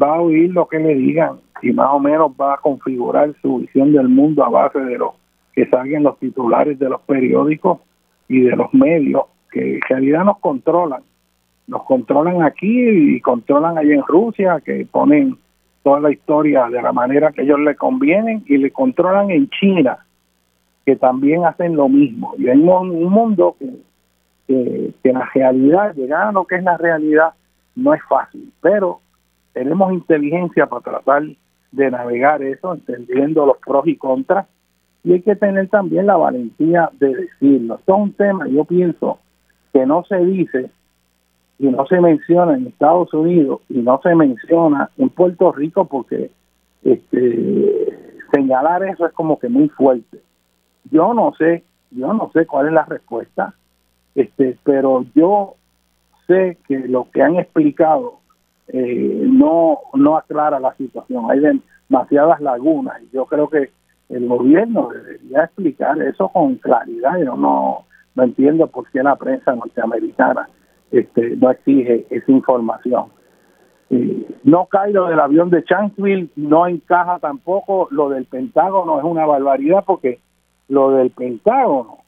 va 0.00 0.16
a 0.16 0.20
oír 0.20 0.50
lo 0.52 0.66
que 0.66 0.78
le 0.78 0.94
digan 0.94 1.40
y 1.62 1.72
más 1.72 1.88
o 1.92 1.98
menos 1.98 2.32
va 2.40 2.54
a 2.54 2.58
configurar 2.58 3.34
su 3.42 3.58
visión 3.58 3.92
del 3.92 4.08
mundo 4.08 4.44
a 4.44 4.48
base 4.48 4.80
de 4.80 4.98
lo 4.98 5.14
que 5.52 5.66
salgan 5.66 6.04
los 6.04 6.18
titulares 6.18 6.78
de 6.78 6.88
los 6.88 7.00
periódicos 7.02 7.80
y 8.28 8.40
de 8.40 8.56
los 8.56 8.72
medios 8.72 9.24
que 9.50 9.76
en 9.76 9.80
realidad 9.88 10.24
nos 10.24 10.38
controlan. 10.38 11.02
Nos 11.66 11.82
controlan 11.84 12.42
aquí 12.42 13.16
y 13.16 13.20
controlan 13.20 13.78
allá 13.78 13.94
en 13.94 14.02
Rusia, 14.06 14.60
que 14.64 14.86
ponen 14.90 15.36
toda 15.82 16.00
la 16.00 16.10
historia 16.10 16.68
de 16.68 16.82
la 16.82 16.92
manera 16.92 17.32
que 17.32 17.42
ellos 17.42 17.60
le 17.60 17.74
convienen 17.76 18.44
y 18.46 18.58
le 18.58 18.70
controlan 18.70 19.30
en 19.30 19.48
China, 19.50 19.98
que 20.84 20.96
también 20.96 21.44
hacen 21.44 21.76
lo 21.76 21.88
mismo. 21.88 22.34
Y 22.38 22.48
hay 22.48 22.58
un 22.58 23.04
mundo 23.04 23.56
que, 23.58 23.70
que, 24.46 24.92
que 25.02 25.12
la 25.12 25.28
realidad, 25.34 25.94
llegar 25.94 26.28
a 26.28 26.32
lo 26.32 26.44
que 26.44 26.56
es 26.56 26.62
la 26.62 26.76
realidad, 26.76 27.34
no 27.76 27.94
es 27.94 28.02
fácil, 28.08 28.52
pero 28.60 29.00
tenemos 29.52 29.92
inteligencia 29.92 30.66
para 30.66 30.82
tratar 30.82 31.22
de 31.72 31.90
navegar 31.90 32.42
eso, 32.42 32.74
entendiendo 32.74 33.46
los 33.46 33.58
pros 33.58 33.86
y 33.86 33.96
contras, 33.96 34.46
y 35.02 35.12
hay 35.12 35.22
que 35.22 35.36
tener 35.36 35.68
también 35.68 36.06
la 36.06 36.16
valentía 36.16 36.90
de 36.98 37.14
decirlo. 37.14 37.76
Esto 37.76 37.94
es 37.94 38.00
un 38.00 38.12
tema, 38.12 38.48
yo 38.48 38.64
pienso, 38.64 39.18
que 39.72 39.86
no 39.86 40.04
se 40.04 40.18
dice 40.24 40.70
y 41.58 41.68
no 41.68 41.86
se 41.86 42.00
menciona 42.00 42.54
en 42.54 42.66
Estados 42.66 43.12
Unidos 43.14 43.60
y 43.68 43.78
no 43.78 44.00
se 44.02 44.14
menciona 44.14 44.90
en 44.98 45.10
Puerto 45.10 45.52
Rico 45.52 45.84
porque 45.84 46.30
este, 46.82 47.98
señalar 48.32 48.82
eso 48.84 49.06
es 49.06 49.12
como 49.12 49.38
que 49.38 49.48
muy 49.48 49.68
fuerte. 49.68 50.20
Yo 50.90 51.14
no 51.14 51.32
sé, 51.38 51.64
yo 51.90 52.12
no 52.12 52.30
sé 52.32 52.46
cuál 52.46 52.68
es 52.68 52.72
la 52.72 52.84
respuesta, 52.84 53.54
este, 54.14 54.58
pero 54.64 55.04
yo 55.14 55.54
sé 56.26 56.58
que 56.66 56.78
lo 56.78 57.08
que 57.10 57.22
han 57.22 57.36
explicado 57.36 58.19
eh, 58.72 59.24
no 59.26 59.78
no 59.94 60.16
aclara 60.16 60.60
la 60.60 60.74
situación. 60.74 61.30
Hay 61.30 61.40
demasiadas 61.40 62.40
lagunas 62.40 63.02
y 63.02 63.10
yo 63.14 63.26
creo 63.26 63.48
que 63.48 63.70
el 64.08 64.26
gobierno 64.28 64.88
debería 64.88 65.44
explicar 65.44 66.00
eso 66.02 66.28
con 66.28 66.56
claridad. 66.56 67.18
Yo 67.18 67.36
no, 67.36 67.84
no 68.14 68.22
entiendo 68.22 68.66
por 68.66 68.88
qué 68.90 69.02
la 69.02 69.16
prensa 69.16 69.54
norteamericana 69.54 70.48
este, 70.90 71.36
no 71.36 71.50
exige 71.50 72.06
esa 72.10 72.32
información. 72.32 73.06
no 74.44 74.66
cae 74.66 74.92
lo 74.92 75.06
del 75.06 75.20
avión 75.20 75.50
de 75.50 75.64
Chanceville, 75.64 76.30
no 76.36 76.66
encaja 76.66 77.18
tampoco 77.18 77.88
lo 77.90 78.08
del 78.08 78.24
Pentágono, 78.26 78.98
es 78.98 79.04
una 79.04 79.26
barbaridad 79.26 79.84
porque 79.84 80.20
lo 80.68 80.92
del 80.92 81.10
Pentágono, 81.10 81.98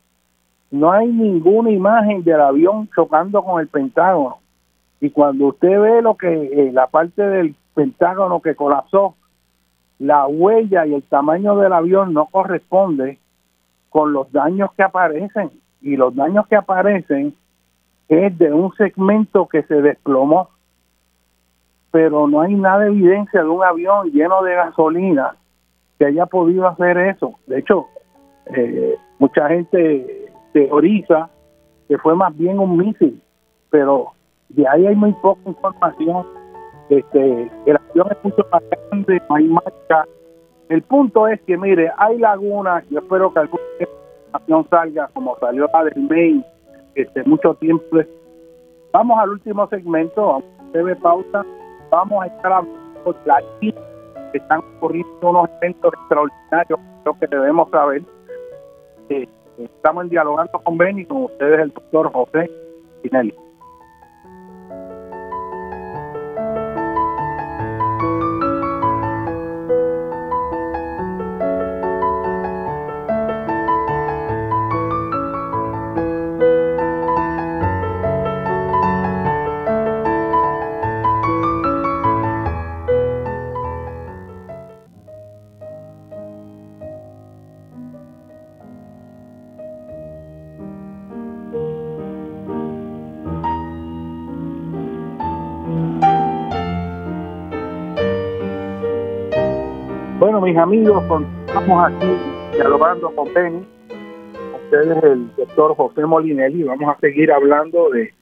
no 0.70 0.90
hay 0.90 1.08
ninguna 1.08 1.70
imagen 1.70 2.24
del 2.24 2.40
avión 2.40 2.88
chocando 2.94 3.42
con 3.42 3.60
el 3.60 3.68
Pentágono. 3.68 4.38
Y 5.02 5.10
cuando 5.10 5.48
usted 5.48 5.80
ve 5.80 6.00
lo 6.00 6.16
que 6.16 6.28
eh, 6.28 6.70
la 6.72 6.86
parte 6.86 7.20
del 7.20 7.56
Pentágono 7.74 8.40
que 8.40 8.54
colapsó, 8.54 9.16
la 9.98 10.28
huella 10.28 10.86
y 10.86 10.94
el 10.94 11.02
tamaño 11.02 11.56
del 11.56 11.72
avión 11.72 12.14
no 12.14 12.26
corresponde 12.26 13.18
con 13.90 14.12
los 14.12 14.30
daños 14.30 14.70
que 14.76 14.84
aparecen. 14.84 15.50
Y 15.80 15.96
los 15.96 16.14
daños 16.14 16.46
que 16.46 16.54
aparecen 16.54 17.34
es 18.08 18.38
de 18.38 18.52
un 18.52 18.72
segmento 18.76 19.48
que 19.48 19.64
se 19.64 19.82
desplomó, 19.82 20.50
pero 21.90 22.28
no 22.28 22.40
hay 22.40 22.54
nada 22.54 22.84
de 22.84 22.90
evidencia 22.90 23.42
de 23.42 23.48
un 23.48 23.64
avión 23.64 24.08
lleno 24.12 24.40
de 24.44 24.54
gasolina 24.54 25.34
que 25.98 26.06
haya 26.06 26.26
podido 26.26 26.68
hacer 26.68 26.96
eso. 26.96 27.40
De 27.48 27.58
hecho, 27.58 27.88
eh, 28.54 28.94
mucha 29.18 29.48
gente 29.48 30.30
teoriza 30.52 31.28
que 31.88 31.98
fue 31.98 32.14
más 32.14 32.36
bien 32.38 32.60
un 32.60 32.76
misil, 32.76 33.20
pero 33.68 34.12
de 34.54 34.68
ahí 34.68 34.86
hay 34.86 34.96
muy 34.96 35.12
poca 35.14 35.40
información. 35.46 36.26
Este, 36.88 37.50
el 37.66 37.76
avión 37.76 38.08
es 38.10 38.18
mucho 38.22 38.46
más 38.52 38.62
grande, 38.70 39.22
no 39.28 39.36
hay 39.36 39.44
marca. 39.48 40.06
El 40.68 40.82
punto 40.82 41.26
es 41.28 41.40
que, 41.42 41.56
mire, 41.56 41.90
hay 41.96 42.18
lagunas, 42.18 42.84
yo 42.90 43.00
espero 43.00 43.32
que 43.32 43.40
alguna 43.40 43.62
información 43.80 44.66
salga 44.70 45.08
como 45.14 45.36
salió 45.38 45.68
la 45.72 45.84
del 45.84 46.08
Maine 46.08 46.44
este, 46.94 47.22
mucho 47.24 47.54
tiempo. 47.54 47.98
Vamos 48.92 49.18
al 49.18 49.30
último 49.30 49.66
segmento, 49.68 50.26
vamos 50.26 50.44
a 50.58 50.70
breve 50.70 50.96
pausa, 50.96 51.44
vamos 51.90 52.22
a 52.22 52.26
estar 52.26 52.52
hablando 52.52 53.12
de 53.60 53.74
que 54.32 54.38
están 54.38 54.60
ocurriendo 54.76 55.30
unos 55.30 55.48
eventos 55.60 55.92
extraordinarios, 55.94 56.80
creo 57.02 57.18
que 57.18 57.26
debemos 57.26 57.70
saber. 57.70 58.02
Eh, 59.08 59.28
estamos 59.58 60.08
dialogando 60.08 60.58
con 60.60 60.78
Benny, 60.78 61.04
con 61.04 61.24
ustedes 61.24 61.60
el 61.60 61.70
doctor 61.70 62.12
José 62.12 62.50
Pinelli. 63.02 63.34
Mis 100.52 100.60
amigos, 100.60 101.02
estamos 101.46 101.86
aquí 101.86 102.12
dialogando 102.52 103.10
con 103.14 103.32
Penny, 103.32 103.64
ustedes 104.66 105.02
el 105.02 105.34
doctor 105.34 105.74
José 105.74 106.04
Molinelli, 106.04 106.64
vamos 106.64 106.94
a 106.94 107.00
seguir 107.00 107.32
hablando 107.32 107.88
de, 107.88 108.12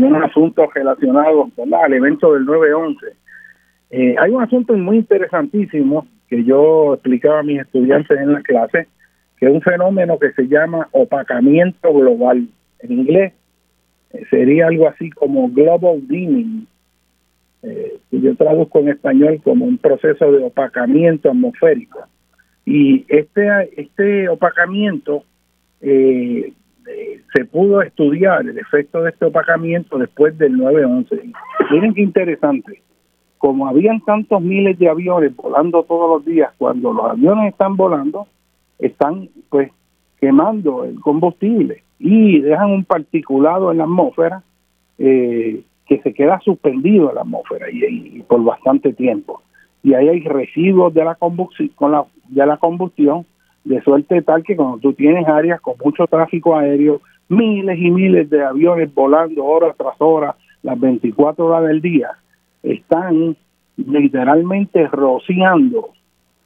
un 0.00 0.16
asunto 0.16 0.66
relacionado 0.74 1.50
al 1.82 1.92
evento 1.92 2.32
del 2.32 2.46
9-11. 2.46 2.96
Eh, 3.90 4.14
hay 4.18 4.30
un 4.30 4.42
asunto 4.42 4.72
muy 4.72 4.96
interesantísimo 4.96 6.06
que 6.30 6.44
yo 6.44 6.94
explicaba 6.94 7.40
a 7.40 7.42
mis 7.42 7.60
estudiantes 7.60 8.18
en 8.18 8.32
la 8.32 8.40
clase, 8.40 8.88
que 9.36 9.44
es 9.44 9.52
un 9.52 9.60
fenómeno 9.60 10.18
que 10.18 10.32
se 10.32 10.48
llama 10.48 10.88
opacamiento 10.92 11.92
global. 11.92 12.48
En 12.78 12.92
inglés 12.92 13.34
eh, 14.14 14.24
sería 14.30 14.68
algo 14.68 14.88
así 14.88 15.10
como 15.10 15.50
global 15.50 16.00
dimming, 16.08 16.66
eh, 17.62 17.98
yo 18.10 18.34
traduzco 18.36 18.80
en 18.80 18.88
español 18.88 19.40
como 19.42 19.64
un 19.64 19.78
proceso 19.78 20.30
de 20.32 20.44
opacamiento 20.44 21.30
atmosférico. 21.30 22.00
Y 22.64 23.04
este, 23.08 23.48
este 23.76 24.28
opacamiento 24.28 25.24
eh, 25.80 26.52
eh, 26.86 27.20
se 27.34 27.44
pudo 27.44 27.82
estudiar 27.82 28.42
el 28.46 28.58
efecto 28.58 29.02
de 29.02 29.10
este 29.10 29.26
opacamiento 29.26 29.98
después 29.98 30.36
del 30.38 30.56
9-11. 30.56 31.32
Miren 31.70 31.94
qué 31.94 32.02
interesante. 32.02 32.82
Como 33.38 33.66
habían 33.66 34.00
tantos 34.02 34.42
miles 34.42 34.78
de 34.78 34.88
aviones 34.88 35.34
volando 35.34 35.82
todos 35.84 36.18
los 36.18 36.24
días, 36.26 36.52
cuando 36.58 36.92
los 36.92 37.10
aviones 37.10 37.52
están 37.52 37.76
volando, 37.76 38.26
están 38.78 39.28
pues 39.48 39.70
quemando 40.20 40.84
el 40.84 41.00
combustible 41.00 41.82
y 41.98 42.40
dejan 42.40 42.70
un 42.70 42.84
particulado 42.84 43.70
en 43.70 43.78
la 43.78 43.84
atmósfera 43.84 44.42
eh, 44.98 45.62
que 45.90 46.00
se 46.02 46.14
queda 46.14 46.38
suspendido 46.44 47.08
en 47.08 47.16
la 47.16 47.22
atmósfera 47.22 47.66
y, 47.68 48.22
por 48.28 48.44
bastante 48.44 48.92
tiempo. 48.92 49.42
Y 49.82 49.94
ahí 49.94 50.08
hay 50.08 50.20
residuos 50.20 50.94
de 50.94 51.04
la, 51.04 51.16
combustión, 51.16 51.68
con 51.74 51.90
la, 51.90 52.04
de 52.28 52.46
la 52.46 52.58
combustión 52.58 53.26
de 53.64 53.82
suerte 53.82 54.22
tal 54.22 54.44
que 54.44 54.54
cuando 54.54 54.78
tú 54.78 54.92
tienes 54.92 55.26
áreas 55.26 55.60
con 55.60 55.74
mucho 55.84 56.06
tráfico 56.06 56.56
aéreo, 56.56 57.00
miles 57.28 57.76
y 57.76 57.90
miles 57.90 58.30
de 58.30 58.44
aviones 58.44 58.94
volando 58.94 59.44
horas 59.44 59.74
tras 59.76 59.96
horas, 59.98 60.36
las 60.62 60.78
24 60.78 61.44
horas 61.44 61.66
del 61.66 61.80
día, 61.80 62.10
están 62.62 63.36
literalmente 63.76 64.86
rociando 64.86 65.88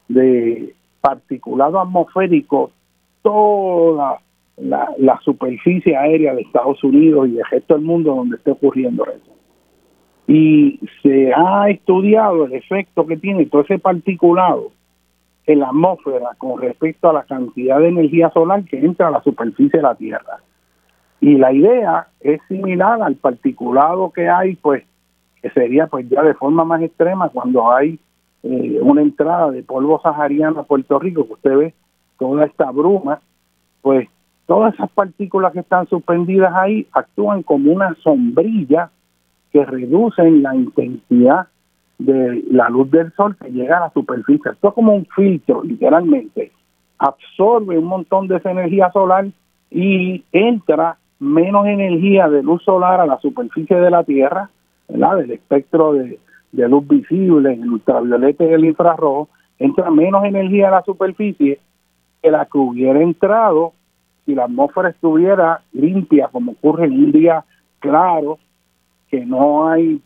de 0.09 0.75
particulado 1.03 1.81
atmosférico 1.81 2.71
toda 3.21 4.21
la, 4.57 4.89
la, 4.97 5.21
superficie 5.21 5.99
aérea 5.99 6.35
de 6.35 6.43
Estados 6.43 6.83
Unidos 6.83 7.29
y 7.29 7.33
de 7.33 7.43
resto 7.51 7.75
del 7.75 7.85
mundo 7.85 8.15
donde 8.15 8.37
esté 8.37 8.51
ocurriendo 8.53 9.05
eso 9.05 9.34
y 10.26 10.80
se 11.02 11.32
ha 11.34 11.68
estudiado 11.68 12.46
el 12.46 12.55
efecto 12.55 13.06
que 13.06 13.16
tiene 13.16 13.46
todo 13.46 13.62
ese 13.62 13.78
particulado 13.78 14.70
en 15.46 15.60
la 15.60 15.68
atmósfera 15.68 16.30
con 16.38 16.60
respecto 16.60 17.10
a 17.10 17.12
la 17.12 17.24
cantidad 17.24 17.78
de 17.78 17.88
energía 17.88 18.30
solar 18.30 18.64
que 18.64 18.78
entra 18.78 19.09
a 19.09 19.10
la 19.10 19.22
superficie 19.22 19.78
de 19.78 19.82
la 19.82 19.94
Tierra. 19.94 20.38
Y 21.20 21.36
la 21.36 21.52
idea 21.52 22.09
es 22.20 22.40
similar 22.48 23.02
al 23.02 23.16
particulado 23.16 24.10
que 24.10 24.28
hay, 24.28 24.56
pues, 24.56 24.84
que 25.42 25.51
sería 25.51 25.86
pues 25.86 26.09
ya 26.09 26.22
de 26.22 26.34
forma 26.34 26.64
más 26.64 26.82
extrema 26.82 27.28
cuando 27.28 27.70
hay 27.70 27.98
eh, 28.42 28.78
una 28.80 29.02
entrada 29.02 29.51
de 29.51 29.62
polvo 29.62 30.01
sahariano 30.02 30.60
a 30.60 30.64
Puerto 30.64 30.98
Rico, 30.98 31.26
que 31.26 31.32
usted 31.34 31.56
ve 31.56 31.74
toda 32.18 32.46
esta 32.46 32.70
bruma, 32.70 33.20
pues 33.82 34.09
todas 34.46 34.74
esas 34.74 34.90
partículas 34.90 35.52
que 35.52 35.60
están 35.60 35.86
suspendidas 35.88 36.55
ahí 36.55 36.86
actúan 36.92 37.42
como 37.42 37.72
una 37.72 37.94
sombrilla 38.02 38.90
que 39.55 39.64
reducen 39.64 40.43
la 40.43 40.52
intensidad 40.56 41.47
de 41.98 42.43
la 42.51 42.68
luz 42.68 42.90
del 42.90 43.12
sol 43.12 43.36
que 43.40 43.52
llega 43.52 43.76
a 43.76 43.82
la 43.82 43.90
superficie. 43.90 44.51
Esto 44.51 44.68
es 44.68 44.74
como 44.74 44.97
un 44.97 45.06
filtro, 45.14 45.62
literalmente. 45.62 46.51
Absorbe 46.98 47.78
un 47.78 47.85
montón 47.85 48.26
de 48.26 48.39
esa 48.39 48.51
energía 48.51 48.90
solar 48.90 49.26
y 49.70 50.24
entra 50.32 50.97
menos 51.20 51.66
energía 51.66 52.28
de 52.28 52.43
luz 52.43 52.64
solar 52.64 53.01
a 53.01 53.06
la 53.06 53.20
superficie 53.20 53.76
de 53.76 53.90
la 53.90 54.02
Tierra, 54.02 54.51
¿verdad? 54.89 55.18
del 55.18 55.31
espectro 55.31 55.93
de, 55.93 56.18
de 56.51 56.68
luz 56.68 56.89
visible, 56.89 57.55
el 57.55 57.70
ultravioleta 57.70 58.43
y 58.44 58.55
el 58.55 58.64
infrarrojo, 58.64 59.28
entra 59.60 59.89
menos 59.93 60.24
energía 60.24 60.66
a 60.66 60.72
la 60.72 60.82
superficie 60.82 61.60
que 62.20 62.31
la 62.32 62.44
que 62.47 62.59
hubiera 62.59 63.01
entrado 63.01 63.72
si 64.26 64.35
la 64.35 64.47
atmósfera 64.47 64.89
estuviera 64.89 65.60
limpia, 65.72 66.28
como 66.32 66.52
ocurre 66.52 66.86
en 66.86 66.93
un 66.93 67.12
día 67.12 67.44
claro, 67.78 68.39
que 69.10 69.24
no 69.24 69.68
hay 69.68 70.01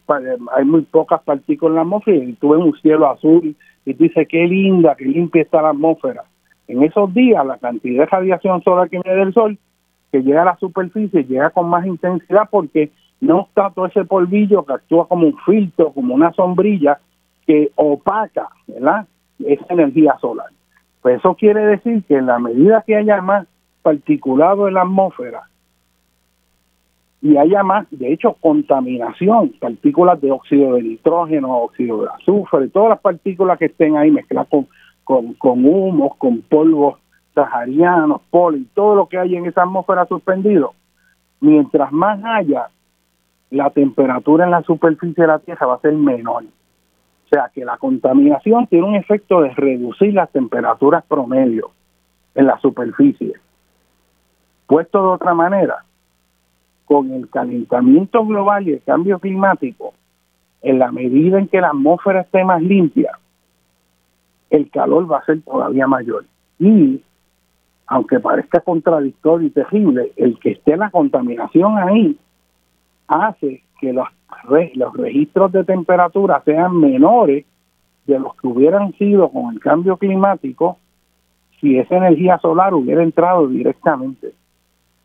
hay 0.57 0.65
muy 0.65 0.83
pocas 0.83 1.23
partículas 1.23 1.73
en 1.73 1.77
la 1.77 1.83
atmósfera 1.83 2.25
y 2.25 2.33
tú 2.35 2.51
ves 2.51 2.61
un 2.61 2.75
cielo 2.81 3.11
azul 3.11 3.57
y 3.85 3.93
dices, 3.95 4.29
qué 4.29 4.47
linda, 4.47 4.95
qué 4.97 5.07
limpia 5.07 5.43
está 5.43 5.63
la 5.63 5.71
atmósfera. 5.71 6.25
En 6.67 6.83
esos 6.83 7.13
días, 7.15 7.45
la 7.47 7.57
cantidad 7.57 8.05
de 8.05 8.07
radiación 8.07 8.63
solar 8.63 8.91
que 8.91 9.01
viene 9.03 9.19
del 9.19 9.33
sol, 9.33 9.59
que 10.13 10.23
llega 10.23 10.43
a 10.43 10.47
la 10.47 10.57
superficie, 10.59 11.25
llega 11.25 11.51
con 11.51 11.69
más 11.69 11.87
intensidad 11.87 12.49
porque 12.51 12.91
no 13.21 13.43
está 13.43 13.71
todo 13.71 13.87
ese 13.87 14.05
polvillo 14.05 14.65
que 14.65 14.75
actúa 14.75 15.09
como 15.09 15.27
un 15.27 15.39
filtro, 15.39 15.93
como 15.93 16.15
una 16.15 16.33
sombrilla 16.33 16.99
que 17.47 17.71
opaca. 17.77 18.49
Esa 18.67 19.67
energía 19.71 20.17
solar. 20.21 20.49
Pues 21.01 21.19
eso 21.19 21.35
quiere 21.35 21.65
decir 21.65 22.03
que 22.05 22.17
en 22.17 22.27
la 22.27 22.39
medida 22.39 22.85
que 22.87 22.97
haya 22.97 23.23
más 23.23 23.47
particulado 23.83 24.69
en 24.69 24.75
la 24.75 24.83
atmósfera 24.83 25.45
y 27.21 27.37
haya 27.37 27.63
más, 27.65 27.87
de 27.91 28.13
hecho, 28.13 28.35
contaminación, 28.35 29.53
partículas 29.59 30.21
de 30.21 30.31
óxido 30.31 30.75
de 30.75 30.83
nitrógeno, 30.83 31.63
óxido 31.63 32.03
de 32.03 32.09
azufre, 32.09 32.69
todas 32.69 32.91
las 32.91 33.01
partículas 33.01 33.59
que 33.59 33.67
estén 33.67 33.97
ahí 33.97 34.11
mezcladas 34.11 34.49
con, 35.05 35.35
con, 35.35 35.65
humos, 35.65 36.13
con 36.17 36.43
polvos 36.43 36.99
saharianos, 37.35 38.21
polen, 38.31 38.69
todo 38.75 38.95
lo 38.95 39.09
que 39.09 39.19
hay 39.19 39.35
en 39.35 39.47
esa 39.47 39.63
atmósfera 39.63 40.07
suspendido, 40.07 40.75
mientras 41.41 41.91
más 41.93 42.21
haya, 42.25 42.69
la 43.51 43.71
temperatura 43.71 44.45
en 44.45 44.53
la 44.53 44.63
superficie 44.63 45.23
de 45.23 45.29
la 45.29 45.39
Tierra 45.41 45.67
va 45.67 45.75
a 45.75 45.81
ser 45.81 45.95
menor. 45.95 46.45
O 46.45 47.29
sea 47.31 47.51
que 47.53 47.65
la 47.65 47.79
contaminación 47.79 48.67
tiene 48.69 48.87
un 48.87 48.95
efecto 48.95 49.43
de 49.43 49.51
reducir 49.51 50.15
las 50.15 50.31
temperaturas 50.31 51.05
promedio 51.07 51.71
en 52.35 52.47
la 52.47 52.59
superficie. 52.61 53.35
Puesto 54.67 55.03
de 55.03 55.09
otra 55.09 55.35
manera, 55.35 55.85
con 56.89 57.13
el 57.13 57.29
calentamiento 57.29 58.25
global 58.25 58.67
y 58.67 58.73
el 58.73 58.83
cambio 58.83 59.19
climático, 59.19 59.93
en 60.63 60.79
la 60.79 60.91
medida 60.91 61.39
en 61.39 61.47
que 61.47 61.61
la 61.61 61.69
atmósfera 61.69 62.23
esté 62.23 62.43
más 62.45 62.63
limpia, 62.63 63.13
el 64.49 64.71
calor 64.71 65.11
va 65.11 65.19
a 65.19 65.25
ser 65.27 65.43
todavía 65.43 65.87
mayor. 65.87 66.25
Y, 66.59 67.03
aunque 67.87 68.19
parezca 68.19 68.61
contradictorio 68.61 69.49
y 69.49 69.51
terrible, 69.51 70.13
el 70.17 70.39
que 70.39 70.53
esté 70.53 70.79
la 70.79 70.91
contaminación 70.91 71.77
ahí 71.77 72.19
hace 73.07 73.63
que 73.81 73.93
los, 73.93 74.09
los 74.75 74.97
registros 74.97 75.53
de 75.53 75.65
temperatura 75.65 76.41
sean 76.47 76.75
menores 76.81 77.45
de 78.07 78.19
los 78.19 78.35
que 78.37 78.47
hubieran 78.47 78.95
sido 78.95 79.29
con 79.29 79.53
el 79.53 79.61
cambio 79.61 79.99
climático 79.99 80.79
si 81.61 81.79
esa 81.79 81.99
energía 81.99 82.39
solar 82.39 82.73
hubiera 82.73 83.03
entrado 83.03 83.47
directamente 83.47 84.33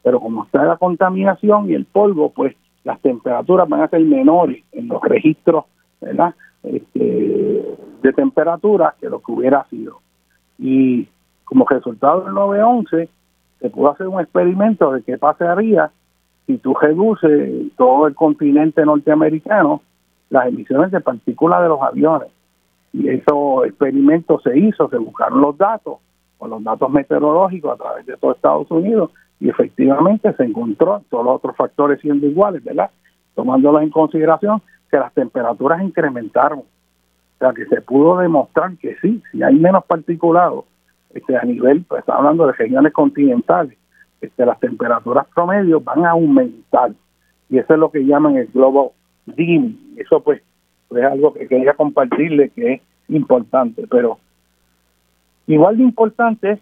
pero 0.03 0.19
como 0.19 0.43
está 0.43 0.63
la 0.65 0.77
contaminación 0.77 1.69
y 1.69 1.73
el 1.73 1.85
polvo, 1.85 2.31
pues 2.31 2.55
las 2.83 2.99
temperaturas 2.99 3.67
van 3.67 3.81
a 3.81 3.87
ser 3.87 4.01
menores 4.01 4.63
en 4.73 4.87
los 4.89 5.01
registros 5.01 5.65
¿verdad? 6.03 6.35
Este, 6.63 7.77
de 8.01 8.13
temperatura 8.13 8.95
que 8.99 9.09
lo 9.09 9.21
que 9.21 9.31
hubiera 9.31 9.65
sido. 9.69 9.99
Y 10.59 11.07
como 11.45 11.65
resultado 11.67 12.21
del 12.21 12.33
911, 12.33 13.09
se 13.59 13.69
pudo 13.69 13.91
hacer 13.91 14.07
un 14.07 14.19
experimento 14.19 14.91
de 14.91 15.03
qué 15.03 15.17
pasaría 15.17 15.91
si 16.45 16.57
tú 16.57 16.73
reduces 16.73 17.71
todo 17.77 18.07
el 18.07 18.15
continente 18.15 18.85
norteamericano 18.85 19.81
las 20.29 20.47
emisiones 20.47 20.91
de 20.91 20.99
partículas 20.99 21.61
de 21.61 21.69
los 21.69 21.81
aviones. 21.81 22.29
Y 22.91 23.07
esos 23.07 23.65
experimentos 23.65 24.43
se 24.43 24.57
hizo, 24.57 24.89
se 24.89 24.97
buscaron 24.97 25.41
los 25.41 25.57
datos, 25.57 25.97
con 26.37 26.49
los 26.49 26.63
datos 26.63 26.89
meteorológicos 26.91 27.73
a 27.73 27.81
través 27.81 28.05
de 28.05 28.17
todo 28.17 28.33
Estados 28.33 28.69
Unidos, 28.69 29.11
y 29.43 29.49
efectivamente 29.49 30.31
se 30.37 30.45
encontró 30.45 31.03
todos 31.09 31.25
los 31.25 31.35
otros 31.35 31.57
factores 31.57 31.99
siendo 31.99 32.25
iguales, 32.25 32.63
¿verdad? 32.63 32.89
Tomándolos 33.35 33.81
en 33.81 33.89
consideración 33.89 34.61
que 34.89 34.97
las 34.97 35.13
temperaturas 35.13 35.83
incrementaron. 35.83 36.59
O 36.59 36.65
sea, 37.39 37.51
que 37.51 37.65
se 37.65 37.81
pudo 37.81 38.19
demostrar 38.19 38.77
que 38.77 38.95
sí, 39.01 39.21
si 39.33 39.43
hay 39.43 39.55
menos 39.55 39.83
particulados 39.83 40.63
este, 41.13 41.35
a 41.35 41.43
nivel, 41.43 41.83
pues 41.83 41.99
está 41.99 42.15
hablando 42.15 42.47
de 42.47 42.53
regiones 42.53 42.93
continentales, 42.93 43.77
este, 44.21 44.45
las 44.45 44.61
temperaturas 44.61 45.27
promedios 45.35 45.83
van 45.83 46.05
a 46.05 46.11
aumentar. 46.11 46.93
Y 47.49 47.57
eso 47.57 47.73
es 47.73 47.79
lo 47.81 47.91
que 47.91 48.05
llaman 48.05 48.37
el 48.37 48.47
globo 48.47 48.93
dim. 49.25 49.77
Eso 49.97 50.21
pues, 50.21 50.41
pues 50.87 51.03
es 51.03 51.11
algo 51.11 51.33
que 51.33 51.49
quería 51.49 51.73
compartirle 51.73 52.49
que 52.51 52.75
es 52.75 52.81
importante. 53.09 53.87
Pero 53.91 54.19
igual 55.47 55.75
de 55.75 55.83
importante 55.83 56.51
es 56.51 56.59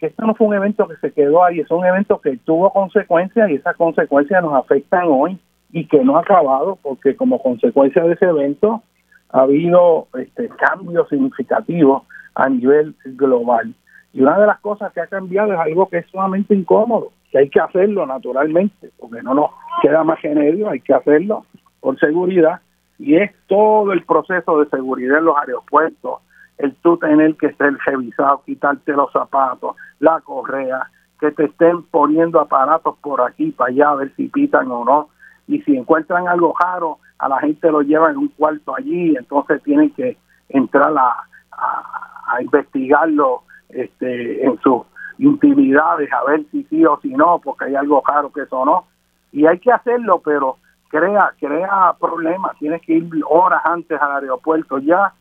que 0.00 0.06
esto 0.06 0.26
no 0.26 0.34
fue 0.34 0.46
un 0.46 0.54
evento 0.54 0.88
que 0.88 0.96
se 0.96 1.12
quedó 1.12 1.44
ahí, 1.44 1.60
es 1.60 1.70
un 1.70 1.84
evento 1.84 2.20
que 2.20 2.38
tuvo 2.38 2.72
consecuencias 2.72 3.50
y 3.50 3.56
esas 3.56 3.76
consecuencias 3.76 4.42
nos 4.42 4.54
afectan 4.54 5.04
hoy 5.08 5.38
y 5.72 5.86
que 5.86 6.02
no 6.02 6.16
ha 6.16 6.20
acabado 6.20 6.78
porque 6.82 7.14
como 7.14 7.40
consecuencia 7.40 8.02
de 8.02 8.14
ese 8.14 8.24
evento 8.24 8.82
ha 9.28 9.42
habido 9.42 10.08
este 10.18 10.48
cambios 10.48 11.08
significativos 11.10 12.02
a 12.34 12.48
nivel 12.48 12.94
global. 13.04 13.74
Y 14.12 14.22
una 14.22 14.38
de 14.38 14.46
las 14.46 14.58
cosas 14.60 14.92
que 14.92 15.02
ha 15.02 15.06
cambiado 15.06 15.52
es 15.52 15.58
algo 15.58 15.88
que 15.88 15.98
es 15.98 16.06
sumamente 16.06 16.54
incómodo, 16.54 17.12
que 17.30 17.38
hay 17.38 17.50
que 17.50 17.60
hacerlo 17.60 18.06
naturalmente, 18.06 18.90
porque 18.98 19.22
no 19.22 19.34
nos 19.34 19.50
queda 19.82 20.02
más 20.02 20.20
remedio, 20.22 20.70
hay 20.70 20.80
que 20.80 20.94
hacerlo 20.94 21.44
por 21.80 21.98
seguridad, 22.00 22.60
y 22.98 23.16
es 23.16 23.30
todo 23.46 23.92
el 23.92 24.02
proceso 24.04 24.58
de 24.60 24.68
seguridad 24.68 25.18
en 25.18 25.26
los 25.26 25.36
aeropuertos, 25.36 26.20
el 26.60 26.74
tú 26.76 26.96
tener 26.98 27.36
que 27.36 27.52
ser 27.54 27.76
revisado, 27.86 28.42
quitarte 28.44 28.92
los 28.92 29.10
zapatos, 29.12 29.76
la 29.98 30.20
correa, 30.20 30.90
que 31.18 31.32
te 31.32 31.44
estén 31.44 31.82
poniendo 31.84 32.40
aparatos 32.40 32.96
por 32.98 33.22
aquí 33.22 33.50
para 33.50 33.70
allá 33.70 33.90
a 33.90 33.94
ver 33.96 34.14
si 34.16 34.28
pitan 34.28 34.70
o 34.70 34.84
no. 34.84 35.08
Y 35.46 35.62
si 35.62 35.76
encuentran 35.76 36.28
algo 36.28 36.54
raro, 36.58 36.98
a 37.18 37.28
la 37.28 37.38
gente 37.38 37.70
lo 37.70 37.82
llevan 37.82 38.12
en 38.12 38.18
un 38.18 38.28
cuarto 38.28 38.76
allí, 38.76 39.16
entonces 39.16 39.62
tienen 39.62 39.90
que 39.90 40.16
entrar 40.48 40.92
a, 40.96 41.24
a, 41.52 42.42
investigarlo 42.42 43.42
este, 43.68 44.44
en 44.44 44.58
sus 44.60 44.82
intimidades, 45.18 46.10
a 46.12 46.24
ver 46.24 46.44
si 46.50 46.64
sí 46.64 46.84
o 46.84 46.98
si 47.00 47.08
no, 47.08 47.38
porque 47.38 47.66
hay 47.66 47.74
algo 47.74 48.02
raro 48.06 48.32
que 48.32 48.42
eso 48.42 48.64
no. 48.64 48.84
Y 49.32 49.46
hay 49.46 49.58
que 49.58 49.72
hacerlo, 49.72 50.20
pero 50.24 50.56
crea, 50.88 51.32
crea 51.38 51.94
problemas, 51.98 52.56
tienes 52.58 52.82
que 52.82 52.94
ir 52.94 53.08
horas 53.28 53.60
antes 53.64 54.00
al 54.00 54.22
aeropuerto 54.22 54.78
ya 54.78 55.12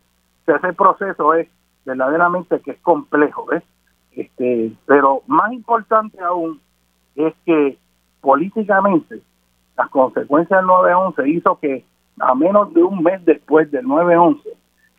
ese 0.55 0.73
proceso 0.73 1.33
es 1.33 1.47
verdaderamente 1.85 2.59
que 2.61 2.71
es 2.71 2.79
complejo, 2.81 3.45
¿ves? 3.45 3.63
Este, 4.11 4.71
pero 4.85 5.21
más 5.27 5.51
importante 5.53 6.19
aún 6.21 6.59
es 7.15 7.33
que 7.45 7.77
políticamente 8.21 9.21
las 9.77 9.89
consecuencias 9.89 10.59
del 10.59 10.69
9-11 10.69 11.27
hizo 11.27 11.59
que 11.59 11.85
a 12.19 12.35
menos 12.35 12.73
de 12.73 12.83
un 12.83 13.01
mes 13.01 13.23
después 13.25 13.71
del 13.71 13.85
9-11 13.85 14.41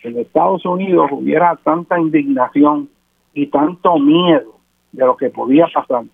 en 0.02 0.18
Estados 0.18 0.64
Unidos 0.64 1.10
hubiera 1.12 1.56
tanta 1.56 1.98
indignación 1.98 2.89
y 3.35 3.47
tanto 3.48 3.98
miedo 3.98 4.56
de 4.93 5.05
lo 5.05 5.16
que 5.16 5.31
podía 5.31 5.66
pasar 5.72 6.05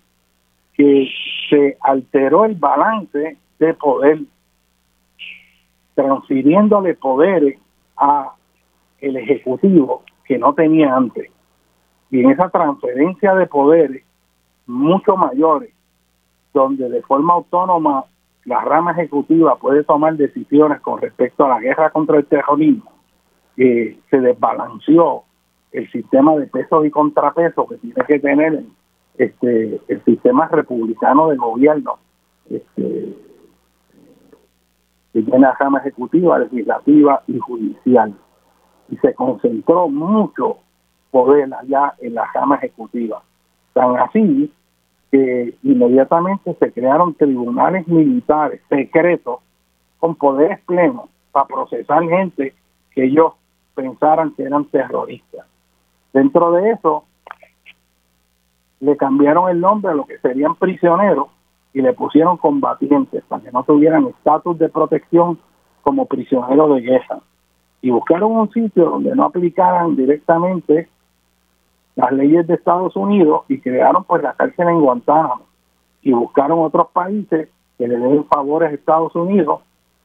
que 0.77 1.09
se 1.49 1.77
alteró 1.81 2.45
el 2.45 2.55
balance 2.55 3.37
de 3.57 3.73
poder 3.73 4.19
transfiriéndole 5.95 6.93
poderes 6.93 7.59
a 7.97 8.33
el 8.99 9.17
Ejecutivo 9.17 10.03
que 10.25 10.37
no 10.37 10.53
tenía 10.53 10.95
antes. 10.95 11.31
Y 12.11 12.21
en 12.21 12.31
esa 12.31 12.49
transferencia 12.49 13.35
de 13.35 13.47
poderes 13.47 14.03
mucho 14.65 15.15
mayores, 15.15 15.73
donde 16.53 16.89
de 16.89 17.01
forma 17.01 17.33
autónoma 17.33 18.05
la 18.45 18.61
rama 18.61 18.91
ejecutiva 18.91 19.57
puede 19.57 19.83
tomar 19.83 20.15
decisiones 20.15 20.79
con 20.81 21.01
respecto 21.01 21.45
a 21.45 21.49
la 21.49 21.59
guerra 21.59 21.89
contra 21.89 22.17
el 22.17 22.25
terrorismo, 22.25 22.91
que 23.55 23.99
se 24.09 24.19
desbalanceó 24.19 25.23
el 25.71 25.89
sistema 25.91 26.35
de 26.35 26.47
pesos 26.47 26.85
y 26.85 26.89
contrapesos 26.89 27.67
que 27.69 27.75
tiene 27.77 28.05
que 28.07 28.19
tener 28.19 28.63
este 29.17 29.81
el 29.87 30.03
sistema 30.05 30.47
republicano 30.47 31.29
de 31.29 31.37
gobierno 31.37 31.97
este, 32.49 33.15
que 35.11 35.21
tiene 35.21 35.39
la 35.39 35.53
rama 35.53 35.79
ejecutiva, 35.79 36.39
legislativa 36.39 37.23
y 37.27 37.37
judicial 37.39 38.13
y 38.89 38.97
se 38.97 39.13
concentró 39.13 39.89
mucho 39.89 40.57
poder 41.11 41.53
allá 41.53 41.93
en 41.99 42.15
la 42.15 42.25
rama 42.33 42.55
ejecutiva. 42.55 43.21
Tan 43.73 43.97
así 43.97 44.51
que 45.11 45.55
inmediatamente 45.63 46.55
se 46.59 46.71
crearon 46.71 47.13
tribunales 47.13 47.87
militares 47.87 48.61
secretos 48.69 49.39
con 49.99 50.15
poderes 50.15 50.59
plenos 50.65 51.09
para 51.31 51.47
procesar 51.47 52.03
gente 52.03 52.53
que 52.91 53.05
ellos 53.05 53.33
pensaran 53.75 54.31
que 54.31 54.43
eran 54.43 54.65
terroristas. 54.65 55.45
Dentro 56.13 56.51
de 56.51 56.71
eso, 56.71 57.05
le 58.79 58.97
cambiaron 58.97 59.49
el 59.49 59.59
nombre 59.59 59.91
a 59.91 59.95
lo 59.95 60.05
que 60.05 60.17
serían 60.19 60.55
prisioneros 60.55 61.27
y 61.73 61.81
le 61.81 61.93
pusieron 61.93 62.37
combatientes 62.37 63.23
para 63.27 63.43
que 63.43 63.51
no 63.51 63.63
tuvieran 63.63 64.07
estatus 64.07 64.57
de 64.57 64.69
protección 64.69 65.39
como 65.83 66.05
prisioneros 66.05 66.75
de 66.75 66.81
guerra 66.81 67.19
y 67.81 67.91
buscaron 67.91 68.31
un 68.31 68.51
sitio 68.51 68.89
donde 68.89 69.15
no 69.15 69.25
aplicaran 69.25 69.95
directamente 69.95 70.89
las 71.95 72.11
leyes 72.11 72.45
de 72.47 72.55
Estados 72.55 72.95
Unidos 72.95 73.41
y 73.47 73.59
crearon 73.59 74.03
pues 74.03 74.21
la 74.23 74.33
cárcel 74.33 74.69
en 74.69 74.81
Guantánamo 74.81 75.45
y 76.01 76.11
buscaron 76.13 76.59
otros 76.59 76.87
países 76.91 77.49
que 77.77 77.87
le 77.87 77.97
den 77.97 78.25
favores 78.25 78.71
a 78.71 78.73
Estados 78.73 79.15
Unidos 79.15 79.61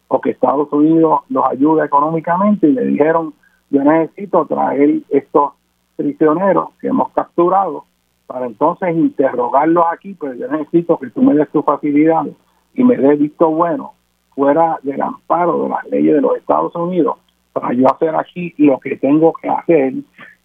o 0.08 0.20
que 0.20 0.30
Estados 0.30 0.72
Unidos 0.72 1.20
los 1.28 1.44
ayude 1.46 1.84
económicamente 1.84 2.68
y 2.68 2.72
le 2.72 2.86
dijeron 2.86 3.34
yo 3.70 3.82
necesito 3.82 4.44
traer 4.46 5.00
estos 5.08 5.52
prisioneros 5.96 6.70
que 6.80 6.88
hemos 6.88 7.10
capturado 7.12 7.84
para 8.26 8.46
entonces 8.46 8.94
interrogarlos 8.94 9.84
aquí, 9.90 10.14
pero 10.18 10.34
yo 10.34 10.48
necesito 10.48 10.98
que 10.98 11.10
tú 11.10 11.22
me 11.22 11.34
des 11.34 11.48
tu 11.50 11.62
facilidad 11.62 12.26
y 12.74 12.84
me 12.84 12.96
des 12.96 13.18
visto 13.18 13.50
bueno 13.50 13.92
fuera 14.34 14.78
del 14.82 15.00
amparo 15.00 15.62
de 15.62 15.68
las 15.70 15.84
leyes 15.88 16.14
de 16.14 16.20
los 16.20 16.36
Estados 16.36 16.74
Unidos 16.74 17.16
para 17.52 17.72
yo 17.72 17.86
hacer 17.92 18.14
aquí 18.14 18.54
lo 18.58 18.78
que 18.80 18.96
tengo 18.96 19.32
que 19.34 19.48
hacer 19.48 19.94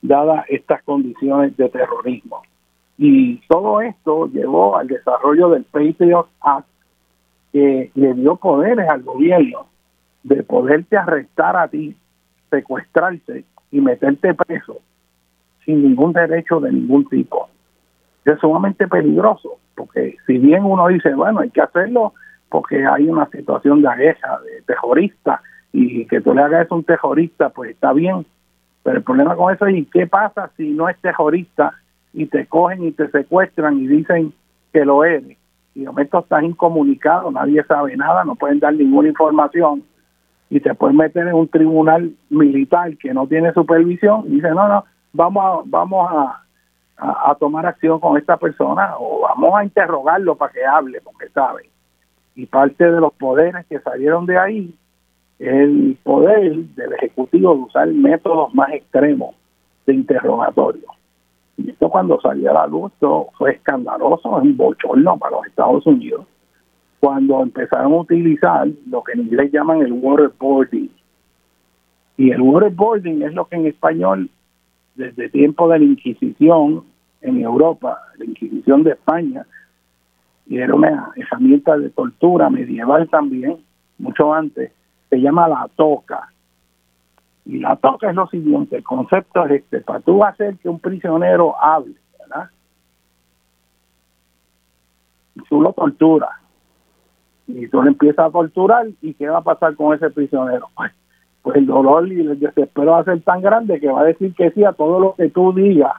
dadas 0.01 0.45
estas 0.49 0.84
condiciones 0.84 1.55
de 1.57 1.69
terrorismo. 1.69 2.41
Y 2.97 3.38
todo 3.47 3.81
esto 3.81 4.27
llevó 4.27 4.77
al 4.77 4.88
desarrollo 4.88 5.49
del 5.49 5.63
Patriot 5.65 6.27
Act 6.41 6.67
que 7.53 7.91
le 7.93 8.13
dio 8.13 8.35
poderes 8.35 8.89
al 8.89 9.03
gobierno 9.03 9.67
de 10.23 10.43
poderte 10.43 10.97
arrestar 10.97 11.55
a 11.55 11.67
ti, 11.67 11.95
secuestrarte 12.49 13.45
y 13.71 13.81
meterte 13.81 14.34
preso 14.34 14.79
sin 15.65 15.84
ningún 15.84 16.13
derecho 16.13 16.59
de 16.59 16.71
ningún 16.71 17.07
tipo. 17.07 17.49
Es 18.25 18.39
sumamente 18.39 18.88
peligroso, 18.88 19.57
porque 19.75 20.15
si 20.25 20.38
bien 20.38 20.63
uno 20.65 20.88
dice, 20.88 21.13
bueno, 21.13 21.41
hay 21.41 21.49
que 21.49 21.61
hacerlo 21.61 22.13
porque 22.49 22.85
hay 22.85 23.09
una 23.09 23.29
situación 23.29 23.81
de 23.81 23.89
agueja, 23.89 24.39
de 24.39 24.61
terrorista, 24.61 25.41
y 25.72 26.06
que 26.06 26.22
tú 26.22 26.34
le 26.34 26.41
hagas 26.41 26.72
a 26.72 26.76
un 26.76 26.84
terrorista, 26.84 27.49
pues 27.49 27.72
está 27.72 27.94
bien. 27.94 28.26
Pero 28.84 28.98
el 28.98 29.03
problema 29.03 29.35
con 29.35 29.53
eso 29.53 29.65
es, 29.65 29.76
¿y 29.76 29.85
qué 29.85 30.07
pasa 30.07 30.49
si 30.57 30.72
no 30.72 30.88
es 30.89 30.98
terrorista 31.02 31.73
y 32.14 32.26
te 32.27 32.45
cogen 32.48 32.84
y 32.85 32.91
te 32.91 33.10
secuestran 33.10 33.77
y 33.80 33.88
dicen 33.88 34.34
que 34.72 34.85
lo 34.85 35.03
eres? 35.03 35.38
Y 35.76 35.81
de 35.81 35.88
momento 35.88 36.19
estás 36.19 36.44
incomunicado, 36.44 37.30
nadie 37.31 37.64
sabe 37.65 37.95
nada, 37.98 38.23
no 38.23 38.35
pueden 38.35 38.60
dar 38.60 38.73
ninguna 38.73 39.10
información 39.10 39.84
y 40.49 40.60
te 40.60 40.73
pueden 40.73 40.98
meter 40.98 41.27
en 41.27 41.35
un 41.35 41.48
tribunal 41.48 42.11
militar 42.30 42.98
que 42.98 43.14
no 43.14 43.27
tiene 43.27 43.53
supervisión 43.53 44.23
y 44.27 44.35
dice, 44.35 44.49
no, 44.52 44.68
no, 44.68 44.85
vamos 45.14 45.44
a, 45.44 45.61
vamos 45.65 46.10
a, 46.10 46.44
a, 46.98 47.35
tomar 47.35 47.65
acción 47.65 47.99
con 47.99 48.18
esta 48.18 48.38
persona 48.38 48.95
o 48.98 49.22
vamos 49.22 49.53
a 49.56 49.64
interrogarlo 49.64 50.35
para 50.35 50.53
que 50.53 50.65
hable, 50.65 51.02
porque 51.02 51.30
sabe. 51.30 51.69
Y 52.35 52.45
parte 52.45 52.89
de 52.89 52.99
los 52.99 53.14
poderes 53.14 53.65
que 53.68 53.80
salieron 53.80 54.26
de 54.26 54.38
ahí 54.38 54.76
el 55.39 55.97
poder 56.03 56.55
del 56.55 56.93
Ejecutivo 56.93 57.53
de 57.53 57.61
usar 57.61 57.88
métodos 57.89 58.53
más 58.53 58.72
extremos 58.73 59.35
de 59.85 59.93
interrogatorio. 59.93 60.88
Y 61.57 61.69
esto 61.69 61.89
cuando 61.89 62.19
salió 62.22 62.51
a 62.51 62.53
la 62.53 62.68
luz 62.68 62.91
fue 63.38 63.51
escandaloso, 63.51 64.30
un 64.30 64.57
bochorno 64.57 65.18
para 65.18 65.38
los 65.38 65.47
Estados 65.47 65.85
Unidos, 65.85 66.26
cuando 66.99 67.41
empezaron 67.41 67.93
a 67.93 67.97
utilizar 67.97 68.68
lo 68.89 69.03
que 69.03 69.14
en 69.14 69.22
inglés 69.22 69.51
llaman 69.51 69.81
el 69.81 69.93
waterboarding. 69.93 70.89
Y 72.18 72.31
el 72.31 72.41
waterboarding 72.41 73.22
es 73.22 73.34
lo 73.34 73.45
que 73.45 73.55
en 73.55 73.68
español, 73.68 74.30
desde 74.95 75.30
tiempo 75.30 75.69
de 75.69 75.80
la 75.80 75.85
Inquisición 75.85 76.84
en 77.22 77.41
Europa, 77.41 77.99
la 78.18 78.26
Inquisición 78.26 78.84
de 78.84 78.91
España, 78.91 79.45
y 80.47 80.57
era 80.57 80.73
una 80.73 81.11
herramienta 81.15 81.77
de 81.77 81.89
tortura 81.89 82.49
medieval 82.49 83.07
también, 83.09 83.57
mucho 83.99 84.34
antes, 84.34 84.72
se 85.09 85.17
llama 85.17 85.47
la 85.47 85.69
toca. 85.75 86.31
Y 87.45 87.59
la 87.59 87.77
toca 87.77 88.09
es 88.09 88.15
lo 88.15 88.27
siguiente, 88.27 88.77
el 88.77 88.84
concepto 88.84 89.45
es 89.45 89.61
este, 89.63 89.79
para 89.81 90.01
tú 90.01 90.23
hacer 90.23 90.57
que 90.57 90.67
un 90.67 90.79
prisionero 90.79 91.55
hable, 91.61 91.95
¿verdad? 92.19 92.49
Tú 95.47 95.61
lo 95.61 95.71
torturas. 95.71 96.31
Y 97.47 97.69
tú 97.69 97.81
le 97.81 97.89
empiezas 97.91 98.25
a 98.25 98.31
torturar 98.31 98.88
y 99.01 99.13
¿qué 99.13 99.29
va 99.29 99.38
a 99.38 99.43
pasar 99.43 99.75
con 99.75 99.95
ese 99.95 100.09
prisionero? 100.09 100.67
Pues, 100.75 100.91
pues 101.53 101.57
el 101.59 101.67
dolor 101.67 102.11
y 102.11 102.19
el 102.19 102.38
desespero 102.38 102.91
va 102.91 102.99
a 102.99 103.03
ser 103.05 103.21
tan 103.21 103.41
grande 103.41 103.79
que 103.79 103.88
va 103.88 104.01
a 104.01 104.03
decir 104.03 104.34
que 104.35 104.51
sí 104.51 104.65
a 104.65 104.73
todo 104.73 104.99
lo 104.99 105.15
que 105.15 105.29
tú 105.29 105.53
digas. 105.53 105.93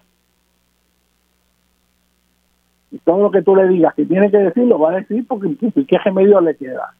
Y 2.90 2.98
todo 2.98 3.22
lo 3.22 3.30
que 3.30 3.40
tú 3.40 3.56
le 3.56 3.66
digas 3.66 3.94
que 3.94 4.04
tiene 4.04 4.30
que 4.30 4.36
decirlo 4.36 4.78
va 4.78 4.90
a 4.90 4.96
decir 4.96 5.26
porque 5.26 5.56
¿qué 5.86 5.98
remedio 6.04 6.38
le 6.42 6.54
queda? 6.54 6.92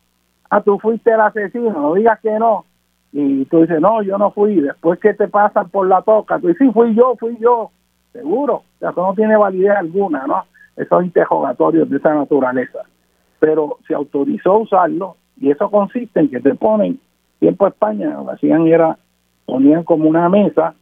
Ah, 0.51 0.61
tú 0.61 0.79
fuiste 0.79 1.13
el 1.13 1.21
asesino, 1.21 1.71
no 1.71 1.95
digas 1.95 2.19
que 2.21 2.39
no. 2.39 2.65
Y 3.13 3.45
tú 3.47 3.63
dices, 3.63 3.81
no, 3.81 4.03
yo 4.03 4.19
no 4.19 4.31
fui. 4.33 4.61
Después 4.61 4.99
que 5.01 5.15
te 5.15 5.29
pasan 5.29 5.69
por 5.71 5.87
la 5.87 6.03
toca, 6.03 6.39
tú 6.39 6.49
dices, 6.49 6.67
sí, 6.67 6.73
fui 6.73 6.95
yo, 6.95 7.17
fui 7.17 7.37
yo. 7.39 7.71
Seguro. 8.13 8.63
Eso 8.81 8.93
no 8.97 9.15
tiene 9.15 9.37
validez 9.37 9.77
alguna, 9.77 10.27
¿no? 10.27 10.45
Esos 10.77 11.05
interrogatorios 11.05 11.89
de 11.89 11.97
esa 11.97 12.15
naturaleza. 12.15 12.81
Pero 13.41 13.79
se 13.87 13.95
autorizó 13.95 14.59
usarlo 14.59 15.17
y 15.41 15.51
eso 15.51 15.71
consiste 15.71 16.21
en 16.21 16.31
que 16.31 16.41
te 16.41 16.55
ponen, 16.55 16.99
tiempo 17.39 17.67
España, 17.67 18.11
lo 18.11 18.31
hacían 18.31 18.67
era, 18.67 18.99
ponían 19.47 19.85
como 19.85 20.09
una 20.09 20.29
mesa, 20.29 20.75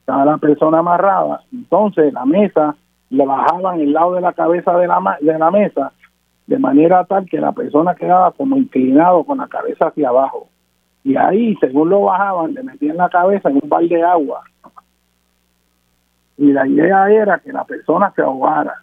estaba 0.00 0.24
la 0.24 0.38
persona 0.38 0.78
amarrada, 0.78 1.42
entonces 1.52 2.12
la 2.12 2.24
mesa 2.24 2.74
le 3.10 3.26
bajaban 3.26 3.80
el 3.80 3.92
lado 3.92 4.14
de 4.14 4.22
la 4.22 4.32
cabeza 4.32 4.76
de 4.78 4.86
la, 4.86 5.18
de 5.20 5.38
la 5.38 5.50
mesa 5.50 5.92
de 6.46 6.58
manera 6.58 7.04
tal 7.04 7.26
que 7.26 7.40
la 7.40 7.52
persona 7.52 7.94
quedaba 7.94 8.30
como 8.32 8.56
inclinado 8.56 9.24
con 9.24 9.38
la 9.38 9.48
cabeza 9.48 9.88
hacia 9.88 10.08
abajo. 10.08 10.48
Y 11.02 11.16
ahí, 11.16 11.56
según 11.60 11.90
lo 11.90 12.02
bajaban, 12.02 12.54
le 12.54 12.62
metían 12.62 12.96
la 12.96 13.08
cabeza 13.08 13.48
en 13.48 13.60
un 13.62 13.68
balde 13.68 13.96
de 13.96 14.02
agua. 14.02 14.42
Y 16.36 16.52
la 16.52 16.66
idea 16.66 17.10
era 17.10 17.38
que 17.38 17.52
la 17.52 17.64
persona 17.64 18.12
se 18.14 18.22
ahogara. 18.22 18.82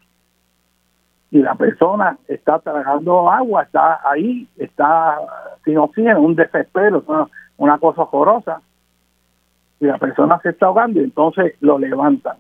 Y 1.32 1.42
la 1.42 1.56
persona 1.56 2.18
está 2.28 2.60
tragando 2.60 3.30
agua, 3.30 3.64
está 3.64 4.00
ahí, 4.10 4.48
está 4.58 5.20
sin 5.66 5.78
oxígeno, 5.78 6.22
un 6.22 6.36
desespero, 6.36 7.04
una 7.58 7.78
cosa 7.80 8.04
horrorosa. 8.04 8.62
Y 9.80 9.86
la 9.86 9.98
persona 9.98 10.40
se 10.42 10.50
está 10.50 10.68
ahogando 10.68 11.02
y 11.02 11.06
entonces 11.06 11.56
lo 11.60 11.78
levantan 11.78 12.38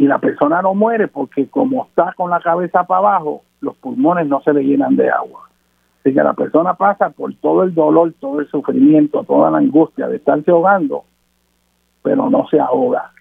y 0.00 0.06
la 0.06 0.18
persona 0.18 0.62
no 0.62 0.72
muere 0.72 1.08
porque 1.08 1.46
como 1.48 1.84
está 1.84 2.14
con 2.16 2.30
la 2.30 2.40
cabeza 2.40 2.84
para 2.84 3.00
abajo, 3.00 3.42
los 3.60 3.76
pulmones 3.76 4.26
no 4.28 4.40
se 4.40 4.54
le 4.54 4.64
llenan 4.64 4.96
de 4.96 5.10
agua. 5.10 5.50
Así 5.98 6.14
que 6.14 6.22
la 6.22 6.32
persona 6.32 6.72
pasa 6.72 7.10
por 7.10 7.34
todo 7.34 7.64
el 7.64 7.74
dolor, 7.74 8.14
todo 8.18 8.40
el 8.40 8.48
sufrimiento, 8.48 9.24
toda 9.24 9.50
la 9.50 9.58
angustia 9.58 10.08
de 10.08 10.16
estarse 10.16 10.50
ahogando, 10.52 11.04
pero 12.00 12.30
no 12.30 12.46
se 12.48 12.58
ahoga. 12.58 13.12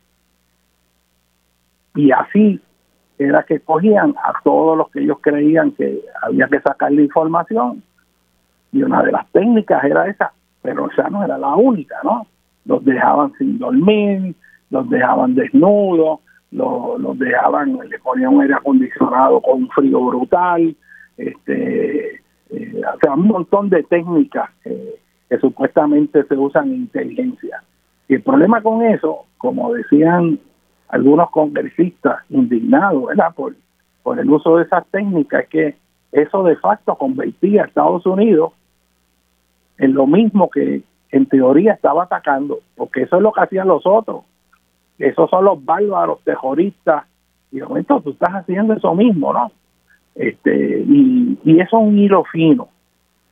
Y 1.95 2.11
así 2.11 2.61
era 3.17 3.43
que 3.43 3.59
cogían 3.59 4.15
a 4.23 4.39
todos 4.41 4.77
los 4.77 4.89
que 4.91 5.01
ellos 5.01 5.17
creían 5.19 5.71
que 5.71 5.99
había 6.21 6.47
que 6.47 6.61
sacar 6.61 6.93
la 6.93 7.01
información. 7.01 7.83
Y 8.71 8.83
una 8.83 9.03
de 9.03 9.11
las 9.11 9.29
técnicas 9.33 9.83
era 9.83 10.07
esa, 10.07 10.31
pero 10.61 10.89
esa 10.89 11.09
no 11.09 11.25
era 11.25 11.37
la 11.37 11.55
única, 11.55 11.97
¿no? 12.05 12.25
Los 12.63 12.85
dejaban 12.85 13.33
sin 13.37 13.59
dormir, 13.59 14.33
los 14.69 14.89
dejaban 14.89 15.35
desnudos, 15.35 16.21
los 16.51 17.19
dejaban, 17.19 17.77
le 17.87 17.99
ponían 17.99 18.33
un 18.33 18.41
aire 18.41 18.55
acondicionado 18.55 19.41
con 19.41 19.63
un 19.63 19.69
frío 19.69 20.03
brutal, 20.05 20.75
este, 21.17 22.15
eh, 22.49 22.81
o 22.93 22.99
sea, 23.01 23.13
un 23.13 23.27
montón 23.27 23.69
de 23.69 23.83
técnicas 23.83 24.49
que 24.63 25.37
supuestamente 25.39 26.23
se 26.23 26.35
usan 26.35 26.69
en 26.69 26.75
inteligencia. 26.75 27.63
Y 28.07 28.15
el 28.15 28.23
problema 28.23 28.61
con 28.61 28.83
eso, 28.83 29.25
como 29.37 29.73
decían 29.73 30.39
algunos 30.87 31.29
congresistas 31.29 32.23
indignados 32.29 33.05
¿verdad? 33.05 33.33
Por, 33.35 33.55
por 34.01 34.19
el 34.19 34.29
uso 34.29 34.57
de 34.57 34.63
esas 34.63 34.87
técnicas, 34.87 35.43
es 35.43 35.49
que 35.49 35.75
eso 36.11 36.43
de 36.43 36.55
facto 36.55 36.95
convertía 36.95 37.63
a 37.63 37.65
Estados 37.67 38.05
Unidos 38.07 38.53
en 39.77 39.93
lo 39.93 40.07
mismo 40.07 40.49
que 40.49 40.81
en 41.11 41.25
teoría 41.27 41.73
estaba 41.73 42.03
atacando, 42.03 42.59
porque 42.75 43.03
eso 43.03 43.17
es 43.17 43.21
lo 43.21 43.31
que 43.31 43.41
hacían 43.41 43.67
los 43.67 43.85
otros 43.85 44.23
esos 44.99 45.29
son 45.29 45.45
los 45.45 45.63
bárbaros 45.63 46.21
terroristas 46.23 47.05
y 47.51 47.59
de 47.59 47.65
momento 47.65 48.01
tú 48.01 48.11
estás 48.11 48.31
haciendo 48.31 48.73
eso 48.73 48.93
mismo, 48.93 49.33
¿no? 49.33 49.51
Este, 50.15 50.83
y, 50.85 51.37
eso 51.45 51.77
es 51.77 51.87
un 51.87 51.97
hilo 51.97 52.23
fino. 52.25 52.67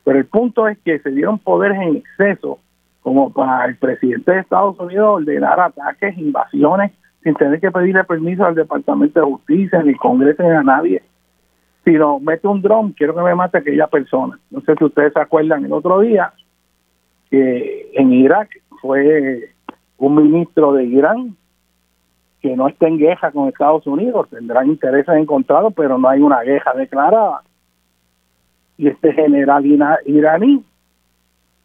Pero 0.04 0.18
el 0.18 0.26
punto 0.26 0.66
es 0.66 0.78
que 0.78 0.98
se 1.00 1.10
dieron 1.10 1.38
poderes 1.38 1.78
en 1.80 1.96
exceso 1.96 2.58
como 3.02 3.32
para 3.32 3.66
el 3.66 3.76
presidente 3.76 4.32
de 4.32 4.40
Estados 4.40 4.78
Unidos 4.80 5.20
ordenar 5.20 5.60
ataques, 5.60 6.16
invasiones, 6.18 6.92
sin 7.22 7.34
tener 7.34 7.60
que 7.60 7.70
pedirle 7.70 8.04
permiso 8.04 8.44
al 8.44 8.54
Departamento 8.54 9.20
de 9.20 9.26
Justicia, 9.26 9.82
ni 9.82 9.94
Congreso, 9.94 10.42
ni 10.42 10.50
a 10.50 10.62
nadie. 10.62 11.02
Si 11.84 11.92
no 11.92 12.18
mete 12.20 12.48
un 12.48 12.62
dron, 12.62 12.92
quiero 12.92 13.14
que 13.14 13.22
me 13.22 13.34
mate 13.34 13.58
aquella 13.58 13.86
persona. 13.86 14.38
No 14.50 14.60
sé 14.62 14.74
si 14.76 14.84
ustedes 14.84 15.12
se 15.12 15.20
acuerdan 15.20 15.64
el 15.64 15.72
otro 15.72 16.00
día 16.00 16.32
que 17.30 17.90
en 17.94 18.12
Irak 18.12 18.48
fue 18.80 19.50
un 19.98 20.14
ministro 20.14 20.72
de 20.72 20.84
Irán 20.84 21.36
que 22.48 22.56
no 22.56 22.66
esté 22.66 22.88
en 22.88 22.96
guerra 22.96 23.30
con 23.30 23.48
Estados 23.48 23.86
Unidos, 23.86 24.26
tendrán 24.30 24.68
intereses 24.68 25.14
encontrados, 25.14 25.74
pero 25.76 25.98
no 25.98 26.08
hay 26.08 26.22
una 26.22 26.40
guerra 26.40 26.72
declarada. 26.74 27.42
Y 28.78 28.88
este 28.88 29.12
general 29.12 29.66
iraní 29.66 30.64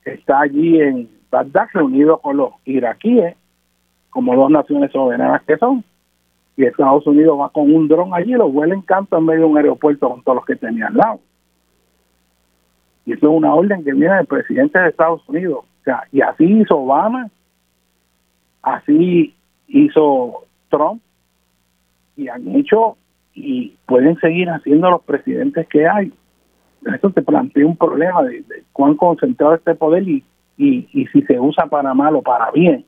está 0.03 0.41
allí 0.41 0.81
en 0.81 1.10
Bagdad 1.31 1.68
reunido 1.73 2.18
con 2.18 2.35
los 2.35 2.51
iraquíes, 2.65 3.38
como 4.10 4.35
dos 4.35 4.51
naciones 4.51 4.91
soberanas 4.91 5.41
que 5.43 5.57
son, 5.57 5.85
y 6.57 6.65
Estados 6.65 7.07
Unidos 7.07 7.39
va 7.39 7.49
con 7.49 7.73
un 7.73 7.88
dron 7.88 8.14
allí, 8.14 8.34
lo 8.34 8.49
vuela 8.49 8.73
en 8.73 8.81
canto 8.81 9.18
en 9.18 9.26
medio 9.26 9.41
de 9.41 9.45
un 9.45 9.57
aeropuerto 9.57 10.10
con 10.10 10.22
todos 10.22 10.35
los 10.35 10.45
que 10.45 10.57
tenía 10.57 10.88
al 10.88 10.97
lado. 10.97 11.19
Y 13.05 13.14
eso 13.14 13.27
es 13.31 13.38
una 13.38 13.55
orden 13.55 13.85
que 13.85 13.93
viene 13.93 14.15
del 14.15 14.27
presidente 14.27 14.80
de 14.80 14.89
Estados 14.89 15.27
Unidos. 15.30 15.60
O 15.60 15.84
sea, 15.85 16.03
y 16.11 16.19
así 16.22 16.43
hizo 16.43 16.77
Obama, 16.77 17.30
Así 18.61 19.35
hizo 19.68 20.45
Trump 20.73 21.01
y 22.15 22.27
han 22.27 22.55
hecho 22.55 22.97
y 23.35 23.75
pueden 23.85 24.17
seguir 24.19 24.49
haciendo 24.49 24.89
los 24.89 25.03
presidentes 25.03 25.67
que 25.67 25.87
hay. 25.87 26.11
Eso 26.85 27.11
te 27.11 27.21
plantea 27.21 27.65
un 27.65 27.77
problema 27.77 28.23
de, 28.23 28.43
cuán 28.71 28.95
concentrado 28.95 29.55
este 29.55 29.75
poder 29.75 30.07
y, 30.07 30.23
y, 30.57 30.87
y, 30.91 31.05
si 31.07 31.21
se 31.21 31.39
usa 31.39 31.67
para 31.67 31.93
mal 31.93 32.15
o 32.15 32.21
para 32.21 32.51
bien. 32.51 32.85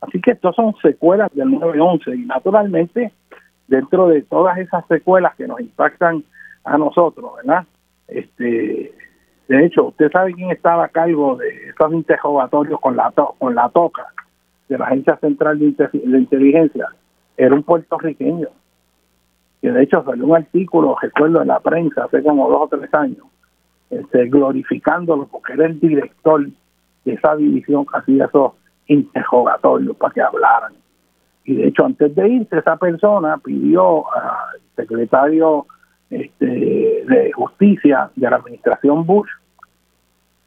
Así 0.00 0.20
que 0.20 0.32
estos 0.32 0.56
son 0.56 0.74
secuelas 0.82 1.30
del 1.34 1.48
9-11 1.48 2.18
y 2.18 2.26
naturalmente 2.26 3.12
dentro 3.68 4.08
de 4.08 4.22
todas 4.22 4.58
esas 4.58 4.86
secuelas 4.86 5.36
que 5.36 5.46
nos 5.46 5.60
impactan 5.60 6.24
a 6.64 6.78
nosotros, 6.78 7.32
¿verdad? 7.36 7.64
Este, 8.08 8.92
de 9.48 9.66
hecho, 9.66 9.88
usted 9.88 10.10
sabe 10.10 10.34
quién 10.34 10.50
estaba 10.50 10.84
a 10.84 10.88
cargo 10.88 11.36
de 11.36 11.68
estos 11.68 11.92
interrogatorios 11.92 12.80
con 12.80 12.96
la 12.96 13.12
con 13.38 13.54
la 13.54 13.68
toca 13.68 14.06
de 14.70 14.78
la 14.78 14.86
Agencia 14.86 15.16
Central 15.16 15.58
de, 15.58 16.16
Inteligencia, 16.18 16.88
era 17.40 17.54
un 17.54 17.62
puertorriqueño. 17.62 18.48
Que 19.62 19.72
de 19.72 19.82
hecho 19.82 20.02
salió 20.04 20.26
un 20.26 20.36
artículo, 20.36 20.96
recuerdo, 21.00 21.42
en 21.42 21.48
la 21.48 21.60
prensa 21.60 22.04
hace 22.04 22.22
como 22.22 22.48
dos 22.48 22.62
o 22.62 22.68
tres 22.68 22.92
años, 22.94 23.26
este, 23.90 24.26
glorificándolo 24.26 25.26
porque 25.26 25.54
era 25.54 25.66
el 25.66 25.80
director 25.80 26.46
de 27.04 27.12
esa 27.12 27.36
división 27.36 27.86
que 27.86 27.98
hacía 27.98 28.26
esos 28.26 28.52
interrogatorios 28.86 29.96
para 29.96 30.12
que 30.12 30.22
hablaran. 30.22 30.74
Y 31.44 31.54
de 31.54 31.68
hecho, 31.68 31.84
antes 31.84 32.14
de 32.14 32.28
irse, 32.28 32.58
esa 32.58 32.76
persona 32.76 33.38
pidió 33.38 34.04
al 34.14 34.60
secretario 34.76 35.66
este, 36.10 36.46
de 36.46 37.32
Justicia 37.34 38.10
de 38.16 38.30
la 38.30 38.36
administración 38.36 39.06
Bush 39.06 39.30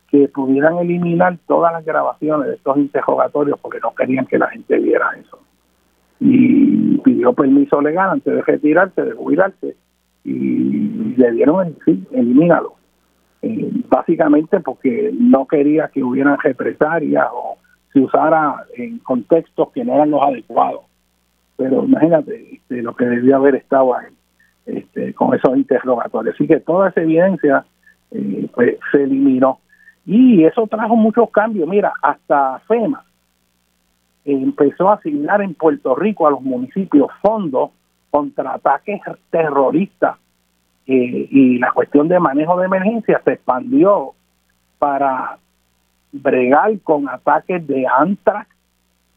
que 0.09 0.27
pudieran 0.27 0.77
eliminar 0.77 1.37
todas 1.47 1.73
las 1.73 1.83
grabaciones 1.83 2.47
de 2.47 2.55
estos 2.55 2.77
interrogatorios 2.77 3.59
porque 3.59 3.79
no 3.79 3.95
querían 3.95 4.27
que 4.27 4.37
la 4.37 4.47
gente 4.47 4.77
viera 4.77 5.09
eso. 5.19 5.39
Y 6.25 6.97
pidió 6.99 7.33
permiso 7.33 7.81
legal 7.81 8.11
antes 8.11 8.33
de 8.33 8.41
retirarse, 8.41 9.01
de 9.01 9.11
jubilarse, 9.11 9.75
y 10.23 11.15
le 11.17 11.31
dieron 11.31 11.67
el 11.67 11.77
sí, 11.83 12.03
elimínalo. 12.11 12.75
Eh, 13.41 13.69
básicamente 13.89 14.61
porque 14.61 15.11
no 15.13 15.45
quería 15.45 15.89
que 15.89 16.01
hubieran 16.01 16.37
represalias 16.39 17.27
o 17.33 17.57
se 17.91 17.99
usara 17.99 18.65
en 18.77 18.99
contextos 18.99 19.69
que 19.73 19.83
no 19.83 19.95
eran 19.95 20.11
los 20.11 20.21
adecuados. 20.21 20.81
Pero 21.57 21.83
imagínate 21.83 22.55
este, 22.55 22.81
lo 22.81 22.95
que 22.95 23.05
debió 23.05 23.35
haber 23.35 23.55
estado 23.55 23.95
ahí 23.95 24.07
este, 24.65 25.13
con 25.13 25.35
esos 25.35 25.57
interrogatorios. 25.57 26.35
Así 26.35 26.47
que 26.47 26.61
toda 26.61 26.89
esa 26.89 27.01
evidencia 27.01 27.65
eh, 28.11 28.47
pues, 28.55 28.77
se 28.91 29.03
eliminó. 29.03 29.59
Y 30.05 30.45
eso 30.45 30.65
trajo 30.67 30.95
muchos 30.95 31.29
cambios. 31.31 31.67
Mira, 31.67 31.91
hasta 32.01 32.59
FEMA 32.59 33.03
empezó 34.25 34.89
a 34.89 34.95
asignar 34.95 35.41
en 35.41 35.53
Puerto 35.53 35.95
Rico 35.95 36.27
a 36.27 36.31
los 36.31 36.41
municipios 36.41 37.09
fondos 37.21 37.71
contra 38.09 38.53
ataques 38.53 39.01
terroristas 39.29 40.17
eh, 40.85 41.27
y 41.29 41.59
la 41.59 41.71
cuestión 41.71 42.07
de 42.07 42.19
manejo 42.19 42.59
de 42.59 42.65
emergencia 42.65 43.21
se 43.23 43.33
expandió 43.33 44.13
para 44.79 45.37
bregar 46.11 46.79
con 46.81 47.09
ataques 47.09 47.65
de 47.67 47.85
antrax. 47.87 48.47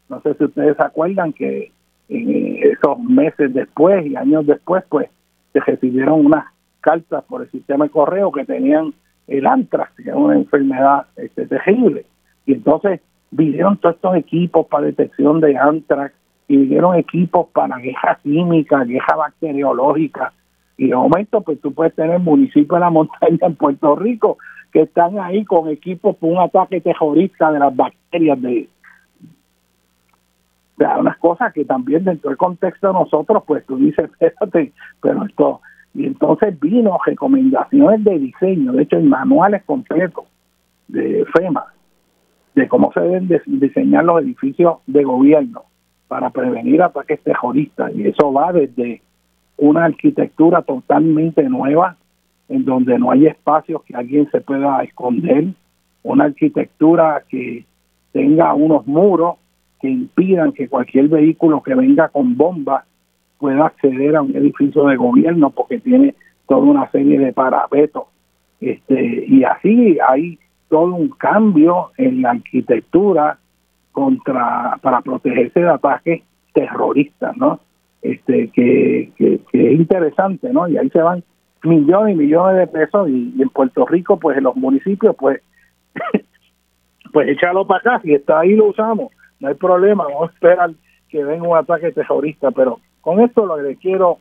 No 0.09 0.21
sé 0.21 0.33
si 0.35 0.45
ustedes 0.45 0.79
acuerdan 0.79 1.33
que 1.33 1.71
en 2.09 2.57
esos 2.63 2.99
meses 2.99 3.53
después 3.53 4.05
y 4.05 4.15
años 4.15 4.45
después, 4.47 4.83
pues 4.89 5.09
se 5.53 5.59
recibieron 5.59 6.25
unas 6.25 6.45
cartas 6.79 7.23
por 7.25 7.41
el 7.41 7.51
sistema 7.51 7.85
de 7.85 7.91
correo 7.91 8.31
que 8.31 8.45
tenían 8.45 8.93
el 9.27 9.45
antrax, 9.45 9.91
que 9.95 10.09
es 10.09 10.15
una 10.15 10.35
enfermedad 10.35 11.07
este, 11.17 11.45
terrible. 11.45 12.05
Y 12.45 12.53
entonces 12.53 13.01
vinieron 13.31 13.77
todos 13.77 13.95
estos 13.95 14.15
equipos 14.15 14.67
para 14.67 14.85
detección 14.85 15.39
de 15.39 15.57
antrax 15.57 16.13
y 16.47 16.57
vinieron 16.57 16.95
equipos 16.95 17.47
para 17.53 17.77
guerra 17.77 18.19
química, 18.23 18.83
guerra 18.83 19.15
bacteriológica. 19.15 20.33
Y 20.77 20.87
de 20.87 20.95
momento, 20.95 21.41
pues 21.41 21.59
tú 21.59 21.73
puedes 21.73 21.93
tener 21.95 22.19
municipios 22.19 22.69
de 22.69 22.79
la 22.79 22.89
montaña 22.89 23.39
en 23.41 23.55
Puerto 23.55 23.95
Rico 23.95 24.37
que 24.71 24.81
están 24.83 25.19
ahí 25.19 25.43
con 25.45 25.69
equipos 25.69 26.15
para 26.17 26.33
un 26.33 26.39
ataque 26.39 26.81
terrorista 26.81 27.51
de 27.51 27.59
las 27.59 27.75
bacterias 27.75 28.41
de, 28.41 28.69
de 30.77 30.85
unas 30.99 31.17
cosas 31.17 31.53
que 31.53 31.65
también 31.65 32.03
dentro 32.03 32.29
del 32.29 32.37
contexto 32.37 32.87
de 32.87 32.93
nosotros, 32.93 33.43
pues 33.45 33.65
tú 33.65 33.77
dices, 33.77 34.09
espérate, 34.19 34.73
pero 35.01 35.25
esto, 35.25 35.61
y 35.93 36.05
entonces 36.05 36.59
vino 36.59 36.97
recomendaciones 37.05 38.03
de 38.03 38.19
diseño, 38.19 38.73
de 38.73 38.83
hecho, 38.83 38.97
en 38.97 39.09
manuales 39.09 39.63
completos 39.63 40.25
de 40.87 41.25
FEMA, 41.33 41.65
de 42.57 42.67
cómo 42.67 42.91
se 42.91 43.01
deben 43.01 43.29
diseñar 43.45 44.03
los 44.03 44.19
edificios 44.23 44.77
de 44.87 45.03
gobierno 45.03 45.65
para 46.07 46.31
prevenir 46.31 46.81
ataques 46.81 47.21
terroristas. 47.21 47.91
Y 47.95 48.07
eso 48.07 48.33
va 48.33 48.51
desde 48.51 49.01
una 49.57 49.85
arquitectura 49.85 50.63
totalmente 50.63 51.43
nueva 51.43 51.97
en 52.49 52.65
donde 52.65 52.97
no 52.97 53.11
hay 53.11 53.27
espacios 53.27 53.83
que 53.83 53.95
alguien 53.95 54.27
se 54.31 54.41
pueda 54.41 54.81
esconder, 54.81 55.49
una 56.01 56.23
arquitectura 56.25 57.23
que 57.29 57.63
tenga 58.11 58.55
unos 58.55 58.87
muros 58.87 59.35
que 59.79 59.89
impidan 59.89 60.51
que 60.51 60.67
cualquier 60.67 61.09
vehículo 61.09 61.61
que 61.61 61.75
venga 61.75 62.09
con 62.09 62.37
bombas 62.37 62.85
pueda 63.37 63.67
acceder 63.67 64.15
a 64.15 64.23
un 64.23 64.35
edificio 64.35 64.85
de 64.85 64.95
gobierno 64.95 65.51
porque 65.51 65.79
tiene 65.79 66.15
toda 66.47 66.61
una 66.61 66.89
serie 66.89 67.19
de 67.19 67.33
parapetos. 67.33 68.05
Este, 68.59 69.25
y 69.27 69.43
así 69.43 69.99
hay 70.07 70.39
todo 70.69 70.95
un 70.95 71.09
cambio 71.09 71.91
en 71.97 72.21
la 72.21 72.31
arquitectura 72.31 73.37
contra 73.91 74.77
para 74.81 75.01
protegerse 75.01 75.61
de 75.61 75.69
ataques 75.69 76.23
terroristas, 76.53 77.35
¿no? 77.37 77.59
Este 78.01 78.49
que, 78.49 79.11
que, 79.17 79.39
es 79.51 79.79
interesante, 79.79 80.51
¿no? 80.53 80.67
Y 80.67 80.77
ahí 80.77 80.89
se 80.89 81.01
van 81.01 81.23
millones 81.63 82.15
y 82.15 82.17
millones 82.17 82.57
de 82.57 82.67
pesos 82.67 83.09
y, 83.09 83.41
en 83.41 83.49
Puerto 83.49 83.85
Rico 83.85 84.17
pues 84.19 84.37
en 84.37 84.43
los 84.43 84.55
municipios 84.55 85.15
pues 85.17 85.41
pues 87.11 87.29
échalo 87.29 87.65
para 87.65 87.79
acá. 87.79 88.01
Si 88.03 88.13
está 88.13 88.39
ahí 88.39 88.55
lo 88.55 88.67
usamos. 88.67 89.11
No 89.39 89.49
hay 89.49 89.55
problema 89.55 90.05
vamos 90.05 90.29
a 90.29 90.33
esperar 90.33 90.71
que 91.09 91.23
venga 91.23 91.47
un 91.47 91.57
ataque 91.57 91.91
terrorista. 91.91 92.51
Pero 92.51 92.79
con 93.01 93.19
esto 93.21 93.45
lo 93.45 93.57
que 93.57 93.75
quiero 93.77 94.19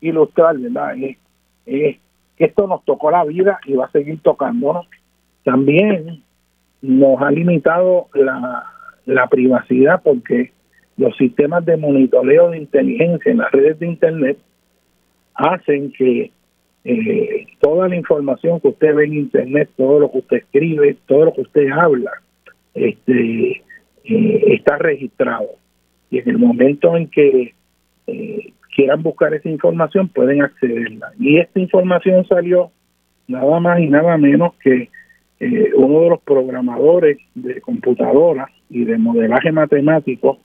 ilustrar 0.00 0.58
verdad 0.58 0.94
es, 0.96 1.16
que 1.64 2.44
esto 2.44 2.66
nos 2.66 2.84
tocó 2.84 3.10
la 3.10 3.24
vida 3.24 3.58
y 3.64 3.74
va 3.74 3.86
a 3.86 3.90
seguir 3.90 4.20
tocándonos 4.22 4.86
también 5.46 6.24
nos 6.82 7.22
ha 7.22 7.30
limitado 7.30 8.08
la, 8.14 8.64
la 9.04 9.28
privacidad 9.28 10.02
porque 10.02 10.50
los 10.96 11.16
sistemas 11.16 11.64
de 11.64 11.76
monitoreo 11.76 12.50
de 12.50 12.58
inteligencia 12.58 13.30
en 13.30 13.38
las 13.38 13.52
redes 13.52 13.78
de 13.78 13.86
internet 13.86 14.38
hacen 15.34 15.92
que 15.92 16.32
eh, 16.84 17.46
toda 17.60 17.88
la 17.88 17.94
información 17.94 18.58
que 18.58 18.68
usted 18.68 18.92
ve 18.92 19.04
en 19.04 19.14
internet, 19.14 19.70
todo 19.76 20.00
lo 20.00 20.10
que 20.10 20.18
usted 20.18 20.36
escribe, 20.38 20.96
todo 21.06 21.26
lo 21.26 21.32
que 21.32 21.42
usted 21.42 21.68
habla, 21.70 22.10
este 22.74 23.62
eh, 24.02 24.44
está 24.48 24.78
registrado. 24.78 25.50
Y 26.10 26.18
en 26.18 26.28
el 26.28 26.38
momento 26.38 26.96
en 26.96 27.08
que 27.08 27.54
eh, 28.08 28.52
quieran 28.74 29.00
buscar 29.00 29.32
esa 29.32 29.48
información, 29.48 30.08
pueden 30.08 30.42
accederla. 30.42 31.12
Y 31.20 31.38
esta 31.38 31.60
información 31.60 32.26
salió 32.26 32.72
nada 33.28 33.60
más 33.60 33.78
y 33.78 33.86
nada 33.86 34.16
menos 34.18 34.54
que 34.60 34.88
uno 35.40 36.00
de 36.00 36.10
los 36.10 36.20
programadores 36.22 37.18
de 37.34 37.60
computadora 37.60 38.48
y 38.70 38.84
de 38.84 38.96
modelaje 38.96 39.52
matemático 39.52 40.38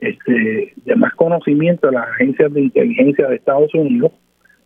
este, 0.00 0.72
de 0.76 0.96
más 0.96 1.14
conocimiento 1.14 1.88
de 1.88 1.94
las 1.94 2.08
agencias 2.08 2.52
de 2.52 2.62
inteligencia 2.62 3.28
de 3.28 3.36
Estados 3.36 3.74
Unidos, 3.74 4.12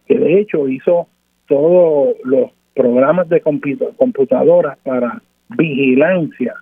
que 0.06 0.18
de 0.18 0.40
hecho 0.40 0.68
hizo 0.68 1.08
todos 1.48 2.14
los 2.22 2.50
programas 2.74 3.28
de 3.28 3.40
computadoras 3.40 4.78
para 4.84 5.22
vigilancia 5.48 6.54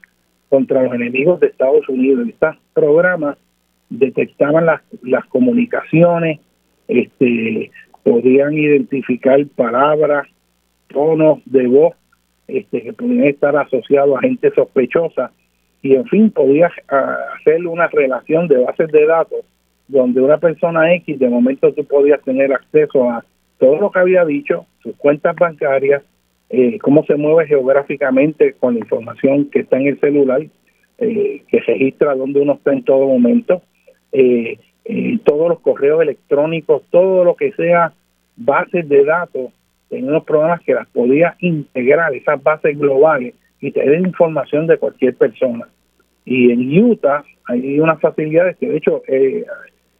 contra 0.48 0.82
los 0.82 0.94
enemigos 0.94 1.40
de 1.40 1.48
Estados 1.48 1.88
Unidos. 1.88 2.28
Estos 2.28 2.56
programas 2.72 3.36
detectaban 3.90 4.66
las, 4.66 4.80
las 5.02 5.24
comunicaciones, 5.26 6.40
este, 6.88 7.70
podían 8.02 8.54
identificar 8.54 9.44
palabras, 9.54 10.26
tonos 10.88 11.40
de 11.46 11.66
voz 11.66 11.94
este, 12.58 12.82
que 12.82 12.92
podían 12.92 13.24
estar 13.24 13.56
asociados 13.56 14.16
a 14.16 14.20
gente 14.20 14.50
sospechosa. 14.54 15.30
Y 15.82 15.94
en 15.94 16.06
fin 16.06 16.30
podía 16.30 16.70
ah, 16.88 17.16
hacer 17.38 17.66
una 17.66 17.88
relación 17.88 18.48
de 18.48 18.58
bases 18.58 18.90
de 18.92 19.06
datos 19.06 19.44
donde 19.88 20.20
una 20.20 20.38
persona 20.38 20.94
X 20.94 21.18
de 21.18 21.28
momento 21.28 21.72
tú 21.72 21.84
podías 21.84 22.22
tener 22.22 22.52
acceso 22.52 23.10
a 23.10 23.24
todo 23.58 23.76
lo 23.76 23.90
que 23.90 23.98
había 23.98 24.24
dicho, 24.24 24.66
sus 24.82 24.96
cuentas 24.96 25.36
bancarias, 25.36 26.02
eh, 26.50 26.78
cómo 26.80 27.04
se 27.04 27.16
mueve 27.16 27.46
geográficamente 27.46 28.54
con 28.54 28.74
la 28.74 28.80
información 28.80 29.50
que 29.50 29.60
está 29.60 29.78
en 29.78 29.86
el 29.88 30.00
celular, 30.00 30.42
eh, 30.98 31.42
que 31.48 31.60
registra 31.60 32.14
dónde 32.14 32.40
uno 32.40 32.54
está 32.54 32.72
en 32.72 32.84
todo 32.84 33.06
momento, 33.06 33.62
eh, 34.12 34.58
todos 35.24 35.48
los 35.48 35.60
correos 35.60 36.02
electrónicos, 36.02 36.82
todo 36.90 37.24
lo 37.24 37.36
que 37.36 37.52
sea 37.52 37.92
bases 38.36 38.88
de 38.88 39.04
datos, 39.04 39.52
en 39.92 40.08
unos 40.08 40.24
programas 40.24 40.60
que 40.62 40.74
las 40.74 40.88
podía 40.88 41.36
integrar, 41.40 42.14
esas 42.14 42.42
bases 42.42 42.78
globales, 42.78 43.34
y 43.60 43.70
tener 43.70 44.00
información 44.00 44.66
de 44.66 44.78
cualquier 44.78 45.14
persona. 45.14 45.68
y 46.24 46.50
en 46.50 46.84
Utah 46.84 47.24
hay 47.46 47.80
unas 47.80 48.00
facilidades 48.00 48.56
que 48.56 48.68
de 48.68 48.76
hecho 48.76 49.02
eh, 49.08 49.44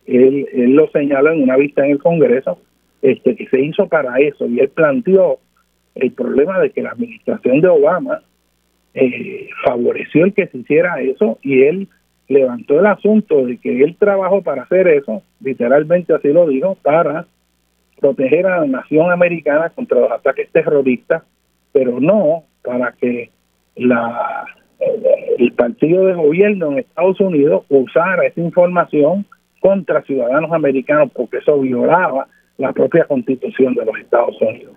él, 0.07 0.47
él, 0.53 0.73
lo 0.73 0.89
señala 0.89 1.33
en 1.33 1.43
una 1.43 1.57
vista 1.57 1.85
en 1.85 1.93
el 1.93 1.99
Congreso 1.99 2.59
este 3.03 3.35
que 3.35 3.47
se 3.49 3.61
hizo 3.61 3.89
para 3.89 4.17
eso 4.19 4.47
y 4.47 4.61
él 4.61 4.69
planteó 4.69 5.39
el 5.95 6.13
problema 6.13 6.61
de 6.61 6.71
que 6.71 6.83
la 6.83 6.91
administración 6.91 7.61
de 7.61 7.69
Obama 7.69 8.23
eh, 8.95 9.49
favoreció 9.65 10.25
el 10.25 10.35
que 10.35 10.47
se 10.47 10.59
hiciera 10.59 11.01
eso 11.01 11.39
y 11.43 11.63
él 11.63 11.89
levantó 12.29 12.79
el 12.79 12.87
asunto 12.87 13.45
de 13.47 13.59
que 13.59 13.83
él 13.83 13.97
trabajó 13.99 14.43
para 14.43 14.63
hacer 14.63 14.89
eso, 14.89 15.23
literalmente 15.41 16.15
así 16.15 16.29
lo 16.29 16.47
dijo, 16.47 16.77
para 16.83 17.27
proteger 18.03 18.47
a 18.47 18.61
la 18.61 18.67
nación 18.67 19.11
americana 19.11 19.71
contra 19.71 20.01
los 20.01 20.11
ataques 20.11 20.51
terroristas, 20.51 21.23
pero 21.73 22.01
no 22.01 22.43
para 22.63 22.93
que 22.93 23.31
la 23.77 24.45
el 25.39 25.53
partido 25.53 26.07
de 26.07 26.15
gobierno 26.15 26.73
en 26.73 26.81
Estados 26.81 27.21
Unidos 27.21 27.65
usara 27.69 28.27
esa 28.27 28.41
información 28.41 29.25
contra 29.61 30.03
ciudadanos 30.03 30.51
americanos 30.53 31.11
porque 31.15 31.39
eso 31.39 31.61
violaba 31.61 32.27
la 32.59 32.73
propia 32.73 33.05
constitución 33.05 33.75
de 33.75 33.85
los 33.85 33.97
Estados 33.99 34.37
Unidos. 34.41 34.75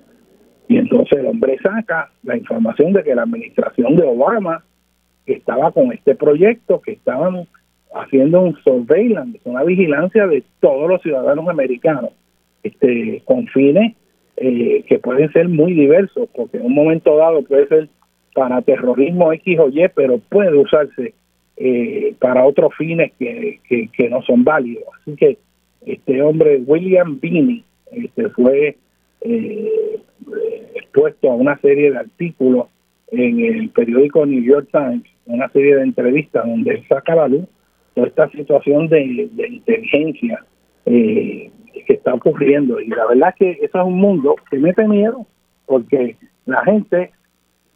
Y 0.67 0.77
entonces 0.77 1.19
el 1.19 1.25
hombre 1.25 1.57
saca 1.61 2.11
la 2.23 2.37
información 2.37 2.93
de 2.93 3.03
que 3.03 3.15
la 3.15 3.23
administración 3.23 3.95
de 3.95 4.03
Obama 4.03 4.63
estaba 5.25 5.71
con 5.71 5.91
este 5.91 6.13
proyecto, 6.13 6.81
que 6.81 6.93
estaban 6.93 7.47
haciendo 7.95 8.41
un 8.41 8.55
surveillance, 8.63 9.39
una 9.45 9.63
vigilancia 9.63 10.27
de 10.27 10.43
todos 10.59 10.87
los 10.87 11.01
ciudadanos 11.01 11.47
americanos, 11.49 12.11
este, 12.65 13.21
con 13.25 13.47
fines 13.47 13.95
eh, 14.37 14.83
que 14.87 14.99
pueden 14.99 15.31
ser 15.31 15.47
muy 15.47 15.73
diversos, 15.73 16.27
porque 16.35 16.57
en 16.57 16.65
un 16.65 16.73
momento 16.73 17.15
dado 17.15 17.43
puede 17.43 17.67
ser 17.67 17.89
para 18.33 18.61
terrorismo 18.61 19.31
X 19.33 19.59
o 19.59 19.69
Y, 19.69 19.87
pero 19.95 20.17
puede 20.17 20.57
usarse 20.57 21.13
eh, 21.57 22.13
para 22.19 22.45
otros 22.45 22.73
fines 22.77 23.13
que, 23.17 23.59
que, 23.69 24.09
no 24.09 24.21
son 24.23 24.43
válidos. 24.43 24.83
Así 24.99 25.15
que 25.15 25.37
este 25.85 26.21
hombre, 26.21 26.61
William 26.65 27.19
Binney, 27.19 27.63
este, 27.91 28.29
fue 28.29 28.75
eh, 29.21 29.99
expuesto 30.75 31.31
a 31.31 31.35
una 31.35 31.57
serie 31.59 31.91
de 31.91 31.97
artículos 31.97 32.67
en 33.11 33.39
el 33.39 33.69
periódico 33.69 34.25
New 34.25 34.43
York 34.43 34.67
Times, 34.71 35.03
una 35.27 35.49
serie 35.49 35.75
de 35.75 35.83
entrevistas 35.83 36.45
donde 36.45 36.83
saca 36.87 37.15
la 37.15 37.27
luz 37.27 37.45
toda 37.93 38.07
esta 38.07 38.29
situación 38.31 38.89
de, 38.89 39.29
inteligencia 39.49 40.43
eh, 40.85 41.49
que 41.83 41.93
está 41.93 42.13
ocurriendo. 42.13 42.79
Y 42.79 42.87
la 42.87 43.05
verdad 43.05 43.29
es 43.29 43.35
que 43.35 43.65
eso 43.65 43.79
es 43.79 43.85
un 43.85 43.97
mundo 43.97 44.35
que 44.49 44.57
mete 44.57 44.87
miedo, 44.87 45.25
porque 45.65 46.17
la 46.45 46.63
gente 46.63 47.11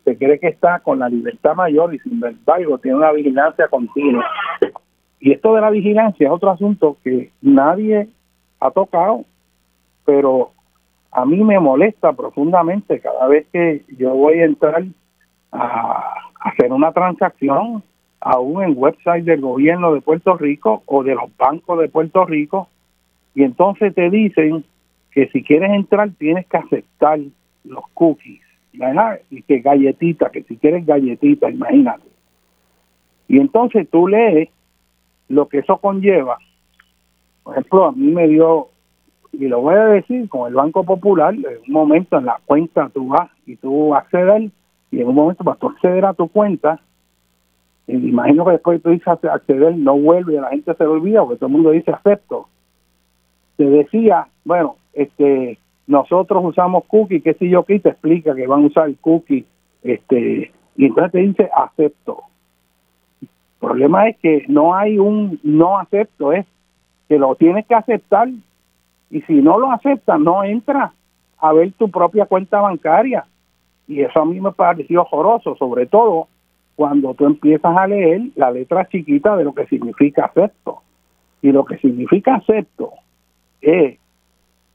se 0.04 0.18
cree 0.18 0.40
que 0.40 0.48
está 0.48 0.80
con 0.80 1.00
la 1.00 1.10
libertad 1.10 1.56
mayor 1.56 1.94
y 1.94 2.00
sin 2.00 2.24
embargo 2.24 2.78
tiene 2.78 2.98
una 2.98 3.12
vigilancia 3.12 3.68
continua. 3.68 4.26
Y 5.20 5.32
esto 5.32 5.54
de 5.54 5.62
la 5.62 5.70
vigilancia 5.70 6.28
es 6.28 6.34
otro 6.34 6.50
asunto 6.50 6.98
que 7.04 7.32
nadie 7.42 8.08
ha 8.60 8.72
tocado, 8.72 9.26
pero 10.06 10.52
a 11.12 11.26
mí 11.26 11.44
me 11.44 11.60
molesta 11.60 12.14
profundamente 12.14 13.00
cada 13.00 13.28
vez 13.28 13.48
que 13.52 13.84
yo 13.98 14.14
voy 14.14 14.40
a 14.40 14.46
entrar 14.46 14.84
a 15.52 16.14
hacer 16.40 16.72
una 16.72 16.92
transacción, 16.92 17.84
aún 18.22 18.64
en 18.64 18.74
website 18.76 19.26
del 19.26 19.42
gobierno 19.42 19.94
de 19.94 20.02
Puerto 20.02 20.38
Rico 20.38 20.84
o 20.86 21.04
de 21.04 21.16
los 21.16 21.36
bancos 21.38 21.80
de 21.80 21.90
Puerto 21.90 22.26
Rico, 22.26 22.70
y 23.40 23.44
entonces 23.44 23.96
te 23.96 24.10
dicen 24.10 24.66
que 25.12 25.30
si 25.30 25.44
quieres 25.44 25.72
entrar 25.72 26.10
tienes 26.18 26.46
que 26.48 26.58
aceptar 26.58 27.20
los 27.64 27.88
cookies. 27.94 28.42
Y 29.30 29.42
que 29.44 29.60
galletita, 29.62 30.30
que 30.30 30.44
si 30.44 30.58
quieres 30.58 30.86
galletita, 30.86 31.50
imagínate. 31.50 32.04
Y 33.30 33.40
entonces 33.40 33.88
tú 33.90 34.10
lees 34.10 34.50
lo 35.30 35.48
que 35.48 35.60
eso 35.60 35.78
conlleva. 35.78 36.38
Por 37.44 37.54
ejemplo, 37.54 37.86
a 37.86 37.92
mí 37.94 38.12
me 38.12 38.28
dio 38.28 38.68
y 39.32 39.48
lo 39.48 39.62
voy 39.62 39.76
a 39.76 39.86
decir, 39.86 40.28
con 40.28 40.50
el 40.50 40.56
Banco 40.56 40.84
Popular, 40.84 41.34
en 41.34 41.46
un 41.46 41.72
momento 41.72 42.18
en 42.18 42.26
la 42.26 42.42
cuenta 42.46 42.90
tú 42.94 43.08
vas 43.08 43.30
y 43.46 43.56
tú 43.56 43.96
accedes, 43.96 44.52
y 44.92 45.00
en 45.00 45.08
un 45.08 45.16
momento 45.16 45.46
para 45.46 45.58
tú 45.58 45.68
acceder 45.68 46.04
a 46.04 46.14
tu 46.14 46.28
cuenta, 46.28 46.82
y 47.88 47.94
imagino 47.94 48.44
que 48.44 48.52
después 48.52 48.84
tú 48.84 48.90
dices 48.90 49.08
acceder, 49.08 49.78
no 49.78 49.98
vuelve 49.98 50.34
y 50.34 50.40
la 50.42 50.50
gente 50.50 50.74
se 50.74 50.84
lo 50.84 50.92
olvida, 50.92 51.22
porque 51.22 51.38
todo 51.38 51.48
el 51.48 51.54
mundo 51.54 51.72
dice 51.72 51.92
acepto. 51.92 52.50
Te 53.60 53.66
decía, 53.66 54.26
bueno, 54.46 54.78
este 54.94 55.58
nosotros 55.86 56.46
usamos 56.46 56.86
cookie, 56.86 57.20
qué 57.20 57.34
sé 57.34 57.50
yo, 57.50 57.64
que 57.64 57.78
te 57.82 57.90
explica 57.90 58.34
que 58.34 58.48
van 58.48 58.64
a 58.64 58.68
usar 58.68 58.90
cookie, 59.02 59.46
este, 59.84 60.50
y 60.78 60.86
entonces 60.86 61.12
te 61.12 61.18
dice 61.18 61.50
acepto. 61.54 62.24
El 63.22 63.28
problema 63.60 64.08
es 64.08 64.18
que 64.20 64.46
no 64.48 64.74
hay 64.74 64.98
un 64.98 65.42
no 65.44 65.78
acepto, 65.78 66.32
es 66.32 66.46
que 67.10 67.20
lo 67.20 67.36
tienes 67.36 67.66
que 67.66 67.76
aceptar 67.76 68.30
y 69.10 69.22
si 69.24 69.34
no 69.34 69.60
lo 69.60 69.74
aceptas, 69.74 70.18
no 70.22 70.42
entra 70.46 70.94
a 71.40 71.52
ver 71.52 71.74
tu 71.74 71.92
propia 71.92 72.28
cuenta 72.28 72.62
bancaria. 72.62 73.26
Y 73.90 74.00
eso 74.00 74.22
a 74.22 74.26
mí 74.26 74.40
me 74.40 74.54
pareció 74.54 75.02
horroroso, 75.02 75.58
sobre 75.58 75.86
todo 75.86 76.30
cuando 76.78 77.14
tú 77.14 77.26
empiezas 77.26 77.76
a 77.76 77.88
leer 77.88 78.22
la 78.38 78.52
letra 78.52 78.88
chiquita 78.88 79.36
de 79.36 79.44
lo 79.44 79.54
que 79.54 79.66
significa 79.66 80.28
acepto. 80.28 80.78
Y 81.42 81.52
lo 81.52 81.66
que 81.66 81.78
significa 81.80 82.36
acepto 82.36 82.94
es 83.62 84.00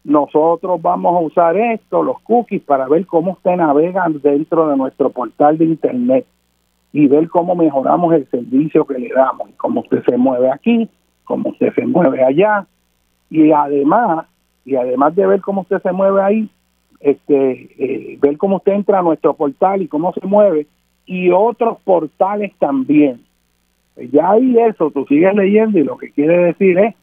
nosotros 0.05 0.83
vamos 0.83 1.17
a 1.17 1.21
usar 1.21 1.57
esto, 1.57 2.03
los 2.03 2.21
cookies, 2.21 2.63
para 2.63 2.87
ver 2.87 3.07
cómo 3.07 3.33
usted 3.33 3.57
navega 3.57 4.07
dentro 4.23 4.69
de 4.69 4.77
nuestro 4.77 5.09
portal 5.09 5.57
de 5.57 5.65
internet 5.65 6.27
y 6.93 7.09
ver 7.09 7.29
cómo 7.29 7.55
mejoramos 7.55 8.13
el 8.13 8.29
servicio 8.29 8.85
que 8.85 8.99
le 8.99 9.09
damos, 9.09 9.49
cómo 9.57 9.81
usted 9.81 10.05
se 10.05 10.19
mueve 10.19 10.51
aquí, 10.51 10.89
cómo 11.25 11.49
usted 11.49 11.73
se 11.75 11.87
mueve 11.87 12.23
allá, 12.23 12.67
y 13.31 13.51
además 13.51 14.27
y 14.67 14.77
además 14.77 15.15
de 15.15 15.27
ver 15.27 15.41
cómo 15.41 15.63
usted 15.63 15.81
se 15.83 15.93
mueve 15.93 16.23
ahí 16.23 16.51
este 17.01 17.69
eh, 17.79 18.19
ver 18.21 18.37
cómo 18.39 18.57
usted 18.57 18.73
entra 18.73 18.99
a 18.99 19.03
nuestro 19.03 19.35
portal 19.35 19.83
y 19.83 19.89
cómo 19.89 20.13
se 20.13 20.27
mueve 20.27 20.67
y 21.07 21.31
otros 21.31 21.79
portales 21.85 22.53
también. 22.59 23.21
Pues 23.95 24.11
ya 24.11 24.31
ahí 24.31 24.57
eso 24.59 24.91
tú 24.91 25.05
sigues 25.07 25.35
leyendo 25.35 25.79
y 25.79 25.85
lo 25.85 25.97
que 25.97 26.11
quiere 26.11 26.45
decir 26.45 26.79
es 26.79 26.95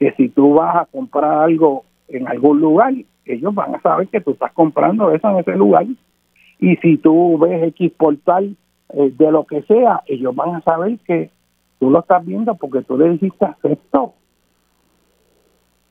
que 0.00 0.12
si 0.12 0.30
tú 0.30 0.54
vas 0.54 0.74
a 0.74 0.86
comprar 0.86 1.44
algo 1.44 1.84
en 2.08 2.26
algún 2.26 2.60
lugar 2.60 2.92
ellos 3.24 3.54
van 3.54 3.76
a 3.76 3.80
saber 3.80 4.08
que 4.08 4.20
tú 4.20 4.32
estás 4.32 4.52
comprando 4.52 5.12
eso 5.12 5.30
en 5.30 5.36
ese 5.36 5.54
lugar. 5.54 5.86
Y 6.58 6.76
si 6.76 6.96
tú 6.96 7.38
ves 7.38 7.62
X 7.68 7.92
portal 7.96 8.56
eh, 8.94 9.12
de 9.16 9.30
lo 9.30 9.44
que 9.44 9.62
sea 9.62 10.02
ellos 10.06 10.34
van 10.34 10.56
a 10.56 10.62
saber 10.62 10.98
que 11.06 11.30
tú 11.78 11.90
lo 11.90 12.00
estás 12.00 12.26
viendo 12.26 12.56
porque 12.56 12.82
tú 12.82 12.98
le 12.98 13.10
dijiste 13.10 13.44
acepto 13.44 14.14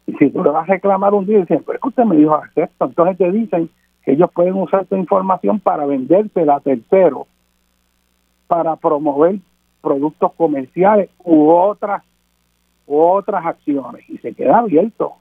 y 0.09 0.13
si 0.13 0.31
tú 0.31 0.43
le 0.43 0.49
vas 0.49 0.67
a 0.67 0.73
reclamar 0.73 1.13
un 1.13 1.27
día, 1.27 1.39
dicen, 1.39 1.61
pero 1.63 1.75
es 1.75 1.81
que 1.81 1.89
usted 1.89 2.03
me 2.03 2.15
dijo 2.15 2.33
acepto, 2.33 2.85
entonces 2.85 3.17
te 3.17 3.31
dicen 3.31 3.69
que 4.03 4.13
ellos 4.13 4.31
pueden 4.33 4.55
usar 4.55 4.85
tu 4.85 4.95
información 4.95 5.59
para 5.59 5.85
vendérsela 5.85 6.55
a 6.55 6.59
terceros, 6.61 7.27
para 8.47 8.75
promover 8.75 9.35
productos 9.81 10.33
comerciales 10.33 11.11
u 11.23 11.49
otras, 11.49 12.03
otras 12.89 13.45
acciones. 13.45 14.09
Y 14.09 14.17
se 14.17 14.33
queda 14.33 14.59
abierto. 14.59 15.13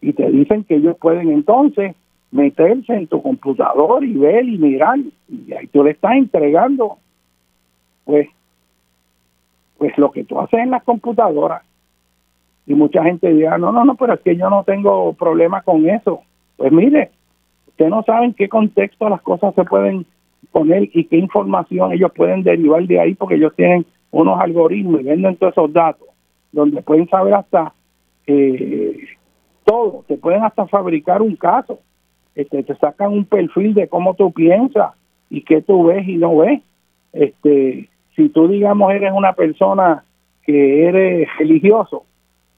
Y 0.00 0.12
te 0.12 0.30
dicen 0.30 0.64
que 0.64 0.76
ellos 0.76 0.96
pueden 0.98 1.30
entonces 1.30 1.96
meterse 2.30 2.94
en 2.94 3.06
tu 3.06 3.22
computador 3.22 4.04
y 4.04 4.14
ver 4.14 4.44
y 4.44 4.58
mirar. 4.58 4.98
Y 5.28 5.52
ahí 5.52 5.66
tú 5.68 5.82
le 5.82 5.90
estás 5.90 6.12
entregando, 6.12 6.98
pues, 8.04 8.28
pues 9.76 9.96
lo 9.98 10.12
que 10.12 10.24
tú 10.24 10.38
haces 10.40 10.60
en 10.60 10.70
las 10.70 10.82
computadoras 10.84 11.62
y 12.68 12.74
mucha 12.74 13.02
gente 13.02 13.32
dirá, 13.32 13.56
no, 13.56 13.72
no, 13.72 13.82
no, 13.82 13.94
pero 13.94 14.12
es 14.12 14.20
que 14.20 14.36
yo 14.36 14.50
no 14.50 14.62
tengo 14.62 15.14
problema 15.14 15.62
con 15.62 15.88
eso. 15.88 16.20
Pues 16.58 16.70
mire, 16.70 17.10
usted 17.68 17.88
no 17.88 18.02
sabe 18.02 18.26
en 18.26 18.34
qué 18.34 18.46
contexto 18.48 19.08
las 19.08 19.22
cosas 19.22 19.54
se 19.54 19.64
pueden 19.64 20.04
poner 20.52 20.90
y 20.92 21.04
qué 21.04 21.16
información 21.16 21.92
ellos 21.92 22.12
pueden 22.14 22.42
derivar 22.42 22.86
de 22.86 23.00
ahí 23.00 23.14
porque 23.14 23.36
ellos 23.36 23.54
tienen 23.56 23.86
unos 24.10 24.38
algoritmos 24.38 25.00
y 25.00 25.04
venden 25.04 25.36
todos 25.36 25.54
esos 25.54 25.72
datos 25.72 26.07
donde 26.52 26.82
pueden 26.82 27.08
saber 27.08 27.34
hasta 27.34 27.72
eh, 28.26 28.96
todo, 29.64 30.04
te 30.06 30.16
pueden 30.16 30.42
hasta 30.44 30.66
fabricar 30.66 31.22
un 31.22 31.36
caso, 31.36 31.80
este, 32.34 32.62
te 32.62 32.74
sacan 32.76 33.12
un 33.12 33.24
perfil 33.24 33.74
de 33.74 33.88
cómo 33.88 34.14
tú 34.14 34.32
piensas 34.32 34.94
y 35.30 35.42
qué 35.42 35.60
tú 35.62 35.84
ves 35.84 36.06
y 36.06 36.16
no 36.16 36.36
ves. 36.38 36.62
Este, 37.12 37.88
si 38.14 38.28
tú 38.28 38.48
digamos 38.48 38.92
eres 38.92 39.12
una 39.12 39.32
persona 39.32 40.04
que 40.44 40.86
eres 40.86 41.28
religioso, 41.38 42.04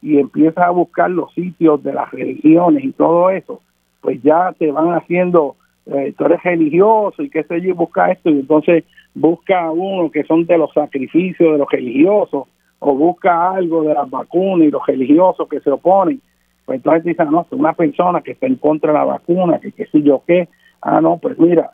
y 0.03 0.19
empiezas 0.19 0.65
a 0.65 0.71
buscar 0.71 1.11
los 1.11 1.33
sitios 1.35 1.83
de 1.83 1.93
las 1.93 2.11
religiones 2.11 2.85
y 2.85 2.93
todo 2.93 3.31
eso, 3.31 3.61
pues 4.01 4.23
ya 4.23 4.55
te 4.59 4.71
van 4.73 4.95
haciendo, 4.95 5.57
eh, 5.87 6.15
tú 6.17 6.25
eres 6.25 6.43
religioso 6.43 7.23
y 7.23 7.29
qué 7.29 7.45
sé 7.45 7.61
yo, 7.61 7.75
busca 7.75 8.11
esto 8.11 8.31
y 8.31 8.41
entonces 8.41 8.85
busca 9.15 9.71
uno 9.71 10.11
que 10.11 10.25
son 10.25 10.47
de 10.47 10.57
los 10.57 10.73
sacrificios 10.73 11.53
de 11.53 11.59
los 11.59 11.71
religiosos 11.71 12.45
o 12.81 12.94
busca 12.94 13.52
algo 13.52 13.82
de 13.85 13.94
las 13.94 14.11
vacunas 14.11 14.66
y 14.66 14.70
los 14.70 14.85
religiosos 14.86 15.48
que 15.48 15.61
se 15.61 15.70
oponen. 15.70 16.20
Pues 16.65 16.78
entonces 16.78 17.05
dicen, 17.05 17.28
ah, 17.28 17.31
no, 17.31 17.47
una 17.52 17.73
persona 17.74 18.20
que 18.20 18.32
está 18.32 18.47
en 18.47 18.57
contra 18.57 18.93
de 18.93 18.98
la 18.98 19.05
vacuna, 19.05 19.59
que 19.61 19.73
qué 19.73 19.86
sé 19.86 20.02
yo 20.02 20.23
qué. 20.27 20.48
Ah, 20.82 21.01
no, 21.01 21.19
pues 21.19 21.39
mira, 21.39 21.70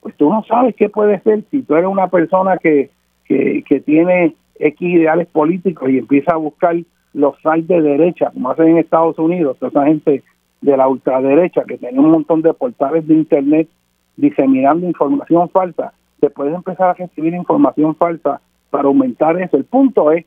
pues 0.00 0.16
tú 0.16 0.30
no 0.30 0.44
sabes 0.44 0.74
qué 0.76 0.88
puede 0.88 1.20
ser 1.20 1.42
si 1.50 1.62
tú 1.62 1.74
eres 1.74 1.88
una 1.88 2.08
persona 2.08 2.56
que, 2.58 2.90
que, 3.24 3.64
que 3.68 3.80
tiene 3.80 4.34
X 4.58 4.80
ideales 4.80 5.26
políticos 5.28 5.90
y 5.90 5.98
empieza 5.98 6.32
a 6.32 6.36
buscar 6.36 6.76
los 7.12 7.36
sites 7.38 7.68
de 7.68 7.80
derecha, 7.82 8.30
como 8.32 8.50
hacen 8.50 8.68
en 8.68 8.78
Estados 8.78 9.18
Unidos, 9.18 9.56
toda 9.58 9.70
esa 9.70 9.86
gente 9.86 10.22
de 10.60 10.76
la 10.76 10.88
ultraderecha 10.88 11.64
que 11.64 11.78
tiene 11.78 11.98
un 11.98 12.10
montón 12.10 12.42
de 12.42 12.54
portales 12.54 13.06
de 13.06 13.14
internet 13.14 13.68
diseminando 14.16 14.86
información 14.86 15.48
falsa, 15.48 15.92
se 16.20 16.30
puede 16.30 16.54
empezar 16.54 16.90
a 16.90 16.94
recibir 16.94 17.34
información 17.34 17.94
falsa 17.96 18.40
para 18.70 18.84
aumentar 18.84 19.40
eso. 19.40 19.56
El 19.56 19.64
punto 19.64 20.10
es 20.12 20.24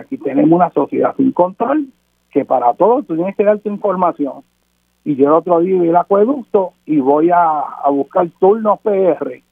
aquí 0.00 0.18
tenemos 0.18 0.52
una 0.52 0.70
sociedad 0.70 1.14
sin 1.16 1.32
control, 1.32 1.86
que 2.30 2.44
para 2.44 2.74
todo 2.74 3.02
tú 3.02 3.16
tienes 3.16 3.36
que 3.36 3.44
dar 3.44 3.58
tu 3.58 3.68
información. 3.68 4.42
Y 5.04 5.16
yo 5.16 5.26
el 5.26 5.32
otro 5.32 5.60
día 5.60 5.80
vi 5.80 5.88
el 5.88 5.96
acueducto 5.96 6.72
y 6.84 6.98
voy 7.00 7.30
a, 7.30 7.64
buscar 7.90 8.28
turnos 8.38 8.80
PR. 8.80 9.42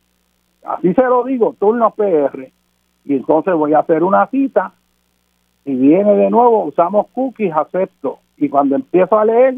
Así 0.64 0.92
se 0.92 1.02
lo 1.02 1.24
digo, 1.24 1.54
turnos 1.58 1.94
PR. 1.94 2.50
Y 3.04 3.14
entonces 3.14 3.54
voy 3.54 3.72
a 3.72 3.78
hacer 3.78 4.02
una 4.02 4.26
cita 4.26 4.72
y 5.64 5.74
viene 5.74 6.14
de 6.14 6.30
nuevo, 6.30 6.64
usamos 6.64 7.06
cookies, 7.08 7.54
acepto. 7.54 8.18
Y 8.36 8.48
cuando 8.48 8.76
empiezo 8.76 9.18
a 9.18 9.24
leer, 9.24 9.54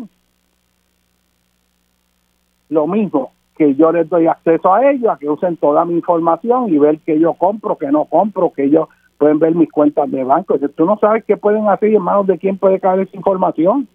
lo 2.69 2.86
mismo, 2.86 3.32
que 3.56 3.74
yo 3.74 3.90
les 3.90 4.09
doy 4.09 4.27
acceso 4.27 4.73
a 4.73 4.90
ellos, 4.90 5.10
a 5.10 5.19
que 5.19 5.28
usen 5.28 5.56
toda 5.56 5.85
mi 5.85 5.94
información 5.94 6.73
y 6.73 6.78
ver 6.78 7.01
que 7.01 7.19
yo 7.19 7.35
compro, 7.35 7.77
que 7.77 7.90
no 7.90 8.05
compro, 8.05 8.52
que 8.52 8.65
ellos 8.65 8.89
pueden 9.18 9.38
ver 9.38 9.54
mis 9.54 9.70
cuentas 9.70 10.10
de 10.10 10.24
banco. 10.24 10.56
Si 10.58 10.68
tú 10.68 10.86
no 10.86 10.96
sabes 10.98 11.24
qué 11.24 11.36
pueden 11.36 11.68
hacer 11.68 11.92
en 11.92 12.02
manos 12.02 12.26
de 12.26 12.38
quién 12.38 12.56
puede 12.56 12.80
caer 12.80 13.00
esa 13.00 13.16
información. 13.16 13.88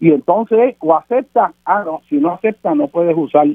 Y 0.00 0.12
entonces, 0.12 0.76
o 0.80 0.94
acepta, 0.94 1.54
ah, 1.64 1.82
no, 1.84 2.02
si 2.08 2.16
no 2.16 2.32
acepta, 2.32 2.74
no 2.74 2.88
puedes 2.88 3.16
usar 3.16 3.46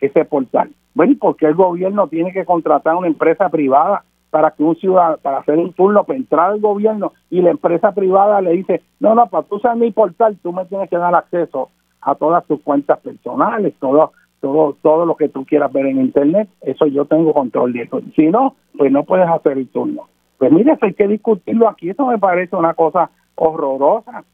ese 0.00 0.24
portal. 0.24 0.70
Bueno, 0.94 1.12
¿y 1.12 1.16
por 1.16 1.36
qué 1.36 1.46
el 1.46 1.54
gobierno 1.54 2.06
tiene 2.08 2.32
que 2.32 2.44
contratar 2.44 2.94
una 2.96 3.08
empresa 3.08 3.48
privada 3.48 4.04
para 4.30 4.50
que 4.50 4.62
un 4.62 4.76
ciudadano, 4.76 5.18
para 5.18 5.38
hacer 5.38 5.58
un 5.58 5.74
turno 5.74 6.04
para 6.04 6.18
entrar 6.18 6.50
al 6.52 6.60
gobierno 6.60 7.12
y 7.28 7.42
la 7.42 7.50
empresa 7.50 7.92
privada 7.92 8.40
le 8.40 8.52
dice, 8.52 8.82
no, 8.98 9.14
no, 9.14 9.26
para 9.26 9.44
tú 9.44 9.56
usar 9.56 9.76
mi 9.76 9.90
portal, 9.90 10.38
tú 10.42 10.54
me 10.54 10.64
tienes 10.64 10.88
que 10.88 10.96
dar 10.96 11.14
acceso 11.14 11.68
a 12.00 12.14
todas 12.14 12.44
tus 12.46 12.60
cuentas 12.62 12.98
personales, 13.00 13.74
todo, 13.78 14.12
todo, 14.40 14.74
todo 14.80 15.04
lo 15.04 15.16
que 15.16 15.28
tú 15.28 15.44
quieras 15.44 15.70
ver 15.70 15.84
en 15.84 16.00
internet, 16.00 16.48
eso 16.62 16.86
yo 16.86 17.04
tengo 17.04 17.34
control 17.34 17.74
de 17.74 17.82
eso. 17.82 18.00
Si 18.16 18.26
no, 18.28 18.56
pues 18.76 18.90
no 18.90 19.04
puedes 19.04 19.28
hacer 19.28 19.58
el 19.58 19.68
turno. 19.68 20.08
Pues 20.42 20.50
mire, 20.50 20.72
eso 20.72 20.86
hay 20.86 20.94
que 20.94 21.06
discutirlo 21.06 21.68
aquí, 21.68 21.90
eso 21.90 22.04
me 22.04 22.18
parece 22.18 22.56
una 22.56 22.74
cosa 22.74 23.12
horrorosa. 23.36 24.24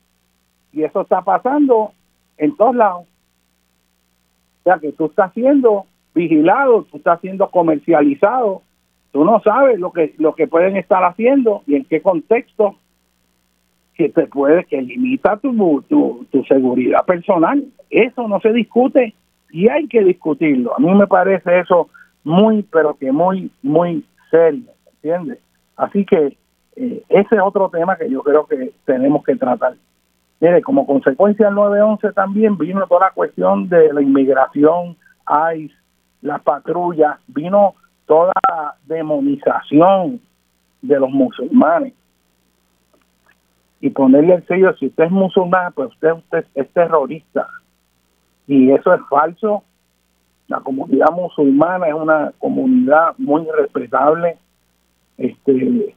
Y 0.72 0.82
eso 0.82 1.02
está 1.02 1.20
pasando 1.20 1.93
en 2.39 2.56
todos 2.56 2.74
lados. 2.74 3.02
O 3.02 4.62
sea 4.64 4.78
que 4.78 4.93
tú 4.93 5.05
estás 5.05 5.35
siendo 5.35 5.85
vigilado, 6.14 6.85
tú 6.85 6.97
estás 6.97 7.20
siendo 7.20 7.51
comercializado, 7.51 8.62
tú 9.12 9.22
no 9.22 9.43
sabes 9.43 9.78
lo 9.78 9.93
que 9.93 10.14
lo 10.16 10.35
que 10.35 10.48
pueden 10.48 10.78
estar 10.78 11.05
haciendo 11.05 11.62
y 11.66 11.74
en 11.74 11.85
qué 11.85 12.01
contexto 12.01 12.76
que 13.93 14.09
te 14.09 14.28
puede, 14.28 14.64
que 14.64 14.80
limita 14.80 15.36
tu, 15.36 15.82
tu, 15.90 16.26
tu 16.32 16.43
seguridad 16.44 17.05
personal. 17.05 17.66
Eso 17.90 18.26
no 18.28 18.40
se 18.40 18.55
discute 18.55 19.12
y 19.51 19.68
hay 19.68 19.86
que 19.89 20.02
discutirlo. 20.02 20.74
A 20.74 20.80
mí 20.80 20.90
me 20.94 21.06
parece 21.06 21.59
eso 21.59 21.90
muy, 22.24 22.62
pero 22.62 22.97
que 22.97 23.12
muy, 23.12 23.51
muy 23.62 24.06
serio, 24.30 24.70
¿entiendes? 24.94 25.40
Así 25.78 26.05
que 26.05 26.36
eh, 26.76 27.02
ese 27.09 27.34
es 27.34 27.40
otro 27.42 27.70
tema 27.70 27.96
que 27.96 28.10
yo 28.10 28.22
creo 28.22 28.46
que 28.46 28.72
tenemos 28.84 29.24
que 29.24 29.36
tratar. 29.36 29.74
Mire, 30.40 30.60
como 30.60 30.86
consecuencia 30.86 31.46
del 31.46 31.56
9-11 31.56 32.12
también 32.12 32.59
vino 32.59 32.86
toda 32.86 33.06
la 33.06 33.12
cuestión 33.12 33.70
de 33.70 33.92
la 33.92 34.02
inmigración, 34.02 34.96
ICE, 35.55 35.74
la 36.20 36.38
patrulla, 36.38 37.18
vino 37.26 37.74
toda 38.05 38.34
la 38.46 38.74
demonización 38.86 40.20
de 40.82 41.00
los 41.00 41.10
musulmanes 41.10 41.94
y 43.80 43.90
ponerle 43.90 44.34
el 44.34 44.46
sello, 44.46 44.74
si 44.76 44.86
usted 44.86 45.05
es 45.05 45.10
musulmán, 45.10 45.72
pues 45.72 45.90
usted, 45.90 46.12
usted 46.12 46.44
es 46.55 46.68
terrorista. 46.72 47.46
Y 48.46 48.70
eso 48.72 48.92
es 48.92 49.00
falso. 49.09 49.62
La 50.48 50.60
comunidad 50.60 51.12
musulmana 51.12 51.86
es 51.86 51.94
una 51.94 52.32
comunidad 52.38 53.14
muy 53.18 53.46
respetable. 53.56 54.36
Este, 55.18 55.94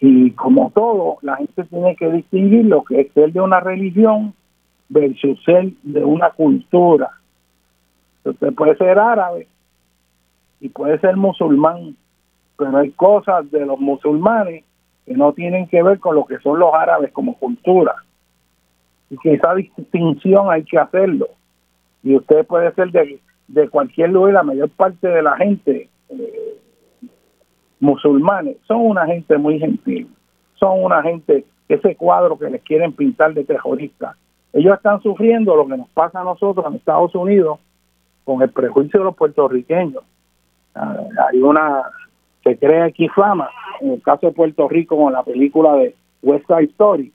y 0.00 0.32
como 0.32 0.72
todo, 0.74 1.18
la 1.22 1.36
gente 1.36 1.62
tiene 1.64 1.94
que 1.94 2.10
distinguir 2.10 2.64
lo 2.66 2.82
que 2.82 3.02
es 3.02 3.12
ser 3.12 3.32
de 3.32 3.40
una 3.40 3.60
religión 3.60 4.34
versus 4.88 5.42
ser 5.44 5.70
de 5.84 6.04
una 6.04 6.30
cultura. 6.30 7.10
Usted 8.24 8.52
puede 8.52 8.76
ser 8.76 8.98
árabe 8.98 9.46
y 10.60 10.68
puede 10.68 10.98
ser 10.98 11.16
musulmán, 11.16 11.96
pero 12.58 12.76
hay 12.78 12.90
cosas 12.90 13.48
de 13.52 13.64
los 13.64 13.78
musulmanes 13.78 14.64
que 15.06 15.14
no 15.14 15.32
tienen 15.32 15.68
que 15.68 15.82
ver 15.82 16.00
con 16.00 16.16
lo 16.16 16.24
que 16.24 16.38
son 16.38 16.58
los 16.58 16.74
árabes 16.74 17.12
como 17.12 17.38
cultura. 17.38 17.94
Y 19.08 19.16
que 19.18 19.34
esa 19.34 19.54
distinción 19.54 20.50
hay 20.50 20.64
que 20.64 20.78
hacerlo. 20.78 21.28
Y 22.02 22.16
usted 22.16 22.44
puede 22.46 22.72
ser 22.74 22.90
de, 22.90 23.20
de 23.46 23.68
cualquier 23.68 24.10
lugar, 24.10 24.34
la 24.34 24.42
mayor 24.42 24.70
parte 24.70 25.06
de 25.06 25.22
la 25.22 25.36
gente 25.36 25.88
eh, 26.08 26.52
musulmanes 27.82 28.58
son 28.68 28.86
una 28.86 29.06
gente 29.06 29.36
muy 29.36 29.58
gentil, 29.58 30.08
son 30.54 30.84
una 30.84 31.02
gente, 31.02 31.44
ese 31.68 31.96
cuadro 31.96 32.38
que 32.38 32.48
les 32.48 32.62
quieren 32.62 32.92
pintar 32.92 33.34
de 33.34 33.44
terrorista. 33.44 34.16
Ellos 34.52 34.76
están 34.76 35.02
sufriendo 35.02 35.56
lo 35.56 35.66
que 35.66 35.76
nos 35.76 35.88
pasa 35.88 36.20
a 36.20 36.24
nosotros 36.24 36.64
en 36.64 36.74
Estados 36.74 37.12
Unidos 37.16 37.58
con 38.24 38.40
el 38.40 38.50
prejuicio 38.50 39.00
de 39.00 39.04
los 39.06 39.16
puertorriqueños. 39.16 40.04
Ah, 40.76 40.96
hay 41.28 41.42
una 41.42 41.82
se 42.44 42.56
crea 42.56 42.84
aquí 42.84 43.08
fama, 43.08 43.48
en 43.80 43.92
el 43.92 44.02
caso 44.02 44.28
de 44.28 44.32
Puerto 44.32 44.68
Rico 44.68 44.96
con 44.96 45.12
la 45.12 45.24
película 45.24 45.74
de 45.74 45.96
West 46.22 46.46
Side 46.46 46.70
Story. 46.70 47.12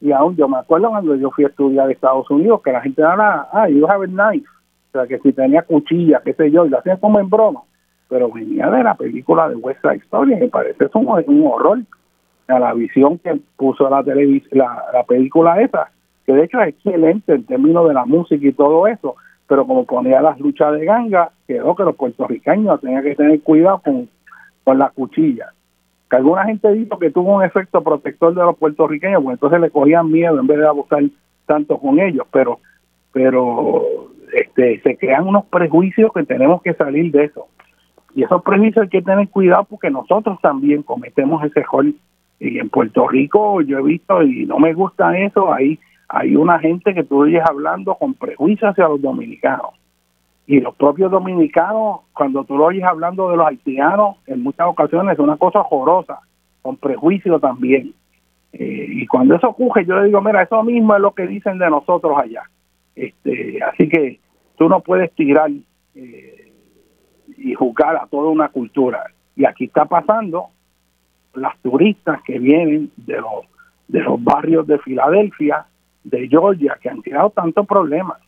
Y 0.00 0.10
aún 0.10 0.34
yo 0.34 0.48
me 0.48 0.58
acuerdo 0.58 0.88
cuando 0.88 1.14
yo 1.14 1.30
fui 1.30 1.44
a 1.44 1.48
estudiar 1.48 1.90
Estados 1.90 2.28
Unidos 2.28 2.60
que 2.62 2.72
la 2.72 2.80
gente 2.80 3.02
era, 3.02 3.48
ah, 3.52 3.68
you 3.68 3.86
have 3.88 4.04
a 4.04 4.08
knife. 4.08 4.48
O 4.88 4.92
sea, 4.92 5.06
que 5.06 5.18
si 5.20 5.32
tenía 5.32 5.62
cuchilla, 5.62 6.20
qué 6.24 6.34
sé 6.34 6.50
yo, 6.50 6.66
y 6.66 6.70
lo 6.70 6.78
hacían 6.78 6.98
como 6.98 7.20
en 7.20 7.30
broma. 7.30 7.62
Pero 8.14 8.30
venía 8.30 8.70
de 8.70 8.84
la 8.84 8.94
película 8.94 9.48
de 9.48 9.56
West 9.56 9.80
Side 9.82 10.04
Story, 10.04 10.36
me 10.36 10.46
parece 10.46 10.84
es 10.84 10.94
un, 10.94 11.08
horror. 11.48 11.80
A 12.46 12.60
la 12.60 12.72
visión 12.74 13.18
que 13.18 13.40
puso 13.56 13.90
la, 13.90 14.04
la, 14.52 14.84
la 14.92 15.02
película 15.02 15.60
esa, 15.60 15.90
que 16.24 16.32
de 16.32 16.44
hecho 16.44 16.60
es 16.60 16.68
excelente 16.68 17.34
en 17.34 17.44
términos 17.44 17.88
de 17.88 17.94
la 17.94 18.04
música 18.04 18.46
y 18.46 18.52
todo 18.52 18.86
eso, 18.86 19.16
pero 19.48 19.66
como 19.66 19.84
ponía 19.84 20.22
las 20.22 20.38
luchas 20.38 20.74
de 20.74 20.84
ganga, 20.84 21.32
quedó 21.48 21.74
que 21.74 21.82
los 21.82 21.96
puertorriqueños 21.96 22.80
tenían 22.80 23.02
que 23.02 23.16
tener 23.16 23.40
cuidado 23.40 23.80
con, 23.84 24.08
con 24.62 24.78
la 24.78 24.90
cuchilla. 24.90 25.48
Que 26.08 26.14
alguna 26.14 26.44
gente 26.44 26.72
dijo 26.72 27.00
que 27.00 27.10
tuvo 27.10 27.34
un 27.34 27.42
efecto 27.42 27.82
protector 27.82 28.32
de 28.32 28.42
los 28.42 28.56
puertorriqueños, 28.56 29.24
pues 29.24 29.34
entonces 29.34 29.60
le 29.60 29.70
cogían 29.70 30.08
miedo 30.08 30.38
en 30.38 30.46
vez 30.46 30.58
de 30.58 30.68
abusar 30.68 31.02
tanto 31.46 31.78
con 31.78 31.98
ellos, 31.98 32.28
pero 32.30 32.60
pero 33.12 34.10
este 34.32 34.80
se 34.82 34.96
crean 34.98 35.26
unos 35.26 35.46
prejuicios 35.46 36.12
que 36.12 36.22
tenemos 36.22 36.62
que 36.62 36.74
salir 36.74 37.10
de 37.10 37.24
eso. 37.24 37.48
Y 38.14 38.22
esos 38.22 38.42
prejuicios 38.42 38.84
hay 38.84 38.88
que 38.88 39.02
tener 39.02 39.28
cuidado 39.28 39.64
porque 39.64 39.90
nosotros 39.90 40.38
también 40.40 40.82
cometemos 40.82 41.44
ese 41.44 41.60
error. 41.60 41.86
Y 42.38 42.58
en 42.58 42.68
Puerto 42.68 43.08
Rico 43.08 43.60
yo 43.62 43.78
he 43.78 43.82
visto, 43.82 44.22
y 44.22 44.46
no 44.46 44.58
me 44.58 44.72
gusta 44.72 45.16
eso, 45.18 45.52
ahí 45.52 45.78
hay 46.08 46.36
una 46.36 46.58
gente 46.58 46.94
que 46.94 47.02
tú 47.02 47.22
oyes 47.22 47.42
hablando 47.44 47.94
con 47.96 48.14
prejuicios 48.14 48.70
hacia 48.70 48.88
los 48.88 49.00
dominicanos. 49.00 49.70
Y 50.46 50.60
los 50.60 50.74
propios 50.76 51.10
dominicanos, 51.10 52.00
cuando 52.12 52.44
tú 52.44 52.56
lo 52.56 52.66
oyes 52.66 52.84
hablando 52.84 53.30
de 53.30 53.36
los 53.36 53.46
haitianos, 53.46 54.16
en 54.26 54.42
muchas 54.42 54.66
ocasiones 54.66 55.14
es 55.14 55.18
una 55.18 55.36
cosa 55.36 55.62
horrorosa, 55.62 56.20
con 56.62 56.76
prejuicio 56.76 57.40
también. 57.40 57.94
Eh, 58.52 58.86
y 58.88 59.06
cuando 59.06 59.34
eso 59.34 59.48
ocurre, 59.48 59.84
yo 59.86 59.98
le 59.98 60.06
digo, 60.06 60.20
mira, 60.20 60.42
eso 60.42 60.62
mismo 60.62 60.94
es 60.94 61.00
lo 61.00 61.12
que 61.12 61.26
dicen 61.26 61.58
de 61.58 61.70
nosotros 61.70 62.16
allá. 62.16 62.42
Este, 62.94 63.60
así 63.62 63.88
que 63.88 64.20
tú 64.56 64.68
no 64.68 64.80
puedes 64.80 65.12
tirar 65.14 65.50
eh, 65.94 66.33
y 67.36 67.54
juzgar 67.54 67.96
a 67.96 68.06
toda 68.06 68.30
una 68.30 68.48
cultura. 68.48 69.04
Y 69.36 69.44
aquí 69.44 69.64
está 69.64 69.84
pasando 69.84 70.48
las 71.34 71.58
turistas 71.58 72.22
que 72.22 72.38
vienen 72.38 72.90
de 72.96 73.20
los, 73.20 73.44
de 73.88 74.00
los 74.00 74.22
barrios 74.22 74.66
de 74.66 74.78
Filadelfia 74.78 75.66
de 76.04 76.28
Georgia 76.28 76.78
que 76.80 76.90
han 76.90 77.02
creado 77.02 77.30
tantos 77.30 77.66
problemas. 77.66 78.18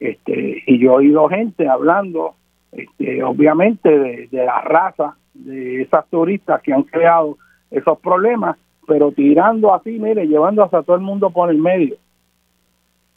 Este, 0.00 0.62
y 0.66 0.78
yo 0.78 0.92
he 0.92 0.96
oído 0.96 1.28
gente 1.28 1.68
hablando, 1.68 2.34
este, 2.72 3.22
obviamente, 3.22 4.28
de 4.30 4.44
la 4.44 4.60
raza 4.62 5.16
de 5.34 5.82
esas 5.82 6.06
turistas 6.08 6.62
que 6.62 6.72
han 6.72 6.82
creado 6.84 7.38
esos 7.70 7.98
problemas, 7.98 8.56
pero 8.86 9.12
tirando 9.12 9.74
así, 9.74 9.98
mire, 9.98 10.26
llevando 10.26 10.62
hasta 10.62 10.82
todo 10.82 10.96
el 10.96 11.02
mundo 11.02 11.30
por 11.30 11.50
el 11.50 11.58
medio. 11.58 11.96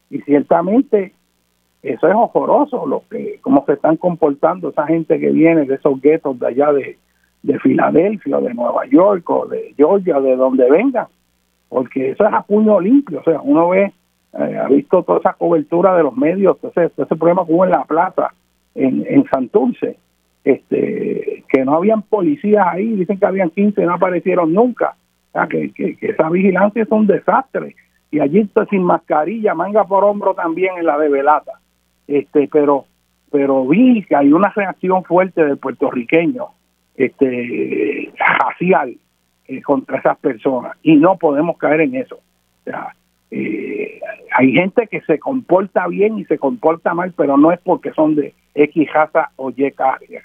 Y 0.09 0.19
ciertamente 0.21 1.13
eso 1.83 2.07
es 2.07 2.15
horroroso, 2.15 2.85
lo 2.85 3.03
que 3.09 3.39
cómo 3.41 3.63
se 3.65 3.73
están 3.73 3.97
comportando 3.97 4.69
esa 4.69 4.87
gente 4.87 5.19
que 5.19 5.31
viene 5.31 5.65
de 5.65 5.75
esos 5.75 6.01
guetos 6.01 6.39
de 6.39 6.47
allá 6.47 6.73
de, 6.73 6.97
de 7.43 7.59
Filadelfia, 7.59 8.39
de 8.39 8.53
Nueva 8.53 8.85
York, 8.87 9.29
o 9.29 9.45
de 9.47 9.73
Georgia, 9.77 10.19
de 10.19 10.35
donde 10.35 10.69
vengan 10.69 11.07
porque 11.69 12.11
eso 12.11 12.25
es 12.25 12.33
a 12.33 12.41
puño 12.41 12.79
limpio, 12.79 13.19
o 13.19 13.23
sea, 13.23 13.41
uno 13.41 13.69
ve, 13.69 13.91
eh, 14.33 14.57
ha 14.57 14.67
visto 14.67 15.03
toda 15.03 15.19
esa 15.19 15.33
cobertura 15.33 15.95
de 15.95 16.03
los 16.03 16.15
medios, 16.15 16.57
ese, 16.63 16.85
ese 16.85 17.15
problema 17.15 17.45
que 17.45 17.53
hubo 17.53 17.65
en 17.65 17.71
la 17.71 17.83
plaza, 17.83 18.33
en, 18.75 19.05
en 19.07 19.25
Santurce, 19.29 19.97
este 20.43 21.43
que 21.49 21.65
no 21.65 21.75
habían 21.75 22.03
policías 22.03 22.65
ahí, 22.67 22.93
dicen 22.93 23.19
que 23.19 23.25
habían 23.25 23.49
15, 23.49 23.83
no 23.85 23.93
aparecieron 23.93 24.53
nunca. 24.53 24.95
O 25.29 25.31
sea, 25.31 25.47
que, 25.47 25.71
que, 25.71 25.97
esa 26.01 26.29
vigilancia 26.29 26.83
es 26.83 26.91
un 26.91 27.07
desastre. 27.07 27.75
Y 28.11 28.19
allí 28.19 28.39
está 28.39 28.65
sin 28.65 28.83
mascarilla, 28.83 29.53
manga 29.53 29.83
por 29.85 30.03
hombro 30.03 30.33
también 30.33 30.77
en 30.77 30.85
la 30.85 30.97
de 30.97 31.09
Velata. 31.09 31.53
Este, 32.07 32.47
pero, 32.51 32.85
pero 33.31 33.67
vi 33.67 34.03
que 34.03 34.15
hay 34.15 34.31
una 34.31 34.49
reacción 34.49 35.03
fuerte 35.03 35.43
del 35.43 35.57
puertorriqueño, 35.57 36.45
este, 36.95 38.11
racial, 38.17 38.95
eh, 39.47 39.61
contra 39.61 39.99
esas 39.99 40.17
personas. 40.17 40.77
Y 40.83 40.95
no 40.95 41.17
podemos 41.17 41.57
caer 41.57 41.81
en 41.81 41.95
eso. 41.95 42.19
Eh, 43.31 43.99
hay 44.37 44.51
gente 44.53 44.87
que 44.87 45.01
se 45.01 45.19
comporta 45.19 45.87
bien 45.87 46.17
y 46.19 46.25
se 46.25 46.37
comporta 46.37 46.93
mal, 46.93 47.13
pero 47.15 47.37
no 47.37 47.51
es 47.51 47.59
porque 47.59 47.91
son 47.93 48.15
de 48.15 48.33
X 48.55 48.91
raza 48.93 49.31
o 49.35 49.51
Y 49.51 49.73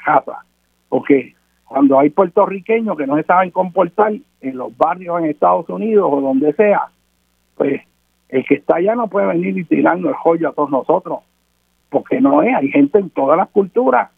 raza. 0.05 0.45
Porque 0.89 1.35
cuando 1.65 1.99
hay 1.99 2.11
puertorriqueños 2.11 2.97
que 2.97 3.07
no 3.07 3.17
se 3.17 3.25
saben 3.25 3.51
comportar 3.51 4.13
en 4.41 4.57
los 4.57 4.77
barrios 4.77 5.19
en 5.19 5.27
Estados 5.27 5.69
Unidos 5.69 6.09
o 6.11 6.21
donde 6.21 6.53
sea, 6.53 6.89
pues 7.57 7.83
el 8.29 8.45
que 8.45 8.57
está 8.57 8.77
allá 8.77 8.95
no 8.95 9.09
puede 9.09 9.27
venir 9.29 9.57
y 9.57 9.65
tirarnos 9.65 10.11
el 10.11 10.17
joyo 10.17 10.49
a 10.49 10.53
todos 10.53 10.71
nosotros. 10.71 11.21
Porque 11.93 12.21
no 12.21 12.43
es, 12.43 12.53
hay 12.57 12.69
gente 12.69 12.99
en 12.99 13.11
todas 13.11 13.37
las 13.37 13.49
culturas 13.51 14.11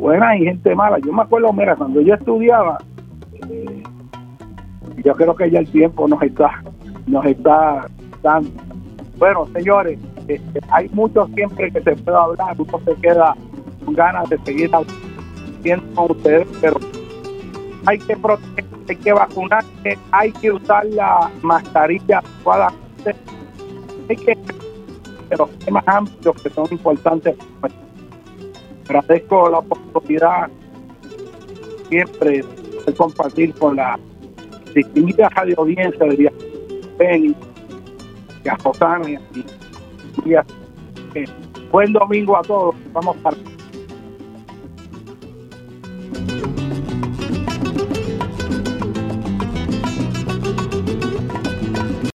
buena 0.00 0.36
y 0.36 0.44
gente 0.44 0.74
mala. 0.74 0.98
Yo 0.98 1.12
me 1.12 1.22
acuerdo, 1.22 1.52
mira, 1.52 1.76
cuando 1.76 2.00
yo 2.00 2.14
estudiaba, 2.14 2.78
eh, 3.48 3.82
yo 5.04 5.14
creo 5.14 5.36
que 5.36 5.50
ya 5.50 5.60
el 5.60 5.70
tiempo 5.70 6.08
nos 6.08 6.22
está 6.22 6.62
nos 7.06 7.24
está 7.26 7.86
dando. 8.22 8.50
Bueno, 9.18 9.46
señores, 9.52 9.98
este, 10.28 10.60
hay 10.70 10.88
mucho 10.90 11.28
siempre 11.34 11.70
que 11.70 11.82
se 11.82 11.96
puede 11.96 12.16
hablar, 12.16 12.56
uno 12.58 12.80
se 12.84 12.94
queda 12.96 13.34
con 13.84 13.94
ganas 13.94 14.28
de 14.30 14.38
seguir 14.38 14.70
haciendo 14.74 15.94
con 15.94 16.16
ustedes, 16.16 16.48
pero 16.60 16.78
hay 17.86 17.98
que 17.98 18.16
proteger, 18.16 18.64
hay 18.88 18.96
que 18.96 19.12
vacunarse, 19.12 19.98
hay 20.12 20.32
que 20.32 20.52
usar 20.52 20.86
la 20.86 21.30
mascarilla 21.42 22.18
adecuadamente, 22.18 23.14
hay 24.08 24.16
que 24.16 24.38
de 25.30 25.36
los 25.36 25.50
temas 25.60 25.86
amplios 25.86 26.42
que 26.42 26.50
son 26.50 26.66
importantes. 26.70 27.36
Pues, 27.60 27.72
agradezco 28.88 29.48
la 29.48 29.58
oportunidad 29.58 30.50
siempre 31.88 32.44
de 32.86 32.94
compartir 32.94 33.54
con 33.54 33.76
la 33.76 33.98
distinguida 34.74 35.28
radio 35.30 35.54
audiencia 35.58 36.06
de 36.06 36.16
Díaz 36.16 36.34
Penny, 36.98 37.34
y 38.44 40.34
a 40.34 40.44
y, 41.14 41.24
buen 41.70 41.92
domingo 41.92 42.36
a 42.36 42.42
todos. 42.42 42.74
Vamos 42.92 43.16
para. 43.18 43.36